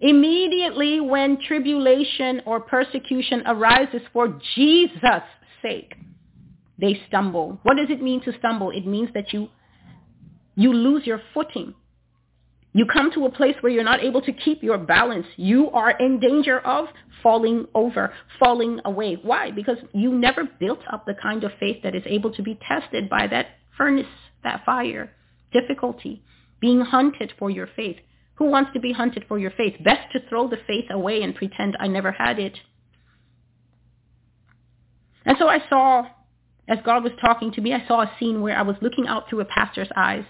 [0.00, 5.22] Immediately when tribulation or persecution arises for Jesus'
[5.62, 5.94] sake,
[6.78, 7.58] they stumble.
[7.62, 8.70] What does it mean to stumble?
[8.70, 9.48] It means that you
[10.54, 11.74] you lose your footing.
[12.72, 15.26] You come to a place where you're not able to keep your balance.
[15.36, 16.88] You are in danger of
[17.22, 19.18] falling over, falling away.
[19.22, 19.50] Why?
[19.50, 23.08] Because you never built up the kind of faith that is able to be tested
[23.08, 23.46] by that
[23.78, 24.06] furnace,
[24.44, 25.10] that fire,
[25.52, 26.22] difficulty,
[26.60, 27.96] being hunted for your faith.
[28.36, 29.74] Who wants to be hunted for your faith?
[29.82, 32.56] Best to throw the faith away and pretend I never had it.
[35.24, 36.06] And so I saw,
[36.68, 39.28] as God was talking to me, I saw a scene where I was looking out
[39.28, 40.24] through a pastor's eyes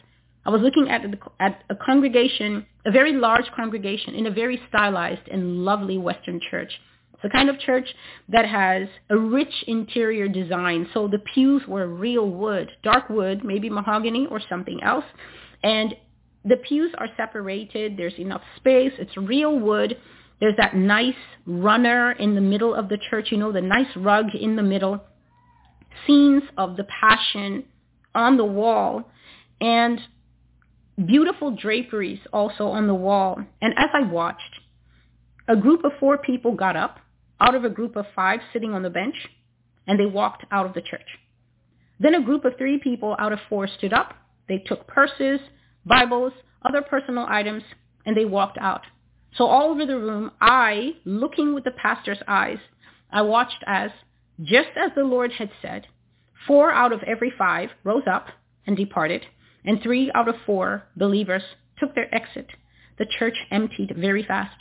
[0.46, 4.60] I was looking at, the, at a congregation, a very large congregation in a very
[4.68, 6.72] stylized and lovely Western church.
[7.14, 7.88] It's a kind of church
[8.28, 10.88] that has a rich interior design.
[10.94, 15.04] So the pews were real wood, dark wood, maybe mahogany or something else.
[15.64, 15.96] And
[16.48, 17.96] the pews are separated.
[17.96, 18.92] There's enough space.
[18.98, 19.96] It's real wood.
[20.40, 21.14] There's that nice
[21.46, 25.02] runner in the middle of the church, you know, the nice rug in the middle.
[26.06, 27.64] Scenes of the passion
[28.14, 29.10] on the wall.
[29.60, 29.98] And
[31.06, 33.38] beautiful draperies also on the wall.
[33.60, 34.60] And as I watched,
[35.48, 36.98] A group of four people got up
[37.40, 39.14] out of a group of five sitting on the bench,
[39.86, 41.06] and they walked out of the church.
[42.00, 44.14] Then a group of three people out of four stood up.
[44.48, 45.40] They took purses,
[45.86, 46.32] Bibles,
[46.62, 47.62] other personal items,
[48.04, 48.82] and they walked out.
[49.36, 52.58] So all over the room, I, looking with the pastor's eyes,
[53.10, 53.90] I watched as,
[54.42, 55.86] just as the Lord had said,
[56.46, 58.26] four out of every five rose up
[58.66, 59.24] and departed,
[59.64, 61.42] and three out of four believers
[61.78, 62.48] took their exit.
[62.98, 64.56] The church emptied very fast.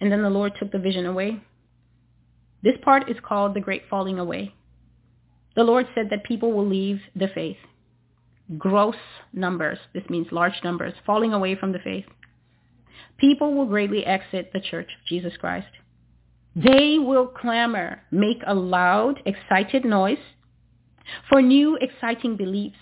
[0.00, 1.42] And then the Lord took the vision away.
[2.62, 4.54] This part is called the great falling away.
[5.56, 7.58] The Lord said that people will leave the faith.
[8.58, 8.96] Gross
[9.32, 12.06] numbers, this means large numbers, falling away from the faith.
[13.18, 15.68] People will greatly exit the church of Jesus Christ.
[16.56, 20.18] They will clamor, make a loud, excited noise
[21.28, 22.78] for new exciting beliefs,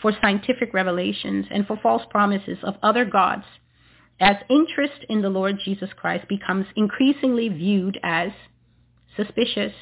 [0.00, 3.44] for scientific revelations, and for false promises of other gods
[4.20, 8.30] as interest in the Lord Jesus Christ becomes increasingly viewed as
[9.16, 9.72] suspicious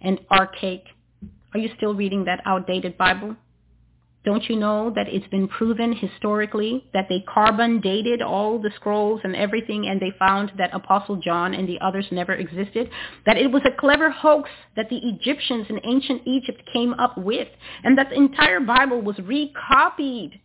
[0.00, 0.84] and archaic.
[1.54, 3.36] Are you still reading that outdated Bible?
[4.24, 9.20] Don't you know that it's been proven historically that they carbon dated all the scrolls
[9.24, 12.90] and everything and they found that Apostle John and the others never existed?
[13.26, 17.48] That it was a clever hoax that the Egyptians in ancient Egypt came up with
[17.84, 20.40] and that the entire Bible was recopied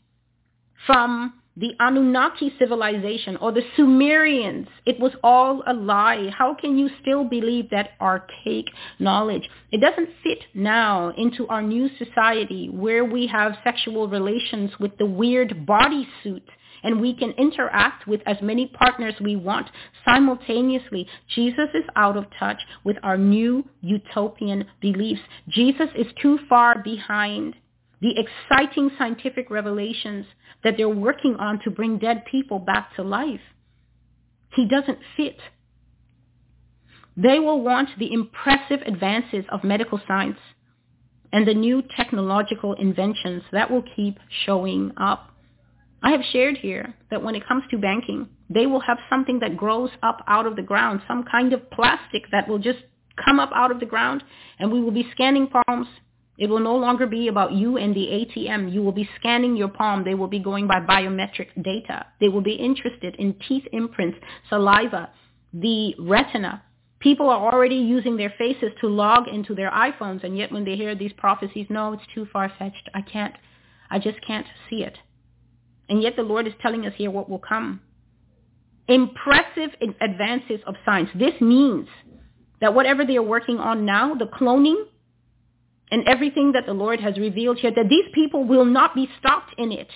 [0.85, 4.67] from the Anunnaki civilization or the Sumerians.
[4.85, 6.29] It was all a lie.
[6.35, 8.65] How can you still believe that archaic
[8.99, 9.49] knowledge?
[9.71, 15.05] It doesn't fit now into our new society where we have sexual relations with the
[15.05, 16.43] weird bodysuit
[16.83, 19.67] and we can interact with as many partners we want
[20.05, 21.07] simultaneously.
[21.33, 25.21] Jesus is out of touch with our new utopian beliefs.
[25.47, 27.55] Jesus is too far behind
[28.03, 30.25] the exciting scientific revelations
[30.61, 33.39] that they're working on to bring dead people back to life.
[34.53, 35.37] He doesn't fit.
[37.15, 40.37] They will want the impressive advances of medical science
[41.31, 45.29] and the new technological inventions that will keep showing up.
[46.03, 49.55] I have shared here that when it comes to banking, they will have something that
[49.55, 52.79] grows up out of the ground, some kind of plastic that will just
[53.25, 54.23] come up out of the ground,
[54.59, 55.87] and we will be scanning palms
[56.37, 58.73] it will no longer be about you and the ATM.
[58.73, 60.03] You will be scanning your palm.
[60.03, 62.07] They will be going by biometric data.
[62.19, 64.17] They will be interested in teeth imprints,
[64.49, 65.11] saliva,
[65.53, 66.63] the retina.
[66.99, 70.75] People are already using their faces to log into their iPhones, and yet when they
[70.75, 72.89] hear these prophecies, no, it's too far-fetched.
[72.93, 73.35] I can't,
[73.91, 74.97] I just can't see it.
[75.89, 77.81] And yet the Lord is telling us here what will come.
[78.87, 79.71] Impressive
[80.01, 81.09] advances of science.
[81.13, 81.87] This means
[82.59, 84.85] that whatever they are working on now, the cloning,
[85.91, 89.53] and everything that the Lord has revealed here, that these people will not be stopped
[89.57, 89.89] in it.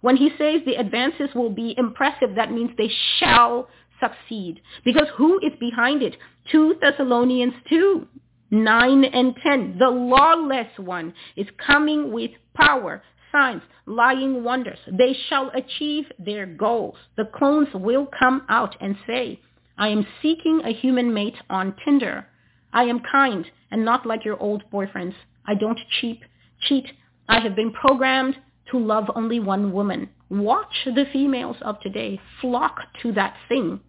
[0.00, 3.68] When he says the advances will be impressive, that means they shall
[4.00, 4.60] succeed.
[4.84, 6.16] Because who is behind it?
[6.50, 8.06] 2 Thessalonians 2,
[8.50, 9.76] 9 and 10.
[9.78, 14.78] The lawless one is coming with power, signs, lying wonders.
[14.86, 16.96] They shall achieve their goals.
[17.16, 19.40] The clones will come out and say,
[19.78, 22.26] I am seeking a human mate on Tinder.
[22.72, 25.14] I am kind and not like your old boyfriends.
[25.46, 26.20] I don't cheat.
[26.60, 26.86] Cheat.
[27.28, 28.36] I have been programmed
[28.70, 30.08] to love only one woman.
[30.28, 33.80] Watch the females of today flock to that thing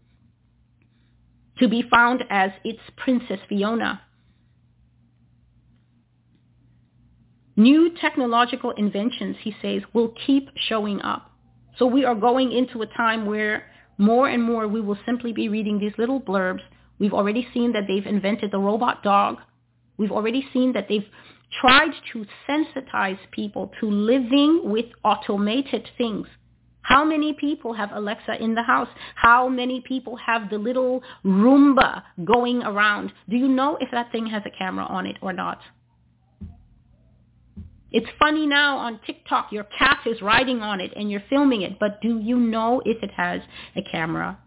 [1.59, 4.01] to be found as its Princess Fiona.
[7.55, 11.31] New technological inventions, he says, will keep showing up.
[11.77, 13.67] So we are going into a time where
[13.97, 16.61] more and more we will simply be reading these little blurbs.
[16.97, 19.37] We've already seen that they've invented the robot dog.
[19.97, 21.05] We've already seen that they've
[21.59, 26.27] tried to sensitize people to living with automated things.
[26.81, 28.89] How many people have Alexa in the house?
[29.15, 33.13] How many people have the little Roomba going around?
[33.29, 35.59] Do you know if that thing has a camera on it or not?
[37.91, 41.79] It's funny now on TikTok, your cat is riding on it and you're filming it,
[41.79, 43.39] but do you know if it has
[43.75, 44.39] a camera?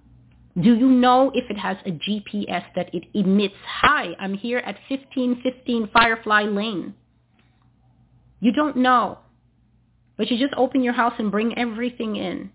[0.60, 3.55] Do you know if it has a GPS that it emits?
[3.83, 6.94] Hi, I'm here at 1515 Firefly Lane.
[8.41, 9.18] You don't know.
[10.17, 12.51] But you just open your house and bring everything in.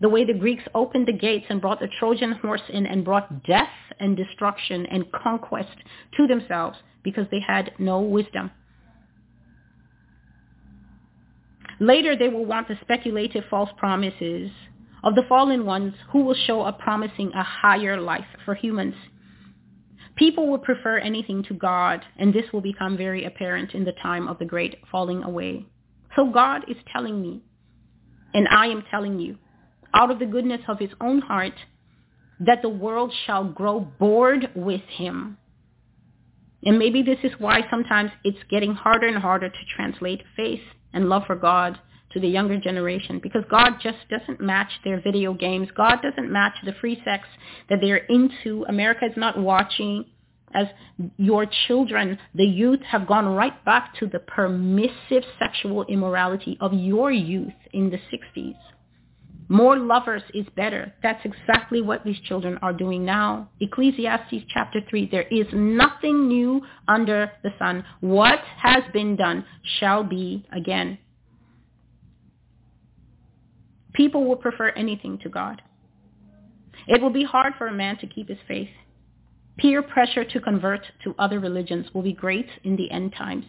[0.00, 3.44] The way the Greeks opened the gates and brought the Trojan horse in and brought
[3.44, 3.68] death
[4.00, 5.76] and destruction and conquest
[6.16, 8.50] to themselves because they had no wisdom.
[11.80, 14.50] Later, they will want the speculative false promises
[15.02, 18.94] of the fallen ones who will show up promising a higher life for humans.
[20.14, 24.28] People will prefer anything to God, and this will become very apparent in the time
[24.28, 25.66] of the great falling away.
[26.14, 27.42] So God is telling me,
[28.34, 29.38] and I am telling you,
[29.94, 31.54] out of the goodness of his own heart,
[32.40, 35.38] that the world shall grow bored with him.
[36.64, 41.08] And maybe this is why sometimes it's getting harder and harder to translate faith and
[41.08, 41.78] love for God
[42.12, 45.68] to the younger generation because God just doesn't match their video games.
[45.76, 47.24] God doesn't match the free sex
[47.68, 48.64] that they're into.
[48.68, 50.04] America is not watching
[50.54, 50.66] as
[51.16, 57.10] your children, the youth, have gone right back to the permissive sexual immorality of your
[57.10, 58.56] youth in the 60s.
[59.48, 60.94] More lovers is better.
[61.02, 63.50] That's exactly what these children are doing now.
[63.60, 67.84] Ecclesiastes chapter 3, there is nothing new under the sun.
[68.00, 69.44] What has been done
[69.78, 70.98] shall be again.
[73.92, 75.62] People will prefer anything to God.
[76.88, 78.70] It will be hard for a man to keep his faith.
[79.58, 83.44] Peer pressure to convert to other religions will be great in the end times.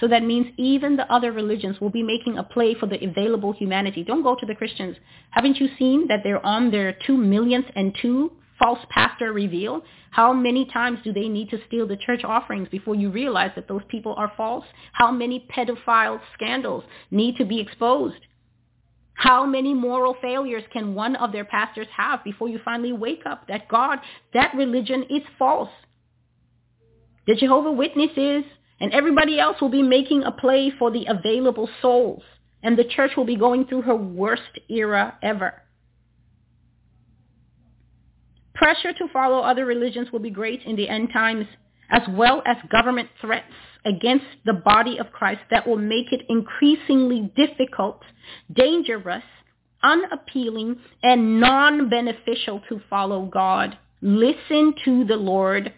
[0.00, 3.52] So that means even the other religions will be making a play for the available
[3.52, 4.04] humanity.
[4.04, 4.96] Don't go to the Christians.
[5.30, 9.82] Haven't you seen that they're on their two millionth and two false pastor reveal?
[10.10, 13.68] How many times do they need to steal the church offerings before you realize that
[13.68, 14.64] those people are false?
[14.92, 18.20] How many pedophile scandals need to be exposed?
[19.18, 23.48] How many moral failures can one of their pastors have before you finally wake up
[23.48, 23.98] that God,
[24.32, 25.70] that religion is false?
[27.26, 28.44] The Jehovah Witnesses
[28.80, 32.22] and everybody else will be making a play for the available souls.
[32.62, 35.62] And the church will be going through her worst era ever.
[38.54, 41.46] Pressure to follow other religions will be great in the end times,
[41.90, 43.52] as well as government threats
[43.84, 48.02] against the body of Christ that will make it increasingly difficult,
[48.52, 49.24] dangerous,
[49.82, 53.78] unappealing, and non-beneficial to follow God.
[54.02, 55.72] Listen to the Lord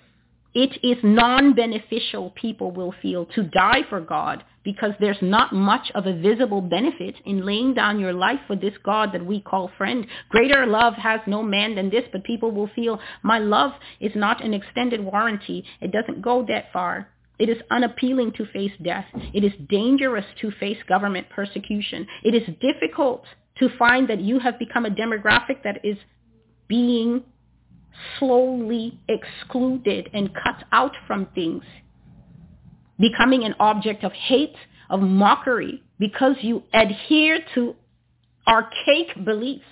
[0.53, 6.07] it is non-beneficial, people will feel, to die for God because there's not much of
[6.07, 10.07] a visible benefit in laying down your life for this God that we call friend.
[10.29, 14.43] Greater love has no man than this, but people will feel my love is not
[14.45, 15.65] an extended warranty.
[15.81, 17.09] It doesn't go that far.
[17.41, 19.07] It is unappealing to face death.
[19.33, 22.07] It is dangerous to face government persecution.
[22.23, 23.25] It is difficult
[23.59, 25.97] to find that you have become a demographic that is
[26.69, 27.25] being
[28.19, 31.65] slowly excluded and cut out from things,
[32.99, 34.57] becoming an object of hate,
[34.91, 37.75] of mockery, because you adhere to
[38.47, 39.65] archaic beliefs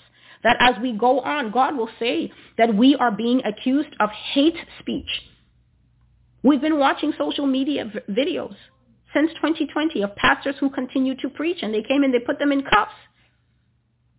[0.43, 4.57] that as we go on, God will say that we are being accused of hate
[4.81, 5.09] speech.
[6.43, 8.55] We've been watching social media v- videos
[9.15, 12.53] since 2020 of pastors who continue to preach and they came and they put them
[12.53, 12.93] in cuffs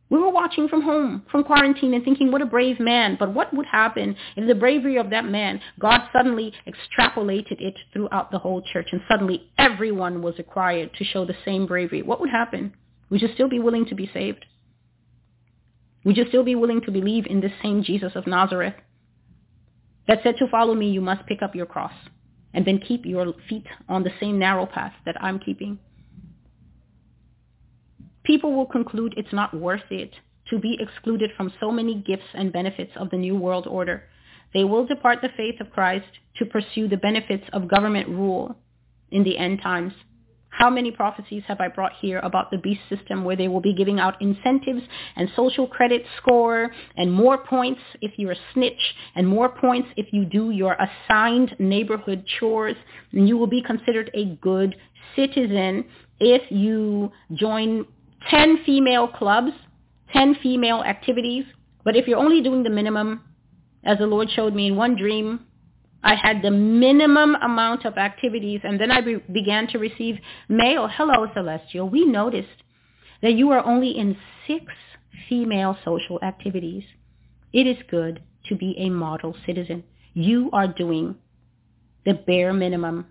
[0.09, 3.15] we were watching from home, from quarantine, and thinking, what a brave man.
[3.19, 8.31] But what would happen if the bravery of that man, God suddenly extrapolated it throughout
[8.31, 12.01] the whole church, and suddenly everyone was required to show the same bravery?
[12.01, 12.73] What would happen?
[13.11, 14.45] Would you still be willing to be saved?
[16.05, 18.75] Would you still be willing to believe in this same Jesus of Nazareth
[20.09, 21.93] that said to follow me, you must pick up your cross
[22.53, 25.79] and then keep your feet on the same narrow path that I'm keeping?
[28.29, 30.13] people will conclude it's not worth it
[30.47, 34.03] to be excluded from so many gifts and benefits of the New World Order.
[34.53, 36.05] They will depart the faith of Christ
[36.37, 38.55] to pursue the benefits of government rule
[39.09, 39.93] in the end times.
[40.49, 43.73] How many prophecies have I brought here about the beast system where they will be
[43.73, 44.81] giving out incentives
[45.15, 50.11] and social credit score and more points if you're a snitch and more points if
[50.11, 52.75] you do your assigned neighborhood chores
[53.13, 54.75] and you will be considered a good
[55.15, 55.85] citizen
[56.19, 57.85] if you join
[58.29, 59.51] 10 female clubs,
[60.13, 61.45] 10 female activities.
[61.83, 63.21] But if you're only doing the minimum,
[63.83, 65.45] as the Lord showed me in one dream,
[66.03, 70.87] I had the minimum amount of activities and then I be- began to receive mail.
[70.87, 71.89] Hello, Celestial.
[71.89, 72.63] We noticed
[73.21, 74.65] that you are only in six
[75.27, 76.83] female social activities.
[77.51, 79.83] It is good to be a model citizen.
[80.13, 81.15] You are doing
[82.05, 83.07] the bare minimum.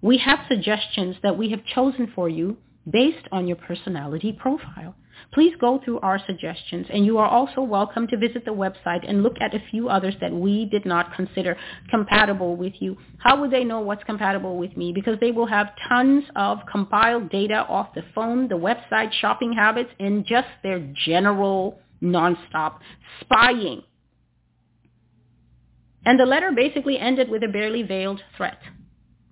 [0.00, 2.56] We have suggestions that we have chosen for you
[2.88, 4.94] based on your personality profile.
[5.32, 9.22] Please go through our suggestions and you are also welcome to visit the website and
[9.22, 11.56] look at a few others that we did not consider
[11.90, 12.96] compatible with you.
[13.18, 14.92] How would they know what's compatible with me?
[14.92, 19.90] Because they will have tons of compiled data off the phone, the website, shopping habits,
[19.98, 22.78] and just their general nonstop
[23.20, 23.82] spying.
[26.04, 28.58] And the letter basically ended with a barely veiled threat,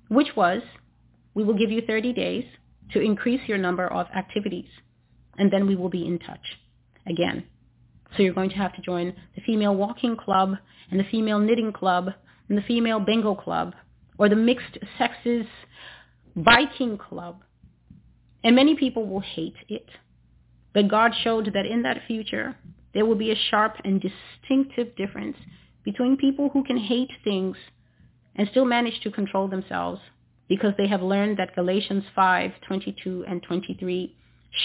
[0.08, 0.62] which was,
[1.34, 2.44] we will give you 30 days
[2.92, 4.68] to increase your number of activities.
[5.40, 6.58] And then we will be in touch
[7.06, 7.42] again.
[8.16, 10.54] So you're going to have to join the female walking club
[10.90, 12.10] and the female knitting club
[12.48, 13.74] and the female bingo club
[14.18, 15.46] or the mixed sexes
[16.36, 17.42] biking club.
[18.44, 19.88] And many people will hate it.
[20.72, 22.56] But God showed that in that future,
[22.94, 25.36] there will be a sharp and distinctive difference
[25.84, 27.56] between people who can hate things
[28.36, 30.00] and still manage to control themselves
[30.48, 34.16] because they have learned that Galatians 5, 22 and 23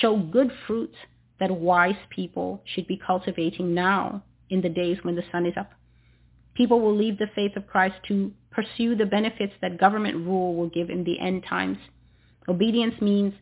[0.01, 0.95] show good fruits
[1.39, 5.71] that wise people should be cultivating now in the days when the sun is up.
[6.53, 10.69] People will leave the faith of Christ to pursue the benefits that government rule will
[10.69, 11.77] give in the end times.
[12.47, 13.33] Obedience means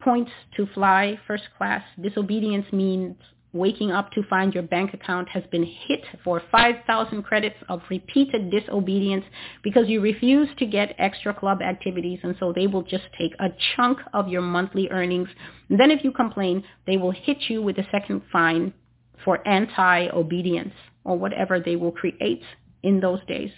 [0.00, 1.82] points to fly first class.
[2.00, 3.16] Disobedience means
[3.52, 8.50] waking up to find your bank account has been hit for 5,000 credits of repeated
[8.50, 9.24] disobedience
[9.62, 13.48] because you refuse to get extra club activities and so they will just take a
[13.74, 15.28] chunk of your monthly earnings.
[15.68, 18.72] And then if you complain, they will hit you with a second fine
[19.24, 22.42] for anti-obedience or whatever they will create
[22.82, 23.50] in those days.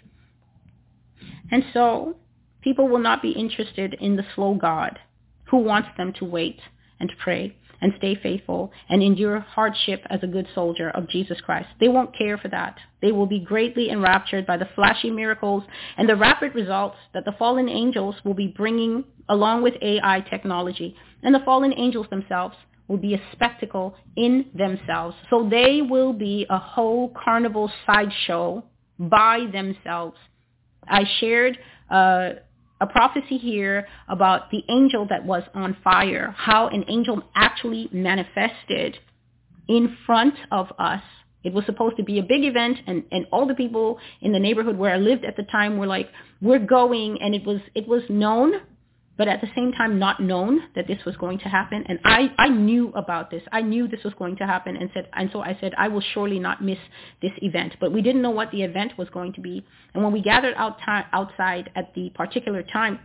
[1.50, 2.16] And so
[2.62, 4.98] people will not be interested in the slow God
[5.50, 6.60] who wants them to wait
[6.98, 11.68] and pray and stay faithful and endure hardship as a good soldier of Jesus Christ.
[11.80, 12.78] They won't care for that.
[13.02, 15.64] They will be greatly enraptured by the flashy miracles
[15.98, 20.96] and the rapid results that the fallen angels will be bringing along with AI technology.
[21.22, 25.16] And the fallen angels themselves will be a spectacle in themselves.
[25.28, 28.64] So they will be a whole carnival sideshow
[28.98, 30.16] by themselves.
[30.86, 31.58] I shared
[31.90, 32.30] uh,
[32.82, 38.98] a prophecy here about the angel that was on fire, how an angel actually manifested
[39.68, 41.00] in front of us.
[41.44, 44.40] It was supposed to be a big event and, and all the people in the
[44.40, 46.08] neighborhood where I lived at the time were like,
[46.40, 48.54] we're going and it was it was known
[49.22, 51.84] but at the same time not known that this was going to happen.
[51.86, 53.40] And I, I knew about this.
[53.52, 56.02] I knew this was going to happen and said, and so I said, I will
[56.12, 56.78] surely not miss
[57.20, 57.76] this event.
[57.78, 59.64] But we didn't know what the event was going to be.
[59.94, 62.98] And when we gathered out outside at the particular time,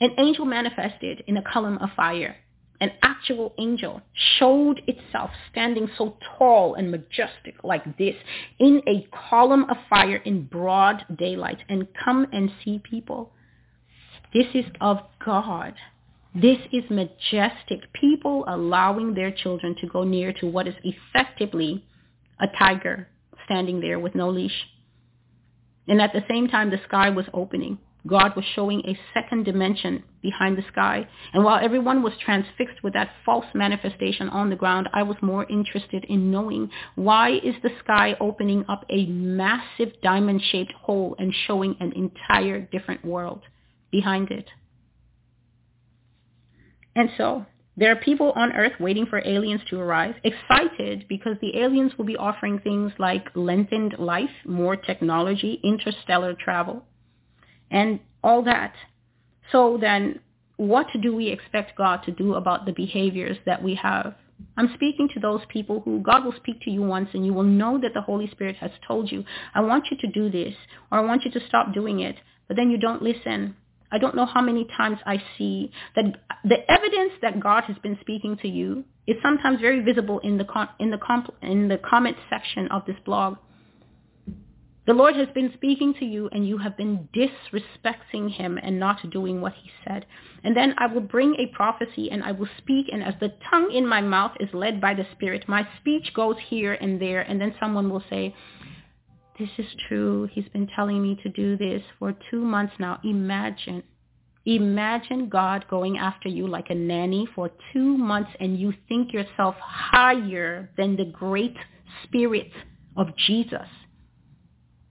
[0.00, 2.36] an angel manifested in a column of fire.
[2.80, 4.00] An actual angel
[4.38, 8.14] showed itself standing so tall and majestic like this
[8.58, 13.33] in a column of fire in broad daylight and come and see people
[14.34, 15.74] this is of God.
[16.34, 17.92] This is majestic.
[17.92, 21.84] People allowing their children to go near to what is effectively
[22.40, 23.06] a tiger
[23.44, 24.66] standing there with no leash.
[25.86, 27.78] And at the same time, the sky was opening.
[28.06, 31.08] God was showing a second dimension behind the sky.
[31.32, 35.46] And while everyone was transfixed with that false manifestation on the ground, I was more
[35.48, 41.76] interested in knowing why is the sky opening up a massive diamond-shaped hole and showing
[41.78, 43.42] an entire different world
[43.98, 44.48] behind it.
[46.96, 51.56] And so there are people on Earth waiting for aliens to arrive, excited because the
[51.60, 56.84] aliens will be offering things like lengthened life, more technology, interstellar travel,
[57.70, 58.74] and all that.
[59.52, 60.18] So then
[60.56, 64.14] what do we expect God to do about the behaviors that we have?
[64.56, 67.44] I'm speaking to those people who God will speak to you once and you will
[67.44, 69.24] know that the Holy Spirit has told you,
[69.54, 70.54] I want you to do this
[70.90, 72.16] or I want you to stop doing it,
[72.48, 73.56] but then you don't listen
[73.92, 76.04] I don't know how many times I see that
[76.44, 80.44] the evidence that God has been speaking to you is sometimes very visible in the
[80.44, 80.98] com- in the
[81.42, 83.36] in the comment section of this blog.
[84.86, 89.10] The Lord has been speaking to you and you have been disrespecting him and not
[89.10, 90.04] doing what he said.
[90.42, 93.72] And then I will bring a prophecy and I will speak and as the tongue
[93.72, 97.40] in my mouth is led by the Spirit, my speech goes here and there and
[97.40, 98.34] then someone will say,
[99.38, 100.28] this is true.
[100.32, 103.00] He's been telling me to do this for two months now.
[103.04, 103.82] Imagine.
[104.46, 109.54] Imagine God going after you like a nanny for two months and you think yourself
[109.58, 111.56] higher than the great
[112.04, 112.50] spirit
[112.96, 113.66] of Jesus.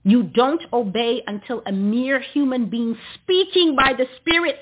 [0.02, 4.58] You don't obey until a mere human being speaking by the Spirit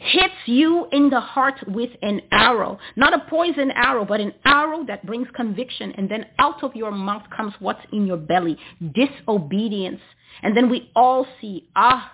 [0.00, 2.78] hits you in the heart with an arrow.
[2.96, 5.92] Not a poison arrow, but an arrow that brings conviction.
[5.92, 8.56] And then out of your mouth comes what's in your belly,
[8.94, 10.00] disobedience.
[10.42, 12.12] And then we all see, ah,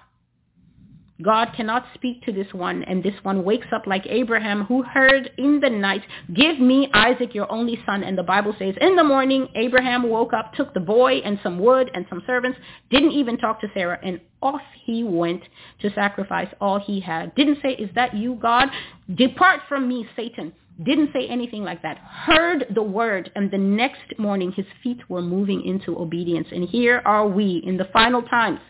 [1.23, 5.31] God cannot speak to this one, and this one wakes up like Abraham, who heard
[5.39, 6.03] in the night,
[6.35, 8.03] give me Isaac, your only son.
[8.03, 11.59] And the Bible says, in the morning, Abraham woke up, took the boy and some
[11.59, 12.59] wood and some servants,
[12.91, 15.43] didn't even talk to Sarah, and off he went
[15.81, 17.35] to sacrifice all he had.
[17.35, 18.69] Didn't say, is that you, God?
[19.15, 20.53] Depart from me, Satan.
[20.85, 21.97] Didn't say anything like that.
[21.97, 26.49] Heard the word, and the next morning his feet were moving into obedience.
[26.53, 28.61] And here are we in the final times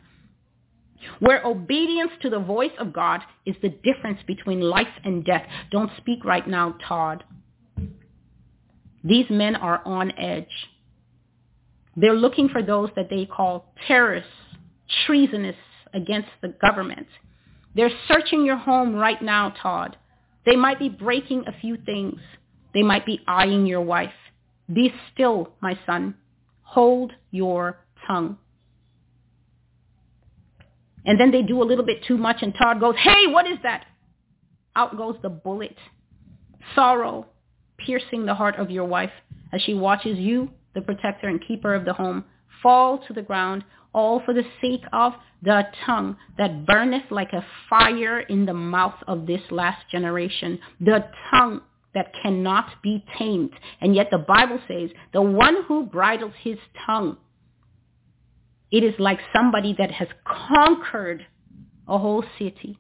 [1.21, 5.47] where obedience to the voice of God is the difference between life and death.
[5.71, 7.25] Don't speak right now, Todd.
[9.05, 10.69] These men are on edge.
[11.97, 14.31] They're looking for those that they call terrorists,
[15.07, 15.57] treasonous
[15.95, 17.07] against the government.
[17.75, 19.97] They're searching your home right now, Todd.
[20.45, 22.21] They might be breaking a few things.
[22.75, 24.13] They might be eyeing your wife.
[24.73, 26.15] Be still, my son.
[26.63, 28.39] Hold your tongue.
[31.07, 33.59] And then they do a little bit too much and Todd goes, hey, what is
[33.63, 33.87] that?
[34.75, 35.77] Out goes the bullet.
[36.75, 37.27] Sorrow
[37.79, 39.13] piercing the heart of your wife
[39.53, 42.25] as she watches you, the protector and keeper of the home,
[42.63, 47.47] fall to the ground, all for the sake of the tongue that burneth like a
[47.71, 50.59] fire in the mouth of this last generation.
[50.81, 51.63] The tongue
[51.95, 53.53] that cannot be tamed.
[53.81, 57.17] And yet the Bible says the one who bridles his tongue,
[58.71, 61.27] it is like somebody that has conquered
[61.89, 62.79] a whole city.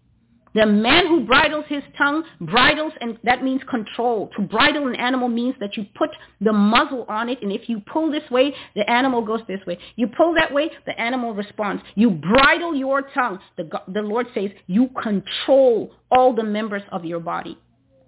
[0.57, 4.31] The man who bridles his tongue bridles, and that means control.
[4.37, 6.09] To bridle an animal means that you put
[6.41, 9.79] the muzzle on it, and if you pull this way, the animal goes this way.
[9.97, 11.83] You pull that way, the animal responds.
[11.95, 13.39] You bridle your tongue.
[13.59, 17.59] The, the Lord says you control all the members of your body.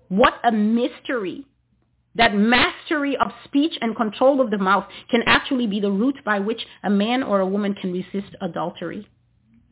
[0.08, 1.44] What a mystery.
[2.18, 6.40] That mastery of speech and control of the mouth can actually be the root by
[6.40, 9.08] which a man or a woman can resist adultery.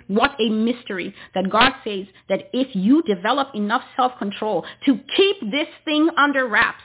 [0.06, 5.66] What a mystery that God says that if you develop enough self-control to keep this
[5.84, 6.84] thing under wraps,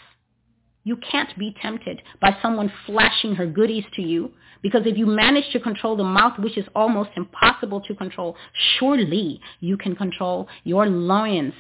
[0.84, 4.32] you can't be tempted by someone flashing her goodies to you.
[4.64, 8.36] Because if you manage to control the mouth, which is almost impossible to control,
[8.78, 11.54] surely you can control your loins.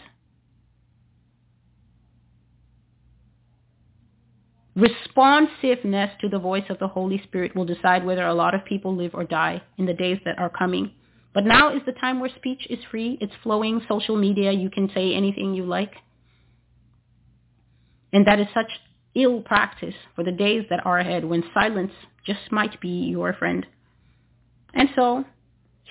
[4.75, 8.95] Responsiveness to the voice of the Holy Spirit will decide whether a lot of people
[8.95, 10.91] live or die in the days that are coming.
[11.33, 13.17] But now is the time where speech is free.
[13.19, 13.81] It's flowing.
[13.87, 15.93] Social media, you can say anything you like.
[18.13, 18.71] And that is such
[19.15, 21.91] ill practice for the days that are ahead when silence
[22.25, 23.65] just might be your friend.
[24.73, 25.25] And so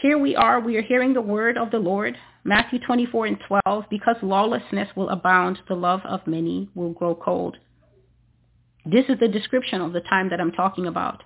[0.01, 0.61] here we are.
[0.61, 2.17] We are hearing the word of the Lord.
[2.45, 7.59] Matthew 24 and 12, because lawlessness will abound, the love of many will grow cold.
[8.85, 11.23] This is the description of the time that I'm talking about.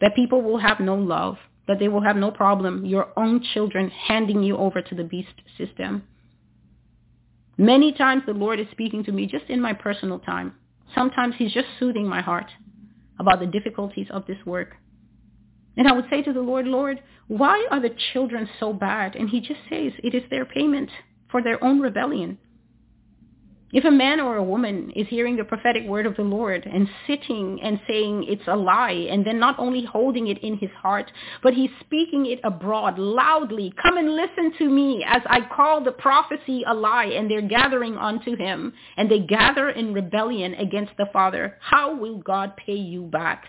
[0.00, 1.36] That people will have no love,
[1.68, 5.40] that they will have no problem, your own children handing you over to the beast
[5.56, 6.02] system.
[7.56, 10.54] Many times the Lord is speaking to me just in my personal time.
[10.94, 12.50] Sometimes he's just soothing my heart
[13.20, 14.76] about the difficulties of this work.
[15.76, 19.16] And I would say to the Lord, Lord, why are the children so bad?
[19.16, 20.90] And he just says it is their payment
[21.30, 22.38] for their own rebellion.
[23.72, 26.86] If a man or a woman is hearing the prophetic word of the Lord and
[27.06, 31.10] sitting and saying it's a lie and then not only holding it in his heart,
[31.42, 35.92] but he's speaking it abroad loudly, come and listen to me as I call the
[35.92, 41.06] prophecy a lie and they're gathering unto him and they gather in rebellion against the
[41.10, 43.46] Father, how will God pay you back?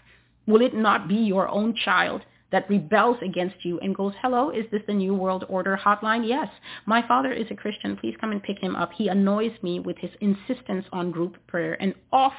[0.47, 2.21] Will it not be your own child
[2.53, 6.25] that rebels against you and goes, hello, is this the New World Order hotline?
[6.25, 6.47] Yes.
[6.85, 7.97] My father is a Christian.
[7.97, 8.91] Please come and pick him up.
[8.93, 11.75] He annoys me with his insistence on group prayer.
[11.81, 12.35] And off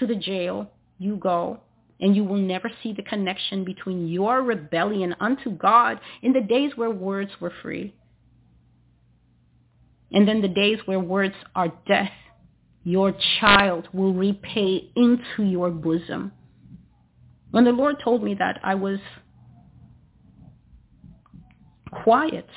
[0.00, 0.68] to the jail
[0.98, 1.60] you go.
[2.00, 6.72] And you will never see the connection between your rebellion unto God in the days
[6.74, 7.94] where words were free.
[10.10, 12.10] And then the days where words are death,
[12.82, 16.32] your child will repay into your bosom.
[17.52, 18.98] When the Lord told me that, I was
[21.92, 22.48] quiet.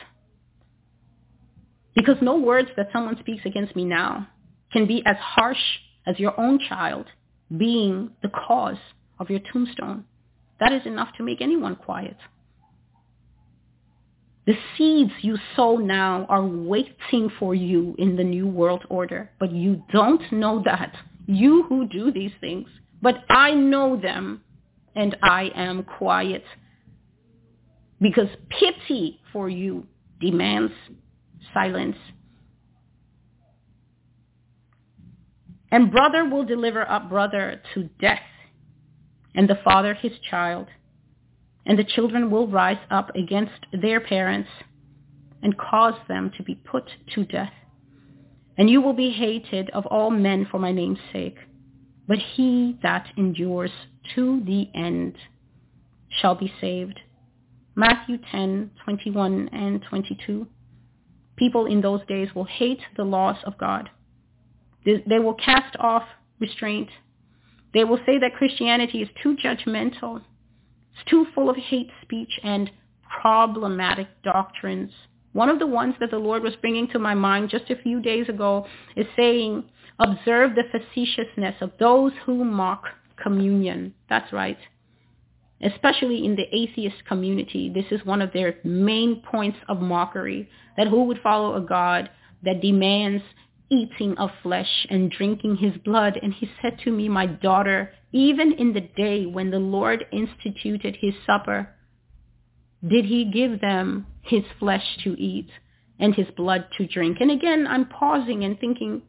[1.96, 4.28] Because no words that someone speaks against me now
[4.72, 5.58] can be as harsh
[6.06, 7.06] as your own child
[7.56, 8.78] being the cause
[9.20, 10.06] of your tombstone.
[10.60, 12.18] That is enough to make anyone quiet.
[14.46, 19.52] The seeds you sow now are waiting for you in the new world order, but
[19.52, 20.96] you don't know that.
[21.26, 22.68] You who do these things.
[23.02, 24.42] But I know them,
[24.96, 26.44] and I am quiet
[28.02, 29.88] because pity for you
[30.20, 30.74] demands
[31.54, 31.98] silence.
[35.72, 38.20] And brother will deliver up brother to death,
[39.34, 40.68] and the father his child.
[41.66, 44.50] And the children will rise up against their parents
[45.42, 47.52] and cause them to be put to death.
[48.58, 51.38] And you will be hated of all men for my name's sake.
[52.08, 53.72] But he that endures
[54.14, 55.16] to the end
[56.10, 57.00] shall be saved.
[57.76, 60.48] Matthew 10, 21 and 22.
[61.36, 63.90] People in those days will hate the laws of God.
[64.86, 66.04] They will cast off
[66.40, 66.90] restraint.
[67.74, 70.22] They will say that Christianity is too judgmental.
[70.94, 72.72] It's too full of hate speech and
[73.22, 74.92] problematic doctrines.
[75.34, 78.02] One of the ones that the Lord was bringing to my mind just a few
[78.02, 79.66] days ago is saying,
[80.00, 82.86] observe the facetiousness of those who mock
[83.22, 83.94] communion.
[84.08, 84.58] That's right
[85.62, 90.88] especially in the atheist community, this is one of their main points of mockery, that
[90.88, 92.10] who would follow a God
[92.44, 93.24] that demands
[93.70, 96.20] eating of flesh and drinking his blood.
[96.22, 100.98] And he said to me, my daughter, even in the day when the Lord instituted
[101.00, 101.70] his supper,
[102.88, 105.50] did he give them his flesh to eat
[106.00, 107.18] and his blood to drink?
[107.20, 109.02] And again, I'm pausing and thinking,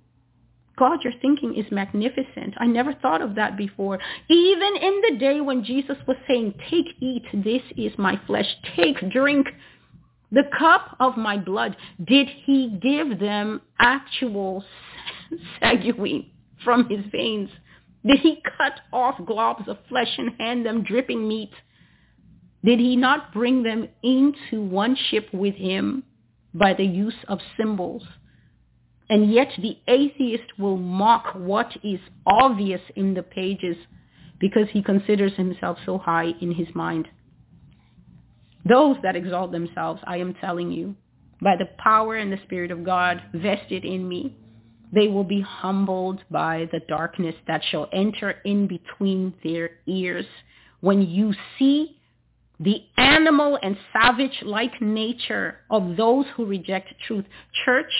[0.79, 2.55] God, your thinking is magnificent.
[2.59, 3.99] I never thought of that before.
[4.29, 8.47] Even in the day when Jesus was saying, take, eat, this is my flesh.
[8.77, 9.49] Take, drink
[10.31, 11.77] the cup of my blood.
[12.05, 14.65] Did he give them actual
[15.63, 16.27] seguing
[16.63, 17.49] from his veins?
[18.05, 21.53] Did he cut off globs of flesh and hand them dripping meat?
[22.65, 26.03] Did he not bring them into one ship with him
[26.53, 28.03] by the use of symbols?
[29.09, 33.77] And yet the atheist will mock what is obvious in the pages
[34.41, 37.09] because he considers himself so high in his mind.
[38.69, 40.97] Those that exalt themselves, I am telling you,
[41.41, 44.37] by the power and the Spirit of God vested in me,
[44.93, 50.27] they will be humbled by the darkness that shall enter in between their ears.
[50.81, 51.97] When you see
[52.59, 57.25] the animal and savage-like nature of those who reject truth,
[57.65, 57.93] church,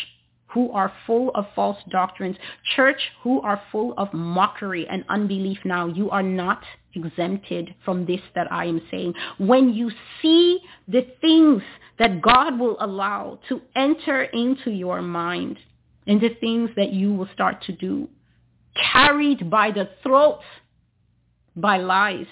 [0.57, 2.35] who are full of false doctrines,
[2.75, 6.63] church who are full of mockery and unbelief now, you are not
[6.95, 9.13] exempted from this that I am saying.
[9.37, 9.91] When you
[10.23, 11.63] see the things
[11.99, 15.59] that God will allow to enter into your mind
[16.07, 18.09] and the things that you will start to do,
[18.95, 20.41] carried by the throat
[21.55, 22.29] by lies,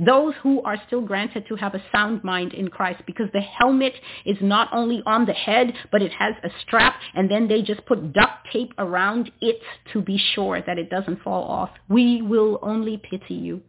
[0.00, 3.92] those who are still granted to have a sound mind in Christ because the helmet
[4.24, 7.84] is not only on the head, but it has a strap and then they just
[7.84, 9.60] put duct tape around it
[9.92, 11.70] to be sure that it doesn't fall off.
[11.88, 13.62] We will only pity you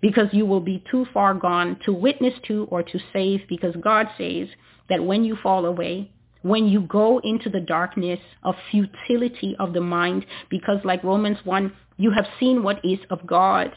[0.00, 4.06] because you will be too far gone to witness to or to save because God
[4.16, 4.48] says
[4.88, 6.12] that when you fall away,
[6.42, 11.72] when you go into the darkness of futility of the mind, because like Romans 1,
[11.96, 13.76] you have seen what is of God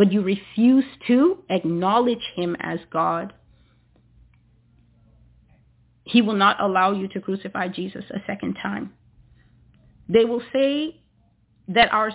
[0.00, 3.34] but you refuse to acknowledge him as God,
[6.04, 8.94] he will not allow you to crucify Jesus a second time.
[10.08, 11.02] They will say
[11.68, 12.12] that our,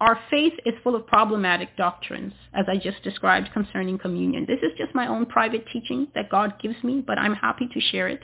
[0.00, 4.44] our faith is full of problematic doctrines, as I just described concerning communion.
[4.48, 7.80] This is just my own private teaching that God gives me, but I'm happy to
[7.80, 8.22] share it.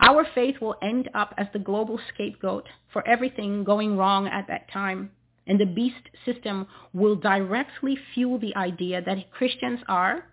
[0.00, 4.72] Our faith will end up as the global scapegoat for everything going wrong at that
[4.72, 5.10] time.
[5.48, 10.26] And the beast system will directly fuel the idea that Christians are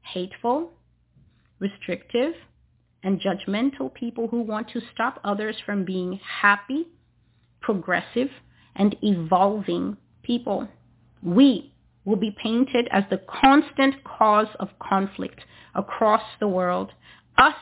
[0.00, 0.72] hateful,
[1.60, 2.34] restrictive,
[3.02, 6.86] and judgmental people who want to stop others from being happy,
[7.60, 8.30] progressive,
[8.74, 10.66] and evolving people.
[11.22, 11.74] We
[12.06, 15.40] will be painted as the constant cause of conflict
[15.74, 16.90] across the world.
[17.36, 17.54] Us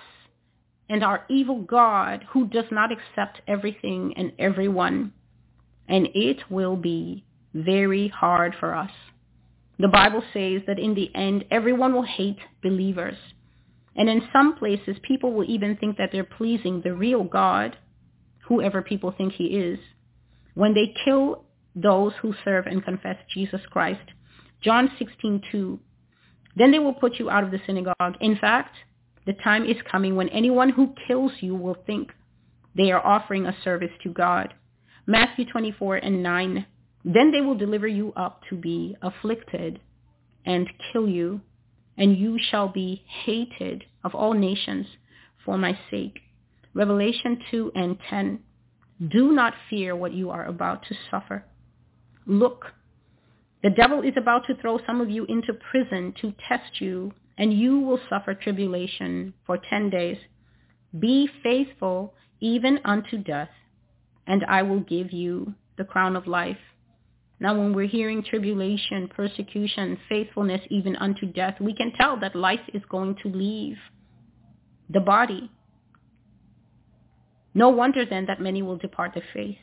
[0.88, 5.12] and our evil God who does not accept everything and everyone
[5.92, 7.22] and it will be
[7.52, 8.90] very hard for us.
[9.78, 13.18] The Bible says that in the end, everyone will hate believers.
[13.94, 17.76] And in some places, people will even think that they're pleasing the real God,
[18.48, 19.78] whoever people think he is,
[20.54, 21.44] when they kill
[21.76, 24.12] those who serve and confess Jesus Christ.
[24.62, 25.78] John 16:2.
[26.56, 28.16] Then they will put you out of the synagogue.
[28.20, 28.76] In fact,
[29.26, 32.12] the time is coming when anyone who kills you will think
[32.74, 34.54] they are offering a service to God.
[35.06, 36.66] Matthew 24 and 9.
[37.04, 39.80] Then they will deliver you up to be afflicted
[40.46, 41.40] and kill you,
[41.96, 44.86] and you shall be hated of all nations
[45.44, 46.20] for my sake.
[46.74, 48.40] Revelation 2 and 10.
[49.10, 51.44] Do not fear what you are about to suffer.
[52.26, 52.66] Look,
[53.62, 57.52] the devil is about to throw some of you into prison to test you, and
[57.52, 60.18] you will suffer tribulation for 10 days.
[60.98, 63.50] Be faithful even unto death,
[64.26, 66.58] and I will give you the crown of life.
[67.40, 72.60] Now when we're hearing tribulation, persecution, faithfulness even unto death, we can tell that life
[72.72, 73.78] is going to leave
[74.88, 75.50] the body.
[77.54, 79.58] No wonder then that many will depart the faith.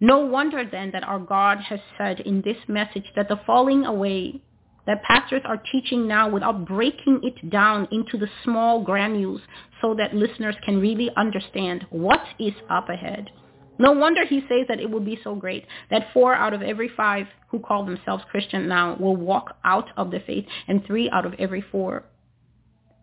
[0.00, 4.40] No wonder then that our God has said in this message that the falling away
[4.86, 9.40] that pastors are teaching now without breaking it down into the small granules
[9.80, 13.30] so that listeners can really understand what is up ahead.
[13.78, 16.88] No wonder he says that it will be so great that four out of every
[16.88, 21.26] five who call themselves Christian now will walk out of the faith and three out
[21.26, 22.04] of every four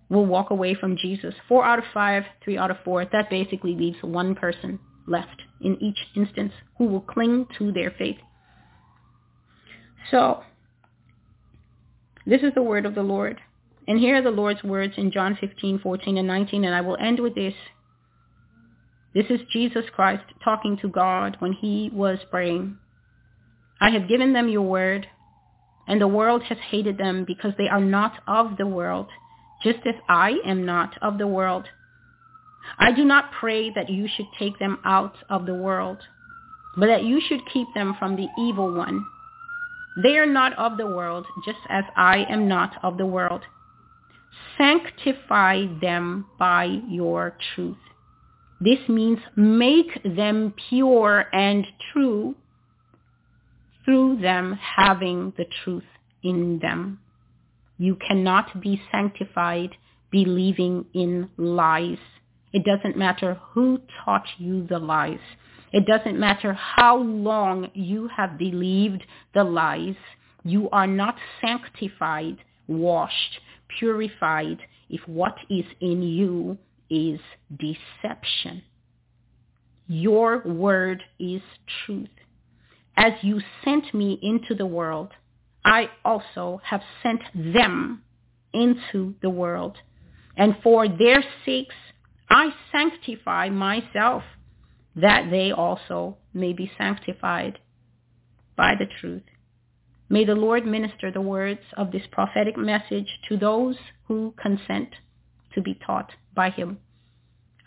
[0.10, 1.36] will walk away from Jesus.
[1.48, 3.06] Four out of five, three out of four.
[3.06, 8.18] That basically leaves one person left in each instance who will cling to their faith.
[10.12, 10.44] So,
[12.26, 13.40] this is the word of the Lord.
[13.88, 16.98] And here are the Lord's words in John 15, 14, and 19, and I will
[16.98, 17.54] end with this.
[19.14, 22.78] This is Jesus Christ talking to God when he was praying.
[23.82, 25.08] I have given them your word,
[25.88, 29.08] and the world has hated them because they are not of the world,
[29.64, 31.66] just as I am not of the world.
[32.78, 35.98] I do not pray that you should take them out of the world,
[36.78, 39.04] but that you should keep them from the evil one.
[40.04, 43.42] They are not of the world, just as I am not of the world.
[44.58, 47.78] Sanctify them by your truth.
[48.62, 52.36] This means make them pure and true
[53.86, 55.86] through them having the truth
[56.24, 57.00] in them.
[57.78, 59.76] You cannot be sanctified
[60.12, 62.00] believing in lies.
[62.52, 65.20] It doesn't matter who taught you the lies.
[65.72, 69.96] It doesn't matter how long you have believed the lies.
[70.44, 73.40] You are not sanctified, washed,
[73.80, 74.58] purified
[74.90, 76.58] if what is in you
[76.90, 77.20] is
[77.50, 78.64] deception.
[79.88, 81.42] Your word is
[81.86, 82.10] truth.
[82.96, 85.12] As you sent me into the world,
[85.64, 88.04] I also have sent them
[88.54, 89.78] into the world.
[90.36, 91.76] And for their sakes,
[92.30, 94.24] I sanctify myself
[94.96, 97.60] that they also may be sanctified
[98.56, 99.24] by the truth.
[100.10, 103.78] May the Lord minister the words of this prophetic message to those
[104.08, 104.90] who consent
[105.54, 106.78] to be taught by him.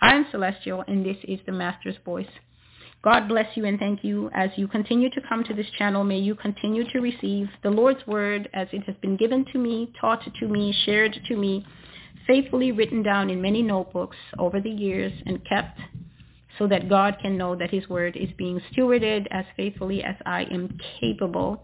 [0.01, 2.34] I am Celestial, and this is the Master's Voice.
[3.05, 6.05] God bless you and thank you as you continue to come to this channel.
[6.05, 9.92] May you continue to receive the Lord's word as it has been given to me,
[10.01, 11.67] taught to me, shared to me,
[12.26, 15.78] faithfully written down in many notebooks over the years and kept
[16.59, 20.44] so that God can know that his word is being stewarded as faithfully as I
[20.44, 21.62] am capable.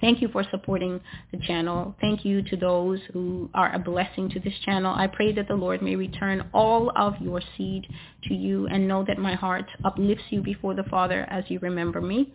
[0.00, 1.94] Thank you for supporting the channel.
[2.00, 4.94] Thank you to those who are a blessing to this channel.
[4.94, 7.86] I pray that the Lord may return all of your seed
[8.24, 12.00] to you and know that my heart uplifts you before the Father as you remember
[12.00, 12.32] me.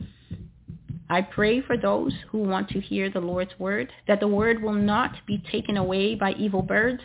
[1.10, 4.74] I pray for those who want to hear the Lord's word, that the word will
[4.74, 7.02] not be taken away by evil birds,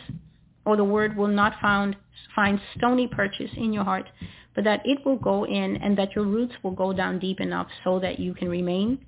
[0.65, 1.95] or the word will not found,
[2.35, 4.09] find stony purchase in your heart,
[4.55, 7.67] but that it will go in and that your roots will go down deep enough
[7.83, 8.99] so that you can remain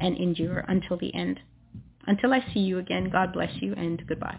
[0.00, 1.40] and endure until the end.
[2.06, 4.38] Until I see you again, God bless you and goodbye.